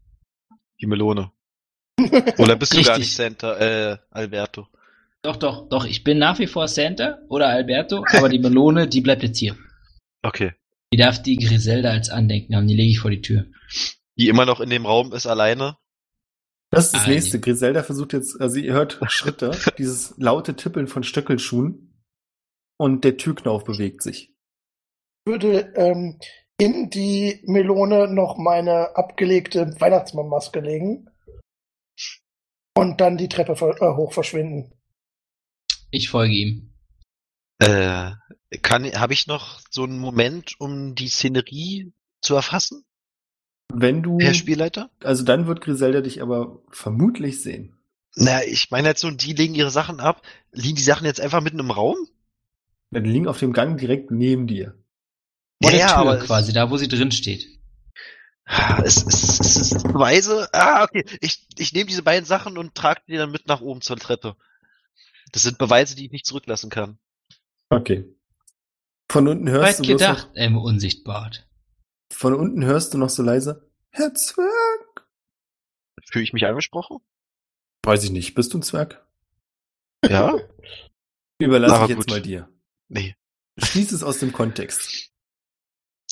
Die 0.80 0.86
Melone. 0.86 1.30
Oder 2.38 2.56
bist 2.56 2.74
du 2.74 2.82
gar 2.82 2.98
nicht 2.98 3.14
Santa, 3.14 3.56
äh, 3.56 3.98
Alberto? 4.10 4.68
Doch, 5.22 5.36
doch, 5.36 5.68
doch. 5.68 5.84
Ich 5.84 6.02
bin 6.02 6.18
nach 6.18 6.38
wie 6.40 6.48
vor 6.48 6.66
Santa 6.66 7.18
oder 7.28 7.48
Alberto, 7.48 8.04
aber 8.12 8.28
die 8.28 8.40
Melone, 8.40 8.88
die 8.88 9.00
bleibt 9.00 9.22
jetzt 9.22 9.38
hier. 9.38 9.56
Okay. 10.22 10.52
Die 10.92 10.98
darf 10.98 11.22
die 11.22 11.36
Griselda 11.36 11.90
als 11.90 12.10
Andenken 12.10 12.56
haben. 12.56 12.66
Die 12.66 12.74
lege 12.74 12.90
ich 12.90 12.98
vor 12.98 13.10
die 13.10 13.22
Tür. 13.22 13.46
Die 14.16 14.28
immer 14.28 14.44
noch 14.44 14.60
in 14.60 14.70
dem 14.70 14.84
Raum 14.84 15.12
ist 15.12 15.26
alleine. 15.26 15.76
Das 16.72 16.86
ist 16.86 16.94
das 16.94 17.04
Ah, 17.04 17.08
nächste. 17.10 17.38
Griselda 17.38 17.82
versucht 17.82 18.14
jetzt, 18.14 18.40
also 18.40 18.56
ihr 18.58 18.72
hört 18.72 18.98
Schritte, 19.12 19.50
dieses 19.76 20.14
laute 20.16 20.56
Tippeln 20.56 20.88
von 20.88 21.04
Stöckelschuhen 21.04 22.02
und 22.78 23.04
der 23.04 23.18
Türknauf 23.18 23.64
bewegt 23.64 24.02
sich. 24.02 24.34
Ich 25.24 25.32
würde 25.32 25.72
ähm, 25.76 26.18
in 26.58 26.88
die 26.88 27.42
Melone 27.44 28.08
noch 28.08 28.38
meine 28.38 28.96
abgelegte 28.96 29.78
Weihnachtsmannmaske 29.80 30.60
legen 30.60 31.10
und 32.74 33.00
dann 33.02 33.18
die 33.18 33.28
Treppe 33.28 33.52
äh, 33.52 33.94
hoch 33.94 34.14
verschwinden. 34.14 34.72
Ich 35.90 36.08
folge 36.08 36.32
ihm. 36.32 36.74
Äh, 37.58 38.12
kann, 38.62 38.86
habe 38.86 39.12
ich 39.12 39.26
noch 39.26 39.60
so 39.70 39.84
einen 39.84 39.98
Moment, 39.98 40.58
um 40.58 40.94
die 40.94 41.08
Szenerie 41.08 41.92
zu 42.22 42.34
erfassen, 42.34 42.86
Wenn 43.72 44.02
du, 44.02 44.18
Herr 44.20 44.34
Spielleiter? 44.34 44.90
also 45.02 45.24
dann 45.24 45.46
wird 45.46 45.60
Griselda 45.60 46.00
dich 46.00 46.20
aber 46.22 46.62
vermutlich 46.70 47.42
sehen. 47.42 47.76
Na, 48.14 48.44
ich 48.44 48.70
meine 48.70 48.88
jetzt 48.88 49.00
so, 49.00 49.10
die 49.10 49.32
legen 49.32 49.54
ihre 49.54 49.70
Sachen 49.70 49.98
ab. 50.00 50.22
Liegen 50.52 50.76
die 50.76 50.82
Sachen 50.82 51.06
jetzt 51.06 51.20
einfach 51.20 51.40
mitten 51.40 51.58
im 51.58 51.70
Raum? 51.70 51.96
Denn 52.90 53.04
die 53.04 53.10
liegen 53.10 53.26
auf 53.28 53.38
dem 53.38 53.54
Gang 53.54 53.78
direkt 53.80 54.10
neben 54.10 54.46
dir. 54.46 54.74
Vor 55.62 55.70
Ja, 55.70 55.70
der 55.70 55.78
ja, 55.80 55.86
Tür 55.88 55.96
aber 55.96 56.18
es- 56.18 56.24
quasi, 56.26 56.52
da 56.52 56.70
wo 56.70 56.76
sie 56.76 56.88
drin 56.88 57.10
steht. 57.12 57.46
Ah, 58.44 58.82
Es, 58.84 58.96
es, 59.06 59.40
es 59.40 59.56
ist 59.72 59.82
Beweise. 59.84 60.48
Ah, 60.52 60.82
okay. 60.84 61.04
Ich, 61.20 61.46
ich 61.56 61.72
nehme 61.72 61.86
diese 61.86 62.02
beiden 62.02 62.26
Sachen 62.26 62.58
und 62.58 62.74
trage 62.74 63.00
die 63.08 63.16
dann 63.16 63.30
mit 63.30 63.46
nach 63.46 63.60
oben 63.62 63.80
zur 63.80 63.96
Treppe. 63.96 64.36
Das 65.32 65.44
sind 65.44 65.56
Beweise, 65.56 65.96
die 65.96 66.06
ich 66.06 66.12
nicht 66.12 66.26
zurücklassen 66.26 66.68
kann. 66.68 66.98
Okay. 67.70 68.04
Von 69.10 69.28
unten 69.28 69.48
hörst 69.48 69.78
Weit 69.80 69.86
du 69.88 69.92
gedacht, 69.92 70.28
noch, 70.28 70.36
ähm, 70.36 70.58
Unsichtbart. 70.58 71.46
Von 72.12 72.34
unten 72.34 72.64
hörst 72.64 72.94
du 72.94 72.98
noch 72.98 73.10
so 73.10 73.22
leise, 73.22 73.68
Herr 73.90 74.14
Zwerg. 74.14 75.06
Fühle 76.10 76.24
ich 76.24 76.32
mich 76.32 76.46
angesprochen? 76.46 76.98
Weiß 77.84 78.04
ich 78.04 78.10
nicht, 78.10 78.34
bist 78.34 78.52
du 78.52 78.58
ein 78.58 78.62
Zwerg? 78.62 79.04
Ja? 80.04 80.38
Überlasse 81.38 81.74
Aber 81.74 81.84
ich 81.84 81.90
jetzt 81.90 81.98
gut. 81.98 82.10
mal 82.10 82.22
dir. 82.22 82.48
Nee. 82.88 83.16
Schließ 83.58 83.92
es 83.92 84.02
aus 84.02 84.18
dem 84.18 84.32
Kontext. 84.32 85.10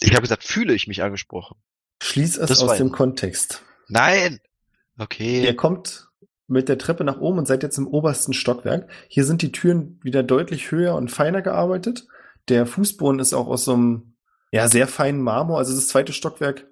Ich 0.01 0.11
habe 0.13 0.23
gesagt, 0.23 0.45
fühle 0.45 0.75
ich 0.75 0.87
mich 0.89 1.03
angesprochen. 1.03 1.59
Schließ 2.03 2.39
es 2.39 2.49
Das 2.49 2.63
aus 2.63 2.79
dem 2.79 2.91
Kontext. 2.91 3.63
Nein! 3.89 4.41
Okay. 4.99 5.45
Ihr 5.45 5.57
kommt 5.57 6.09
mit 6.47 6.69
der 6.69 6.79
Treppe 6.79 7.05
nach 7.05 7.21
oben 7.21 7.39
und 7.39 7.47
seid 7.47 7.63
jetzt 7.63 7.79
im 7.79 7.87
obersten 7.87 8.33
Stockwerk. 8.33 8.91
Hier 9.09 9.25
sind 9.25 9.43
die 9.43 9.53
Türen 9.53 10.01
wieder 10.03 10.23
deutlich 10.23 10.71
höher 10.71 10.95
und 10.97 11.11
feiner 11.11 11.43
gearbeitet. 11.43 12.07
Der 12.49 12.67
Fußboden 12.67 13.21
ist 13.21 13.33
auch 13.35 13.47
aus 13.47 13.65
so 13.65 13.75
einem 13.75 14.17
ja, 14.53 14.69
sehr 14.69 14.87
feinen 14.87 15.21
Marmor. 15.21 15.59
Also 15.59 15.75
das 15.75 15.89
zweite 15.89 16.13
Stockwerk, 16.13 16.67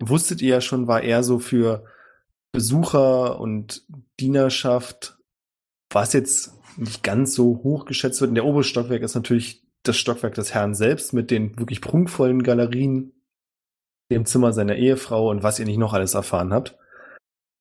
wusstet 0.00 0.42
ihr 0.42 0.50
ja 0.50 0.60
schon, 0.60 0.86
war 0.86 1.02
eher 1.02 1.22
so 1.22 1.38
für 1.38 1.84
Besucher 2.52 3.40
und 3.40 3.84
Dienerschaft, 4.20 5.18
was 5.90 6.12
jetzt 6.12 6.54
nicht 6.76 7.02
ganz 7.02 7.34
so 7.34 7.60
hoch 7.62 7.84
geschätzt 7.84 8.20
wird. 8.20 8.30
Und 8.30 8.34
der 8.34 8.44
obere 8.44 8.64
Stockwerk 8.64 9.02
ist 9.02 9.14
natürlich 9.14 9.64
das 9.82 9.96
Stockwerk 9.96 10.34
des 10.34 10.54
Herrn 10.54 10.74
selbst 10.74 11.12
mit 11.12 11.30
den 11.30 11.58
wirklich 11.58 11.80
prunkvollen 11.80 12.42
Galerien, 12.42 13.12
dem 14.10 14.24
Zimmer 14.24 14.52
seiner 14.52 14.76
Ehefrau 14.76 15.30
und 15.30 15.42
was 15.42 15.58
ihr 15.58 15.66
nicht 15.66 15.78
noch 15.78 15.92
alles 15.92 16.14
erfahren 16.14 16.52
habt. 16.52 16.76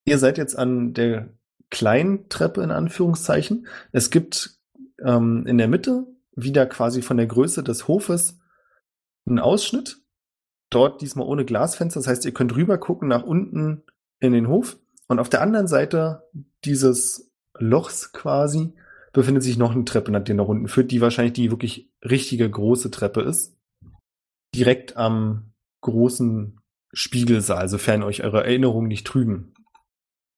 Ihr 0.05 0.20
seid 0.20 0.38
jetzt 0.38 0.57
an 0.57 0.93
der 0.93 1.30
kleinen 1.70 2.30
Treppe 2.30 2.61
in 2.61 2.72
Anführungszeichen. 2.72 3.68
Es 3.91 4.11
gibt 4.11 4.59
ähm, 5.03 5.45
in 5.47 5.57
der 5.57 5.68
Mitte 5.68 6.05
wieder 6.36 6.66
quasi 6.68 7.01
von 7.01 7.18
der 7.18 7.26
Größe 7.26 7.63
des 7.63 7.88
Hofes 7.88 8.39
einen 9.26 9.39
Ausschnitt. 9.39 10.01
Dort 10.71 11.01
diesmal 11.01 11.28
ohne 11.28 11.45
Glasfenster. 11.45 11.99
Das 11.99 12.07
heißt, 12.07 12.26
ihr 12.26 12.34
könnt 12.34 12.55
rüber 12.55 12.78
gucken 12.78 13.07
nach 13.07 13.23
unten 13.23 13.84
in 14.19 14.34
den 14.34 14.47
Hof. 14.47 14.78
Und 15.07 15.19
auf 15.19 15.30
der 15.30 15.41
anderen 15.41 15.67
Seite 15.67 16.23
dieses 16.63 17.32
Lochs 17.57 18.11
quasi 18.11 18.73
befindet 19.13 19.43
sich 19.43 19.57
noch 19.57 19.71
eine 19.71 19.86
Treppe, 19.86 20.19
die 20.21 20.34
nach 20.34 20.47
unten 20.47 20.67
führt, 20.67 20.91
die 20.91 21.01
wahrscheinlich 21.01 21.34
die 21.34 21.51
wirklich 21.51 21.89
richtige 22.03 22.49
große 22.49 22.91
Treppe 22.91 23.21
ist. 23.21 23.57
Direkt 24.53 24.97
am 24.97 25.53
großen 25.82 26.59
Spiegelsaal, 26.91 27.69
sofern 27.69 28.03
euch 28.03 28.23
eure 28.23 28.43
Erinnerungen 28.43 28.88
nicht 28.88 29.05
trügen. 29.05 29.53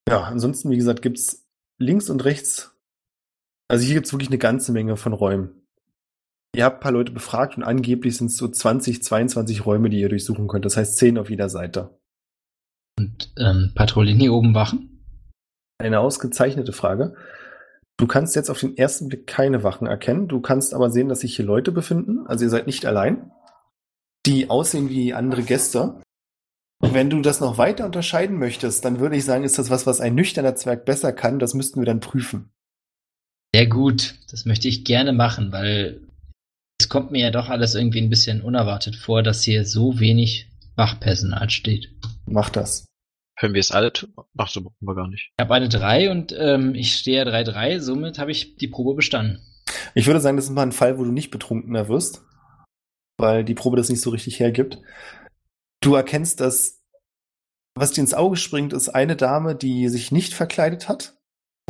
Ja, 0.07 0.23
ansonsten, 0.23 0.69
wie 0.69 0.77
gesagt, 0.77 1.01
gibt's 1.01 1.47
links 1.79 2.09
und 2.09 2.23
rechts, 2.25 2.77
also 3.67 3.85
hier 3.85 3.95
gibt's 3.95 4.13
wirklich 4.13 4.29
eine 4.29 4.37
ganze 4.37 4.71
Menge 4.71 4.95
von 4.97 5.13
Räumen. 5.13 5.66
Ihr 6.57 6.65
habt 6.65 6.77
ein 6.77 6.81
paar 6.81 6.91
Leute 6.91 7.11
befragt 7.11 7.55
und 7.55 7.61
angeblich 7.61 8.17
sind 8.17 8.31
es 8.31 8.37
so 8.37 8.47
20, 8.47 9.03
22 9.03 9.63
Räume, 9.63 9.91
die 9.91 9.99
ihr 9.99 10.09
durchsuchen 10.09 10.47
könnt. 10.47 10.65
Das 10.65 10.75
heißt 10.75 10.97
10 10.97 11.19
auf 11.19 11.29
jeder 11.29 11.49
Seite. 11.49 11.99
Und 12.97 13.31
ähm, 13.37 13.73
patrouillieren 13.75 14.19
hier 14.19 14.33
oben 14.33 14.55
Wachen? 14.55 15.03
Eine 15.77 15.99
ausgezeichnete 15.99 16.73
Frage. 16.73 17.13
Du 17.97 18.07
kannst 18.07 18.35
jetzt 18.35 18.49
auf 18.49 18.59
den 18.59 18.75
ersten 18.75 19.07
Blick 19.07 19.27
keine 19.27 19.61
Wachen 19.61 19.85
erkennen. 19.85 20.27
Du 20.27 20.41
kannst 20.41 20.73
aber 20.73 20.89
sehen, 20.89 21.09
dass 21.09 21.19
sich 21.19 21.35
hier 21.35 21.45
Leute 21.45 21.71
befinden. 21.71 22.25
Also 22.25 22.45
ihr 22.45 22.49
seid 22.49 22.65
nicht 22.65 22.87
allein. 22.87 23.31
Die 24.25 24.49
aussehen 24.49 24.89
wie 24.89 25.13
andere 25.13 25.43
Gäste. 25.43 26.01
Wenn 26.79 27.11
du 27.11 27.21
das 27.21 27.39
noch 27.39 27.59
weiter 27.59 27.85
unterscheiden 27.85 28.39
möchtest, 28.39 28.83
dann 28.83 28.99
würde 28.99 29.15
ich 29.15 29.25
sagen, 29.25 29.43
ist 29.43 29.59
das 29.59 29.69
was, 29.69 29.85
was 29.85 30.01
ein 30.01 30.15
nüchterner 30.15 30.55
Zwerg 30.55 30.85
besser 30.85 31.13
kann. 31.13 31.37
Das 31.37 31.53
müssten 31.53 31.79
wir 31.81 31.85
dann 31.85 31.99
prüfen. 31.99 32.49
Sehr 33.53 33.67
gut. 33.67 34.15
Das 34.31 34.45
möchte 34.45 34.67
ich 34.67 34.85
gerne 34.85 35.13
machen, 35.13 35.51
weil 35.51 36.06
es 36.87 36.89
kommt 36.89 37.11
mir 37.11 37.19
ja 37.19 37.31
doch 37.31 37.49
alles 37.49 37.75
irgendwie 37.75 37.99
ein 37.99 38.09
bisschen 38.09 38.41
unerwartet 38.41 38.95
vor, 38.95 39.21
dass 39.21 39.43
hier 39.43 39.65
so 39.65 39.99
wenig 39.99 40.47
Wachpersonal 40.77 41.49
steht. 41.49 41.89
Mach 42.25 42.49
das. 42.49 42.85
Können 43.37 43.53
wir 43.53 43.59
es 43.59 43.71
alle 43.71 43.91
tun? 43.91 44.13
Ach 44.37 44.47
so, 44.47 44.61
machen 44.61 44.75
wir 44.79 44.95
gar 44.95 45.09
nicht. 45.09 45.33
Ich 45.37 45.43
habe 45.43 45.53
eine 45.53 45.67
3 45.67 46.09
und 46.09 46.33
ähm, 46.39 46.75
ich 46.75 46.95
stehe 46.95 47.25
ja 47.25 47.29
3-3, 47.29 47.81
somit 47.81 48.19
habe 48.19 48.31
ich 48.31 48.55
die 48.55 48.69
Probe 48.69 48.95
bestanden. 48.95 49.41
Ich 49.95 50.07
würde 50.07 50.21
sagen, 50.21 50.37
das 50.37 50.45
ist 50.45 50.51
mal 50.51 50.61
ein 50.61 50.71
Fall, 50.71 50.97
wo 50.97 51.03
du 51.03 51.11
nicht 51.11 51.29
betrunkener 51.29 51.89
wirst, 51.89 52.23
weil 53.17 53.43
die 53.43 53.53
Probe 53.53 53.75
das 53.75 53.89
nicht 53.89 53.99
so 53.99 54.11
richtig 54.11 54.39
hergibt. 54.39 54.79
Du 55.81 55.93
erkennst, 55.93 56.39
dass 56.39 56.81
was 57.75 57.91
dir 57.91 57.99
ins 57.99 58.13
Auge 58.13 58.37
springt, 58.37 58.71
ist 58.71 58.87
eine 58.87 59.17
Dame, 59.17 59.55
die 59.55 59.89
sich 59.89 60.13
nicht 60.13 60.33
verkleidet 60.33 60.87
hat 60.87 61.17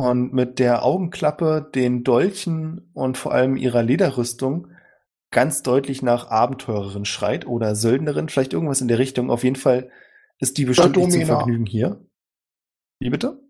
und 0.00 0.32
mit 0.32 0.60
der 0.60 0.84
Augenklappe, 0.84 1.68
den 1.74 2.04
Dolchen 2.04 2.92
und 2.94 3.18
vor 3.18 3.32
allem 3.32 3.56
ihrer 3.56 3.82
Lederrüstung 3.82 4.68
ganz 5.30 5.62
deutlich 5.62 6.02
nach 6.02 6.28
Abenteurerin 6.28 7.04
schreit 7.04 7.46
oder 7.46 7.74
Söldnerin, 7.74 8.28
vielleicht 8.28 8.52
irgendwas 8.52 8.80
in 8.80 8.88
der 8.88 8.98
Richtung. 8.98 9.30
Auf 9.30 9.44
jeden 9.44 9.56
Fall 9.56 9.90
ist 10.38 10.58
die 10.58 10.64
bestimmt 10.64 10.96
nicht 10.96 11.12
zum. 11.12 11.26
Vergnügen 11.26 11.66
hier. 11.66 12.04
Wie 13.00 13.10
bitte? 13.10 13.40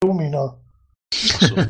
Domina. 0.00 0.60
So. 1.12 1.56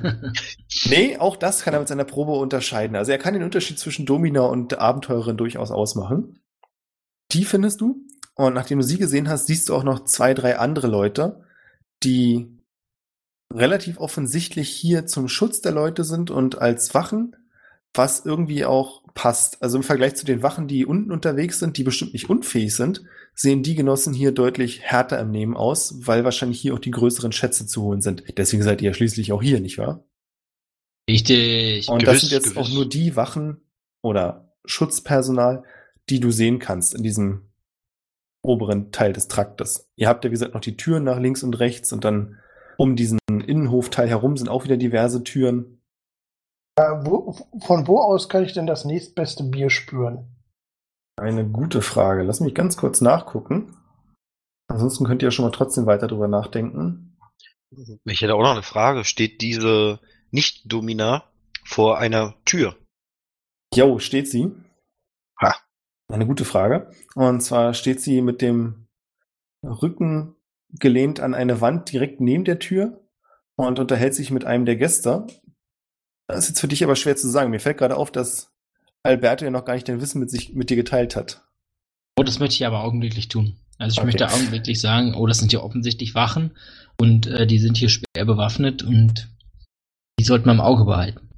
Nee, 0.86 1.16
auch 1.16 1.36
das 1.36 1.62
kann 1.62 1.72
er 1.72 1.80
mit 1.80 1.88
seiner 1.88 2.04
Probe 2.04 2.32
unterscheiden. 2.32 2.96
Also 2.96 3.10
er 3.10 3.18
kann 3.18 3.32
den 3.32 3.42
Unterschied 3.42 3.78
zwischen 3.78 4.04
Domina 4.04 4.42
und 4.42 4.78
Abenteurerin 4.78 5.38
durchaus 5.38 5.70
ausmachen. 5.70 6.40
Die 7.32 7.44
findest 7.44 7.80
du. 7.80 8.04
Und 8.34 8.54
nachdem 8.54 8.78
du 8.78 8.84
sie 8.84 8.98
gesehen 8.98 9.28
hast, 9.28 9.46
siehst 9.46 9.68
du 9.68 9.74
auch 9.74 9.84
noch 9.84 10.04
zwei, 10.04 10.34
drei 10.34 10.58
andere 10.58 10.88
Leute, 10.88 11.44
die 12.02 12.60
relativ 13.52 13.98
offensichtlich 13.98 14.68
hier 14.68 15.06
zum 15.06 15.28
Schutz 15.28 15.60
der 15.60 15.72
Leute 15.72 16.04
sind 16.04 16.30
und 16.30 16.58
als 16.58 16.92
Wachen, 16.92 17.36
was 17.94 18.26
irgendwie 18.26 18.64
auch 18.64 19.03
passt. 19.14 19.62
Also 19.62 19.78
im 19.78 19.82
Vergleich 19.82 20.16
zu 20.16 20.26
den 20.26 20.42
Wachen, 20.42 20.68
die 20.68 20.84
unten 20.84 21.12
unterwegs 21.12 21.58
sind, 21.58 21.76
die 21.76 21.84
bestimmt 21.84 22.12
nicht 22.12 22.28
unfähig 22.28 22.74
sind, 22.74 23.04
sehen 23.34 23.62
die 23.62 23.74
Genossen 23.74 24.12
hier 24.12 24.32
deutlich 24.32 24.82
härter 24.82 25.18
im 25.20 25.30
Nehmen 25.30 25.56
aus, 25.56 26.06
weil 26.06 26.24
wahrscheinlich 26.24 26.60
hier 26.60 26.74
auch 26.74 26.78
die 26.78 26.90
größeren 26.90 27.32
Schätze 27.32 27.66
zu 27.66 27.82
holen 27.82 28.00
sind. 28.00 28.24
Deswegen 28.36 28.62
seid 28.62 28.82
ihr 28.82 28.90
ja 28.90 28.94
schließlich 28.94 29.32
auch 29.32 29.42
hier, 29.42 29.60
nicht 29.60 29.78
wahr? 29.78 30.04
Richtig. 31.08 31.88
Und 31.88 32.00
Gewiss, 32.00 32.12
das 32.12 32.20
sind 32.20 32.32
jetzt 32.32 32.54
gewiss. 32.54 32.56
auch 32.58 32.74
nur 32.74 32.88
die 32.88 33.16
Wachen 33.16 33.60
oder 34.02 34.54
Schutzpersonal, 34.64 35.64
die 36.08 36.20
du 36.20 36.30
sehen 36.30 36.58
kannst 36.58 36.94
in 36.94 37.02
diesem 37.02 37.50
oberen 38.42 38.92
Teil 38.92 39.12
des 39.12 39.28
Traktes. 39.28 39.90
Ihr 39.96 40.08
habt 40.08 40.24
ja, 40.24 40.30
wie 40.30 40.34
gesagt, 40.34 40.54
noch 40.54 40.60
die 40.60 40.76
Türen 40.76 41.04
nach 41.04 41.18
links 41.18 41.42
und 41.42 41.58
rechts 41.60 41.92
und 41.92 42.04
dann 42.04 42.38
um 42.76 42.96
diesen 42.96 43.18
Innenhofteil 43.28 44.08
herum 44.08 44.36
sind 44.36 44.48
auch 44.48 44.64
wieder 44.64 44.76
diverse 44.76 45.22
Türen. 45.22 45.80
Äh, 46.76 46.82
wo, 47.04 47.36
von 47.64 47.86
wo 47.86 48.00
aus 48.00 48.28
kann 48.28 48.44
ich 48.44 48.52
denn 48.52 48.66
das 48.66 48.84
nächstbeste 48.84 49.44
Bier 49.44 49.70
spüren? 49.70 50.34
Eine 51.16 51.46
gute 51.46 51.82
Frage. 51.82 52.22
Lass 52.22 52.40
mich 52.40 52.54
ganz 52.54 52.76
kurz 52.76 53.00
nachgucken. 53.00 53.76
Ansonsten 54.68 55.04
könnt 55.04 55.22
ihr 55.22 55.28
ja 55.28 55.30
schon 55.30 55.44
mal 55.44 55.52
trotzdem 55.52 55.86
weiter 55.86 56.08
drüber 56.08 56.26
nachdenken. 56.26 57.16
Ich 58.04 58.20
hätte 58.20 58.34
auch 58.34 58.42
noch 58.42 58.52
eine 58.52 58.62
Frage. 58.62 59.04
Steht 59.04 59.40
diese 59.40 60.00
Nicht-Domina 60.30 61.24
vor 61.64 61.98
einer 61.98 62.34
Tür? 62.44 62.76
Jo, 63.74 63.98
steht 63.98 64.28
sie? 64.28 64.52
Ha. 65.40 65.54
Eine 66.08 66.26
gute 66.26 66.44
Frage. 66.44 66.90
Und 67.14 67.40
zwar 67.40 67.74
steht 67.74 68.00
sie 68.00 68.20
mit 68.20 68.42
dem 68.42 68.88
Rücken 69.62 70.36
gelehnt 70.70 71.20
an 71.20 71.34
eine 71.34 71.60
Wand 71.60 71.92
direkt 71.92 72.20
neben 72.20 72.44
der 72.44 72.58
Tür 72.58 73.00
und 73.56 73.78
unterhält 73.78 74.14
sich 74.14 74.30
mit 74.30 74.44
einem 74.44 74.64
der 74.64 74.76
Gäste. 74.76 75.26
Das 76.26 76.38
ist 76.38 76.48
jetzt 76.50 76.60
für 76.60 76.68
dich 76.68 76.82
aber 76.84 76.96
schwer 76.96 77.16
zu 77.16 77.28
sagen. 77.28 77.50
Mir 77.50 77.60
fällt 77.60 77.78
gerade 77.78 77.96
auf, 77.96 78.10
dass 78.10 78.50
Alberto 79.02 79.44
ja 79.44 79.50
noch 79.50 79.64
gar 79.64 79.74
nicht 79.74 79.88
dein 79.88 80.00
Wissen 80.00 80.20
mit, 80.20 80.30
sich, 80.30 80.54
mit 80.54 80.70
dir 80.70 80.76
geteilt 80.76 81.16
hat. 81.16 81.44
Oh, 82.18 82.22
das 82.22 82.38
möchte 82.38 82.54
ich 82.54 82.66
aber 82.66 82.82
augenblicklich 82.84 83.28
tun. 83.28 83.56
Also 83.78 83.94
ich 83.94 83.98
Okay. 83.98 84.06
möchte 84.06 84.32
augenblicklich 84.32 84.80
sagen, 84.80 85.14
oh, 85.14 85.26
das 85.26 85.38
sind 85.38 85.52
ja 85.52 85.60
offensichtlich 85.60 86.14
Wachen 86.14 86.56
und 86.98 87.26
äh, 87.26 87.46
die 87.46 87.58
sind 87.58 87.76
hier 87.76 87.88
schwer 87.88 88.24
bewaffnet 88.24 88.82
und 88.82 89.28
die 90.18 90.24
sollten 90.24 90.46
wir 90.46 90.52
im 90.52 90.60
Auge 90.60 90.84
behalten. 90.84 91.28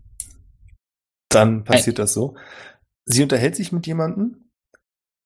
Dann 1.30 1.64
passiert 1.64 1.98
das 1.98 2.12
so. 2.14 2.36
Sie 3.06 3.22
unterhält 3.22 3.56
sich 3.56 3.72
mit 3.72 3.86
jemandem, 3.86 4.50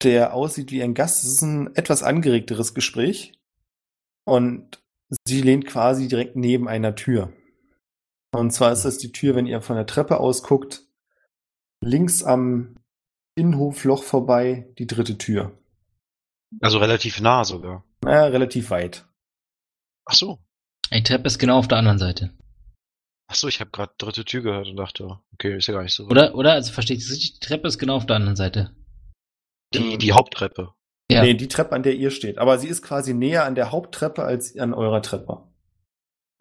der 0.02 0.34
aussieht 0.34 0.70
wie 0.70 0.82
ein 0.82 0.94
Gast. 0.94 1.24
Es 1.24 1.32
ist 1.32 1.42
ein 1.42 1.74
etwas 1.76 2.02
angeregteres 2.02 2.74
Gespräch. 2.74 3.32
Und 4.24 4.80
sie 5.26 5.42
lehnt 5.42 5.66
quasi 5.66 6.08
direkt 6.08 6.36
neben 6.36 6.68
einer 6.68 6.94
Tür. 6.94 7.32
Und 8.32 8.52
zwar 8.52 8.72
ist 8.72 8.84
das 8.84 8.98
die 8.98 9.12
Tür, 9.12 9.34
wenn 9.34 9.46
ihr 9.46 9.60
von 9.60 9.76
der 9.76 9.86
Treppe 9.86 10.20
aus 10.20 10.42
guckt, 10.42 10.82
links 11.80 12.22
am 12.22 12.76
Innenhofloch 13.34 14.02
vorbei, 14.02 14.72
die 14.78 14.86
dritte 14.86 15.18
Tür. 15.18 15.58
Also 16.60 16.78
relativ 16.78 17.20
nah 17.20 17.44
sogar. 17.44 17.84
Naja, 18.02 18.26
relativ 18.26 18.70
weit. 18.70 19.06
Ach 20.04 20.14
so. 20.14 20.38
Die 20.92 21.02
Treppe 21.02 21.26
ist 21.26 21.38
genau 21.38 21.58
auf 21.58 21.68
der 21.68 21.78
anderen 21.78 21.98
Seite. 21.98 22.30
Ach 23.28 23.36
so, 23.36 23.46
ich 23.46 23.60
habe 23.60 23.70
gerade 23.70 23.92
dritte 23.96 24.24
Tür 24.24 24.42
gehört 24.42 24.66
und 24.66 24.76
dachte, 24.76 25.20
okay, 25.32 25.56
ist 25.56 25.68
ja 25.68 25.74
gar 25.74 25.84
nicht 25.84 25.94
so. 25.94 26.06
Oder, 26.06 26.34
oder, 26.34 26.52
also 26.52 26.72
versteht 26.72 26.98
ihr 26.98 27.04
das 27.04 27.12
richtig? 27.12 27.34
Die 27.34 27.46
Treppe 27.46 27.68
ist 27.68 27.78
genau 27.78 27.94
auf 27.94 28.06
der 28.06 28.16
anderen 28.16 28.34
Seite. 28.34 28.74
Die, 29.72 29.98
die 29.98 30.12
Haupttreppe. 30.12 30.74
Ja. 31.10 31.22
Nee, 31.22 31.34
die 31.34 31.46
Treppe, 31.46 31.76
an 31.76 31.84
der 31.84 31.94
ihr 31.94 32.10
steht. 32.10 32.38
Aber 32.38 32.58
sie 32.58 32.66
ist 32.66 32.82
quasi 32.82 33.14
näher 33.14 33.44
an 33.44 33.54
der 33.54 33.70
Haupttreppe 33.70 34.24
als 34.24 34.56
an 34.58 34.74
eurer 34.74 35.00
Treppe. 35.00 35.44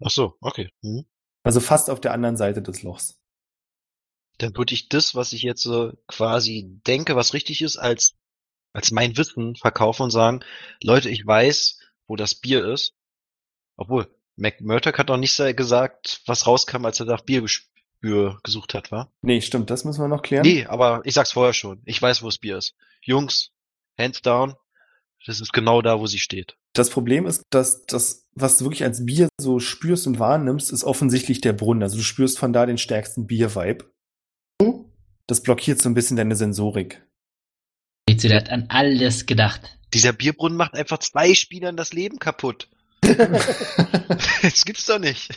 Ach 0.04 0.10
so, 0.10 0.36
okay. 0.40 0.70
Mhm. 0.82 1.04
Also 1.42 1.60
fast 1.60 1.90
auf 1.90 2.00
der 2.00 2.12
anderen 2.12 2.36
Seite 2.36 2.62
des 2.62 2.82
Lochs. 2.82 3.18
Dann 4.38 4.56
würde 4.56 4.74
ich 4.74 4.88
das, 4.88 5.14
was 5.14 5.32
ich 5.32 5.42
jetzt 5.42 5.62
so 5.62 5.92
quasi 6.06 6.80
denke, 6.86 7.16
was 7.16 7.34
richtig 7.34 7.62
ist, 7.62 7.76
als, 7.76 8.14
als 8.72 8.90
mein 8.90 9.16
Wissen 9.16 9.56
verkaufen 9.56 10.04
und 10.04 10.10
sagen, 10.10 10.40
Leute, 10.82 11.10
ich 11.10 11.26
weiß, 11.26 11.78
wo 12.06 12.16
das 12.16 12.34
Bier 12.34 12.64
ist. 12.66 12.94
Obwohl, 13.76 14.08
McMurdoch 14.36 14.96
hat 14.96 15.08
noch 15.08 15.16
nicht 15.16 15.36
gesagt, 15.56 16.22
was 16.26 16.46
rauskam, 16.46 16.84
als 16.84 17.00
er 17.00 17.06
nach 17.06 17.20
Biergespür 17.20 18.40
gesucht 18.42 18.74
hat, 18.74 18.90
war? 18.90 19.12
Nee, 19.22 19.40
stimmt, 19.40 19.70
das 19.70 19.84
müssen 19.84 20.00
wir 20.00 20.08
noch 20.08 20.22
klären. 20.22 20.46
Nee, 20.46 20.66
aber 20.66 21.02
ich 21.04 21.14
sag's 21.14 21.32
vorher 21.32 21.52
schon. 21.52 21.82
Ich 21.84 22.00
weiß, 22.00 22.22
wo 22.22 22.26
das 22.26 22.38
Bier 22.38 22.56
ist. 22.56 22.74
Jungs, 23.02 23.52
hands 23.98 24.22
down, 24.22 24.54
das 25.26 25.40
ist 25.40 25.52
genau 25.52 25.82
da, 25.82 26.00
wo 26.00 26.06
sie 26.06 26.18
steht. 26.18 26.56
Das 26.72 26.90
Problem 26.90 27.26
ist, 27.26 27.42
dass 27.50 27.84
das, 27.86 28.28
was 28.34 28.58
du 28.58 28.64
wirklich 28.64 28.84
als 28.84 29.04
Bier 29.04 29.28
so 29.40 29.58
spürst 29.58 30.06
und 30.06 30.18
wahrnimmst, 30.18 30.70
ist 30.70 30.84
offensichtlich 30.84 31.40
der 31.40 31.52
Brunnen. 31.52 31.82
Also 31.82 31.96
du 31.96 32.02
spürst 32.02 32.38
von 32.38 32.52
da 32.52 32.66
den 32.66 32.78
stärksten 32.78 33.26
Bier-Vibe. 33.26 33.90
Das 35.26 35.42
blockiert 35.42 35.80
so 35.80 35.88
ein 35.88 35.94
bisschen 35.94 36.16
deine 36.16 36.36
Sensorik. 36.36 37.06
Ihr, 38.08 38.16
der 38.16 38.36
hat 38.36 38.50
an 38.50 38.66
alles 38.68 39.26
gedacht. 39.26 39.78
Dieser 39.94 40.12
Bierbrunnen 40.12 40.56
macht 40.56 40.74
einfach 40.74 40.98
zwei 40.98 41.34
Spielern 41.34 41.76
das 41.76 41.92
Leben 41.92 42.18
kaputt. 42.18 42.68
das 43.02 44.64
gibt's 44.64 44.86
doch 44.86 44.98
nicht. 44.98 45.30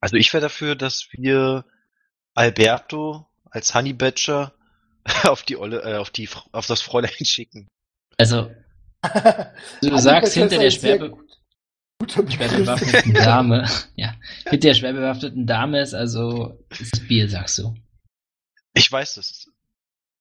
Also 0.00 0.16
ich 0.16 0.32
wäre 0.32 0.42
dafür, 0.42 0.74
dass 0.76 1.08
wir 1.12 1.64
Alberto 2.34 3.26
als 3.50 3.74
Honey 3.74 3.92
Badger 3.92 4.54
auf 5.24 5.42
die 5.42 5.56
Olle, 5.56 5.82
äh, 5.82 5.96
auf 5.96 6.10
die 6.10 6.28
auf 6.52 6.66
das 6.66 6.82
Fräulein 6.82 7.24
schicken. 7.24 7.68
Also, 8.18 8.50
du 9.82 9.98
sagst 9.98 10.34
hinter 10.34 10.58
der 10.58 10.70
schwer, 10.70 10.98
be 10.98 11.10
gut- 11.10 11.38
guter 12.00 12.30
schwer 12.30 12.48
Begriff. 12.48 12.66
bewaffneten 12.66 13.14
Dame, 13.14 13.68
ja, 13.94 14.14
hinter 14.44 14.68
der 14.68 14.74
schwer 14.74 14.92
bewaffneten 14.92 15.46
Dame 15.46 15.80
ist 15.80 15.94
also 15.94 16.64
ist 16.78 17.06
Bier, 17.08 17.28
sagst 17.28 17.58
du. 17.58 17.74
Ich 18.74 18.90
weiß 18.90 19.14
das. 19.14 19.46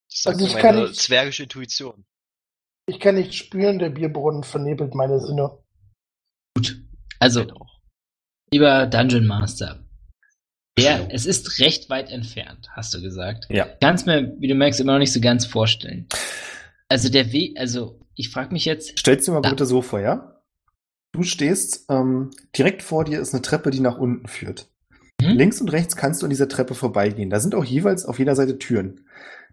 Das 0.10 0.22
sagt 0.22 0.36
Also 0.42 0.46
ich 0.48 0.62
kann 0.62 0.76
meine 0.76 0.88
nicht- 0.90 1.00
zwergische 1.02 1.44
Intuition. 1.44 2.06
Ich 2.88 3.00
kann 3.00 3.16
nicht 3.16 3.34
spüren, 3.34 3.80
der 3.80 3.90
Bierbrunnen 3.90 4.44
vernebelt 4.44 4.94
meine 4.94 5.20
Sinne. 5.20 5.58
Gut. 6.56 6.78
Also, 7.20 7.42
Genau. 7.46 7.68
lieber 8.52 8.86
Dungeon 8.86 9.26
Master. 9.26 9.82
Jo. 10.78 11.08
es 11.10 11.26
ist 11.26 11.60
recht 11.60 11.90
weit 11.90 12.12
entfernt, 12.12 12.68
hast 12.72 12.94
du 12.94 13.02
gesagt. 13.02 13.46
Ja. 13.50 13.66
Kannst 13.82 14.06
mir, 14.06 14.36
wie 14.40 14.48
du 14.50 14.56
merkst, 14.56 14.80
immer 14.82 14.92
noch 14.94 15.00
nicht 15.00 15.14
so 15.14 15.22
ganz 15.22 15.46
vorstellen. 15.46 16.08
Also 16.90 17.10
der 17.10 17.32
Weg, 17.32 17.58
also 17.60 18.00
ich 18.16 18.30
frage 18.30 18.54
mich 18.54 18.66
jetzt, 18.66 18.98
Stellst 19.00 19.28
dir 19.28 19.32
mal 19.32 19.42
Ja. 19.44 19.50
bitte 19.50 19.66
so 19.66 19.82
vor, 19.82 20.00
ja? 20.00 20.42
Du 21.12 21.24
stehst, 21.24 21.86
ähm, 21.90 22.32
direkt 22.58 22.84
vor 22.84 23.06
dir 23.06 23.20
ist 23.22 23.34
eine 23.34 23.42
Treppe, 23.42 23.72
die 23.72 23.80
nach 23.80 23.98
unten 23.98 24.28
führt. 24.28 24.70
Mhm. 25.22 25.30
Links 25.30 25.62
und 25.62 25.72
rechts 25.72 25.96
kannst 25.96 26.22
du 26.22 26.26
an 26.26 26.30
dieser 26.30 26.50
Treppe 26.50 26.76
vorbeigehen. 26.76 27.30
Da 27.30 27.40
sind 27.40 27.56
auch 27.56 27.64
jeweils 27.64 28.06
auf 28.06 28.20
jeder 28.20 28.36
Seite 28.36 28.58
Türen. 28.60 29.08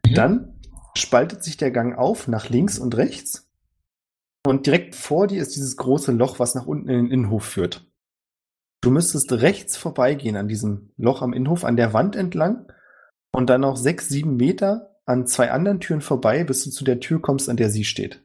Mhm. 0.06 0.14
Dann 0.14 0.60
spaltet 0.96 1.42
sich 1.42 1.56
der 1.56 1.70
Gang 1.70 1.96
auf 1.96 2.28
nach 2.28 2.48
links 2.48 2.78
und 2.78 2.96
rechts. 2.96 3.48
Und 4.44 4.66
direkt 4.66 4.96
vor 4.96 5.28
dir 5.28 5.40
ist 5.40 5.54
dieses 5.54 5.76
große 5.76 6.10
Loch, 6.12 6.38
was 6.40 6.54
nach 6.56 6.66
unten 6.66 6.88
in 6.88 7.04
den 7.04 7.12
Innenhof 7.12 7.44
führt. 7.44 7.86
Du 8.80 8.90
müsstest 8.90 9.32
rechts 9.32 9.76
vorbeigehen 9.76 10.36
an 10.36 10.48
diesem 10.48 10.90
Loch 10.96 11.22
am 11.22 11.32
Innenhof, 11.32 11.64
an 11.64 11.76
der 11.76 11.92
Wand 11.92 12.16
entlang 12.16 12.66
und 13.32 13.48
dann 13.48 13.60
noch 13.60 13.76
sechs, 13.76 14.08
sieben 14.08 14.36
Meter 14.36 14.91
an 15.06 15.26
zwei 15.26 15.50
anderen 15.50 15.80
Türen 15.80 16.00
vorbei, 16.00 16.44
bis 16.44 16.64
du 16.64 16.70
zu 16.70 16.84
der 16.84 17.00
Tür 17.00 17.20
kommst, 17.20 17.48
an 17.48 17.56
der 17.56 17.70
sie 17.70 17.84
steht. 17.84 18.22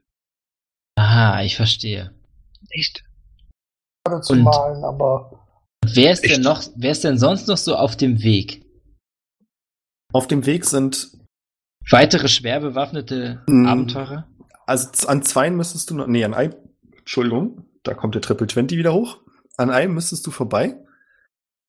aha, 0.98 1.42
ich 1.44 1.56
verstehe. 1.56 2.14
Echt? 2.70 3.04
Gerade 4.04 4.22
zu 4.22 4.34
Und- 4.34 4.44
malen, 4.44 4.84
aber 4.84 5.46
wer 5.86 6.12
ist 6.12 6.24
denn 6.24 6.42
noch, 6.42 6.64
wer 6.76 6.92
ist 6.92 7.04
denn 7.04 7.18
sonst 7.20 7.48
noch 7.48 7.58
so 7.58 7.76
auf 7.76 7.96
dem 7.96 8.22
Weg? 8.24 8.66
Auf 10.14 10.28
dem 10.28 10.46
Weg 10.46 10.66
sind, 10.66 11.12
Weitere 11.90 12.28
schwer 12.28 12.60
bewaffnete 12.60 13.44
Mhm. 13.48 13.66
Abenteurer? 13.68 14.28
also 14.66 15.08
an 15.08 15.24
zweien 15.24 15.56
müsstest 15.56 15.90
du 15.90 15.96
noch, 15.96 16.08
nee, 16.08 16.24
an 16.26 16.34
ein, 16.34 16.54
Entschuldigung, 16.98 17.66
da 17.84 17.94
kommt 17.94 18.16
der 18.16 18.22
Triple 18.22 18.48
20 18.48 18.78
wieder 18.78 18.94
hoch. 18.94 19.22
An 19.56 19.70
einem 19.70 19.94
müsstest 19.94 20.26
du 20.28 20.32
vorbei, 20.32 20.78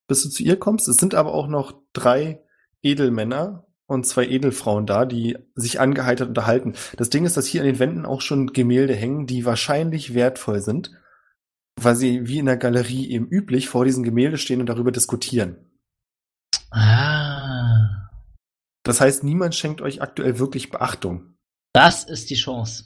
bis 0.09 0.23
du 0.25 0.29
zu 0.31 0.43
ihr 0.43 0.59
kommst. 0.59 0.89
Es 0.89 0.97
sind 0.97 1.15
aber 1.15 1.33
auch 1.35 1.47
noch 1.47 1.81
drei 1.93 2.43
Edelmänner 2.83 3.67
und 3.89 4.07
zwei 4.07 4.27
Edelfrauen 4.27 4.87
da, 4.87 5.07
die 5.07 5.37
sich 5.55 5.81
angeheitert 5.81 6.29
unterhalten. 6.29 6.75
Das 6.97 7.11
Ding 7.11 7.25
ist, 7.25 7.37
dass 7.37 7.47
hier 7.47 7.63
an 7.63 7.67
den 7.67 7.79
Wänden 7.79 8.07
auch 8.07 8.21
schon 8.21 8.53
Gemälde 8.53 8.95
hängen, 8.95 9.27
die 9.27 9.45
wahrscheinlich 9.45 10.15
wertvoll 10.15 10.61
sind, 10.61 10.93
weil 11.81 11.97
sie 11.97 12.29
wie 12.29 12.39
in 12.39 12.47
der 12.47 12.59
Galerie 12.59 13.11
eben 13.11 13.27
üblich 13.27 13.69
vor 13.69 13.85
diesen 13.85 14.05
Gemälde 14.05 14.37
stehen 14.37 14.61
und 14.61 14.67
darüber 14.67 14.93
diskutieren. 14.93 15.57
Ah. 16.71 18.11
Das 18.85 19.01
heißt, 19.01 19.25
niemand 19.25 19.55
schenkt 19.55 19.81
euch 19.81 20.03
aktuell 20.03 20.39
wirklich 20.39 20.71
Beachtung. 20.71 21.35
Das 21.73 22.05
ist 22.05 22.29
die 22.31 22.37
Chance. 22.37 22.85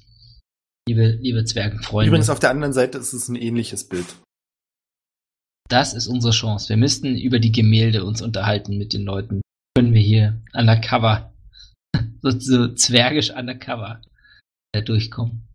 Liebe, 0.88 1.18
liebe 1.20 1.44
Zwergenfreunde. 1.44 2.08
Übrigens 2.08 2.30
auf 2.30 2.40
der 2.40 2.50
anderen 2.50 2.72
Seite 2.72 2.98
ist 2.98 3.12
es 3.12 3.28
ein 3.28 3.36
ähnliches 3.36 3.88
Bild. 3.88 4.06
Das 5.68 5.94
ist 5.94 6.06
unsere 6.06 6.32
Chance. 6.32 6.68
Wir 6.68 6.76
müssten 6.76 7.16
über 7.16 7.38
die 7.38 7.52
Gemälde 7.52 8.04
uns 8.04 8.22
unterhalten 8.22 8.78
mit 8.78 8.92
den 8.92 9.02
Leuten. 9.02 9.41
Hier 10.12 10.42
undercover, 10.52 11.32
so, 12.20 12.38
so 12.38 12.74
zwergisch 12.74 13.30
undercover 13.30 14.02
äh, 14.72 14.82
durchkommen. 14.82 15.48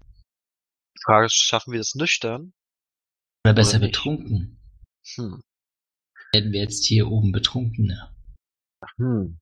Die 0.95 1.01
Frage 1.05 1.27
ist, 1.27 1.35
schaffen 1.35 1.73
wir 1.73 1.77
das 1.77 1.93
nüchtern? 1.93 2.53
Oder 3.45 3.53
besser 3.53 3.77
nicht? 3.77 3.91
betrunken. 3.91 4.59
Hm. 5.13 5.43
Werden 6.33 6.51
wir 6.53 6.61
jetzt 6.61 6.87
hier 6.87 7.07
oben 7.07 7.31
betrunkener? 7.31 8.15
Hm. 8.95 9.37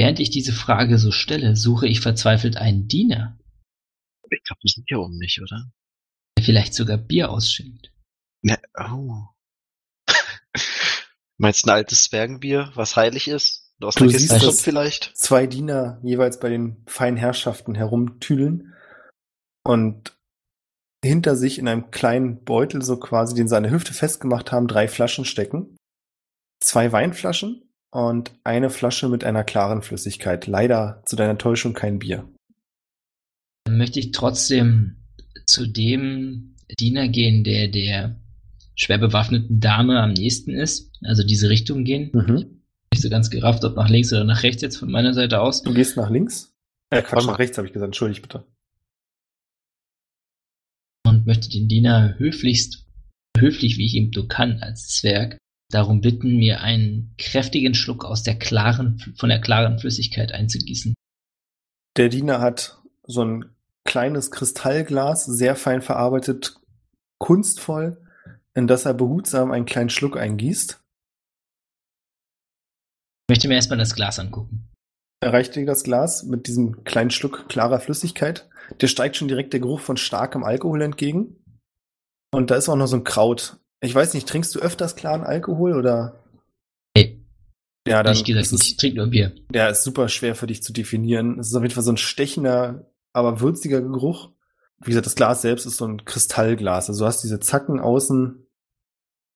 Während 0.00 0.18
ich 0.18 0.30
diese 0.30 0.52
Frage 0.52 0.98
so 0.98 1.12
stelle, 1.12 1.54
suche 1.54 1.86
ich 1.86 2.00
verzweifelt 2.00 2.56
einen 2.56 2.88
Diener, 2.88 3.38
Ich 4.28 4.42
glaube, 4.42 4.58
die 4.64 4.72
sind 4.72 4.88
hier 4.88 4.98
oben 4.98 5.18
nicht, 5.18 5.40
oder? 5.40 5.70
der 6.36 6.44
vielleicht 6.44 6.74
sogar 6.74 6.98
Bier 6.98 7.30
ausschenkt. 7.30 7.92
Ne, 8.42 8.60
oh. 8.76 9.28
Meinst 11.38 11.64
du 11.64 11.70
ein 11.70 11.76
altes 11.76 12.02
Zwergenbier, 12.02 12.72
was 12.74 12.96
heilig 12.96 13.28
ist? 13.28 13.65
Du 13.78 13.90
der 13.90 14.08
siehst 14.08 14.30
Kiste 14.30 14.34
das- 14.34 14.44
kommt 14.44 14.60
vielleicht? 14.60 15.12
Zwei 15.16 15.46
Diener 15.46 16.00
jeweils 16.02 16.40
bei 16.40 16.48
den 16.48 16.82
feinen 16.86 17.16
Herrschaften 17.16 17.74
herumtüdeln 17.74 18.72
und 19.64 20.16
hinter 21.04 21.36
sich 21.36 21.58
in 21.58 21.68
einem 21.68 21.90
kleinen 21.90 22.42
Beutel, 22.44 22.82
so 22.82 22.96
quasi, 22.98 23.34
den 23.34 23.48
sie 23.48 23.56
an 23.56 23.62
der 23.64 23.72
Hüfte 23.72 23.92
festgemacht 23.94 24.50
haben, 24.50 24.66
drei 24.66 24.88
Flaschen 24.88 25.24
stecken. 25.24 25.76
Zwei 26.60 26.90
Weinflaschen 26.90 27.62
und 27.92 28.32
eine 28.44 28.70
Flasche 28.70 29.08
mit 29.08 29.22
einer 29.24 29.44
klaren 29.44 29.82
Flüssigkeit. 29.82 30.46
Leider 30.46 31.02
zu 31.04 31.14
deiner 31.14 31.38
Täuschung 31.38 31.74
kein 31.74 31.98
Bier. 31.98 32.28
Dann 33.64 33.76
möchte 33.76 34.00
ich 34.00 34.12
trotzdem 34.12 34.96
zu 35.44 35.66
dem 35.66 36.56
Diener 36.80 37.08
gehen, 37.08 37.44
der 37.44 37.68
der 37.68 38.16
schwer 38.74 38.98
bewaffneten 38.98 39.60
Dame 39.60 40.00
am 40.00 40.12
nächsten 40.14 40.50
ist. 40.50 40.90
Also 41.04 41.22
diese 41.24 41.50
Richtung 41.50 41.84
gehen. 41.84 42.10
Mhm. 42.12 42.55
Nicht 42.96 43.02
so 43.02 43.10
ganz 43.10 43.28
gerafft, 43.28 43.62
ob 43.66 43.76
nach 43.76 43.90
links 43.90 44.10
oder 44.10 44.24
nach 44.24 44.42
rechts 44.42 44.62
jetzt 44.62 44.78
von 44.78 44.90
meiner 44.90 45.12
Seite 45.12 45.42
aus. 45.42 45.60
Du 45.60 45.74
gehst 45.74 45.98
nach 45.98 46.08
links? 46.08 46.54
Äh, 46.88 47.02
Quatsch, 47.02 47.26
nach 47.26 47.38
rechts 47.38 47.58
habe 47.58 47.66
ich 47.66 47.74
gesagt. 47.74 47.88
Entschuldigt 47.88 48.22
bitte. 48.22 48.46
und 51.06 51.26
möchte 51.26 51.50
den 51.50 51.68
Diener 51.68 52.18
höflichst, 52.18 52.86
höflich 53.36 53.76
wie 53.76 53.84
ich 53.84 53.94
ihm 53.96 54.10
nur 54.14 54.28
kann 54.28 54.62
als 54.62 54.88
Zwerg, 54.88 55.36
darum 55.70 56.00
bitten, 56.00 56.38
mir 56.38 56.62
einen 56.62 57.14
kräftigen 57.18 57.74
Schluck 57.74 58.06
aus 58.06 58.22
der 58.22 58.38
klaren, 58.38 58.98
von 59.18 59.28
der 59.28 59.42
klaren 59.42 59.78
Flüssigkeit 59.78 60.32
einzugießen. 60.32 60.94
Der 61.98 62.08
Diener 62.08 62.40
hat 62.40 62.78
so 63.02 63.22
ein 63.22 63.44
kleines 63.84 64.30
Kristallglas, 64.30 65.26
sehr 65.26 65.54
fein 65.54 65.82
verarbeitet, 65.82 66.56
kunstvoll, 67.18 68.02
in 68.54 68.66
das 68.66 68.86
er 68.86 68.94
behutsam 68.94 69.50
einen 69.50 69.66
kleinen 69.66 69.90
Schluck 69.90 70.16
eingießt. 70.16 70.80
Ich 73.28 73.34
möchte 73.34 73.48
mir 73.48 73.54
erstmal 73.54 73.78
das 73.78 73.96
Glas 73.96 74.20
angucken. 74.20 74.68
Er 75.20 75.32
reicht 75.32 75.56
dir 75.56 75.66
das 75.66 75.82
Glas 75.82 76.22
mit 76.22 76.46
diesem 76.46 76.84
kleinen 76.84 77.10
Schluck 77.10 77.48
klarer 77.48 77.80
Flüssigkeit. 77.80 78.48
Dir 78.80 78.86
steigt 78.86 79.16
schon 79.16 79.26
direkt 79.26 79.52
der 79.52 79.58
Geruch 79.58 79.80
von 79.80 79.96
starkem 79.96 80.44
Alkohol 80.44 80.80
entgegen. 80.82 81.36
Und 82.32 82.52
da 82.52 82.54
ist 82.54 82.68
auch 82.68 82.76
noch 82.76 82.86
so 82.86 82.96
ein 82.96 83.02
Kraut. 83.02 83.56
Ich 83.80 83.92
weiß 83.92 84.14
nicht, 84.14 84.28
trinkst 84.28 84.54
du 84.54 84.60
öfters 84.60 84.94
klaren 84.94 85.24
Alkohol 85.24 85.74
oder? 85.74 86.22
Hey, 86.96 87.20
Ja, 87.88 88.04
dann 88.04 88.14
ich 88.14 88.22
gesagt, 88.22 88.46
ist 88.46 88.52
es, 88.52 88.62
ich 88.62 88.76
trinke 88.76 88.98
nur 88.98 89.08
Bier. 89.08 89.34
der 89.50 89.70
ist 89.70 89.82
super 89.82 90.08
schwer 90.08 90.36
für 90.36 90.46
dich 90.46 90.62
zu 90.62 90.72
definieren. 90.72 91.40
Es 91.40 91.48
ist 91.48 91.54
auf 91.56 91.62
jeden 91.62 91.74
Fall 91.74 91.82
so 91.82 91.92
ein 91.92 91.96
stechender, 91.96 92.92
aber 93.12 93.40
würziger 93.40 93.80
Geruch. 93.80 94.30
Wie 94.78 94.90
gesagt, 94.90 95.06
das 95.06 95.16
Glas 95.16 95.42
selbst 95.42 95.66
ist 95.66 95.78
so 95.78 95.86
ein 95.86 96.04
Kristallglas. 96.04 96.88
Also 96.88 97.00
du 97.04 97.06
hast 97.08 97.22
diese 97.24 97.40
Zacken 97.40 97.80
außen. 97.80 98.46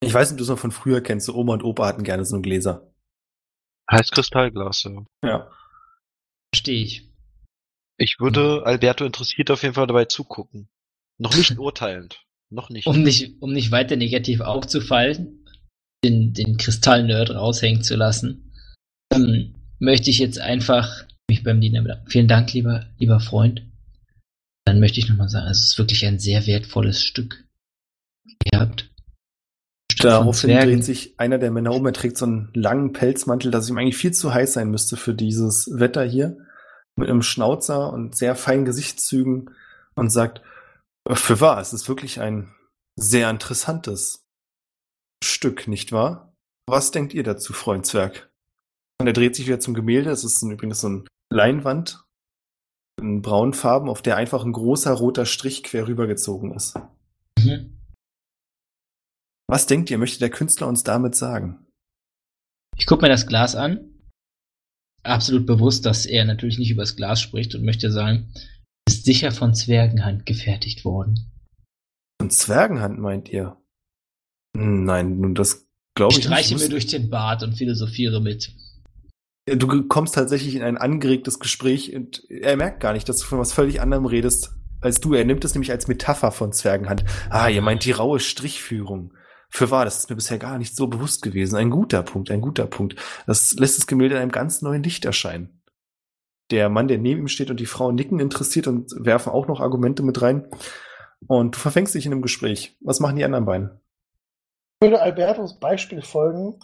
Ich 0.00 0.14
weiß 0.14 0.28
nicht, 0.28 0.34
ob 0.34 0.38
du 0.38 0.44
es 0.44 0.50
noch 0.50 0.58
von 0.60 0.70
früher 0.70 1.00
kennst. 1.00 1.26
So 1.26 1.34
Oma 1.34 1.54
und 1.54 1.64
Opa 1.64 1.86
hatten 1.86 2.04
gerne 2.04 2.24
so 2.24 2.36
ein 2.36 2.42
Gläser. 2.42 2.89
Heißt 3.90 4.12
Kristallglas, 4.12 4.84
ja. 4.84 5.04
Ja. 5.24 5.50
Verstehe 6.52 6.82
ich. 6.82 7.10
Ich 7.98 8.18
würde 8.18 8.64
Alberto 8.64 9.04
interessiert 9.04 9.50
auf 9.50 9.62
jeden 9.62 9.74
Fall 9.74 9.86
dabei 9.86 10.04
zugucken. 10.06 10.68
Noch 11.18 11.34
nicht 11.36 11.50
urteilend. 11.58 12.24
Noch 12.50 12.70
nicht. 12.70 12.86
Um 12.86 13.02
nicht, 13.02 13.40
um 13.40 13.52
nicht 13.52 13.70
weiter 13.70 13.96
negativ 13.96 14.40
aufzufallen, 14.40 15.44
den, 16.04 16.32
den 16.32 16.56
Kristall-Nerd 16.56 17.30
raushängen 17.30 17.82
zu 17.82 17.96
lassen, 17.96 18.52
ähm, 19.12 19.54
möchte 19.78 20.10
ich 20.10 20.18
jetzt 20.18 20.40
einfach 20.40 21.04
mich 21.28 21.44
beim 21.44 21.60
Diener 21.60 21.82
bedanken. 21.82 22.10
Vielen 22.10 22.28
Dank, 22.28 22.52
lieber, 22.52 22.86
lieber 22.98 23.20
Freund. 23.20 23.62
Dann 24.64 24.80
möchte 24.80 24.98
ich 24.98 25.08
nochmal 25.08 25.28
sagen, 25.28 25.48
es 25.48 25.60
ist 25.60 25.78
wirklich 25.78 26.04
ein 26.06 26.18
sehr 26.18 26.46
wertvolles 26.46 27.02
Stück. 27.02 27.44
Ihr 28.52 28.58
habt. 28.58 28.89
Daraufhin 30.02 30.58
dreht 30.58 30.84
sich 30.84 31.14
einer 31.18 31.38
der 31.38 31.50
Männer 31.50 31.72
um. 31.72 31.86
Er 31.86 31.92
trägt 31.92 32.16
so 32.16 32.26
einen 32.26 32.50
langen 32.54 32.92
Pelzmantel, 32.92 33.50
dass 33.50 33.68
ihm 33.68 33.78
eigentlich 33.78 33.96
viel 33.96 34.12
zu 34.12 34.32
heiß 34.32 34.54
sein 34.54 34.70
müsste 34.70 34.96
für 34.96 35.14
dieses 35.14 35.70
Wetter 35.78 36.04
hier. 36.04 36.36
Mit 36.96 37.08
einem 37.08 37.22
Schnauzer 37.22 37.92
und 37.92 38.16
sehr 38.16 38.34
feinen 38.34 38.64
Gesichtszügen 38.64 39.50
und 39.94 40.10
sagt, 40.10 40.42
für 41.08 41.40
wahr, 41.40 41.60
es 41.60 41.72
ist 41.72 41.88
wirklich 41.88 42.20
ein 42.20 42.54
sehr 42.96 43.30
interessantes 43.30 44.26
Stück, 45.22 45.68
nicht 45.68 45.92
wahr? 45.92 46.34
Was 46.66 46.90
denkt 46.90 47.14
ihr 47.14 47.22
dazu, 47.22 47.52
Freund 47.52 47.86
Zwerg? 47.86 48.30
Und 49.00 49.06
er 49.06 49.12
dreht 49.12 49.34
sich 49.34 49.46
wieder 49.46 49.60
zum 49.60 49.74
Gemälde. 49.74 50.10
Es 50.10 50.24
ist 50.24 50.42
ein, 50.42 50.50
übrigens 50.50 50.80
so 50.80 50.88
eine 50.88 51.04
Leinwand 51.30 52.04
in 53.00 53.22
braunen 53.22 53.54
Farben, 53.54 53.88
auf 53.88 54.02
der 54.02 54.16
einfach 54.16 54.44
ein 54.44 54.52
großer 54.52 54.92
roter 54.92 55.24
Strich 55.24 55.62
quer 55.62 55.88
rübergezogen 55.88 56.52
ist. 56.52 56.78
Mhm. 57.38 57.79
Was 59.50 59.66
denkt 59.66 59.90
ihr, 59.90 59.98
möchte 59.98 60.20
der 60.20 60.30
Künstler 60.30 60.68
uns 60.68 60.84
damit 60.84 61.16
sagen? 61.16 61.66
Ich 62.78 62.86
gucke 62.86 63.02
mir 63.02 63.08
das 63.08 63.26
Glas 63.26 63.56
an. 63.56 63.80
Absolut 65.02 65.44
bewusst, 65.44 65.84
dass 65.84 66.06
er 66.06 66.24
natürlich 66.24 66.56
nicht 66.56 66.70
über 66.70 66.82
das 66.82 66.94
Glas 66.94 67.20
spricht 67.20 67.56
und 67.56 67.64
möchte 67.64 67.90
sagen, 67.90 68.32
es 68.86 68.98
ist 68.98 69.06
sicher 69.06 69.32
von 69.32 69.52
Zwergenhand 69.52 70.24
gefertigt 70.24 70.84
worden. 70.84 71.32
Von 72.20 72.30
Zwergenhand 72.30 73.00
meint 73.00 73.28
ihr? 73.28 73.56
Nein, 74.56 75.18
nun 75.18 75.34
das 75.34 75.66
glaube 75.96 76.12
Ich 76.12 76.20
ich 76.20 76.24
streiche 76.26 76.54
mir 76.54 76.68
durch 76.68 76.86
den 76.86 77.10
Bart 77.10 77.42
und 77.42 77.54
philosophiere 77.54 78.20
mit. 78.20 78.54
Du 79.46 79.88
kommst 79.88 80.14
tatsächlich 80.14 80.54
in 80.54 80.62
ein 80.62 80.78
angeregtes 80.78 81.40
Gespräch 81.40 81.92
und 81.92 82.22
er 82.30 82.56
merkt 82.56 82.78
gar 82.78 82.92
nicht, 82.92 83.08
dass 83.08 83.18
du 83.18 83.24
von 83.24 83.40
was 83.40 83.52
völlig 83.52 83.80
anderem 83.80 84.06
redest 84.06 84.54
als 84.80 85.00
du. 85.00 85.12
Er 85.14 85.24
nimmt 85.24 85.44
es 85.44 85.54
nämlich 85.54 85.72
als 85.72 85.88
Metapher 85.88 86.30
von 86.30 86.52
Zwergenhand. 86.52 87.04
Ah, 87.30 87.48
ihr 87.48 87.62
meint 87.62 87.84
die 87.84 87.90
raue 87.90 88.20
Strichführung. 88.20 89.12
Für 89.50 89.70
wahr, 89.70 89.84
das 89.84 89.98
ist 89.98 90.10
mir 90.10 90.16
bisher 90.16 90.38
gar 90.38 90.58
nicht 90.58 90.76
so 90.76 90.86
bewusst 90.86 91.22
gewesen. 91.22 91.56
Ein 91.56 91.70
guter 91.70 92.02
Punkt, 92.02 92.30
ein 92.30 92.40
guter 92.40 92.66
Punkt. 92.66 92.96
Das 93.26 93.52
lässt 93.52 93.78
das 93.78 93.86
Gemälde 93.86 94.14
in 94.14 94.22
einem 94.22 94.30
ganz 94.30 94.62
neuen 94.62 94.82
Licht 94.82 95.04
erscheinen. 95.04 95.62
Der 96.50 96.68
Mann, 96.68 96.88
der 96.88 96.98
neben 96.98 97.22
ihm 97.22 97.28
steht 97.28 97.50
und 97.50 97.60
die 97.60 97.66
Frau 97.66 97.92
nicken 97.92 98.20
interessiert 98.20 98.66
und 98.66 98.92
werfen 98.96 99.32
auch 99.32 99.48
noch 99.48 99.60
Argumente 99.60 100.02
mit 100.02 100.22
rein. 100.22 100.48
Und 101.26 101.56
du 101.56 101.58
verfängst 101.58 101.94
dich 101.94 102.06
in 102.06 102.12
einem 102.12 102.22
Gespräch. 102.22 102.76
Was 102.80 103.00
machen 103.00 103.16
die 103.16 103.24
anderen 103.24 103.44
beiden? 103.44 103.80
Ich 104.80 104.86
würde 104.86 105.02
Albertos 105.02 105.58
Beispiel 105.58 106.02
folgen 106.02 106.58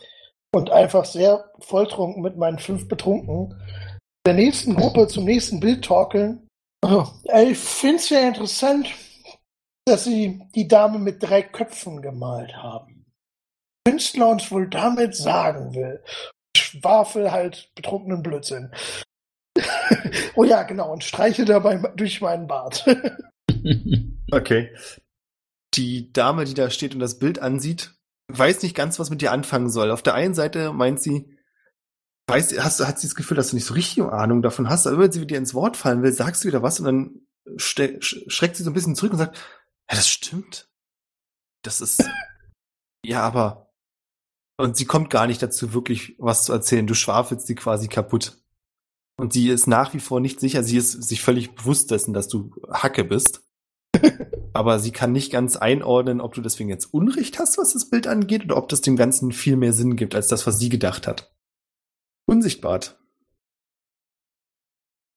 und 0.55 0.71
einfach 0.71 1.05
sehr 1.05 1.51
volltrunken 1.59 2.23
mit 2.23 2.37
meinen 2.37 2.59
fünf 2.59 2.89
Betrunken 2.89 3.55
der 4.27 4.35
nächsten 4.35 4.75
Gruppe 4.75 5.07
zum 5.07 5.25
nächsten 5.25 5.61
Bild 5.61 5.85
torkeln. 5.85 6.49
Oh, 6.83 7.07
ich 7.25 7.59
finde 7.59 7.97
es 7.97 8.09
ja 8.11 8.27
interessant, 8.27 8.89
dass 9.87 10.05
sie 10.05 10.43
die 10.55 10.69
Dame 10.69 10.99
mit 10.99 11.23
drei 11.23 11.43
Köpfen 11.43 12.03
gemalt 12.03 12.55
haben. 12.57 13.07
Künstler 13.87 14.29
uns 14.29 14.51
wohl 14.51 14.69
damit 14.69 15.15
sagen 15.15 15.75
will. 15.75 16.03
Schwafel 16.57 17.31
halt 17.31 17.71
betrunkenen 17.77 18.23
Blödsinn. 18.23 18.73
oh 20.35 20.45
ja, 20.45 20.65
genau, 20.65 20.93
und 20.93 21.05
streiche 21.05 21.45
dabei 21.45 21.77
durch 21.97 22.21
meinen 22.21 22.47
Bart. 22.47 22.85
Okay. 24.33 24.75
Die 25.75 26.13
Dame, 26.13 26.45
die 26.45 26.55
da 26.55 26.71
steht 26.71 26.95
und 26.95 27.01
das 27.01 27.19
Bild 27.19 27.39
ansieht, 27.39 27.95
weiß 28.29 28.63
nicht 28.63 28.75
ganz, 28.75 28.99
was 28.99 29.11
mit 29.11 29.23
dir 29.23 29.33
anfangen 29.33 29.71
soll. 29.71 29.91
Auf 29.91 30.03
der 30.03 30.15
einen 30.15 30.35
Seite 30.35 30.73
meint 30.73 31.01
sie, 31.01 31.37
weiß, 32.29 32.59
hast, 32.59 32.85
hat 32.85 32.99
sie 32.99 33.07
das 33.07 33.15
Gefühl, 33.15 33.37
dass 33.37 33.51
du 33.51 33.57
nicht 33.57 33.67
so 33.67 33.75
richtig 33.75 34.03
Ahnung 34.03 34.43
davon 34.43 34.69
hast, 34.69 34.87
aber 34.87 34.99
wenn 34.99 35.13
sie 35.13 35.27
dir 35.27 35.39
ins 35.39 35.55
Wort 35.55 35.77
fallen 35.77 36.03
will, 36.03 36.13
sagst 36.13 36.45
du 36.45 36.49
wieder 36.49 36.63
was 36.63 36.81
und 36.81 36.87
dann 36.87 37.21
schreckt 37.59 38.57
sie 38.57 38.63
so 38.63 38.71
ein 38.71 38.75
bisschen 38.75 38.97
zurück 38.97 39.13
und 39.13 39.19
sagt, 39.19 39.39
Ja, 39.91 39.97
das 39.97 40.09
stimmt. 40.09 40.69
Das 41.63 41.81
ist. 41.81 42.09
ja, 43.05 43.23
aber. 43.23 43.73
Und 44.59 44.77
sie 44.77 44.87
kommt 44.87 45.11
gar 45.11 45.27
nicht 45.27 45.43
dazu, 45.43 45.75
wirklich 45.75 46.17
was 46.19 46.45
zu 46.45 46.53
erzählen. 46.53 46.87
Du 46.87 46.95
schwafelst 46.95 47.47
sie 47.47 47.55
quasi 47.55 47.89
kaputt. 47.89 48.39
Und 49.19 49.33
sie 49.33 49.49
ist 49.49 49.67
nach 49.67 49.93
wie 49.95 50.01
vor 50.01 50.21
nicht 50.21 50.41
sicher. 50.41 50.63
Sie 50.63 50.77
ist 50.77 50.93
sich 50.93 51.23
völlig 51.23 51.55
bewusst 51.55 51.91
dessen, 51.91 52.15
dass 52.15 52.29
du 52.29 52.55
Hacke 52.71 53.05
bist. 53.05 53.43
aber 54.53 54.79
sie 54.79 54.93
kann 54.93 55.13
nicht 55.13 55.31
ganz 55.31 55.57
einordnen, 55.57 56.21
ob 56.21 56.35
du 56.35 56.41
deswegen 56.41 56.71
jetzt 56.71 56.87
Unrecht 56.87 57.39
hast, 57.39 57.59
was 57.59 57.75
das 57.75 57.91
Bild 57.91 58.07
angeht, 58.07 58.45
oder 58.45 58.57
ob 58.57 58.69
das 58.69 58.81
dem 58.81 58.97
Ganzen 58.97 59.33
viel 59.33 59.57
mehr 59.57 59.73
Sinn 59.73 59.97
gibt, 59.97 60.15
als 60.15 60.29
das, 60.29 60.47
was 60.47 60.59
sie 60.59 60.69
gedacht 60.69 61.07
hat. 61.07 61.35
Unsichtbar. 62.27 62.81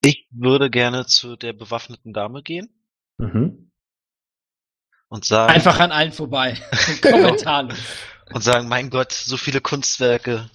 Ich 0.04 0.28
würde 0.32 0.70
gerne 0.70 1.06
zu 1.06 1.36
der 1.36 1.54
bewaffneten 1.54 2.14
Dame 2.14 2.44
gehen 2.44 2.70
Mhm. 3.20 3.69
Und 5.10 5.26
sagen, 5.26 5.53
Einfach 5.53 5.80
an 5.80 5.91
allen 5.91 6.11
vorbei. 6.11 6.57
Kommentarlos. 7.02 7.77
und 8.31 8.44
sagen, 8.44 8.68
mein 8.68 8.90
Gott, 8.90 9.11
so 9.11 9.38
viele 9.38 9.60
Kunstwerke. 9.61 10.49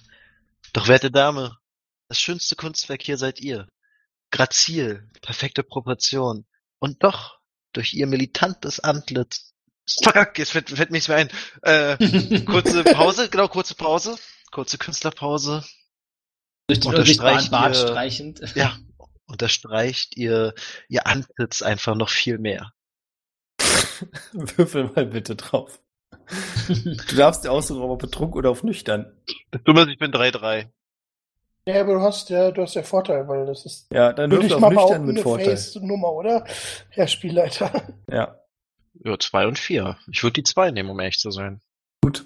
Doch 0.73 0.87
werte 0.87 1.11
Dame, 1.11 1.57
das 2.09 2.19
schönste 2.19 2.55
Kunstwerk 2.55 3.03
hier 3.03 3.17
seid 3.17 3.39
ihr. 3.39 3.67
Grazil, 4.31 5.09
perfekte 5.21 5.63
Proportion. 5.63 6.45
Und 6.79 7.03
doch, 7.03 7.39
durch 7.73 7.93
ihr 7.93 8.07
militantes 8.07 8.79
Antlitz. 8.79 9.53
Fuck, 10.03 10.39
jetzt 10.39 10.51
fällt, 10.51 10.69
fällt 10.69 10.89
mir 10.89 10.97
nichts 10.97 11.07
mehr 11.07 11.17
ein. 11.17 11.29
Äh, 11.61 12.39
kurze 12.45 12.83
Pause, 12.83 13.29
genau, 13.29 13.47
kurze 13.47 13.75
Pause. 13.75 14.17
Kurze 14.51 14.77
Künstlerpause. 14.77 15.63
Durch 16.67 16.79
den 16.79 16.89
Unterstreicht 16.89 17.19
unsichtbaren 17.19 17.51
Bart 17.51 17.77
streichend. 17.77 18.41
Ja, 18.55 18.77
unterstreicht 19.27 20.17
ihr, 20.17 20.53
ihr 20.87 21.05
Antlitz 21.05 21.61
einfach 21.61 21.95
noch 21.95 22.09
viel 22.09 22.39
mehr. 22.39 22.73
Würfel 24.33 24.91
mal 24.95 25.05
bitte 25.05 25.35
drauf. 25.35 25.79
Du 26.67 27.15
darfst 27.15 27.43
dir 27.43 27.51
aussuchen, 27.51 27.81
ob 27.81 27.91
auf 27.91 27.97
betrunken 27.97 28.37
oder 28.37 28.49
auf 28.49 28.63
nüchtern. 28.63 29.11
Das 29.51 29.63
Dumme 29.63 29.81
ist, 29.81 29.89
ich 29.89 29.99
bin 29.99 30.11
3-3. 30.11 30.67
Ja, 31.67 31.81
aber 31.81 31.95
du 31.95 32.01
hast 32.01 32.29
ja, 32.29 32.51
du 32.51 32.61
hast 32.61 32.75
ja 32.75 32.83
Vorteil, 32.83 33.27
weil 33.27 33.45
das 33.45 33.65
ist 33.65 33.87
Ja, 33.91 34.13
dann 34.13 34.29
würde 34.31 34.43
würfel 34.43 34.47
ich 34.47 34.53
auf 34.55 34.61
mal 34.61 34.69
nüchtern 34.69 34.85
behaupten, 34.87 35.05
mit 35.05 35.15
eine 35.15 35.23
Vorteil. 35.23 35.45
Face-Nummer, 35.49 36.11
oder? 36.13 36.45
Herr 36.89 37.07
Spielleiter. 37.07 37.71
Ja, 38.11 38.39
Ja, 39.03 39.19
2 39.19 39.47
und 39.47 39.59
4. 39.59 39.97
Ich 40.11 40.23
würde 40.23 40.33
die 40.33 40.43
2 40.43 40.71
nehmen, 40.71 40.89
um 40.89 40.99
ehrlich 40.99 41.17
zu 41.19 41.31
sein. 41.31 41.61
gut. 42.03 42.25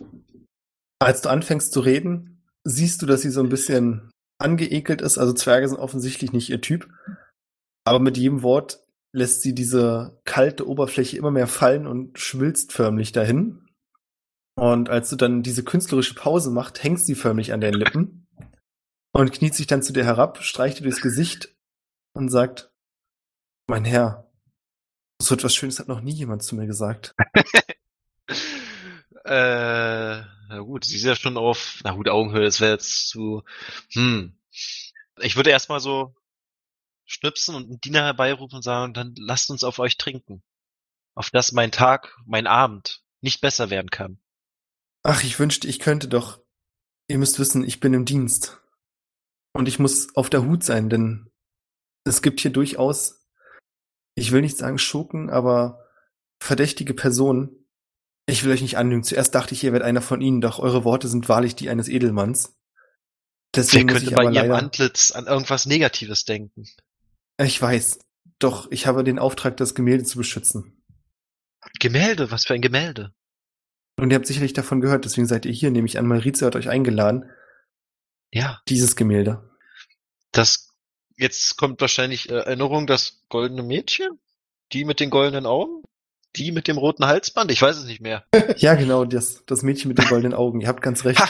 Als 1.01 1.21
du 1.21 1.29
anfängst 1.29 1.71
zu 1.71 1.79
reden, 1.79 2.43
siehst 2.65 3.01
du, 3.01 3.05
dass 3.05 3.21
sie 3.21 3.29
so 3.29 3.41
ein 3.41 3.47
bisschen 3.49 4.11
angeekelt 4.37 5.01
ist. 5.01 5.17
Also 5.17 5.31
Zwerge 5.33 5.67
sind 5.69 5.79
offensichtlich 5.79 6.33
nicht 6.33 6.49
ihr 6.49 6.59
Typ. 6.59 6.89
Aber 7.85 7.99
mit 7.99 8.17
jedem 8.17 8.43
Wort 8.43 8.81
lässt 9.11 9.41
sie 9.41 9.53
diese 9.53 10.19
kalte 10.23 10.67
Oberfläche 10.67 11.17
immer 11.17 11.31
mehr 11.31 11.47
fallen 11.47 11.87
und 11.87 12.19
schmilzt 12.19 12.73
förmlich 12.73 13.11
dahin. 13.11 13.67
Und 14.55 14.89
als 14.89 15.09
du 15.09 15.15
dann 15.15 15.41
diese 15.41 15.63
künstlerische 15.63 16.15
Pause 16.15 16.51
machst, 16.51 16.83
hängt 16.83 16.99
sie 16.99 17.15
förmlich 17.15 17.53
an 17.53 17.61
deinen 17.61 17.75
Lippen 17.75 18.27
und 19.11 19.31
kniet 19.31 19.55
sich 19.55 19.67
dann 19.67 19.81
zu 19.81 19.93
dir 19.93 20.05
herab, 20.05 20.43
streicht 20.43 20.79
dir 20.79 20.83
durchs 20.83 21.01
Gesicht 21.01 21.55
und 22.13 22.29
sagt, 22.29 22.71
mein 23.67 23.85
Herr, 23.85 24.29
so 25.21 25.35
etwas 25.35 25.55
Schönes 25.55 25.79
hat 25.79 25.87
noch 25.87 26.01
nie 26.01 26.13
jemand 26.13 26.43
zu 26.43 26.55
mir 26.55 26.67
gesagt. 26.67 27.15
Äh, 29.25 30.23
na 30.49 30.59
gut, 30.61 30.85
sie 30.85 30.95
ist 30.95 31.03
ja 31.03 31.15
schon 31.15 31.37
auf, 31.37 31.81
na 31.83 31.91
gut, 31.91 32.09
Augenhöhe, 32.09 32.45
das 32.45 32.61
wäre 32.61 32.71
jetzt 32.71 33.09
zu, 33.09 33.43
hm. 33.91 34.33
Ich 35.21 35.35
würde 35.35 35.51
erstmal 35.51 35.79
so 35.79 36.15
schnipsen 37.09 37.55
und 37.55 37.65
einen 37.65 37.81
Diener 37.81 38.03
herbeirufen 38.03 38.57
und 38.57 38.63
sagen, 38.63 38.93
dann 38.93 39.15
lasst 39.17 39.49
uns 39.49 39.63
auf 39.63 39.79
euch 39.79 39.97
trinken. 39.97 40.43
Auf 41.15 41.31
dass 41.31 41.51
mein 41.51 41.71
Tag, 41.71 42.15
mein 42.25 42.47
Abend 42.47 43.03
nicht 43.21 43.41
besser 43.41 43.69
werden 43.69 43.89
kann. 43.89 44.19
Ach, 45.03 45.23
ich 45.23 45.39
wünschte, 45.39 45.67
ich 45.67 45.79
könnte 45.79 46.07
doch. 46.07 46.39
Ihr 47.07 47.17
müsst 47.17 47.39
wissen, 47.39 47.63
ich 47.63 47.79
bin 47.79 47.93
im 47.93 48.05
Dienst. 48.05 48.61
Und 49.53 49.67
ich 49.67 49.79
muss 49.79 50.15
auf 50.15 50.29
der 50.29 50.45
Hut 50.45 50.63
sein, 50.63 50.89
denn 50.89 51.31
es 52.05 52.21
gibt 52.21 52.39
hier 52.39 52.51
durchaus, 52.51 53.25
ich 54.15 54.31
will 54.31 54.41
nicht 54.41 54.57
sagen 54.57 54.77
Schurken, 54.77 55.29
aber 55.29 55.85
verdächtige 56.39 56.93
Personen. 56.93 57.67
Ich 58.27 58.43
will 58.43 58.51
euch 58.51 58.61
nicht 58.61 58.77
anlügen. 58.77 59.03
Zuerst 59.03 59.33
dachte 59.33 59.55
ich, 59.55 59.63
ihr 59.63 59.73
werdet 59.73 59.87
einer 59.87 60.03
von 60.03 60.21
ihnen, 60.21 60.41
doch 60.41 60.59
eure 60.59 60.83
Worte 60.83 61.07
sind 61.07 61.27
wahrlich 61.27 61.55
die 61.55 61.69
eines 61.69 61.89
Edelmanns. 61.89 62.55
Wer 63.53 63.63
Deswegen 63.63 63.87
muss 63.87 63.95
könnte 63.95 64.11
ich 64.11 64.15
bei 64.15 64.31
ihrem 64.31 64.51
Antlitz 64.51 65.11
an 65.11 65.25
irgendwas 65.25 65.65
Negatives 65.65 66.25
denken? 66.25 66.65
Ich 67.45 67.61
weiß, 67.61 67.99
doch 68.39 68.69
ich 68.71 68.87
habe 68.87 69.03
den 69.03 69.19
Auftrag, 69.19 69.57
das 69.57 69.75
Gemälde 69.75 70.03
zu 70.03 70.17
beschützen. 70.17 70.83
Gemälde, 71.79 72.31
was 72.31 72.45
für 72.45 72.53
ein 72.53 72.61
Gemälde? 72.61 73.13
Und 73.97 74.11
ihr 74.11 74.15
habt 74.15 74.27
sicherlich 74.27 74.53
davon 74.53 74.79
gehört, 74.81 75.05
deswegen 75.05 75.27
seid 75.27 75.45
ihr 75.45 75.51
hier, 75.51 75.71
nehme 75.71 75.87
ich 75.87 75.97
an, 75.99 76.07
Maritze 76.07 76.45
hat 76.45 76.55
euch 76.55 76.69
eingeladen. 76.69 77.29
Ja, 78.31 78.61
Dieses 78.69 78.95
Gemälde. 78.95 79.49
das, 80.31 80.69
jetzt 81.17 81.57
kommt 81.57 81.81
wahrscheinlich 81.81 82.29
äh, 82.29 82.33
Erinnerung, 82.35 82.87
das 82.87 83.23
goldene 83.27 83.63
Mädchen? 83.63 84.19
Die 84.71 84.85
mit 84.85 84.99
den 84.99 85.09
goldenen 85.09 85.45
Augen? 85.45 85.83
Die 86.35 86.51
mit 86.51 86.67
dem 86.67 86.77
roten 86.77 87.05
Halsband? 87.05 87.51
Ich 87.51 87.61
weiß 87.61 87.75
es 87.77 87.85
nicht 87.85 88.01
mehr. 88.01 88.23
Ja, 88.57 88.75
genau, 88.75 89.03
das, 89.03 89.43
das 89.45 89.63
Mädchen 89.63 89.89
mit 89.89 89.97
den 89.97 90.07
goldenen 90.07 90.33
Augen. 90.33 90.61
Ihr 90.61 90.67
habt 90.67 90.81
ganz 90.81 91.03
recht. 91.05 91.19
Ha! 91.19 91.27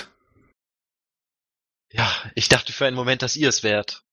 Ja, 1.91 2.11
ich 2.35 2.49
dachte 2.49 2.71
für 2.73 2.85
einen 2.85 2.95
Moment, 2.95 3.21
dass 3.21 3.35
ihr 3.35 3.49
es 3.49 3.63
wärt. 3.63 4.03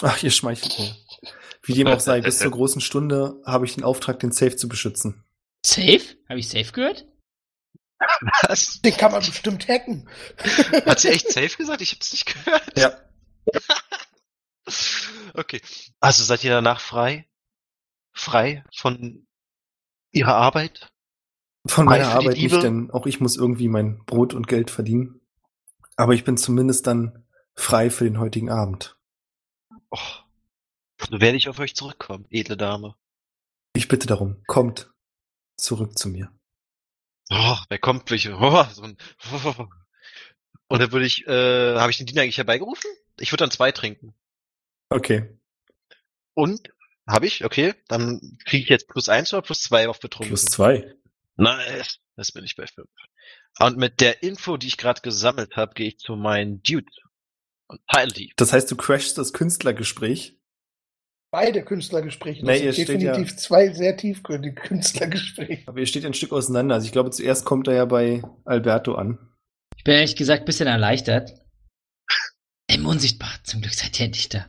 Ach, 0.00 0.22
ihr 0.22 0.30
schmeichelt 0.30 0.78
mir. 0.78 0.96
Wie 1.62 1.74
dem 1.74 1.86
auch 1.86 2.00
sei, 2.00 2.20
bis 2.20 2.38
zur 2.38 2.50
großen 2.50 2.80
Stunde 2.80 3.40
habe 3.46 3.64
ich 3.66 3.74
den 3.74 3.84
Auftrag, 3.84 4.18
den 4.18 4.32
Safe 4.32 4.56
zu 4.56 4.68
beschützen. 4.68 5.24
Safe? 5.64 6.02
Habe 6.28 6.40
ich 6.40 6.48
safe 6.48 6.72
gehört? 6.72 7.06
Was? 8.48 8.80
Den 8.80 8.96
kann 8.96 9.12
man 9.12 9.20
bestimmt 9.20 9.68
hacken. 9.68 10.08
Hat 10.86 10.98
sie 10.98 11.08
echt 11.08 11.30
safe 11.30 11.56
gesagt? 11.56 11.82
Ich 11.82 11.92
hab's 11.92 12.12
nicht 12.12 12.26
gehört. 12.26 12.78
Ja. 12.78 12.98
Okay. 15.34 15.60
Also 15.98 16.22
seid 16.24 16.44
ihr 16.44 16.50
danach 16.50 16.80
frei? 16.80 17.26
Frei 18.12 18.64
von 18.76 19.26
ihrer 20.12 20.34
Arbeit? 20.34 20.92
Von 21.66 21.86
meiner 21.86 22.08
Arbeit 22.08 22.36
Liebe? 22.36 22.54
nicht, 22.54 22.64
denn 22.64 22.90
auch 22.90 23.06
ich 23.06 23.20
muss 23.20 23.36
irgendwie 23.36 23.68
mein 23.68 24.04
Brot 24.04 24.34
und 24.34 24.46
Geld 24.46 24.70
verdienen. 24.70 25.20
Aber 25.96 26.12
ich 26.14 26.24
bin 26.24 26.36
zumindest 26.36 26.86
dann 26.86 27.26
frei 27.54 27.90
für 27.90 28.04
den 28.04 28.18
heutigen 28.18 28.50
Abend. 28.50 28.96
Oh. 29.92 29.98
So 31.08 31.20
werde 31.20 31.36
ich 31.36 31.48
auf 31.48 31.58
euch 31.58 31.74
zurückkommen, 31.74 32.26
edle 32.30 32.56
Dame. 32.56 32.96
Ich 33.74 33.88
bitte 33.88 34.06
darum, 34.06 34.42
kommt 34.46 34.90
zurück 35.56 35.98
zu 35.98 36.08
mir. 36.08 36.32
Oh, 37.30 37.56
wer 37.68 37.78
kommt 37.78 38.10
mich? 38.10 38.28
Oh, 38.28 38.64
so 38.72 38.82
ein, 38.82 38.96
oh. 39.32 39.66
Und 40.68 40.78
dann 40.80 40.92
würde 40.92 41.06
ich, 41.06 41.26
äh, 41.26 41.76
habe 41.76 41.90
ich 41.90 41.98
den 41.98 42.06
Diener 42.06 42.22
eigentlich 42.22 42.38
herbeigerufen? 42.38 42.90
Ich 43.18 43.30
würde 43.30 43.42
dann 43.42 43.50
zwei 43.50 43.72
trinken. 43.72 44.14
Okay, 44.88 45.38
Und? 46.34 46.68
Habe 47.06 47.26
ich? 47.26 47.44
Okay. 47.44 47.74
Dann 47.88 48.38
kriege 48.44 48.62
ich 48.62 48.68
jetzt 48.68 48.88
plus 48.88 49.08
eins 49.08 49.32
oder 49.32 49.42
plus 49.42 49.60
zwei 49.60 49.88
auf 49.88 49.98
betrunken. 50.00 50.28
plus 50.28 50.44
zwei. 50.46 50.94
Nice. 51.36 51.98
Das 52.16 52.30
bin 52.30 52.44
ich 52.44 52.56
bei 52.56 52.66
fünf. 52.66 52.88
Und 53.58 53.76
mit 53.76 54.00
der 54.00 54.22
Info, 54.22 54.56
die 54.56 54.68
ich 54.68 54.76
gerade 54.76 55.00
gesammelt 55.00 55.56
habe, 55.56 55.74
gehe 55.74 55.88
ich 55.88 55.98
zu 55.98 56.14
meinen 56.14 56.62
Dude 56.62 56.86
und 57.72 57.80
teile 57.88 58.12
die. 58.12 58.32
Das 58.36 58.52
heißt, 58.52 58.70
du 58.70 58.76
crashst 58.76 59.18
das 59.18 59.32
Künstlergespräch. 59.32 60.38
Beide 61.32 61.64
Künstlergespräche. 61.64 62.44
Nee, 62.44 62.52
Das 62.52 62.62
ihr 62.62 62.72
sind 62.74 62.84
steht 62.84 63.02
ja- 63.02 63.12
definitiv 63.12 63.36
zwei 63.38 63.72
sehr 63.72 63.96
tiefgründige 63.96 64.54
Künstlergespräche. 64.60 65.66
Aber 65.66 65.78
ihr 65.80 65.86
steht 65.86 66.04
ein 66.04 66.14
Stück 66.14 66.32
auseinander. 66.32 66.74
Also 66.74 66.86
ich 66.86 66.92
glaube, 66.92 67.10
zuerst 67.10 67.44
kommt 67.46 67.68
er 67.68 67.74
ja 67.74 67.84
bei 67.86 68.22
Alberto 68.44 68.94
an. 68.94 69.18
Ich 69.76 69.84
bin 69.84 69.94
ehrlich 69.94 70.14
gesagt 70.16 70.42
ein 70.42 70.46
bisschen 70.46 70.68
erleichtert. 70.68 71.32
Im 72.70 72.86
Unsichtbar, 72.86 73.30
zum 73.44 73.62
Glück 73.62 73.74
seid 73.74 73.98
ihr 73.98 74.06
endlich 74.06 74.28
da. 74.28 74.46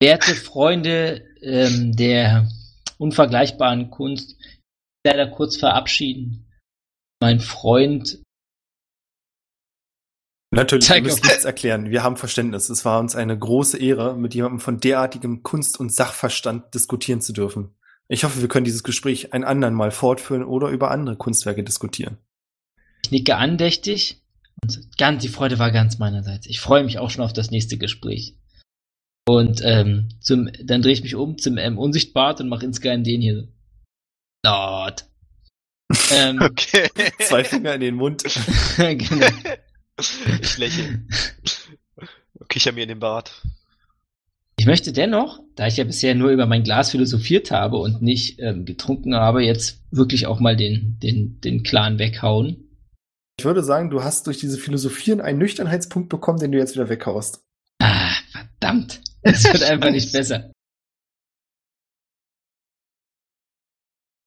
Werte 0.00 0.34
Freunde 0.34 1.24
ähm, 1.42 1.94
der 1.94 2.48
unvergleichbaren 2.98 3.90
Kunst, 3.90 4.36
leider 5.06 5.28
kurz 5.30 5.56
verabschieden. 5.56 6.48
Mein 7.20 7.38
Freund, 7.40 8.20
Natürlich, 10.54 10.84
Zeig 10.86 11.02
müsst 11.02 11.22
auf- 11.22 11.28
nichts 11.28 11.44
erklären. 11.44 11.90
Wir 11.90 12.02
haben 12.02 12.16
Verständnis. 12.16 12.68
Es 12.68 12.84
war 12.84 13.00
uns 13.00 13.16
eine 13.16 13.38
große 13.38 13.78
Ehre, 13.78 14.16
mit 14.16 14.34
jemandem 14.34 14.60
von 14.60 14.78
derartigem 14.80 15.42
Kunst- 15.42 15.80
und 15.80 15.92
Sachverstand 15.92 16.74
diskutieren 16.74 17.20
zu 17.22 17.32
dürfen. 17.32 17.74
Ich 18.08 18.24
hoffe, 18.24 18.40
wir 18.42 18.48
können 18.48 18.64
dieses 18.64 18.82
Gespräch 18.82 19.32
ein 19.32 19.44
andern 19.44 19.72
Mal 19.72 19.90
fortführen 19.90 20.44
oder 20.44 20.68
über 20.68 20.90
andere 20.90 21.16
Kunstwerke 21.16 21.64
diskutieren. 21.64 22.18
ich 23.04 23.10
nicke 23.10 23.36
andächtig 23.36 24.20
und 24.62 24.96
ganz, 24.98 25.22
die 25.22 25.28
Freude 25.28 25.58
war 25.58 25.70
ganz 25.72 25.98
meinerseits. 25.98 26.46
Ich 26.46 26.60
freue 26.60 26.84
mich 26.84 26.98
auch 26.98 27.08
schon 27.10 27.24
auf 27.24 27.32
das 27.32 27.50
nächste 27.50 27.78
Gespräch. 27.78 28.36
Und 29.26 29.62
ähm, 29.64 30.08
zum, 30.20 30.50
dann 30.64 30.82
drehe 30.82 30.92
ich 30.92 31.02
mich 31.02 31.14
um 31.14 31.38
zum 31.38 31.56
ähm, 31.56 31.78
Unsichtbart 31.78 32.40
und 32.40 32.48
mache 32.50 32.66
insgeheim 32.66 33.04
den 33.04 33.22
hier. 33.22 33.48
Dort. 34.44 35.06
ähm, 36.10 36.40
Okay. 36.42 36.90
Zwei 37.20 37.44
Finger 37.44 37.74
in 37.74 37.80
den 37.80 37.94
Mund. 37.94 38.22
genau. 38.76 39.26
Ich 40.42 40.58
lächle. 40.58 41.02
Kicher 42.48 42.72
mir 42.72 42.82
in 42.82 42.88
den 42.88 43.00
Bart. 43.00 43.42
Ich 44.58 44.66
möchte 44.66 44.92
dennoch, 44.92 45.40
da 45.56 45.66
ich 45.66 45.76
ja 45.76 45.84
bisher 45.84 46.14
nur 46.14 46.30
über 46.30 46.46
mein 46.46 46.62
Glas 46.62 46.90
philosophiert 46.90 47.50
habe 47.50 47.78
und 47.78 48.02
nicht 48.02 48.38
ähm, 48.38 48.64
getrunken 48.64 49.14
habe, 49.14 49.42
jetzt 49.42 49.82
wirklich 49.90 50.26
auch 50.26 50.40
mal 50.40 50.56
den, 50.56 50.98
den, 51.02 51.40
den 51.40 51.62
Clan 51.62 51.98
weghauen. 51.98 52.68
Ich 53.38 53.44
würde 53.44 53.64
sagen, 53.64 53.90
du 53.90 54.04
hast 54.04 54.26
durch 54.26 54.38
diese 54.38 54.58
Philosophieren 54.58 55.20
einen 55.20 55.38
Nüchternheitspunkt 55.38 56.08
bekommen, 56.08 56.38
den 56.38 56.52
du 56.52 56.58
jetzt 56.58 56.74
wieder 56.74 56.88
weghaust. 56.88 57.42
Ah, 57.80 58.12
verdammt. 58.30 59.00
Es 59.22 59.44
wird 59.44 59.62
einfach 59.62 59.90
nicht 59.90 60.12
besser. 60.12 60.52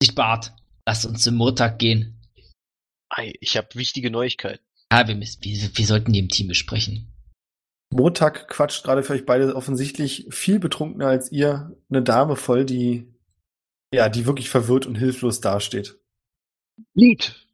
Nicht 0.02 0.16
Bart. 0.16 0.54
Lass 0.86 1.06
uns 1.06 1.24
zum 1.24 1.36
Murtag 1.36 1.80
gehen. 1.80 2.20
Ei, 3.10 3.34
ich 3.40 3.56
habe 3.56 3.70
wichtige 3.76 4.12
Neuigkeiten. 4.12 4.65
Ah, 4.90 5.08
wir, 5.08 5.16
müssen, 5.16 5.44
wir, 5.44 5.70
wir 5.74 5.86
sollten 5.86 6.14
die 6.14 6.20
im 6.20 6.30
Team 6.30 6.48
besprechen. 6.48 7.12
Montag 7.92 8.48
quatscht 8.48 8.84
gerade 8.84 9.04
für 9.04 9.14
euch 9.14 9.26
beide 9.26 9.56
offensichtlich 9.56 10.28
viel 10.30 10.60
betrunkener 10.60 11.08
als 11.08 11.32
ihr 11.32 11.76
eine 11.90 12.04
Dame 12.04 12.36
voll, 12.36 12.66
die 12.66 13.16
ja, 13.94 14.10
die 14.10 14.26
wirklich 14.26 14.50
verwirrt 14.50 14.86
und 14.86 14.96
hilflos 14.96 15.40
dasteht. 15.40 15.98
Lied. 16.94 17.48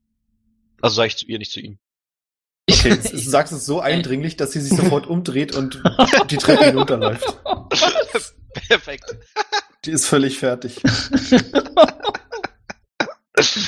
Also 0.82 0.96
sage 0.96 1.10
ich 1.10 1.18
zu 1.18 1.26
ihr, 1.28 1.38
nicht 1.38 1.52
zu 1.52 1.60
ihm. 1.60 1.78
Okay, 2.70 2.98
du 3.12 3.18
sagst 3.18 3.54
es 3.54 3.66
so 3.66 3.80
eindringlich, 3.80 4.38
dass 4.38 4.54
sie 4.54 4.62
sich 4.62 4.76
sofort 4.78 5.06
umdreht 5.06 5.56
und 5.56 5.84
die 6.30 6.38
Treppe 6.38 6.66
hinunterläuft. 6.66 7.26
Perfekt. 8.68 9.18
Die 9.86 9.92
ist 9.92 10.08
völlig 10.08 10.40
fertig. 10.40 10.82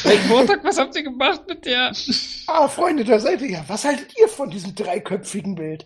Hey, 0.03 0.19
Montag, 0.27 0.63
was 0.63 0.77
habt 0.77 0.95
ihr 0.95 1.03
gemacht 1.03 1.41
mit 1.47 1.65
der? 1.65 1.91
Ah, 2.47 2.67
Freunde, 2.67 3.03
da 3.03 3.19
seid 3.19 3.41
ihr 3.41 3.51
ja. 3.51 3.65
Was 3.67 3.85
haltet 3.85 4.13
ihr 4.19 4.27
von 4.27 4.49
diesem 4.49 4.75
dreiköpfigen 4.75 5.55
Bild? 5.55 5.85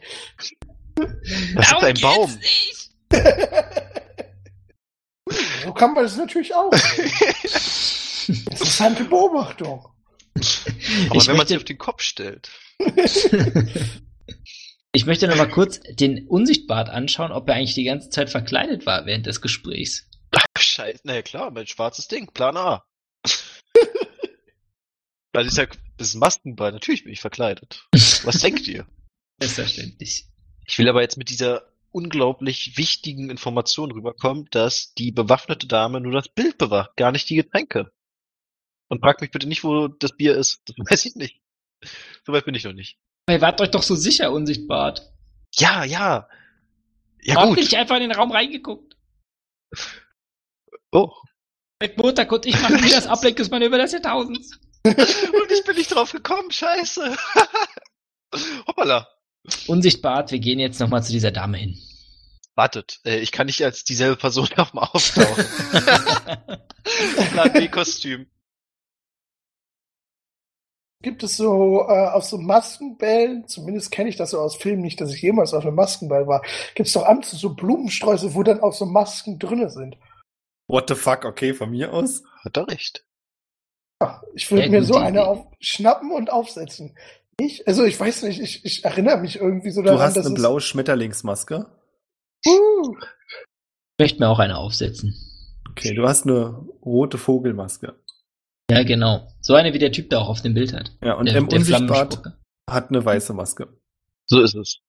Das 0.96 1.72
ist 1.72 1.84
ein 1.84 2.00
Baum. 2.02 2.38
So 5.64 5.74
kann 5.74 5.94
man 5.94 6.04
das 6.06 6.16
natürlich 6.16 6.56
auch. 6.56 6.72
Interessante 8.28 9.04
Beobachtung. 9.04 9.86
Aber 11.10 11.16
Ich 11.16 11.28
wenn 11.28 11.36
man 11.36 11.46
sich 11.46 11.58
auf 11.58 11.66
den 11.66 11.78
Kopf 11.78 12.02
stellt. 12.02 12.50
Ich 14.94 15.06
möchte 15.06 15.28
noch 15.28 15.36
mal 15.36 15.50
kurz 15.50 15.80
den 15.82 16.28
Unsichtbart 16.28 16.90
anschauen, 16.90 17.32
ob 17.32 17.48
er 17.50 17.56
eigentlich 17.56 17.76
die 17.76 17.84
ganze 17.84 18.10
Zeit 18.10 18.32
verkleidet 18.32 18.88
war 18.88 19.06
während 19.06 19.28
des 19.28 19.42
Gesprächs. 19.42 20.10
Ach, 20.32 20.44
scheiße. 20.60 21.02
Na 21.04 21.14
ja, 21.14 21.22
klar, 21.22 21.52
mein 21.52 21.68
schwarzes 21.68 22.08
Ding. 22.08 22.32
Plan 22.34 22.58
A. 22.58 22.84
Das 25.44 25.54
ist 25.54 25.58
ja, 25.58 25.68
das 25.98 26.10
ist 26.10 26.16
ein 26.16 26.20
Maskenball. 26.20 26.72
Natürlich 26.72 27.04
bin 27.04 27.14
ich 27.14 27.22
verkleidet. 27.22 27.88
Was 27.92 28.40
denkt 28.40 28.68
ihr? 28.68 28.86
Selbstverständlich. 29.40 30.28
Ich 30.66 30.78
will 30.78 30.90
aber 30.90 31.02
jetzt 31.02 31.18
mit 31.18 31.30
dieser 31.30 31.64
unglaublich 31.92 32.78
wichtigen 32.78 33.30
Information 33.30 33.92
rüberkommen, 33.92 34.48
dass 34.52 34.94
die 34.94 35.12
bewaffnete 35.12 35.68
Dame 35.68 36.02
nur 36.02 36.12
das 36.12 36.30
Bild 36.30 36.58
bewacht, 36.58 36.96
gar 36.98 37.12
nicht 37.12 37.30
die 37.30 37.36
Getränke. 37.36 37.92
Und 38.90 39.02
fragt 39.02 39.22
mich 39.22 39.32
bitte 39.32 39.48
nicht, 39.48 39.64
wo 39.64 39.88
das 39.88 40.16
Bier 40.16 40.36
ist. 40.36 40.62
Das 40.66 40.76
weiß 40.78 41.06
ich 41.06 41.16
nicht. 41.16 41.42
Soweit 42.26 42.46
bin 42.46 42.56
ich 42.56 42.64
noch 42.64 42.74
nicht. 42.74 42.98
Ihr 43.30 43.42
wart 43.42 43.60
euch 43.62 43.72
doch 43.72 43.84
so 43.84 43.96
sicher, 43.96 44.32
Unsichtbart. 44.32 45.12
Ja, 45.56 45.84
ja. 45.84 46.28
Ja 47.22 47.36
Habt 47.36 47.48
gut. 47.50 47.58
nicht 47.58 47.76
einfach 47.76 47.96
in 47.96 48.04
den 48.04 48.12
Raum 48.12 48.32
reingeguckt. 48.32 48.96
Oh. 50.92 51.12
Mit 51.82 51.98
Montag 51.98 52.32
und 52.32 52.46
ich 52.46 52.60
machen 52.62 52.82
wir 52.82 52.90
das 52.90 53.08
Ablenkungsmanöver 53.08 53.78
des 53.78 53.92
Jahrtausends. 53.92 54.60
Und 54.84 55.52
ich 55.52 55.64
bin 55.66 55.76
nicht 55.76 55.94
drauf 55.94 56.12
gekommen. 56.12 56.52
Scheiße. 56.52 57.16
Hoppala. 58.68 59.08
Unsichtbart, 59.68 60.32
wir 60.32 60.40
gehen 60.40 60.60
jetzt 60.60 60.80
noch 60.80 60.90
mal 60.90 61.02
zu 61.02 61.12
dieser 61.12 61.32
Dame 61.32 61.58
hin. 61.58 61.78
Wartet, 62.56 63.00
äh, 63.06 63.20
ich 63.20 63.32
kann 63.32 63.46
nicht 63.46 63.64
als 63.64 63.84
dieselbe 63.84 64.18
Person 64.18 64.50
nochmal 64.58 64.90
auftauchen. 64.92 65.46
Plan 67.32 67.54
B-Kostüm. 67.54 68.28
Gibt 71.04 71.22
es 71.22 71.38
so 71.38 71.86
äh, 71.88 72.08
auf 72.10 72.26
so 72.26 72.40
Maskenbällen, 72.40 73.48
zumindest 73.48 73.92
kenne 73.92 74.10
ich 74.10 74.16
das 74.16 74.32
so 74.32 74.40
aus 74.40 74.56
Filmen, 74.56 74.82
nicht, 74.82 75.00
dass 75.00 75.14
ich 75.14 75.22
jemals 75.22 75.54
auf 75.54 75.64
einem 75.64 75.76
Maskenball 75.76 76.28
war, 76.28 76.42
gibt 76.74 76.88
es 76.88 76.94
doch 76.94 77.06
abends 77.06 77.30
so 77.30 77.54
Blumensträuße, 77.54 78.34
wo 78.34 78.42
dann 78.42 78.62
auch 78.62 78.74
so 78.74 78.86
Masken 78.86 79.38
drinne 79.38 79.70
sind. 79.70 79.96
What 80.68 80.90
the 80.90 80.96
fuck, 80.96 81.24
okay, 81.24 81.54
von 81.54 81.70
mir 81.70 81.94
aus? 81.94 82.24
Hat 82.44 82.58
er 82.58 82.68
recht. 82.68 83.06
Ja, 84.02 84.22
ich 84.36 84.50
würde 84.52 84.66
Ja, 84.66 84.70
mir 84.70 84.84
so 84.84 84.96
eine 84.96 85.26
auf, 85.26 85.48
schnappen 85.60 86.12
und 86.12 86.32
aufsetzen. 86.32 86.96
Ich, 87.40 87.68
also 87.68 87.84
ich 87.84 88.00
weiß 88.00 88.24
nicht, 88.24 88.40
ich, 88.40 88.66
ich 88.66 88.84
erinnere 88.86 89.18
mich 89.18 89.38
irgendwie 89.38 89.70
so 89.72 89.82
Du 89.82 89.88
daran, 89.88 90.02
hast 90.02 90.18
dass 90.18 90.26
eine 90.26 90.36
blaue 90.36 90.62
Schmetterlingsmaske. 90.62 91.68
Uh, 92.48 92.96
Ich 93.00 94.00
möchte 94.00 94.20
mir 94.20 94.30
auch 94.30 94.40
eine 94.40 94.58
aufsetzen. 94.58 95.16
Okay, 95.70 95.94
du 95.94 96.08
hast 96.08 96.26
eine 96.26 96.66
rote 96.84 97.18
Vogelmaske. 97.18 97.96
Ja, 98.70 98.84
genau. 98.84 99.28
So 99.42 99.54
eine, 99.56 99.74
wie 99.74 99.80
der 99.80 99.92
Typ 99.92 100.10
da 100.10 100.20
auch 100.20 100.30
auf 100.30 100.42
dem 100.42 100.54
Bild 100.54 100.74
hat. 100.74 100.92
Ja, 101.04 101.14
und 101.14 101.26
der, 101.26 101.36
M 101.36 101.48
der 101.48 101.60
Unsichtbart 101.60 102.22
hat 102.70 102.90
eine 102.90 103.04
weiße 103.04 103.34
Maske. 103.34 103.68
So 104.26 104.42
ist 104.42 104.56
es. 104.56 104.80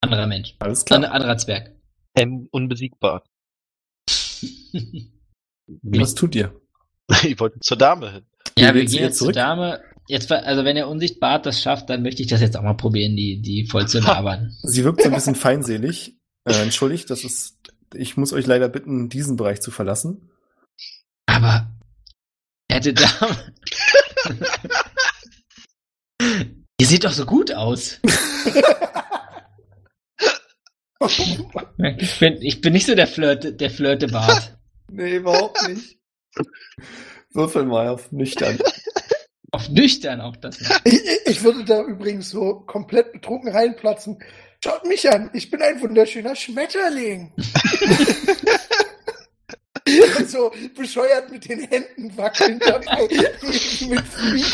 Anderer 0.00 0.26
Mensch. 0.26 0.56
Alles 0.60 0.84
klar. 0.84 1.00
An, 1.00 1.04
anderer 1.04 1.36
Zwerg. 1.36 1.72
M 2.14 2.48
unbesiegbar. 2.50 3.24
Was 5.82 6.14
tut 6.14 6.34
ihr? 6.34 6.58
Ich 7.24 7.38
wollte 7.40 7.60
zur 7.60 7.76
Dame 7.76 8.12
hin. 8.12 8.26
ja, 8.58 8.74
wir 8.74 8.84
gehen 8.84 9.00
jetzt 9.02 9.18
zur 9.18 9.26
zurück? 9.26 9.34
Dame. 9.34 9.80
Jetzt, 10.06 10.30
also 10.32 10.64
wenn 10.64 10.76
er 10.76 10.88
Unsichtbart 10.88 11.44
das 11.44 11.60
schafft, 11.60 11.90
dann 11.90 12.02
möchte 12.02 12.22
ich 12.22 12.28
das 12.28 12.40
jetzt 12.40 12.56
auch 12.56 12.62
mal 12.62 12.74
probieren, 12.74 13.14
die, 13.16 13.42
die 13.42 13.66
voll 13.66 13.86
zu 13.88 13.98
labern. 14.04 14.56
Sie 14.62 14.84
wirkt 14.84 15.02
so 15.02 15.08
ein 15.08 15.14
bisschen 15.14 15.34
feindselig. 15.34 16.16
Äh, 16.44 16.62
entschuldigt, 16.62 17.10
das 17.10 17.24
ist. 17.24 17.56
Ich 17.94 18.16
muss 18.16 18.32
euch 18.32 18.46
leider 18.46 18.68
bitten, 18.68 19.08
diesen 19.08 19.36
Bereich 19.36 19.60
zu 19.60 19.70
verlassen. 19.70 20.30
Aber 21.26 21.70
hätte 22.70 22.92
Dame. 22.94 23.52
Ihr 26.80 26.86
seht 26.86 27.04
doch 27.04 27.12
so 27.12 27.24
gut 27.26 27.52
aus. 27.52 28.00
Ich 31.98 32.18
bin, 32.18 32.42
ich 32.42 32.60
bin 32.60 32.72
nicht 32.72 32.86
so 32.86 32.94
der 32.94 33.06
Flirte, 33.06 33.52
der 33.52 33.70
Flirtebart. 33.70 34.58
Nee, 34.90 35.16
überhaupt 35.16 35.66
nicht. 35.68 35.97
Würfel 37.32 37.64
mal 37.64 37.88
auf 37.88 38.12
nüchtern. 38.12 38.58
Auf 39.50 39.70
nüchtern 39.70 40.20
auch 40.20 40.36
das. 40.36 40.58
ich, 40.84 41.00
ich- 41.24 41.42
würde 41.42 41.64
da 41.64 41.82
übrigens 41.82 42.28
so 42.28 42.60
komplett 42.66 43.14
betrunken 43.14 43.50
reinplatzen. 43.50 44.18
Schaut 44.62 44.84
mich 44.86 45.10
an, 45.10 45.30
ich 45.32 45.50
bin 45.50 45.62
ein 45.62 45.80
wunderschöner 45.80 46.36
Schmetterling. 46.36 47.32
Und 50.18 50.28
so 50.28 50.52
bescheuert 50.76 51.30
mit 51.30 51.48
den 51.48 51.60
Händen 51.60 52.14
wackeln 52.18 52.58
dabei. 52.58 53.08
mit, 53.88 54.04
mit. 54.32 54.44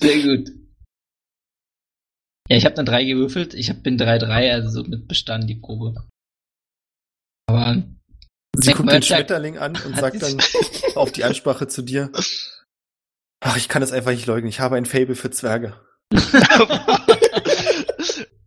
Sehr 0.00 0.22
gut. 0.22 0.50
Ja, 2.48 2.56
ich 2.56 2.64
habe 2.64 2.76
dann 2.76 2.86
drei 2.86 3.02
gewürfelt. 3.04 3.52
Ich 3.54 3.68
hab, 3.68 3.82
bin 3.82 3.98
3-3, 3.98 4.52
also 4.52 4.68
somit 4.82 5.08
bestanden 5.08 5.48
die 5.48 5.56
Probe. 5.56 6.06
Aber 7.48 7.82
Sie 8.56 8.72
guckt 8.72 8.92
den 8.92 9.02
Schmetterling 9.02 9.58
an 9.58 9.76
und 9.84 9.96
sagt 9.96 10.22
dann 10.22 10.38
auf 10.94 11.10
die 11.12 11.24
Ansprache 11.24 11.68
zu 11.68 11.82
dir. 11.82 12.10
Ach, 13.40 13.56
ich 13.56 13.68
kann 13.68 13.82
es 13.82 13.92
einfach 13.92 14.10
nicht 14.10 14.26
leugnen. 14.26 14.48
Ich 14.48 14.60
habe 14.60 14.76
ein 14.76 14.86
Fable 14.86 15.16
für 15.16 15.30
Zwerge. 15.30 15.80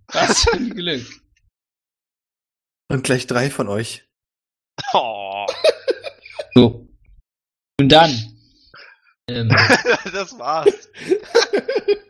was 0.08 0.44
für 0.44 0.54
ein 0.54 0.70
Glück. 0.70 1.06
Und 2.90 3.04
gleich 3.04 3.26
drei 3.28 3.50
von 3.50 3.68
euch. 3.68 4.08
Oh, 4.94 5.48
So. 6.54 6.88
Und 7.80 7.90
dann. 7.90 8.12
Ähm, 9.28 9.50
das 10.14 10.38
war's. 10.40 10.90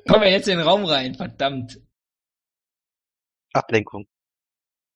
kommen 0.07 0.21
wir 0.21 0.31
jetzt 0.31 0.47
in 0.47 0.57
den 0.57 0.67
Raum 0.67 0.85
rein, 0.85 1.15
verdammt. 1.15 1.79
Ablenkung. 3.53 4.05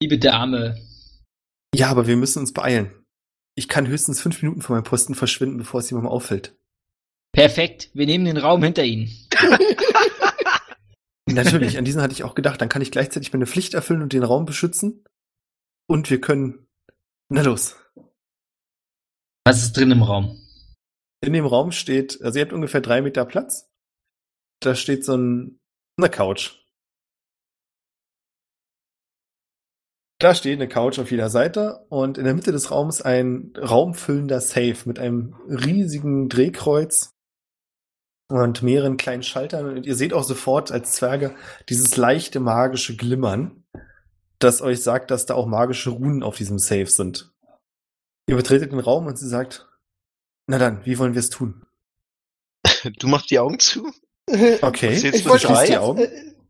Liebe 0.02 0.20
Dame. 0.20 0.89
Ja, 1.74 1.90
aber 1.90 2.08
wir 2.08 2.18
müssen 2.18 2.40
uns 2.40 2.54
beeilen. 2.54 2.94
Ich 3.56 3.68
kann 3.68 3.88
höchstens 3.88 4.22
fünf 4.22 4.42
Minuten 4.42 4.62
von 4.62 4.76
meinem 4.76 4.84
Posten 4.84 5.16
verschwinden, 5.16 5.58
bevor 5.58 5.80
es 5.80 5.90
jemandem 5.90 6.12
auffällt. 6.12 6.56
Perfekt. 7.32 7.90
Wir 7.94 8.06
nehmen 8.06 8.26
den 8.26 8.38
Raum 8.38 8.64
hinter 8.64 8.84
Ihnen. 8.84 9.10
Natürlich, 11.26 11.78
an 11.78 11.86
diesen 11.86 12.02
hatte 12.02 12.14
ich 12.14 12.24
auch 12.24 12.36
gedacht. 12.36 12.60
Dann 12.60 12.70
kann 12.70 12.82
ich 12.82 12.92
gleichzeitig 12.92 13.34
meine 13.34 13.46
Pflicht 13.46 13.74
erfüllen 13.74 14.02
und 14.02 14.14
den 14.14 14.24
Raum 14.24 14.46
beschützen. 14.46 15.04
Und 15.88 16.10
wir 16.10 16.22
können. 16.22 16.68
Na 17.30 17.42
los. 17.42 17.76
Was 19.44 19.64
ist 19.64 19.78
drin 19.78 19.92
im 19.92 20.04
Raum? 20.04 20.40
In 21.22 21.34
dem 21.34 21.46
Raum 21.46 21.72
steht, 21.72 22.22
also 22.22 22.40
ihr 22.40 22.46
habt 22.46 22.54
ungefähr 22.54 22.82
drei 22.82 23.02
Meter 23.02 23.26
Platz. 23.26 23.70
Da 24.62 24.76
steht 24.76 25.04
so 25.04 25.16
ein, 25.16 25.60
eine 25.98 26.10
Couch. 26.10 26.59
Da 30.20 30.36
steht 30.36 30.60
eine 30.60 30.68
Couch 30.68 31.00
auf 31.00 31.12
jeder 31.12 31.30
Seite 31.30 31.86
und 31.88 32.18
in 32.18 32.26
der 32.26 32.34
Mitte 32.34 32.52
des 32.52 32.72
Raums 32.72 33.02
ein 33.02 33.54
raumfüllender 33.58 34.42
Safe 34.42 34.78
mit 34.84 35.00
einem 35.00 35.34
riesigen 35.48 36.28
Drehkreuz 36.28 37.16
und 38.28 38.62
mehreren 38.62 38.98
kleinen 38.98 39.24
Schaltern. 39.24 39.78
Und 39.78 39.86
ihr 39.86 39.96
seht 39.96 40.14
auch 40.14 40.26
sofort 40.26 40.74
als 40.74 40.92
Zwerge 40.92 41.36
dieses 41.70 41.96
leichte 41.96 42.42
magische 42.42 42.98
Glimmern. 42.98 43.64
das 44.40 44.62
euch 44.62 44.82
sagt, 44.82 45.12
dass 45.12 45.26
da 45.26 45.34
auch 45.34 45.48
magische 45.48 45.90
Runen 45.90 46.24
auf 46.24 46.38
diesem 46.38 46.60
Safe 46.60 46.86
sind. 46.86 47.34
Ihr 48.28 48.38
betretet 48.38 48.72
den 48.72 48.80
Raum 48.80 49.06
und 49.08 49.18
sie 49.18 49.28
sagt, 49.28 49.68
na 50.48 50.58
dann, 50.58 50.86
wie 50.86 50.98
wollen 50.98 51.14
wir 51.14 51.20
es 51.20 51.30
tun? 51.30 51.66
Du 53.00 53.08
machst 53.08 53.32
die 53.32 53.40
Augen 53.40 53.60
zu? 53.60 53.92
Okay, 54.62 54.94
Ich 54.94 55.28
wollte, 55.28 55.48
die 55.68 55.78
Augen. 55.78 56.08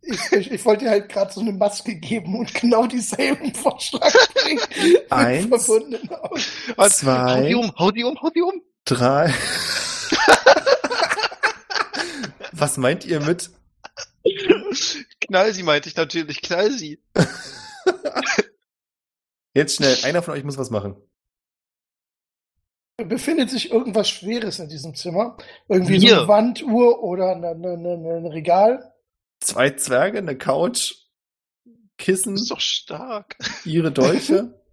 Ich, 0.10 0.32
ich, 0.32 0.52
ich 0.52 0.66
wollte 0.66 0.86
dir 0.86 0.92
halt 0.92 1.10
gerade 1.10 1.32
so 1.32 1.42
eine 1.42 1.52
Maske 1.52 1.96
geben 1.96 2.38
und 2.38 2.54
genau 2.54 2.88
dieselben 2.88 3.54
Vorschlag 3.56 4.14
bringen. 4.34 4.62
Eins. 5.10 5.48
verbundenen 5.48 6.10
Augen. 6.10 6.42
Was? 6.76 7.04
Hau 7.04 7.06
Zwei. 7.06 7.48
die 7.48 7.56
um, 7.56 7.72
hau 7.78 7.92
die 7.92 8.04
um, 8.04 8.22
hau 8.22 8.30
die 8.30 8.42
um. 8.42 8.62
Drei. 8.86 9.34
Was 12.52 12.78
meint 12.78 13.06
ihr 13.06 13.20
mit? 13.22 13.52
Knall 15.22 15.54
sie, 15.54 15.64
meinte 15.64 15.88
ich 15.90 15.96
natürlich, 15.96 16.42
knall 16.42 16.72
sie. 16.72 17.02
Jetzt 19.54 19.78
schnell, 19.78 19.98
einer 20.04 20.22
von 20.22 20.34
euch 20.34 20.44
muss 20.44 20.58
was 20.58 20.70
machen. 20.70 20.96
Befindet 22.98 23.50
sich 23.50 23.72
irgendwas 23.72 24.10
Schweres 24.10 24.60
in 24.60 24.68
diesem 24.68 24.94
Zimmer? 24.94 25.38
Irgendwie 25.70 26.00
so 26.00 26.08
Hier. 26.08 26.18
eine 26.20 26.28
Wanduhr 26.28 27.02
oder 27.02 27.32
ein 27.32 27.44
eine, 27.44 27.74
eine, 27.74 28.18
ein 28.18 28.26
Regal? 28.26 28.94
Zwei 29.42 29.72
Zwerge, 29.72 30.20
eine 30.20 30.38
Couch, 30.38 30.96
Kissen, 31.98 32.34
bist 32.34 32.52
doch 32.52 32.60
stark. 32.60 33.36
ihre 33.66 33.92
Dolche. 33.92 34.56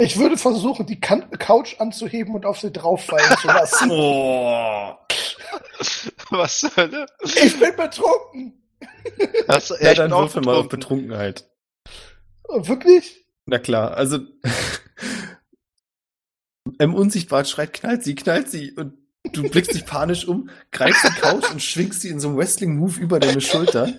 Ich 0.00 0.16
würde 0.16 0.36
versuchen, 0.38 0.86
die 0.86 1.00
kan 1.00 1.28
Couch 1.40 1.74
anzuheben 1.80 2.32
und 2.36 2.46
auf 2.46 2.60
sie 2.60 2.70
drauffallen 2.70 3.36
zu 3.38 3.48
lassen. 3.48 3.90
Oh. 3.90 4.94
Was 6.30 6.60
zur 6.60 6.76
Hölle? 6.76 7.06
ich 7.24 7.58
bin 7.58 7.74
betrunken. 7.74 8.62
Achso, 9.48 9.74
Ja, 9.80 9.90
ich 9.90 9.96
dann 9.96 10.12
würfel 10.12 10.42
mal 10.42 10.54
auf 10.54 10.68
betrunken. 10.68 11.08
Betrunkenheit. 11.08 11.50
Wirklich? 12.48 13.26
Na 13.46 13.58
klar, 13.58 13.96
also 13.96 14.20
M 16.78 16.94
unsichtbar 16.94 17.44
schreit, 17.44 17.72
knallt 17.72 18.04
sie, 18.04 18.14
knallt 18.14 18.48
sie 18.48 18.70
und 18.76 18.96
du 19.32 19.48
blickst 19.48 19.74
dich 19.74 19.84
panisch 19.86 20.26
um, 20.26 20.50
greifst 20.72 21.04
die 21.04 21.20
Couch 21.20 21.50
und 21.50 21.62
schwingst 21.62 22.00
sie 22.02 22.08
in 22.08 22.20
so 22.20 22.28
einem 22.28 22.38
Wrestling-Move 22.38 23.00
über 23.00 23.20
deine 23.20 23.40
Schulter. 23.40 23.92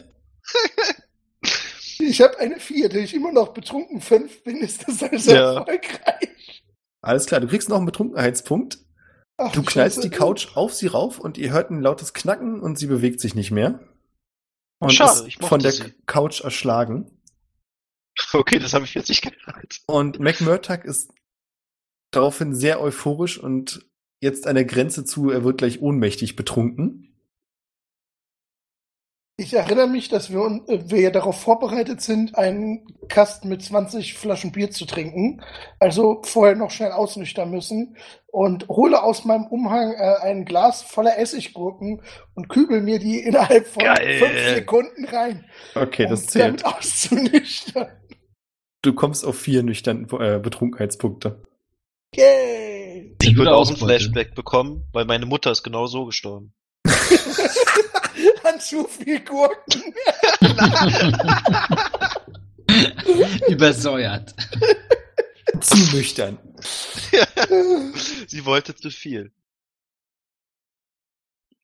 Ich 2.00 2.22
habe 2.22 2.38
eine 2.40 2.60
vier, 2.60 2.90
da 2.90 2.98
ich 2.98 3.14
immer 3.14 3.32
noch 3.32 3.50
betrunken 3.54 4.02
fünf 4.02 4.44
bin, 4.44 4.58
ist 4.58 4.88
das 4.88 5.04
also 5.04 5.32
Ja. 5.32 5.54
erfolgreich. 5.60 6.64
Alles 7.02 7.26
klar, 7.26 7.40
du 7.42 7.48
kriegst 7.48 7.70
noch 7.70 7.78
einen 7.78 7.86
Betrunkenheitspunkt. 7.86 8.80
Ach, 9.38 9.52
Du 9.54 9.64
knallst 9.64 10.04
die 10.04 10.10
Couch 10.10 10.56
auf 10.56 10.74
sie 10.74 10.88
rauf 10.88 11.20
und 11.20 11.38
ihr 11.38 11.52
hört 11.52 11.70
ein 11.72 11.82
lautes 11.82 12.14
Knacken 12.14 12.60
und 12.60 12.78
sie 12.78 12.88
bewegt 12.88 13.22
sich 13.22 13.36
nicht 13.36 13.52
mehr. 13.52 13.80
Und 14.80 14.92
Schade, 14.94 15.28
ist 15.28 15.44
von 15.46 15.60
der 15.62 15.72
sie. 15.72 15.94
Couch 16.06 16.42
erschlagen. 16.42 17.22
Okay, 18.34 18.60
das 18.60 18.74
habe 18.74 18.84
ich 18.86 18.94
jetzt 18.94 19.08
nicht 19.10 19.22
gehört. 19.22 19.82
Und 19.86 20.20
McMurtag 20.20 20.84
ist 20.84 21.12
daraufhin 22.12 22.54
sehr 22.54 22.82
euphorisch 22.82 23.38
und 23.38 23.86
jetzt 24.22 24.48
an 24.48 24.56
der 24.56 24.66
Grenze 24.66 25.06
zu, 25.06 25.30
er 25.30 25.44
wird 25.44 25.58
gleich 25.58 25.82
ohnmächtig 25.82 26.36
betrunken. 26.36 27.10
Ich 29.40 29.54
erinnere 29.54 29.88
mich, 29.88 30.10
dass 30.10 30.34
wir, 30.34 30.62
äh, 30.68 30.82
wir 30.92 31.00
ja 31.00 31.12
darauf 31.12 31.40
vorbereitet 31.40 32.02
sind, 32.02 32.38
einen 32.38 32.86
Kasten 33.08 33.48
mit 33.48 33.64
20 33.64 34.16
Flaschen 34.16 34.52
Bier 34.52 34.70
zu 34.70 34.86
trinken. 34.86 35.42
Also 35.80 36.22
vorher 36.26 36.58
noch 36.58 36.72
schnell 36.72 36.92
ausnüchtern 36.92 37.50
müssen. 37.50 37.96
Und 38.28 38.68
hole 38.68 39.02
aus 39.02 39.24
meinem 39.24 39.46
Umhang 39.46 39.94
äh, 39.94 40.16
ein 40.24 40.44
Glas 40.44 40.82
voller 40.82 41.18
Essiggurken 41.18 42.02
und 42.36 42.50
kübel 42.50 42.82
mir 42.82 43.00
die 43.00 43.22
innerhalb 43.22 43.66
von 43.66 43.84
Geil. 43.84 44.20
fünf 44.20 44.56
Sekunden 44.56 45.06
rein. 45.06 45.46
Okay, 45.74 46.06
das 46.06 46.24
um 46.24 46.28
zählt. 46.28 46.46
damit 46.46 46.66
auszunüchtern. 46.66 47.88
Du 48.82 48.94
kommst 48.94 49.26
auf 49.26 49.40
vier 49.40 49.64
nüchtern 49.64 50.06
äh, 50.20 50.40
Betrunkenheitspunkte. 50.40 51.42
Yay! 52.14 52.69
Ich 53.22 53.36
würde 53.36 53.54
auch 53.54 53.70
ein. 53.70 53.78
Flashback 53.78 54.36
bekommen, 54.36 54.88
weil 54.92 55.06
meine 55.06 55.26
Mutter 55.26 55.52
ist 55.52 55.64
genau 55.64 55.88
so 55.88 56.06
gestorben. 56.06 56.54
An 58.44 58.60
zu 58.60 58.86
viel 58.86 59.20
Gurken. 59.22 59.94
Übersäuert. 63.48 64.36
Zu 65.62 65.96
nüchtern. 65.96 66.38
Sie 68.28 68.46
wollte 68.46 68.76
zu 68.76 68.92
viel. 68.92 69.34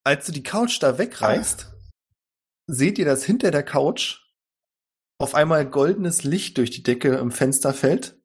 Als 0.04 0.26
du 0.26 0.32
die 0.32 0.44
Couch 0.44 0.82
da 0.82 0.98
wegreißt, 0.98 1.72
seht 2.68 2.98
ihr, 2.98 3.06
dass 3.06 3.24
hinter 3.24 3.52
der 3.52 3.64
Couch 3.64 4.22
auf 5.18 5.36
einmal 5.36 5.70
goldenes 5.70 6.24
Licht 6.24 6.58
durch 6.58 6.72
die 6.72 6.84
Decke 6.84 7.16
im 7.16 7.32
Fenster 7.32 7.74
fällt. 7.74 8.20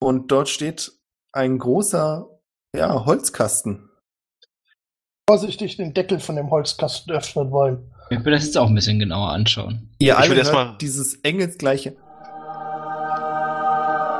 Und 0.00 0.30
dort 0.30 0.48
steht 0.48 0.92
ein 1.32 1.58
großer, 1.58 2.33
ja, 2.74 3.04
Holzkasten. 3.04 3.88
Vorsichtig 5.28 5.76
den 5.78 5.94
Deckel 5.94 6.20
von 6.20 6.36
dem 6.36 6.50
Holzkasten 6.50 7.12
öffnen 7.14 7.50
wollen. 7.50 7.90
Ich 8.10 8.22
will 8.24 8.32
das 8.32 8.44
jetzt 8.44 8.58
auch 8.58 8.68
ein 8.68 8.74
bisschen 8.74 8.98
genauer 8.98 9.30
anschauen. 9.30 9.94
Ihr 9.98 10.12
Ich 10.12 10.18
alle 10.18 10.34
hört 10.36 10.52
mal- 10.52 10.76
dieses 10.80 11.14
engelsgleiche. 11.22 11.96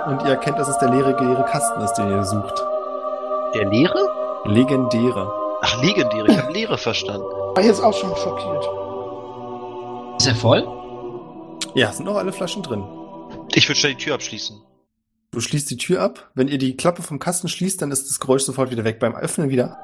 Und 0.07 0.23
ihr 0.23 0.31
erkennt, 0.31 0.59
dass 0.59 0.69
es 0.69 0.79
der 0.79 0.91
leere, 0.91 1.11
leere 1.23 1.45
Kasten 1.45 1.81
ist, 1.81 1.95
den 1.95 2.09
ihr 2.11 2.25
sucht. 2.25 2.63
Der 3.55 3.69
Leere? 3.71 4.09
Legendäre. 4.45 5.33
Ach, 5.63 5.83
legendäre. 5.83 6.27
Ich 6.31 6.39
habe 6.39 6.53
Leere 6.53 6.77
verstanden. 6.77 7.23
War 7.55 7.63
jetzt 7.63 7.83
auch 7.83 7.95
schon 7.95 8.15
schockiert. 8.17 8.65
Ist 10.21 10.27
er 10.27 10.35
voll? 10.35 10.67
Ja, 11.75 11.91
sind 11.93 12.05
noch 12.05 12.17
alle 12.17 12.33
Flaschen 12.33 12.63
drin. 12.63 12.85
Ich 13.55 13.67
würde 13.69 13.79
schnell 13.79 13.95
die 13.95 14.05
Tür 14.05 14.15
abschließen. 14.15 14.61
Du 15.35 15.41
schließt 15.41 15.69
die 15.69 15.77
Tür 15.77 16.01
ab. 16.01 16.31
Wenn 16.35 16.47
ihr 16.47 16.59
die 16.59 16.77
Klappe 16.77 17.03
vom 17.03 17.19
Kasten 17.19 17.49
schließt, 17.49 17.83
dann 17.83 17.91
ist 17.91 18.09
das 18.09 18.21
Geräusch 18.21 18.45
sofort 18.45 18.71
wieder 18.71 18.85
weg. 18.85 19.01
Beim 19.01 19.17
Öffnen 19.17 19.49
wieder. 19.49 19.77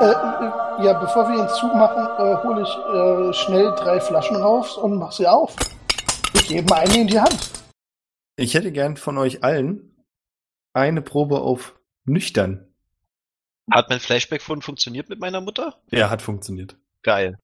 Äh, 0.00 0.04
äh, 0.04 0.86
ja, 0.86 0.92
bevor 1.00 1.28
wir 1.28 1.36
ihn 1.36 1.48
zumachen, 1.48 2.04
äh, 2.16 2.36
hole 2.44 2.62
ich 2.62 2.68
äh, 2.68 3.32
schnell 3.32 3.74
drei 3.74 3.98
Flaschen 3.98 4.36
raus 4.36 4.76
und 4.76 4.98
mach 4.98 5.10
sie 5.10 5.26
auf. 5.26 5.56
Ich 6.32 6.46
gebe 6.46 6.70
mal 6.70 6.78
eine 6.78 7.00
in 7.00 7.08
die 7.08 7.18
Hand. 7.18 7.50
Ich 8.36 8.54
hätte 8.54 8.70
gern 8.70 8.96
von 8.96 9.18
euch 9.18 9.42
allen 9.42 9.96
eine 10.74 11.02
Probe 11.02 11.40
auf 11.40 11.74
nüchtern. 12.04 12.72
Hat 13.68 13.90
mein 13.90 13.98
Flashback 13.98 14.42
von 14.42 14.62
funktioniert 14.62 15.08
mit 15.08 15.18
meiner 15.18 15.40
Mutter? 15.40 15.74
Ja, 15.90 16.08
hat 16.08 16.22
funktioniert. 16.22 16.76
Geil. 17.02 17.36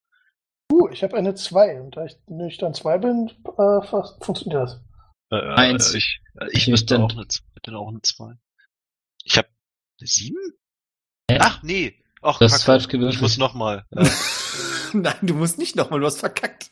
Uh, 0.72 0.88
ich 0.90 1.02
habe 1.02 1.16
eine 1.16 1.34
zwei 1.34 1.80
und 1.80 1.96
da 1.96 2.04
ich 2.04 2.16
nüchtern 2.28 2.74
zwei 2.74 2.98
bin, 2.98 3.32
äh, 3.58 3.80
funktioniert 4.20 4.62
das. 4.62 4.83
Äh, 5.42 5.54
Eins. 5.54 5.94
äh, 5.94 5.98
Ich, 5.98 6.20
äh, 6.40 6.46
ich 6.52 6.68
müsste 6.68 6.98
Nüchtern. 6.98 7.02
auch 7.02 7.26
eine, 7.66 7.78
auch 7.78 7.88
eine 7.88 8.02
2. 8.02 8.34
Ich 9.24 9.36
habe 9.38 9.48
eine 10.00 10.06
7? 10.06 10.36
Hä? 11.30 11.38
Ach, 11.40 11.62
nee. 11.62 12.02
Ach, 12.22 12.38
Du 12.38 12.44
hast 12.44 12.52
Kacke. 12.52 12.64
falsch 12.64 12.88
gewürfelt. 12.88 13.14
Ich 13.16 13.20
muss 13.22 13.38
nochmal. 13.38 13.84
Äh, 13.96 14.96
Nein, 14.96 15.16
du 15.22 15.34
musst 15.34 15.58
nicht 15.58 15.74
nochmal, 15.74 15.98
du 15.98 16.06
hast 16.06 16.20
verkackt. 16.20 16.70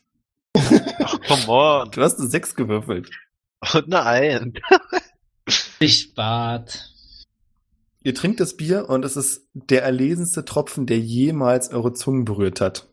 ach, 0.55 1.20
come 1.26 1.48
on. 1.48 1.90
Du 1.90 2.02
hast 2.02 2.20
eine 2.20 2.28
6 2.28 2.55
gewürfelt. 2.55 3.10
Und 3.74 3.93
eine 3.93 4.02
1. 4.05 4.52
Lichtbad. 5.80 6.89
Ihr 8.05 8.14
trinkt 8.14 8.40
das 8.40 8.56
Bier 8.56 8.89
und 8.89 9.05
es 9.05 9.16
ist 9.16 9.48
der 9.55 9.82
erlesenste 9.84 10.44
Tropfen, 10.44 10.86
der 10.86 10.98
jemals 10.98 11.70
eure 11.70 11.93
Zungen 11.93 12.24
berührt 12.24 12.60
hat. 12.60 12.89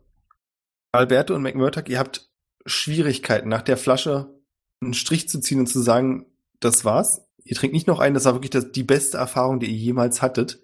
Alberto 0.92 1.34
und 1.36 1.42
McMurtag, 1.44 1.90
ihr 1.90 1.98
habt 2.00 2.30
Schwierigkeiten, 2.66 3.50
nach 3.50 3.62
der 3.64 3.78
Flasche 3.78 4.39
einen 4.82 4.94
Strich 4.94 5.28
zu 5.30 5.40
ziehen 5.40 5.60
und 5.60 5.68
zu 5.68 5.82
sagen, 5.82 6.26
das 6.60 6.86
war's. 6.86 7.22
Ihr 7.44 7.56
trinkt 7.56 7.74
nicht 7.74 7.88
noch 7.88 8.00
einen, 8.00 8.14
das 8.14 8.26
war 8.26 8.34
wirklich 8.34 8.52
das, 8.52 8.72
die 8.72 8.84
beste 8.84 9.18
Erfahrung, 9.18 9.60
die 9.60 9.68
ihr 9.68 9.78
jemals 9.78 10.22
hattet. 10.22 10.62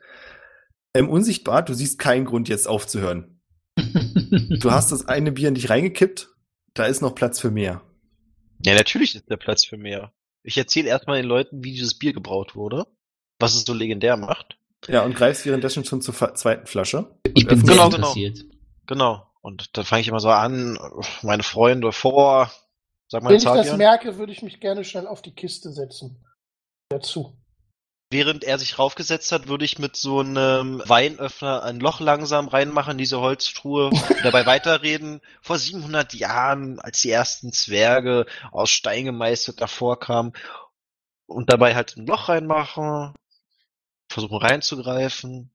Ähm, 0.94 1.10
unsichtbar, 1.10 1.64
du 1.64 1.74
siehst 1.74 2.00
keinen 2.00 2.26
Grund, 2.26 2.48
jetzt 2.50 2.68
aufzuhören. 2.68 3.42
Du 4.60 4.72
hast 4.72 4.92
das 4.92 5.08
eine 5.08 5.32
Bier 5.32 5.50
in 5.50 5.56
dich 5.56 5.70
reingekippt, 5.70 6.30
da 6.74 6.86
ist 6.86 7.02
noch 7.02 7.16
Platz 7.16 7.40
für 7.40 7.52
mehr. 7.52 7.82
Ja, 8.64 8.74
natürlich 8.74 9.16
ist 9.16 9.30
der 9.30 9.38
Platz 9.38 9.66
für 9.66 9.78
mehr. 9.78 10.14
Ich 10.44 10.58
erzähle 10.58 10.90
erstmal 10.90 11.18
den 11.22 11.28
Leuten, 11.28 11.64
wie 11.64 11.72
dieses 11.72 11.98
Bier 11.98 12.14
gebraut 12.14 12.56
wurde. 12.56 12.86
Was 13.40 13.56
es 13.56 13.64
so 13.64 13.74
legendär 13.74 14.18
macht. 14.18 14.58
Ja, 14.88 15.04
und 15.04 15.16
greifst 15.16 15.46
währenddessen 15.46 15.84
schon 15.84 16.02
zur 16.02 16.14
zweiten 16.36 16.68
Flasche. 16.68 17.18
Ich 17.34 17.48
bin 17.48 17.60
Genau, 17.60 17.66
sehr 17.66 17.76
genau. 17.76 18.08
interessiert. 18.14 18.46
Genau. 18.88 19.28
Und 19.42 19.78
dann 19.78 19.86
fange 19.86 20.02
ich 20.02 20.08
immer 20.08 20.20
so 20.20 20.30
an, 20.30 20.78
meine 21.22 21.44
Freunde 21.44 21.92
vor, 21.92 22.52
sag 23.07 23.23
mal 23.23 23.30
Wenn 23.30 23.38
ich 23.38 23.44
das 23.44 23.77
merke, 23.77 24.18
würde 24.18 24.32
ich 24.32 24.41
mich 24.41 24.60
gerne 24.60 24.84
schnell 24.84 25.07
auf 25.07 25.22
die 25.22 25.34
Kiste 25.34 25.72
setzen. 25.72 26.26
Dazu. 26.90 27.38
Während 28.11 28.44
er 28.44 28.60
sich 28.60 28.77
raufgesetzt 28.77 29.32
hat, 29.32 29.48
würde 29.48 29.65
ich 29.65 29.80
mit 29.80 29.95
so 29.95 30.19
einem 30.19 30.82
Weinöffner 30.86 31.64
ein 31.64 31.80
Loch 31.80 31.99
langsam 31.99 32.48
reinmachen 32.48 32.91
in 32.91 32.98
diese 32.99 33.19
Holztruhe, 33.19 33.90
dabei 34.22 34.45
weiterreden. 34.45 35.22
Vor 35.41 35.57
700 35.57 36.14
Jahren, 36.14 36.80
als 36.80 37.02
die 37.02 37.10
ersten 37.10 37.52
Zwerge 37.52 38.27
aus 38.52 38.69
Stein 38.69 39.06
gemeißelt 39.06 39.60
davor 39.60 39.99
kamen 39.99 40.34
und 41.26 41.52
dabei 41.52 41.73
halt 41.73 41.98
ein 41.98 42.06
Loch 42.06 42.30
reinmachen, 42.30 43.15
versuchen 44.07 44.38
reinzugreifen. 44.38 45.52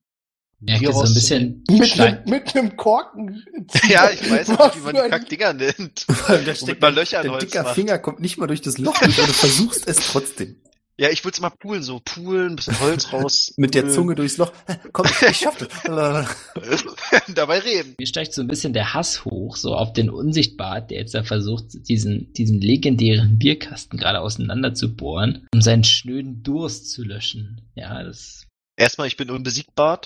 Merke 0.60 0.80
Hier 0.80 0.92
so 0.92 0.98
ein 1.00 1.06
raus- 1.06 1.14
bisschen 1.14 1.64
Mit, 1.70 1.98
einem, 1.98 2.18
mit 2.26 2.54
einem 2.54 2.76
Korken. 2.76 3.44
Ja, 3.88 4.10
ich 4.10 4.30
weiß 4.30 4.48
nicht, 4.48 4.76
wie 4.76 4.80
man 4.80 4.94
die 4.94 5.10
Kackdinger 5.10 5.52
nennt. 5.54 6.06
da 6.28 6.54
steckt 6.54 6.82
man 6.82 6.94
Löcher 6.94 7.18
in 7.18 7.24
dein 7.24 7.32
Holz 7.32 7.44
dicker 7.44 7.62
macht. 7.62 7.74
Finger 7.74 7.98
kommt 7.98 8.20
nicht 8.20 8.36
mal 8.36 8.46
durch 8.46 8.60
das 8.60 8.78
Loch 8.78 8.98
durch, 8.98 9.18
aber 9.18 9.26
du 9.26 9.32
versuchst 9.32 9.88
es 9.88 9.96
trotzdem. 9.96 10.56
Ja, 10.98 11.08
ich 11.08 11.24
würde 11.24 11.34
es 11.36 11.40
mal 11.40 11.48
poolen, 11.48 11.82
so 11.82 11.98
poolen, 12.04 12.50
ein 12.50 12.56
bisschen 12.56 12.78
Holz 12.78 13.10
raus. 13.10 13.54
Mit 13.56 13.74
der. 13.74 13.88
Zunge 13.88 14.14
durchs 14.14 14.36
Loch. 14.36 14.52
Komm, 14.92 15.06
ich 15.30 15.38
schaff 15.38 15.56
das. 15.56 15.70
Dabei 17.34 17.60
reden. 17.60 17.94
Mir 17.98 18.06
steigt 18.06 18.34
so 18.34 18.42
ein 18.42 18.48
bisschen 18.48 18.74
der 18.74 18.92
Hass 18.92 19.24
hoch, 19.24 19.56
so 19.56 19.74
auf 19.74 19.94
den 19.94 20.10
Unsichtbart, 20.10 20.90
der 20.90 20.98
jetzt 20.98 21.14
da 21.14 21.22
versucht, 21.22 21.88
diesen, 21.88 22.34
diesen 22.34 22.60
legendären 22.60 23.38
Bierkasten 23.38 23.98
gerade 23.98 24.20
auseinander 24.20 24.74
zu 24.74 24.94
bohren, 24.94 25.48
um 25.54 25.62
seinen 25.62 25.84
schnöden 25.84 26.42
Durst 26.42 26.90
zu 26.90 27.02
löschen. 27.02 27.62
Ja, 27.74 28.02
das, 28.02 28.46
Erstmal, 28.76 29.06
ich 29.06 29.16
bin 29.16 29.30
unbesiegbar. 29.30 30.00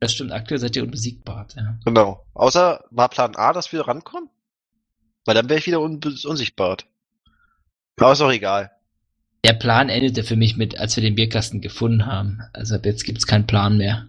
Das 0.00 0.12
stimmt. 0.12 0.32
Aktuell 0.32 0.60
seid 0.60 0.76
ihr 0.76 0.82
unbesiegbar, 0.82 1.46
ja. 1.56 1.78
Genau. 1.84 2.26
Außer 2.34 2.84
war 2.90 3.08
Plan 3.08 3.34
A, 3.36 3.52
dass 3.52 3.72
wir 3.72 3.86
rankommen? 3.86 4.30
Weil 5.24 5.34
dann 5.34 5.48
wäre 5.48 5.58
ich 5.58 5.66
wieder 5.66 5.80
unbe 5.80 6.14
unsichtbar. 6.24 6.78
Aber 7.98 8.12
ist 8.12 8.20
auch 8.20 8.30
egal. 8.30 8.70
Der 9.44 9.54
Plan 9.54 9.88
endete 9.88 10.22
für 10.24 10.36
mich 10.36 10.56
mit, 10.56 10.78
als 10.78 10.96
wir 10.96 11.02
den 11.02 11.14
Bierkasten 11.14 11.60
gefunden 11.60 12.06
haben. 12.06 12.40
Also 12.52 12.74
ab 12.74 12.84
jetzt 12.84 13.04
gibt's 13.04 13.26
keinen 13.26 13.46
Plan 13.46 13.76
mehr. 13.76 14.08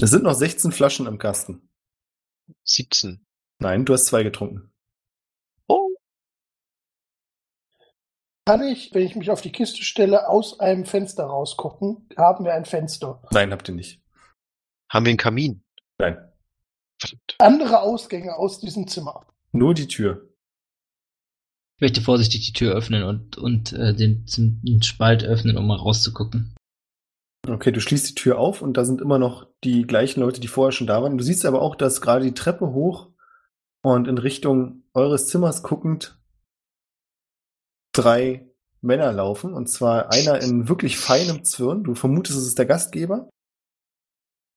Es 0.00 0.10
sind 0.10 0.24
noch 0.24 0.34
16 0.34 0.72
Flaschen 0.72 1.06
im 1.06 1.18
Kasten. 1.18 1.68
17. 2.64 3.26
Nein, 3.58 3.84
du 3.84 3.92
hast 3.92 4.06
zwei 4.06 4.22
getrunken. 4.22 4.72
Oh. 5.68 5.90
Kann 8.44 8.62
ich, 8.62 8.94
wenn 8.94 9.02
ich 9.02 9.16
mich 9.16 9.30
auf 9.30 9.40
die 9.40 9.52
Kiste 9.52 9.82
stelle, 9.82 10.28
aus 10.28 10.60
einem 10.60 10.84
Fenster 10.84 11.24
rausgucken? 11.24 12.08
Haben 12.16 12.44
wir 12.44 12.54
ein 12.54 12.66
Fenster. 12.66 13.22
Nein, 13.30 13.52
habt 13.52 13.68
ihr 13.68 13.74
nicht. 13.74 14.00
Haben 14.90 15.06
wir 15.06 15.10
einen 15.10 15.18
Kamin? 15.18 15.62
Nein. 15.98 16.16
Verdammt. 16.98 17.36
Andere 17.38 17.80
Ausgänge 17.80 18.36
aus 18.36 18.60
diesem 18.60 18.88
Zimmer. 18.88 19.26
Nur 19.52 19.74
die 19.74 19.88
Tür. 19.88 20.28
Ich 21.76 21.82
möchte 21.82 22.00
vorsichtig 22.00 22.46
die 22.46 22.52
Tür 22.52 22.74
öffnen 22.74 23.02
und, 23.02 23.36
und 23.36 23.72
äh, 23.72 23.94
den, 23.94 24.24
den 24.26 24.82
Spalt 24.82 25.24
öffnen, 25.24 25.58
um 25.58 25.66
mal 25.66 25.76
rauszugucken. 25.76 26.54
Okay, 27.46 27.70
du 27.70 27.80
schließt 27.80 28.08
die 28.10 28.14
Tür 28.14 28.38
auf 28.38 28.62
und 28.62 28.76
da 28.76 28.84
sind 28.84 29.00
immer 29.00 29.18
noch 29.18 29.46
die 29.62 29.82
gleichen 29.82 30.20
Leute, 30.20 30.40
die 30.40 30.48
vorher 30.48 30.72
schon 30.72 30.86
da 30.86 31.02
waren. 31.02 31.18
Du 31.18 31.24
siehst 31.24 31.44
aber 31.44 31.62
auch, 31.62 31.76
dass 31.76 32.00
gerade 32.00 32.24
die 32.24 32.34
Treppe 32.34 32.72
hoch 32.72 33.10
und 33.82 34.08
in 34.08 34.18
Richtung 34.18 34.84
eures 34.94 35.28
Zimmers 35.28 35.62
guckend 35.62 36.18
drei 37.92 38.50
Männer 38.80 39.12
laufen. 39.12 39.52
Und 39.52 39.68
zwar 39.68 40.12
einer 40.12 40.40
in 40.40 40.68
wirklich 40.68 40.96
feinem 40.96 41.44
Zwirn. 41.44 41.84
Du 41.84 41.94
vermutest, 41.94 42.38
es 42.38 42.46
ist 42.46 42.58
der 42.58 42.66
Gastgeber. 42.66 43.28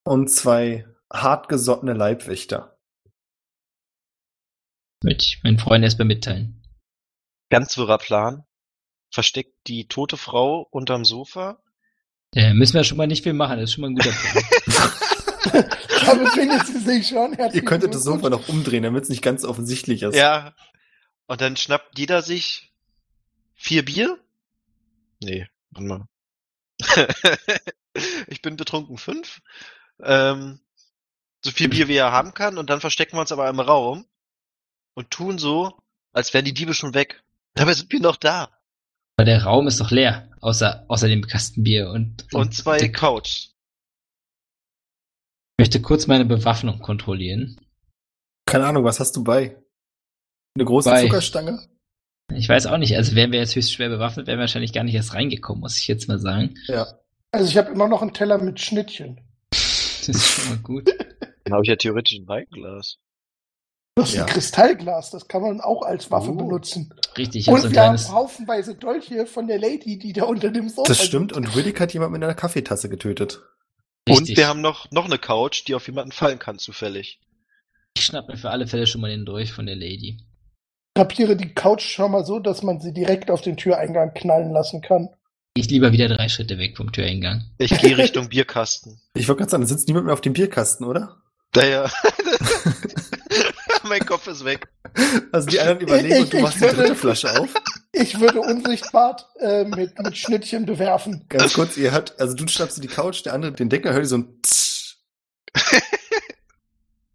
Und 0.09 0.27
zwei 0.31 0.87
hartgesottene 1.13 1.93
Leibwächter. 1.93 2.79
Möchte 5.03 5.23
ich 5.23 5.43
meinen 5.43 5.59
Freunden 5.59 5.83
erstmal 5.83 6.07
mitteilen. 6.07 6.63
Ganz 7.51 7.77
wirrer 7.77 7.99
Plan. 7.99 8.43
Versteckt 9.11 9.53
die 9.67 9.87
tote 9.87 10.17
Frau 10.17 10.67
unterm 10.71 11.05
Sofa. 11.05 11.61
Äh, 12.33 12.55
müssen 12.55 12.73
wir 12.73 12.83
schon 12.83 12.97
mal 12.97 13.05
nicht 13.05 13.21
viel 13.21 13.33
machen, 13.33 13.59
das 13.59 13.69
ist 13.69 13.73
schon 13.75 13.81
mal 13.83 13.89
ein 13.89 13.95
guter 13.97 14.09
Plan. 14.09 15.63
Damit 16.07 16.29
findet 16.29 16.65
sie 16.65 16.79
sich 16.79 17.07
schon. 17.09 17.37
Ihr 17.53 17.63
könntet 17.63 17.93
das. 17.93 18.03
Sofa 18.03 18.31
noch 18.31 18.49
umdrehen, 18.49 18.81
damit 18.81 19.03
es 19.03 19.09
nicht 19.09 19.21
ganz 19.21 19.45
offensichtlich 19.45 20.01
ist. 20.01 20.15
Ja. 20.15 20.55
Und 21.27 21.39
dann 21.39 21.55
schnappt 21.55 21.99
jeder 21.99 22.23
sich 22.23 22.73
vier 23.53 23.85
Bier? 23.85 24.17
Nee, 25.21 25.47
warte 25.69 25.87
mal. 25.87 26.07
ich 28.27 28.41
bin 28.41 28.55
betrunken 28.55 28.97
fünf. 28.97 29.39
Ähm, 30.03 30.59
so 31.43 31.51
viel 31.51 31.69
Bier 31.69 31.87
wie 31.87 31.95
er 31.95 32.11
haben 32.11 32.33
kann 32.33 32.57
und 32.57 32.69
dann 32.69 32.81
verstecken 32.81 33.15
wir 33.17 33.21
uns 33.21 33.31
aber 33.31 33.49
im 33.49 33.59
Raum 33.59 34.05
und 34.95 35.09
tun 35.11 35.37
so, 35.37 35.77
als 36.11 36.33
wären 36.33 36.45
die 36.45 36.53
Diebe 36.53 36.73
schon 36.73 36.93
weg. 36.93 37.23
Dabei 37.53 37.73
sind 37.73 37.91
wir 37.91 37.99
noch 37.99 38.17
da. 38.17 38.49
Aber 39.17 39.25
der 39.25 39.43
Raum 39.43 39.67
ist 39.67 39.79
doch 39.79 39.91
leer, 39.91 40.29
außer, 40.41 40.85
außer 40.87 41.07
dem 41.07 41.25
Kastenbier 41.27 41.89
und, 41.89 42.25
Und 42.33 42.53
zwei 42.55 42.77
der- 42.77 42.91
Couch. 42.91 43.49
Ich 45.57 45.63
möchte 45.63 45.81
kurz 45.81 46.07
meine 46.07 46.25
Bewaffnung 46.25 46.79
kontrollieren. 46.79 47.59
Keine 48.45 48.65
Ahnung, 48.65 48.85
was 48.85 48.99
hast 48.99 49.15
du 49.15 49.23
bei? 49.23 49.61
Eine 50.55 50.65
große 50.65 50.89
Bei. 50.89 51.03
Zuckerstange? 51.03 51.67
Ich 52.33 52.47
weiß 52.47 52.67
auch 52.67 52.77
nicht, 52.77 52.95
also 52.95 53.15
wären 53.15 53.31
wir 53.31 53.39
jetzt 53.39 53.55
höchst 53.55 53.73
schwer 53.73 53.89
bewaffnet, 53.89 54.27
wären 54.27 54.37
wir 54.37 54.43
wahrscheinlich 54.43 54.71
gar 54.73 54.83
nicht 54.83 54.93
erst 54.95 55.13
reingekommen, 55.13 55.61
muss 55.61 55.77
ich 55.77 55.87
jetzt 55.87 56.07
mal 56.07 56.19
sagen. 56.19 56.55
Ja. 56.67 56.87
Also 57.31 57.49
ich 57.49 57.57
habe 57.57 57.71
immer 57.71 57.87
noch 57.87 58.01
einen 58.01 58.13
Teller 58.13 58.37
mit 58.37 58.59
Schnittchen. 58.59 59.19
Das 60.13 60.17
ist 60.17 60.27
schon 60.41 60.49
mal 60.49 60.59
gut. 60.59 60.87
Dann 61.45 61.53
habe 61.53 61.63
ich 61.63 61.69
ja 61.69 61.75
theoretisch 61.75 62.17
ein 62.17 62.27
Weinglas. 62.27 62.97
Das 63.95 64.09
ist 64.09 64.15
Ja. 64.15 64.25
ein 64.25 64.29
Kristallglas, 64.29 65.09
das 65.11 65.27
kann 65.27 65.41
man 65.41 65.61
auch 65.61 65.81
als 65.81 66.09
Waffe 66.11 66.31
Oh. 66.31 66.35
benutzen. 66.35 66.93
Richtig, 67.17 67.41
ich 67.47 67.47
Und 67.53 67.61
so 67.61 67.67
ein 67.67 67.73
wir 67.73 67.81
haben 67.81 67.95
kleines. 67.95 68.11
haufenweise 68.11 68.75
Dolche 68.75 69.25
von 69.25 69.47
der 69.47 69.59
Lady, 69.59 69.97
die 69.97 70.13
da 70.13 70.23
unter 70.25 70.51
dem 70.51 70.69
Sofa 70.69 70.87
Das 70.87 71.03
stimmt. 71.03 71.31
sitzt. 71.31 71.37
Und 71.37 71.55
Riddick 71.55 71.79
hat 71.81 71.93
jemand 71.93 72.13
mit 72.13 72.23
einer 72.23 72.35
Kaffeetasse 72.35 72.87
getötet. 72.89 73.41
Richtig. 74.07 74.29
Und 74.29 74.37
wir 74.37 74.47
haben 74.47 74.61
noch, 74.61 74.89
noch 74.91 75.05
eine 75.05 75.17
Couch, 75.17 75.67
die 75.67 75.75
auf 75.75 75.87
jemanden 75.87 76.11
fallen 76.11 76.39
kann, 76.39 76.59
zufällig. 76.59 77.19
ich 77.95 78.05
schnapp 78.05 78.27
mir 78.29 78.37
für 78.37 78.49
alle 78.51 78.67
Fälle 78.67 78.87
schon 78.87 79.01
mal 79.01 79.09
den 79.09 79.25
durch 79.25 79.51
von 79.51 79.65
der 79.65 79.75
Lady. 79.75 80.23
Kapiere 80.95 81.35
die 81.35 81.53
Couch 81.53 81.81
schon 81.83 82.11
mal 82.11 82.25
so, 82.25 82.39
dass 82.39 82.63
man 82.63 82.79
sie 82.79 82.93
direkt 82.93 83.29
auf 83.31 83.41
den 83.41 83.57
Türeingang 83.57 84.13
knallen 84.13 84.51
lassen 84.51 84.81
kann. 84.81 85.09
Ich 85.55 85.69
lieber 85.69 85.91
wieder 85.91 86.07
drei 86.07 86.29
Schritte 86.29 86.57
weg 86.57 86.77
vom 86.77 86.91
Türeingang. 86.91 87.43
Ich 87.57 87.77
gehe 87.79 87.97
Richtung 87.97 88.29
Bierkasten. 88.29 89.01
Ich 89.15 89.27
wollte 89.27 89.39
gerade 89.39 89.51
sagen, 89.51 89.63
da 89.63 89.67
sitzt 89.67 89.87
niemand 89.87 90.05
mehr 90.05 90.13
auf 90.13 90.21
dem 90.21 90.33
Bierkasten, 90.33 90.85
oder? 90.85 91.21
Daher. 91.51 91.91
mein 93.83 94.05
Kopf 94.05 94.27
ist 94.27 94.45
weg. 94.45 94.67
Also 95.31 95.47
die 95.49 95.59
anderen 95.59 95.81
überlegen 95.81 96.21
und 96.23 96.31
du 96.31 96.37
Ich- 96.37 96.43
machst 96.43 96.55
ich 96.55 96.61
die 96.61 96.67
würde- 96.67 96.77
dritte 96.83 96.95
Flasche 96.95 97.39
auf. 97.39 97.49
Ich 97.91 98.19
würde 98.19 98.39
unsichtbar 98.39 99.17
äh, 99.39 99.65
mit, 99.65 99.97
mit 99.99 100.15
Schnittchen 100.17 100.65
bewerfen. 100.65 101.25
Ganz 101.27 101.53
kurz, 101.53 101.75
ihr 101.75 101.91
hört, 101.91 102.17
also 102.19 102.35
du 102.35 102.47
schnappst 102.47 102.77
dir 102.77 102.81
die 102.81 102.87
Couch, 102.87 103.25
der 103.25 103.33
andere 103.33 103.51
den 103.51 103.67
Deckel, 103.69 103.91
hört 103.91 104.03
ihr 104.03 104.07
so 104.07 104.17
ein 104.19 104.39
Tsch. 104.43 104.95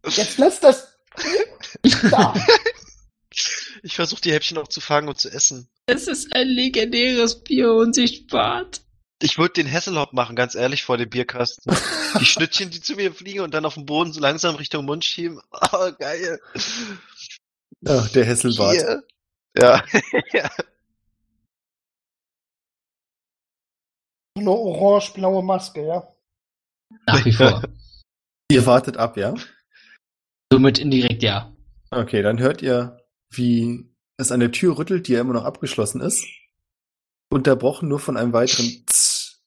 Jetzt 0.06 0.36
lass 0.38 0.60
das 0.60 0.88
da. 2.10 2.34
Ich 3.82 3.94
versuche 3.94 4.20
die 4.20 4.32
Häppchen 4.32 4.58
auch 4.58 4.68
zu 4.68 4.80
fangen 4.80 5.08
und 5.08 5.18
zu 5.18 5.30
essen. 5.30 5.68
Es 5.86 6.08
ist 6.08 6.34
ein 6.34 6.48
legendäres 6.48 7.42
Bier 7.42 7.72
unsichtbar. 7.72 8.66
Ich 9.20 9.38
würde 9.38 9.54
den 9.54 9.70
Hasselhoff 9.70 10.12
machen, 10.12 10.34
ganz 10.34 10.54
ehrlich, 10.54 10.82
vor 10.82 10.96
dem 10.96 11.10
Bierkasten. 11.10 11.74
Die 12.20 12.24
Schnittchen, 12.24 12.70
die 12.70 12.80
zu 12.80 12.94
mir 12.94 13.12
fliegen 13.12 13.40
und 13.40 13.54
dann 13.54 13.64
auf 13.64 13.74
den 13.74 13.86
Boden 13.86 14.12
so 14.12 14.20
langsam 14.20 14.54
Richtung 14.56 14.84
Mund 14.86 15.04
schieben. 15.04 15.40
Oh, 15.72 15.90
geil. 15.98 16.40
Ja, 17.82 18.00
der 18.14 18.24
Hesselbart. 18.24 18.72
Hier. 18.72 19.04
Ja. 19.56 19.84
ja. 20.32 20.50
Eine 24.36 24.50
orange-blaue 24.50 25.42
Maske, 25.44 25.86
ja. 25.86 26.14
Nach 27.06 27.24
wie 27.24 27.32
vor. 27.32 27.62
Ihr 28.50 28.66
wartet 28.66 28.96
ab, 28.96 29.16
ja? 29.16 29.34
Somit 30.52 30.78
indirekt 30.78 31.22
ja. 31.22 31.54
Okay, 31.90 32.22
dann 32.22 32.38
hört 32.40 32.62
ihr, 32.62 33.00
wie 33.30 33.93
es 34.16 34.32
an 34.32 34.40
der 34.40 34.52
Tür 34.52 34.78
rüttelt, 34.78 35.08
die 35.08 35.12
ja 35.12 35.20
immer 35.20 35.34
noch 35.34 35.44
abgeschlossen 35.44 36.00
ist. 36.00 36.24
Unterbrochen 37.30 37.88
nur 37.88 37.98
von 37.98 38.16
einem 38.16 38.32
weiteren 38.32 38.84
Tsch, 38.86 39.38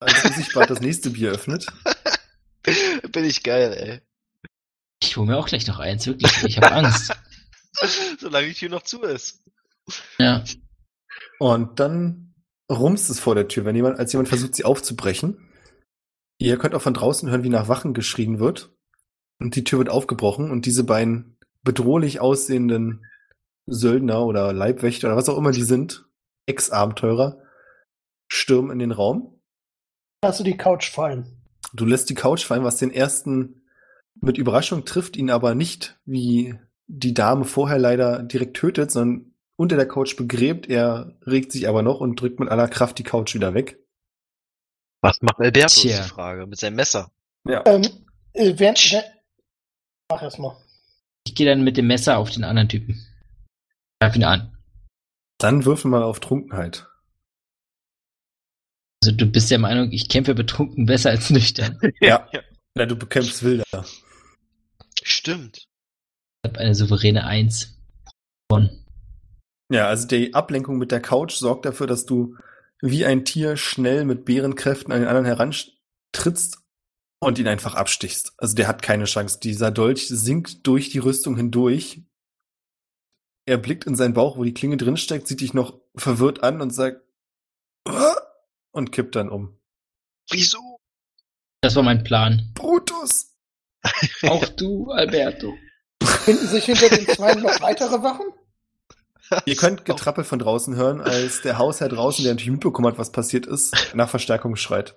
als 0.00 0.24
unsichtbar 0.24 0.66
das 0.66 0.80
nächste 0.80 1.10
Bier 1.10 1.32
öffnet. 1.32 1.66
Bin 3.12 3.24
ich 3.24 3.42
geil, 3.42 3.72
ey. 3.72 4.00
Ich 5.02 5.16
hole 5.16 5.26
mir 5.26 5.36
auch 5.36 5.48
gleich 5.48 5.66
noch 5.66 5.78
eins, 5.78 6.06
wirklich. 6.06 6.32
Ich 6.44 6.56
habe 6.58 6.72
Angst. 6.72 7.12
Solange 8.18 8.48
die 8.48 8.54
Tür 8.54 8.70
noch 8.70 8.82
zu 8.82 9.02
ist. 9.02 9.42
Ja. 10.18 10.44
Und 11.38 11.80
dann 11.80 12.34
rumst 12.70 13.10
es 13.10 13.18
vor 13.18 13.34
der 13.34 13.48
Tür, 13.48 13.64
wenn 13.64 13.76
jemand, 13.76 13.98
als 13.98 14.12
jemand 14.12 14.28
versucht, 14.28 14.54
sie 14.54 14.64
aufzubrechen. 14.64 15.48
Ihr 16.38 16.58
könnt 16.58 16.74
auch 16.74 16.82
von 16.82 16.94
draußen 16.94 17.28
hören, 17.28 17.44
wie 17.44 17.48
nach 17.48 17.68
Wachen 17.68 17.92
geschrien 17.92 18.38
wird. 18.38 18.74
Und 19.40 19.56
die 19.56 19.64
Tür 19.64 19.78
wird 19.78 19.88
aufgebrochen 19.88 20.50
und 20.50 20.66
diese 20.66 20.84
beiden 20.84 21.38
bedrohlich 21.62 22.20
aussehenden 22.20 23.04
Söldner 23.70 24.24
oder 24.26 24.52
Leibwächter 24.52 25.08
oder 25.08 25.16
was 25.16 25.28
auch 25.28 25.38
immer 25.38 25.52
die 25.52 25.62
sind, 25.62 26.04
Ex-Abenteurer, 26.46 27.38
stürmen 28.28 28.72
in 28.72 28.78
den 28.78 28.92
Raum. 28.92 29.40
Lass 30.22 30.38
du 30.38 30.44
die 30.44 30.56
Couch 30.56 30.90
fallen. 30.90 31.42
Du 31.72 31.84
lässt 31.86 32.10
die 32.10 32.14
Couch 32.14 32.44
fallen, 32.44 32.64
was 32.64 32.76
den 32.76 32.90
ersten 32.92 33.62
mit 34.20 34.38
Überraschung 34.38 34.84
trifft, 34.84 35.16
ihn 35.16 35.30
aber 35.30 35.54
nicht 35.54 35.98
wie 36.04 36.54
die 36.88 37.14
Dame 37.14 37.44
vorher 37.44 37.78
leider 37.78 38.22
direkt 38.22 38.56
tötet, 38.56 38.90
sondern 38.90 39.34
unter 39.56 39.76
der 39.76 39.86
Couch 39.86 40.16
begräbt. 40.16 40.68
Er 40.68 41.16
regt 41.26 41.52
sich 41.52 41.68
aber 41.68 41.82
noch 41.82 42.00
und 42.00 42.20
drückt 42.20 42.40
mit 42.40 42.48
aller 42.48 42.68
Kraft 42.68 42.98
die 42.98 43.04
Couch 43.04 43.34
wieder 43.34 43.54
weg. 43.54 43.78
Was 45.00 45.22
macht 45.22 45.38
Alberto, 45.38 45.66
ist 45.66 45.80
Tja. 45.82 46.02
die 46.02 46.08
Frage. 46.08 46.46
Mit 46.46 46.58
seinem 46.58 46.76
Messer. 46.76 47.10
Ja. 47.46 47.62
Ähm, 47.66 47.82
äh, 48.32 48.54
während, 48.56 48.92
wer- 48.92 49.04
Mach 50.10 50.22
erst 50.22 50.38
mal. 50.40 50.56
Ich 51.26 51.34
gehe 51.34 51.46
dann 51.46 51.62
mit 51.62 51.76
dem 51.76 51.86
Messer 51.86 52.18
auf 52.18 52.30
den 52.30 52.42
anderen 52.44 52.68
Typen. 52.68 53.00
Greif 54.00 54.16
ihn 54.16 54.24
an. 54.24 54.56
Dann 55.38 55.64
würfel 55.64 55.90
mal 55.90 56.02
auf 56.02 56.20
Trunkenheit. 56.20 56.86
Also 59.02 59.16
du 59.16 59.26
bist 59.26 59.50
der 59.50 59.58
Meinung, 59.58 59.92
ich 59.92 60.08
kämpfe 60.08 60.34
betrunken 60.34 60.86
besser 60.86 61.10
als 61.10 61.30
nüchtern. 61.30 61.78
Ja. 62.00 62.28
Na, 62.74 62.86
du 62.86 62.96
bekämpfst 62.96 63.42
Wilder. 63.42 63.84
Stimmt. 65.02 65.58
Ich 65.58 66.50
habe 66.50 66.60
eine 66.60 66.74
souveräne 66.74 67.24
Eins. 67.24 67.78
Von. 68.50 68.70
Ja, 69.72 69.88
also 69.88 70.06
die 70.06 70.34
Ablenkung 70.34 70.78
mit 70.78 70.92
der 70.92 71.00
Couch 71.00 71.34
sorgt 71.34 71.64
dafür, 71.64 71.86
dass 71.86 72.06
du 72.06 72.36
wie 72.80 73.04
ein 73.04 73.24
Tier 73.24 73.56
schnell 73.56 74.04
mit 74.04 74.24
Bärenkräften 74.24 74.92
an 74.92 75.00
den 75.00 75.08
anderen 75.08 75.26
herantrittst 75.26 76.62
und 77.20 77.38
ihn 77.38 77.48
einfach 77.48 77.74
abstichst. 77.74 78.32
Also 78.38 78.54
der 78.54 78.68
hat 78.68 78.82
keine 78.82 79.04
Chance. 79.04 79.40
Dieser 79.40 79.70
Dolch 79.70 80.08
sinkt 80.08 80.66
durch 80.66 80.90
die 80.90 80.98
Rüstung 80.98 81.36
hindurch. 81.36 82.02
Er 83.50 83.58
blickt 83.58 83.84
in 83.84 83.96
seinen 83.96 84.14
Bauch, 84.14 84.36
wo 84.36 84.44
die 84.44 84.54
Klinge 84.54 84.76
drinsteckt, 84.76 85.26
sieht 85.26 85.40
dich 85.40 85.54
noch 85.54 85.74
verwirrt 85.96 86.44
an 86.44 86.60
und 86.60 86.70
sagt 86.70 87.00
und 88.70 88.92
kippt 88.92 89.16
dann 89.16 89.28
um. 89.28 89.58
Wieso? 90.30 90.78
Das 91.60 91.74
war 91.74 91.82
mein 91.82 92.04
Plan. 92.04 92.52
Brutus! 92.54 93.34
Auch 94.22 94.46
du, 94.50 94.92
Alberto. 94.92 95.52
Finden 96.00 96.46
sich 96.46 96.66
hinter 96.66 96.90
den 96.90 97.08
zwei 97.08 97.34
noch 97.34 97.60
weitere 97.60 98.00
Wachen? 98.04 98.26
Ihr 99.46 99.56
könnt 99.56 99.84
Getrappel 99.84 100.22
von 100.22 100.38
draußen 100.38 100.76
hören, 100.76 101.00
als 101.00 101.42
der 101.42 101.58
Hausherr 101.58 101.88
draußen, 101.88 102.22
der 102.22 102.34
natürlich 102.34 102.52
mitbekommen 102.52 102.86
hat, 102.86 102.98
was 102.98 103.10
passiert 103.10 103.46
ist, 103.46 103.74
nach 103.96 104.08
Verstärkung 104.08 104.54
schreit. 104.54 104.96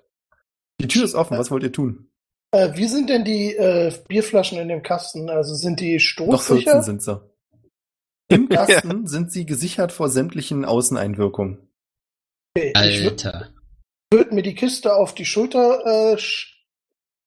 Die 0.79 0.87
Tür 0.87 1.05
ist 1.05 1.15
offen, 1.15 1.39
was 1.39 1.49
wollt 1.49 1.63
ihr 1.63 1.71
tun? 1.71 2.11
Äh, 2.51 2.77
wie 2.77 2.87
sind 2.87 3.09
denn 3.09 3.25
die 3.25 3.55
äh, 3.55 3.91
Bierflaschen 4.07 4.59
in 4.59 4.67
dem 4.67 4.83
Kasten? 4.83 5.31
Also 5.31 5.55
sind 5.55 5.79
die 5.79 5.95
Noch 5.95 5.99
14 5.99 6.59
stoßsicher? 6.59 6.83
sind 6.83 7.01
sie. 7.01 7.32
Im 8.29 8.49
Kasten 8.49 9.07
sind 9.07 9.31
sie 9.31 9.45
gesichert 9.45 9.91
vor 9.91 10.09
sämtlichen 10.09 10.65
Außeneinwirkungen. 10.65 11.69
Okay, 12.55 12.73
ich 12.75 13.03
würde 13.03 13.33
Alter. 13.33 13.49
würd 14.11 14.31
mir 14.31 14.43
die 14.43 14.55
Kiste 14.55 14.95
auf 14.95 15.15
die 15.15 15.25
Schulter 15.25 16.13
äh, 16.13 16.17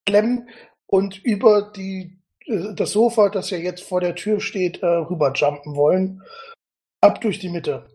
klemmen 0.07 0.49
und 0.87 1.19
über 1.25 1.73
die, 1.75 2.23
äh, 2.47 2.75
das 2.75 2.93
Sofa, 2.93 3.29
das 3.29 3.51
ja 3.51 3.59
jetzt 3.59 3.83
vor 3.83 4.01
der 4.01 4.15
Tür 4.15 4.41
steht, 4.41 4.83
äh, 4.83 4.87
rüberjumpen 4.87 5.75
wollen. 5.75 6.23
Ab 7.01 7.21
durch 7.21 7.39
die 7.39 7.49
Mitte. 7.49 7.89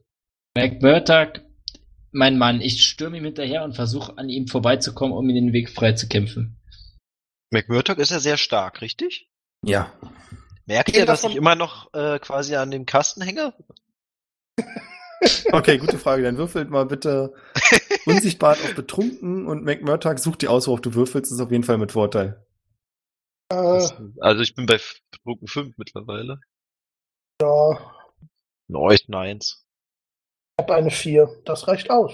McMurtag, 0.56 1.46
mein 2.12 2.38
Mann, 2.38 2.62
ich 2.62 2.84
stürme 2.84 3.18
ihm 3.18 3.26
hinterher 3.26 3.64
und 3.64 3.76
versuche 3.76 4.18
an 4.18 4.30
ihm 4.30 4.48
vorbeizukommen, 4.48 5.16
um 5.16 5.28
ihm 5.30 5.36
den 5.36 5.54
Weg 5.54 5.70
frei 5.70 5.94
zu 5.94 6.08
kämpfen. 6.08 6.62
McMurdoch 7.52 7.98
ist 7.98 8.12
ja 8.12 8.20
sehr 8.20 8.38
stark, 8.38 8.82
richtig? 8.82 9.30
Ja. 9.66 9.94
Merkt 10.72 10.96
ihr, 10.96 11.06
dass 11.06 11.22
davon- 11.22 11.32
ich 11.32 11.38
immer 11.38 11.56
noch 11.56 11.94
äh, 11.94 12.18
quasi 12.20 12.56
an 12.56 12.72
dem 12.72 12.86
Kasten 12.86 13.22
hänge? 13.22 13.54
Okay, 15.52 15.78
gute 15.78 16.00
Frage. 16.00 16.24
Dann 16.24 16.38
würfelt 16.38 16.72
mal 16.72 16.88
bitte 16.88 17.36
unsichtbar 18.08 18.54
auf 18.54 18.74
betrunken 18.74 19.46
und 19.46 19.64
McMurtag 19.64 20.18
sucht 20.18 20.42
die 20.42 20.48
aus, 20.48 20.66
worauf 20.68 20.82
du 20.82 20.96
würfelst, 20.96 21.32
ist 21.32 21.40
auf 21.40 21.52
jeden 21.52 21.64
Fall 21.64 21.78
mit 21.78 21.92
Vorteil. 21.92 22.44
Äh, 23.52 23.88
Also 24.20 24.42
ich 24.42 24.56
bin 24.56 24.66
bei 24.66 24.80
Drucken 25.24 25.46
5 25.46 25.78
mittlerweile. 25.78 26.40
ja, 27.40 27.92
Neues 28.68 29.08
Neins. 29.10 29.64
ich 30.58 30.64
habe 30.64 30.74
eine 30.74 30.90
4. 30.90 31.30
Das 31.46 31.68
reicht 31.68 31.92
aus. 31.92 32.14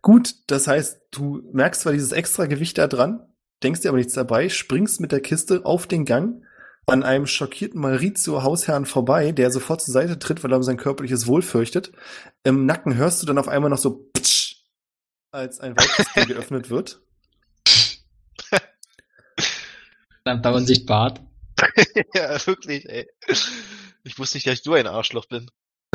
Gut, 0.00 0.36
das 0.46 0.66
heißt, 0.68 1.02
du 1.10 1.42
merkst 1.52 1.82
zwar 1.82 1.92
dieses 1.92 2.12
extra 2.12 2.46
Gewicht 2.46 2.78
da 2.78 2.86
dran, 2.86 3.30
denkst 3.62 3.82
dir 3.82 3.90
aber 3.90 3.98
nichts 3.98 4.14
dabei, 4.14 4.48
springst 4.48 5.00
mit 5.00 5.12
der 5.12 5.20
Kiste 5.20 5.66
auf 5.66 5.86
den 5.86 6.06
Gang 6.06 6.42
an 6.88 7.02
einem 7.02 7.26
schockierten 7.26 7.80
Maurizio 7.80 8.42
Hausherrn 8.42 8.86
vorbei, 8.86 9.32
der 9.32 9.50
sofort 9.50 9.82
zur 9.82 9.92
Seite 9.92 10.18
tritt, 10.18 10.42
weil 10.42 10.52
er 10.52 10.56
um 10.56 10.62
sein 10.62 10.76
körperliches 10.76 11.26
Wohl 11.26 11.42
fürchtet. 11.42 11.92
Im 12.44 12.66
Nacken 12.66 12.96
hörst 12.96 13.22
du 13.22 13.26
dann 13.26 13.38
auf 13.38 13.48
einmal 13.48 13.70
noch 13.70 13.78
so 13.78 14.08
Ptsch, 14.12 14.64
als 15.30 15.60
ein 15.60 15.76
Tür 15.76 16.24
geöffnet 16.26 16.70
wird. 16.70 17.02
Verdammter 20.24 20.54
Unsichtbart. 20.54 21.22
ja, 22.14 22.46
wirklich, 22.46 22.88
ey. 22.88 23.08
Ich 24.04 24.18
wusste 24.18 24.36
nicht, 24.36 24.46
dass 24.46 24.54
ich 24.54 24.62
so 24.62 24.74
ein 24.74 24.86
Arschloch 24.86 25.26
bin. 25.26 25.50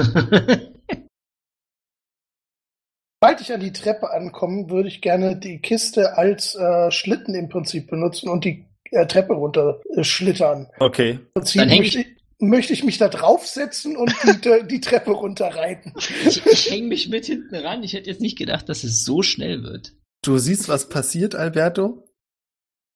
Sobald 3.20 3.41
ich 3.41 3.53
an 3.53 3.61
die 3.61 3.72
Treppe 3.72 4.11
ankomme, 4.11 4.70
würde 4.70 4.90
ich 4.90 5.02
gerne 5.02 5.38
die 5.38 5.60
Kiste 5.60 6.18
als 6.18 6.56
äh, 6.56 6.91
Schlitten 6.91 7.36
im 7.36 7.48
Prinzip 7.48 7.90
benutzen 7.90 8.28
und 8.28 8.44
die 8.44 8.68
äh, 8.94 9.07
Treppe 9.07 9.34
runter 9.34 9.82
äh, 9.95 10.03
schlittern. 10.03 10.68
Okay. 10.80 11.20
Prinzip 11.34 11.61
Dann 11.61 11.70
häng 11.70 11.82
möchte, 11.82 12.06
möchte 12.40 12.74
ich 12.74 12.84
mich 12.84 12.98
da 12.98 13.10
draufsetzen 13.10 13.98
und 13.98 14.14
die, 14.24 14.68
die 14.68 14.82
Treppe 14.82 15.11
runterreiten. 15.11 15.94
ich 16.26 16.45
ich 16.45 16.72
hänge 16.72 16.88
mich 16.88 17.10
mit 17.10 17.26
hinten 17.26 17.56
ran. 17.56 17.84
Ich 17.84 17.94
hätte 17.94 18.10
jetzt 18.10 18.22
nicht 18.22 18.38
gedacht, 18.38 18.70
dass 18.70 18.84
es 18.84 19.03
so 19.03 19.22
schnell 19.22 19.64
wird. 19.64 19.94
Du 20.24 20.38
siehst, 20.38 20.70
was 20.70 20.90
passiert, 20.90 21.36
Alberto. 21.36 22.07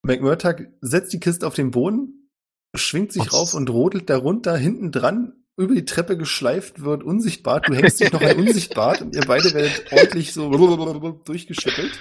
McMurtag 0.04 0.70
setzt 0.82 1.12
die 1.12 1.20
Kiste 1.20 1.46
auf 1.46 1.56
den 1.56 1.72
Boden, 1.72 2.30
schwingt 2.76 3.12
sich 3.12 3.26
Was? 3.26 3.34
rauf 3.34 3.54
und 3.54 3.70
rodelt 3.70 4.10
darunter, 4.10 4.56
hinten 4.56 4.92
dran, 4.92 5.34
über 5.58 5.74
die 5.74 5.86
Treppe 5.86 6.18
geschleift 6.18 6.84
wird, 6.84 7.04
unsichtbar. 7.04 7.62
Du 7.62 7.74
hängst 7.74 8.00
dich 8.00 8.12
noch 8.14 8.22
ein 8.22 8.38
unsichtbar 8.38 9.02
und 9.02 9.16
ihr 9.16 9.24
beide 9.26 9.54
werdet 9.54 9.92
ordentlich 9.92 10.32
so 10.32 10.50
durchgeschüttelt. 11.26 11.92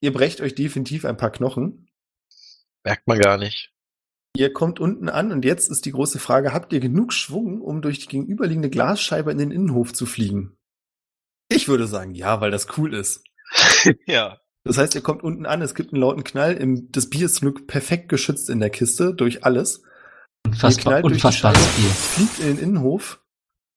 Ihr 0.00 0.12
brecht 0.12 0.40
euch 0.40 0.54
definitiv 0.54 1.04
ein 1.04 1.16
paar 1.16 1.30
Knochen. 1.30 1.85
Merkt 2.86 3.08
man 3.08 3.18
gar 3.18 3.36
nicht. 3.36 3.72
Ihr 4.36 4.52
kommt 4.52 4.78
unten 4.78 5.08
an 5.08 5.32
und 5.32 5.44
jetzt 5.44 5.72
ist 5.72 5.86
die 5.86 5.90
große 5.90 6.20
Frage, 6.20 6.52
habt 6.52 6.72
ihr 6.72 6.78
genug 6.78 7.12
Schwung, 7.12 7.60
um 7.60 7.82
durch 7.82 7.98
die 7.98 8.06
gegenüberliegende 8.06 8.70
Glasscheibe 8.70 9.32
in 9.32 9.38
den 9.38 9.50
Innenhof 9.50 9.92
zu 9.92 10.06
fliegen? 10.06 10.56
Ich 11.48 11.66
würde 11.66 11.88
sagen, 11.88 12.14
ja, 12.14 12.40
weil 12.40 12.52
das 12.52 12.78
cool 12.78 12.94
ist. 12.94 13.24
ja. 14.06 14.38
Das 14.62 14.78
heißt, 14.78 14.94
ihr 14.94 15.00
kommt 15.00 15.24
unten 15.24 15.46
an, 15.46 15.62
es 15.62 15.74
gibt 15.74 15.92
einen 15.92 16.00
lauten 16.00 16.22
Knall, 16.22 16.54
im, 16.54 16.92
das 16.92 17.10
Bier 17.10 17.26
ist 17.26 17.36
zum 17.36 17.52
Glück 17.52 17.66
perfekt 17.66 18.08
geschützt 18.08 18.48
in 18.50 18.60
der 18.60 18.70
Kiste 18.70 19.12
durch 19.14 19.44
alles. 19.44 19.82
Ihr 20.44 20.52
Unfassbar, 20.52 21.00
knallt 21.00 21.04
durch 21.06 21.14
die 21.14 21.26
unfassbares 21.26 21.72
Spiel. 21.72 21.88
fliegt 21.88 22.38
in 22.38 22.46
den 22.46 22.58
Innenhof 22.58 23.20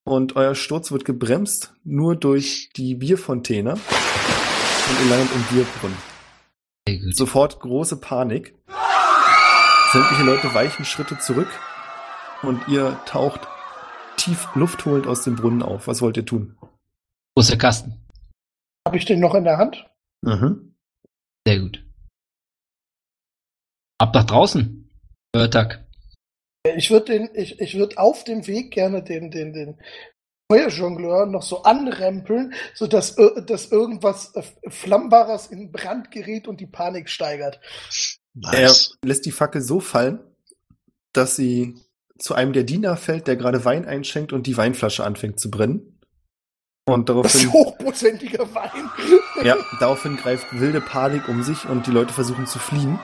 und 0.03 0.35
euer 0.35 0.53
Sturz 0.53 0.91
wird 0.91 1.03
gebremst 1.03 1.73
nur 1.83 2.15
durch 2.15 2.69
die 2.75 2.93
Bierfontäne 2.93 3.73
und 3.73 3.79
ihr 5.03 5.09
landet 5.09 5.29
im 5.33 5.43
Bierbrunnen. 5.55 5.97
Sehr 6.87 6.99
gut. 6.99 7.15
Sofort 7.15 7.59
große 7.59 7.97
Panik. 7.97 8.55
Sämtliche 9.91 10.21
Leute 10.21 10.53
weichen 10.53 10.85
Schritte 10.85 11.17
zurück 11.17 11.49
und 12.43 12.67
ihr 12.67 12.99
taucht 13.07 13.47
tief 14.17 14.47
luftholend 14.53 15.07
aus 15.07 15.23
dem 15.23 15.35
Brunnen 15.35 15.63
auf. 15.63 15.87
Was 15.87 16.03
wollt 16.03 16.15
ihr 16.15 16.27
tun? 16.27 16.55
Großer 17.35 17.57
Kasten. 17.57 18.05
Habe 18.87 18.97
ich 18.97 19.05
den 19.05 19.19
noch 19.19 19.33
in 19.33 19.45
der 19.45 19.57
Hand? 19.57 19.89
Mhm. 20.21 20.75
Sehr 21.47 21.59
gut. 21.61 21.83
Ab 23.97 24.13
nach 24.13 24.25
draußen. 24.25 24.91
Murtag. 25.35 25.83
Ich 26.75 26.91
würde 26.91 27.13
den, 27.13 27.29
ich, 27.33 27.59
ich 27.59 27.75
würde 27.75 27.97
auf 27.97 28.23
dem 28.23 28.45
Weg 28.45 28.69
gerne 28.69 29.01
den, 29.03 29.31
den, 29.31 29.53
den 29.53 29.81
Feuerjongleur 30.51 31.25
noch 31.25 31.41
so 31.41 31.63
anrempeln, 31.63 32.53
sodass 32.75 33.15
dass 33.15 33.71
irgendwas 33.71 34.33
Flammbares 34.67 35.47
in 35.47 35.71
Brand 35.71 36.11
gerät 36.11 36.47
und 36.47 36.59
die 36.59 36.67
Panik 36.67 37.09
steigert. 37.09 37.59
Nice. 38.33 38.97
Er 39.01 39.07
lässt 39.07 39.25
die 39.25 39.31
Fackel 39.31 39.61
so 39.61 39.79
fallen, 39.79 40.19
dass 41.13 41.35
sie 41.35 41.75
zu 42.17 42.35
einem 42.35 42.53
der 42.53 42.63
Diener 42.63 42.97
fällt, 42.97 43.27
der 43.27 43.35
gerade 43.35 43.65
Wein 43.65 43.85
einschenkt 43.85 44.33
und 44.33 44.45
die 44.47 44.57
Weinflasche 44.57 45.03
anfängt 45.03 45.39
zu 45.39 45.49
brennen. 45.49 45.99
Und 46.85 47.07
Das 47.09 47.35
ist 47.35 47.45
daraufhin, 47.45 47.53
hochprozentiger 47.53 48.53
Wein. 48.53 48.89
ja, 49.43 49.55
daraufhin 49.79 50.17
greift 50.17 50.47
wilde 50.59 50.81
Panik 50.81 51.27
um 51.27 51.43
sich 51.43 51.65
und 51.65 51.87
die 51.87 51.91
Leute 51.91 52.13
versuchen 52.13 52.45
zu 52.45 52.59
fliehen. 52.59 52.99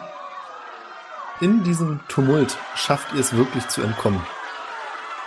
In 1.41 1.63
diesem 1.63 1.99
Tumult 2.07 2.57
schafft 2.75 3.13
ihr 3.13 3.19
es 3.19 3.35
wirklich 3.35 3.67
zu 3.67 3.81
entkommen. 3.81 4.25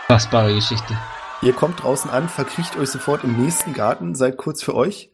Fassbare 0.07 0.55
Geschichte. 0.55 0.99
Ihr 1.43 1.53
kommt 1.53 1.83
draußen 1.83 2.11
an, 2.11 2.29
verkriecht 2.29 2.77
euch 2.77 2.91
sofort 2.91 3.25
im 3.25 3.41
nächsten 3.41 3.75
Garten, 3.75 4.15
seid 4.15 4.39
kurz 4.39 4.63
für 4.63 4.75
euch. 4.75 5.13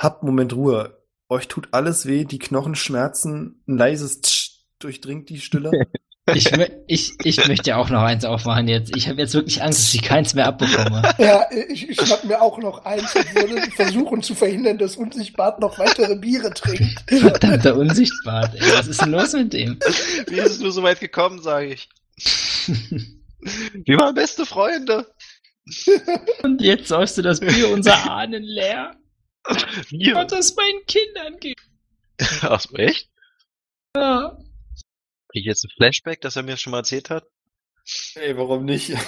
Habt 0.00 0.22
einen 0.22 0.30
Moment 0.30 0.54
Ruhe. 0.54 0.97
Euch 1.28 1.48
tut 1.48 1.68
alles 1.72 2.06
weh, 2.06 2.24
die 2.24 2.38
Knochen 2.38 2.74
schmerzen, 2.74 3.62
ein 3.68 3.76
leises 3.76 4.22
Tsch 4.22 4.48
durchdringt 4.78 5.28
die 5.28 5.40
Stille. 5.40 5.70
Ich, 6.34 6.52
ich, 6.86 7.14
ich 7.24 7.48
möchte 7.48 7.74
auch 7.74 7.88
noch 7.88 8.02
eins 8.02 8.26
aufmachen 8.26 8.68
jetzt. 8.68 8.94
Ich 8.94 9.08
habe 9.08 9.18
jetzt 9.18 9.32
wirklich 9.32 9.62
Angst, 9.62 9.78
dass 9.78 9.94
ich 9.94 10.02
keins 10.02 10.34
mehr 10.34 10.46
abbekomme. 10.46 11.02
Ja, 11.18 11.46
ich, 11.50 11.88
ich 11.88 11.98
schnapp 11.98 12.22
mir 12.24 12.42
auch 12.42 12.58
noch 12.58 12.84
eins 12.84 13.14
und 13.14 13.34
würde 13.34 13.70
versuchen 13.70 14.22
zu 14.22 14.34
verhindern, 14.34 14.76
dass 14.76 14.96
Unsichtbar 14.96 15.58
noch 15.58 15.78
weitere 15.78 16.16
Biere 16.16 16.52
trinkt. 16.52 17.02
Verdammter 17.08 17.76
Unsichtbar. 17.76 18.52
Ey, 18.54 18.72
was 18.72 18.88
ist 18.88 19.00
denn 19.00 19.12
los 19.12 19.32
mit 19.32 19.54
dem? 19.54 19.78
Wie 20.26 20.38
ist 20.38 20.50
es 20.50 20.60
nur 20.60 20.72
so 20.72 20.82
weit 20.82 21.00
gekommen, 21.00 21.40
sage 21.40 21.72
ich. 21.72 21.88
Wir 23.86 23.96
waren 23.96 24.14
beste 24.14 24.44
Freunde. 24.44 25.06
Und 26.42 26.60
jetzt 26.60 26.88
säufst 26.88 27.16
du 27.16 27.22
das 27.22 27.40
Bier 27.40 27.70
unserer 27.70 28.10
Ahnen 28.10 28.42
leer. 28.42 28.97
Wir. 29.88 30.16
Und 30.16 30.32
das 30.32 30.54
meinen 30.56 30.84
Kindern 30.86 31.38
gibt. 31.40 31.60
Ach 32.42 32.60
so, 32.60 32.76
echt? 32.76 33.10
Ja. 33.96 34.36
Krieg 35.30 35.42
ich 35.42 35.46
jetzt 35.46 35.64
ein 35.64 35.70
Flashback, 35.76 36.20
das 36.20 36.36
er 36.36 36.42
mir 36.42 36.56
schon 36.56 36.70
mal 36.70 36.78
erzählt 36.78 37.10
hat? 37.10 37.24
Ey, 38.14 38.36
warum 38.36 38.64
nicht? 38.64 38.94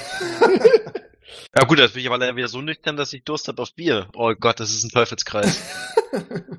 Ja 1.56 1.64
gut, 1.64 1.78
das 1.78 1.92
bin 1.92 2.00
ich 2.00 2.06
aber 2.06 2.18
leider 2.18 2.36
wieder 2.36 2.48
so 2.48 2.60
nüchtern, 2.60 2.96
dass 2.96 3.12
ich 3.12 3.24
Durst 3.24 3.48
habe 3.48 3.62
auf 3.62 3.74
Bier. 3.74 4.08
Oh 4.14 4.32
Gott, 4.38 4.60
das 4.60 4.70
ist 4.70 4.84
ein 4.84 4.90
Teufelskreis. 4.90 5.60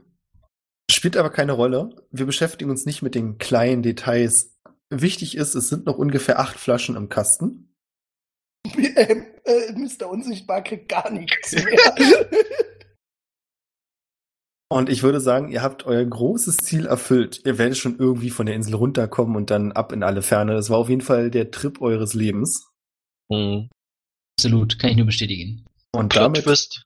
Spielt 0.92 1.18
aber 1.18 1.30
keine 1.30 1.54
Rolle. 1.54 1.96
Wir 2.12 2.26
beschäftigen 2.26 2.70
uns 2.70 2.86
nicht 2.86 3.02
mit 3.02 3.16
den 3.16 3.38
kleinen 3.38 3.84
Details. 3.84 4.58
Wichtig 4.90 5.38
ist, 5.38 5.56
es 5.56 5.70
sind 5.70 5.86
noch 5.86 5.98
ungefähr 5.98 6.40
acht 6.40 6.58
Flaschen 6.58 6.98
im 6.98 7.08
Kasten. 7.08 7.74
Ähm, 8.66 9.26
äh, 9.46 9.72
Mr. 9.74 10.10
Unsichtbar 10.10 10.62
kriegt 10.62 10.90
gar 10.90 11.10
nichts 11.10 11.54
mehr. 11.54 11.96
Und 14.72 14.88
ich 14.88 15.04
würde 15.04 15.20
sagen, 15.20 15.52
ihr 15.52 15.64
habt 15.64 15.86
euer 15.86 16.06
großes 16.06 16.56
Ziel 16.56 16.86
erfüllt. 16.86 17.42
Ihr 17.44 17.58
werdet 17.58 17.78
schon 17.78 18.00
irgendwie 18.00 18.30
von 18.30 18.46
der 18.46 18.56
Insel 18.56 18.76
runterkommen 18.76 19.36
und 19.36 19.50
dann 19.50 19.74
ab 19.74 19.92
in 19.92 20.02
alle 20.02 20.22
Ferne. 20.22 20.54
Das 20.54 20.70
war 20.70 20.78
auf 20.78 20.88
jeden 20.88 21.02
Fall 21.02 21.30
der 21.30 21.52
Trip 21.52 21.82
eures 21.82 22.14
Lebens. 22.14 22.72
Mhm. 23.28 23.70
Absolut, 24.40 24.80
kann 24.80 24.92
ich 24.92 24.96
nur 24.96 25.08
bestätigen. 25.08 25.66
Und 25.92 26.08
Plot 26.08 26.24
damit, 26.24 26.44
Twist. 26.46 26.86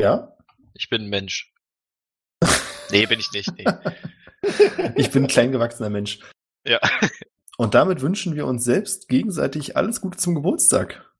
ja, 0.00 0.34
Ich 0.72 0.88
bin 0.88 1.02
ein 1.02 1.08
Mensch. 1.10 1.52
nee, 2.92 3.04
bin 3.04 3.20
ich 3.20 3.30
nicht. 3.32 3.52
Nee. 3.58 3.66
ich 4.96 5.10
bin 5.10 5.24
ein 5.24 5.28
kleingewachsener 5.28 5.90
Mensch. 5.90 6.20
Ja. 6.66 6.80
Und 7.58 7.74
damit 7.74 8.00
wünschen 8.00 8.36
wir 8.36 8.46
uns 8.46 8.64
selbst 8.64 9.06
gegenseitig 9.06 9.76
alles 9.76 10.00
Gute 10.00 10.16
zum 10.16 10.34
Geburtstag. 10.34 11.12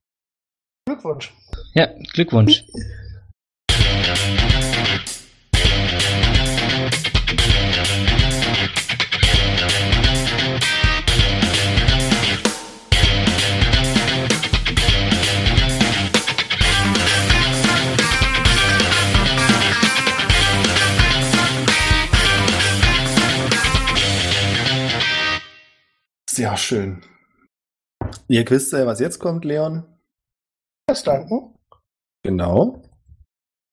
Glückwunsch. 0.87 1.35
Ja, 1.75 1.93
Glückwunsch. 2.15 2.65
Sehr 26.39 26.57
schön. 26.57 27.03
Ihr 28.29 28.49
wisst 28.49 28.73
ja, 28.73 28.87
was 28.87 29.01
jetzt 29.01 29.19
kommt, 29.19 29.45
Leon. 29.45 29.83
Das 30.87 31.03
danken. 31.03 31.59
Genau. 32.23 32.81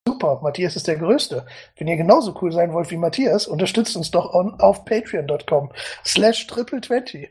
Super, 0.07 0.41
Matthias 0.41 0.75
ist 0.75 0.87
der 0.87 0.97
Größte. 0.97 1.45
Wenn 1.77 1.87
ihr 1.87 1.95
genauso 1.95 2.35
cool 2.41 2.51
sein 2.51 2.73
wollt 2.73 2.89
wie 2.89 2.97
Matthias, 2.97 3.45
unterstützt 3.45 3.95
uns 3.95 4.09
doch 4.09 4.33
on, 4.33 4.59
auf 4.59 4.83
patreon.com 4.83 5.71
slash 6.03 6.47
triple 6.47 6.81
twenty. 6.81 7.29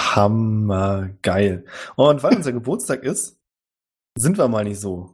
Hammergeil. 0.00 1.64
Und 1.96 2.22
weil 2.22 2.36
unser 2.36 2.52
Geburtstag 2.60 3.02
ist, 3.02 3.36
sind 4.16 4.38
wir 4.38 4.46
mal 4.46 4.62
nicht 4.62 4.78
so. 4.78 5.12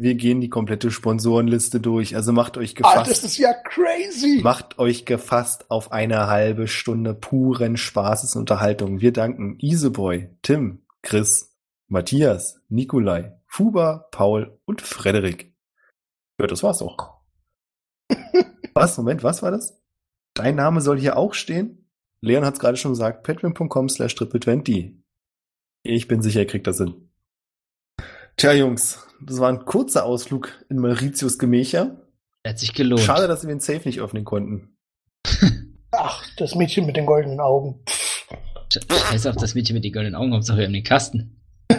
Wir 0.00 0.14
gehen 0.14 0.40
die 0.40 0.48
komplette 0.48 0.90
Sponsorenliste 0.90 1.80
durch. 1.80 2.14
Also 2.16 2.32
macht 2.32 2.56
euch 2.56 2.74
Ah, 2.82 2.94
das 2.96 3.04
gefasst. 3.06 3.24
ist 3.24 3.38
ja 3.38 3.52
crazy. 3.52 4.40
Macht 4.42 4.78
euch 4.78 5.04
gefasst 5.04 5.70
auf 5.70 5.92
eine 5.92 6.26
halbe 6.28 6.68
Stunde 6.68 7.14
puren 7.14 7.76
Spaßes 7.76 8.36
Unterhaltung. 8.36 9.00
Wir 9.00 9.12
danken 9.12 9.58
Iseboy, 9.60 10.28
Tim, 10.42 10.82
Chris, 11.02 11.56
Matthias, 11.88 12.60
Nikolai, 12.68 13.38
Fuba, 13.46 14.08
Paul 14.10 14.58
und 14.66 14.82
Frederik. 14.82 15.54
Ja, 16.40 16.46
das 16.46 16.62
war's 16.62 16.82
auch. 16.82 17.18
was? 18.74 18.96
Moment, 18.98 19.22
was 19.24 19.42
war 19.42 19.50
das? 19.50 19.80
Dein 20.34 20.54
Name 20.54 20.80
soll 20.80 20.98
hier 21.00 21.16
auch 21.16 21.34
stehen? 21.34 21.90
Leon 22.20 22.44
hat's 22.44 22.58
gerade 22.60 22.76
schon 22.76 22.92
gesagt, 22.92 23.22
patreon.com 23.24 23.88
slash 23.88 24.14
triple20. 24.14 24.96
Ich 25.82 26.08
bin 26.08 26.22
sicher, 26.22 26.40
ihr 26.40 26.46
kriegt 26.46 26.66
das 26.66 26.78
hin. 26.78 27.10
Tja, 28.36 28.52
Jungs, 28.52 29.04
das 29.20 29.40
war 29.40 29.48
ein 29.48 29.64
kurzer 29.64 30.04
Ausflug 30.04 30.52
in 30.68 30.78
Mauritius 30.78 31.38
Gemächer. 31.38 31.96
Hat 32.46 32.58
sich 32.58 32.72
gelohnt. 32.72 33.02
Schade, 33.02 33.28
dass 33.28 33.42
wir 33.42 33.48
den 33.48 33.60
Safe 33.60 33.86
nicht 33.86 34.00
öffnen 34.00 34.24
konnten. 34.24 34.76
Ach, 35.90 36.24
das 36.36 36.54
Mädchen 36.54 36.86
mit 36.86 36.96
den 36.96 37.06
goldenen 37.06 37.40
Augen. 37.40 37.82
Scheiß 38.72 39.26
auf 39.26 39.36
das 39.36 39.54
Mädchen 39.54 39.74
mit 39.74 39.84
den 39.84 39.92
goldenen 39.92 40.14
Augen, 40.14 40.32
Hauptsache 40.34 40.58
wir 40.58 40.66
haben 40.66 40.72
den 40.72 40.84
Kasten. 40.84 41.34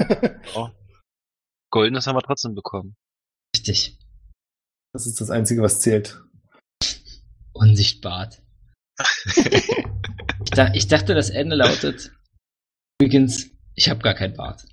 Ja. 0.55 0.73
Goldenes 1.69 2.07
haben 2.07 2.15
wir 2.15 2.23
trotzdem 2.23 2.55
bekommen. 2.55 2.95
Richtig. 3.55 3.99
Das 4.93 5.05
ist 5.05 5.21
das 5.21 5.29
Einzige, 5.29 5.61
was 5.61 5.81
zählt. 5.81 6.23
Unsichtbar. 7.53 8.31
Ich, 9.35 10.49
dach, 10.51 10.71
ich 10.73 10.87
dachte, 10.87 11.13
das 11.13 11.29
Ende 11.29 11.55
lautet. 11.55 12.11
Übrigens, 12.99 13.51
ich 13.75 13.89
habe 13.89 14.01
gar 14.01 14.15
kein 14.15 14.33
Bart. 14.33 14.65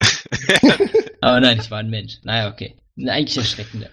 Aber 1.26 1.40
nein, 1.40 1.58
ich 1.60 1.70
war 1.70 1.78
ein 1.78 1.90
Mensch. 1.90 2.18
Naja, 2.22 2.50
okay. 2.52 2.76
Eigentlich 2.98 3.36
erschreckender. 3.36 3.88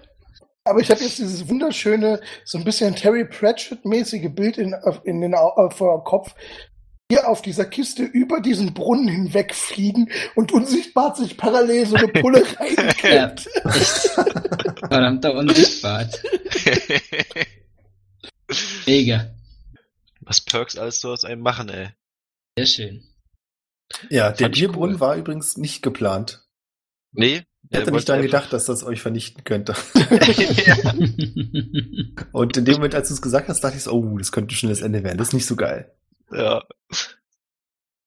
Aber 0.66 0.80
ich 0.80 0.90
habe 0.90 1.02
jetzt 1.02 1.18
dieses 1.18 1.50
wunderschöne, 1.50 2.22
so 2.46 2.58
ein 2.58 2.64
bisschen 2.64 2.96
Terry 2.96 3.26
Pratchett-mäßige 3.26 4.30
Bild 4.34 4.58
in, 4.58 4.76
in 5.04 5.20
den 5.20 5.34
äh, 5.34 5.70
vor 5.72 5.98
dem 5.98 6.04
Kopf. 6.04 6.36
Hier 7.12 7.28
auf 7.28 7.42
dieser 7.42 7.66
Kiste 7.66 8.04
über 8.04 8.40
diesen 8.40 8.74
Brunnen 8.74 9.08
hinwegfliegen 9.08 10.10
und 10.36 10.52
unsichtbar 10.52 11.16
sich 11.16 11.36
parallel 11.38 11.86
so 11.88 11.96
eine 11.96 12.08
Pulle 12.08 12.44
Ja, 13.04 13.26
reinkippt. 13.26 13.50
echt. 13.66 14.10
Verdammter 14.88 15.34
Unsichtbar. 15.34 16.08
Mega. 18.86 19.32
Was 20.22 20.40
Perks 20.42 20.78
alles 20.78 21.02
so 21.02 21.12
aus 21.12 21.26
einem 21.26 21.42
machen, 21.42 21.70
ey. 21.70 21.90
Sehr 22.58 22.66
schön. 22.68 23.04
Ja, 24.10 24.32
der 24.32 24.50
Bierbrunnen 24.50 24.96
cool. 24.96 25.02
war 25.02 25.16
übrigens 25.16 25.58
nicht 25.58 25.82
geplant. 25.82 26.43
Nee. 27.14 27.44
Ich 27.70 27.80
hätte 27.80 27.92
nicht 27.92 28.08
daran 28.10 28.22
gedacht, 28.22 28.52
dass 28.54 28.66
das 28.66 28.84
euch 28.84 29.02
vernichten 29.02 29.44
könnte. 29.44 29.74
ja. 30.66 30.94
Und 32.32 32.58
in 32.58 32.66
dem 32.66 32.76
Moment, 32.76 32.94
als 32.94 33.08
du 33.08 33.14
es 33.16 33.22
gesagt 33.22 33.48
hast, 33.50 33.62
dachte 33.64 33.78
ich 33.78 33.84
so, 33.84 33.92
oh, 33.92 34.18
das 34.18 34.32
könnte 34.32 34.54
schon 34.54 34.70
das 34.70 34.82
Ende 34.82 35.04
werden. 35.04 35.18
Das 35.18 35.30
ist 35.30 35.34
nicht 35.34 35.46
so 35.46 35.56
geil. 35.56 35.92
ja. 36.32 36.64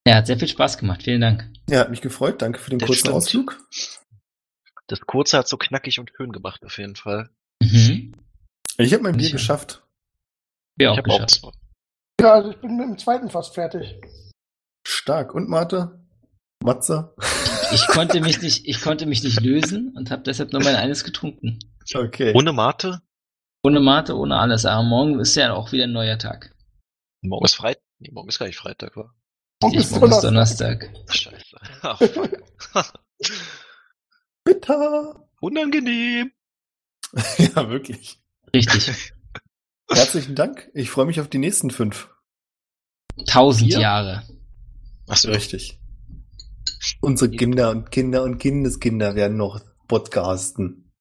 Ja, 0.06 0.14
hat 0.16 0.26
sehr 0.28 0.38
viel 0.38 0.46
Spaß 0.46 0.78
gemacht. 0.78 1.02
Vielen 1.02 1.20
Dank. 1.20 1.50
Ja, 1.68 1.80
hat 1.80 1.90
mich 1.90 2.00
gefreut. 2.00 2.40
Danke 2.40 2.60
für 2.60 2.70
den 2.70 2.78
Das 2.78 2.86
kurzen 2.86 3.00
stimmt. 3.00 3.16
Ausflug. 3.16 3.58
Das 4.86 5.00
kurze 5.00 5.36
hat 5.38 5.48
so 5.48 5.56
knackig 5.56 5.98
und 5.98 6.12
schön 6.16 6.30
gemacht, 6.30 6.64
auf 6.64 6.78
jeden 6.78 6.94
Fall. 6.94 7.28
Mhm. 7.60 8.12
Ich 8.78 8.92
habe 8.92 9.02
mein 9.02 9.16
Bier 9.16 9.26
Ja. 9.26 9.32
geschafft. 9.32 9.82
Wir 10.76 10.86
ich 10.86 10.90
auch 10.92 10.96
habe 10.98 11.10
auch 11.10 11.14
geschafft. 11.26 11.40
zwei. 11.40 11.50
Ja, 12.20 12.34
also 12.34 12.50
ich 12.50 12.56
bin 12.58 12.76
mit 12.76 12.86
dem 12.86 12.98
zweiten 12.98 13.30
fast 13.30 13.54
fertig. 13.54 13.96
Stark. 14.86 15.34
Und 15.34 15.48
Marte? 15.48 16.05
Matze? 16.66 17.14
Ich 17.72 17.86
konnte 17.86 18.20
mich 18.20 18.42
nicht, 18.42 18.66
ich 18.66 18.82
konnte 18.82 19.06
mich 19.06 19.22
nicht 19.22 19.40
lösen 19.40 19.94
und 19.96 20.10
habe 20.10 20.22
deshalb 20.22 20.52
nur 20.52 20.62
mein 20.62 20.74
eines 20.74 21.04
getrunken. 21.04 21.58
Okay. 21.94 22.32
Ohne 22.34 22.52
Mate? 22.52 23.00
Ohne 23.62 23.80
Mate, 23.80 24.16
ohne 24.16 24.36
alles. 24.36 24.66
Aber 24.66 24.82
morgen 24.82 25.18
ist 25.18 25.34
ja 25.36 25.54
auch 25.54 25.72
wieder 25.72 25.84
ein 25.84 25.92
neuer 25.92 26.18
Tag. 26.18 26.54
Morgen 27.22 27.44
ist 27.44 27.54
Freitag. 27.54 27.82
Nee, 27.98 28.10
morgen 28.12 28.28
ist 28.28 28.38
gar 28.38 28.46
nicht 28.46 28.58
Freitag, 28.58 28.96
wa? 28.96 29.14
Morgen 29.62 29.76
ist 29.76 29.92
morgen 29.92 30.12
ist 30.12 30.20
Donnerstag. 30.20 30.90
Scheiße. 31.08 31.56
Ach, 31.82 31.98
fuck. 31.98 32.30
Bitter. 34.44 35.28
Unangenehm. 35.40 36.32
ja, 37.38 37.70
wirklich. 37.70 38.18
Richtig. 38.54 39.12
Herzlichen 39.88 40.34
Dank. 40.34 40.68
Ich 40.74 40.90
freue 40.90 41.06
mich 41.06 41.20
auf 41.20 41.28
die 41.28 41.38
nächsten 41.38 41.70
fünf. 41.70 42.10
Tausend 43.26 43.70
Vier? 43.70 43.80
Jahre. 43.80 44.22
Achso. 45.06 45.30
Richtig. 45.30 45.78
Unsere 47.00 47.30
Kinder 47.30 47.70
und 47.70 47.90
Kinder 47.90 48.22
und 48.22 48.38
Kindeskinder 48.38 49.14
werden 49.14 49.36
noch 49.36 49.60
podcasten. 49.88 50.92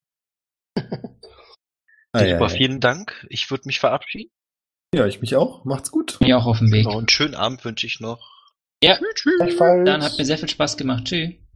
Ah, 2.11 2.23
ja, 2.23 2.37
Super, 2.37 2.49
ja. 2.51 2.57
vielen 2.57 2.79
Dank. 2.79 3.25
Ich 3.29 3.49
würde 3.51 3.63
mich 3.65 3.79
verabschieden. 3.79 4.31
ja, 4.93 5.05
ich 5.05 5.19
mich 5.21 5.35
auch. 5.35 5.65
Macht's 5.65 5.91
gut. 5.91 6.17
Mir 6.21 6.37
auch 6.37 6.45
auf 6.45 6.59
dem 6.59 6.71
Weg. 6.71 6.85
Genau, 6.85 6.97
einen 6.97 7.09
schönen 7.09 7.35
Abend 7.35 7.63
wünsche 7.65 7.85
ich 7.87 7.99
noch. 7.99 8.31
Ja, 8.83 8.97
Gleichfalls. 9.37 9.85
dann 9.85 10.03
hat 10.03 10.17
mir 10.17 10.25
sehr 10.25 10.37
viel 10.37 10.49
Spaß 10.49 10.77
gemacht. 10.77 11.05
Tschüss. 11.05 11.33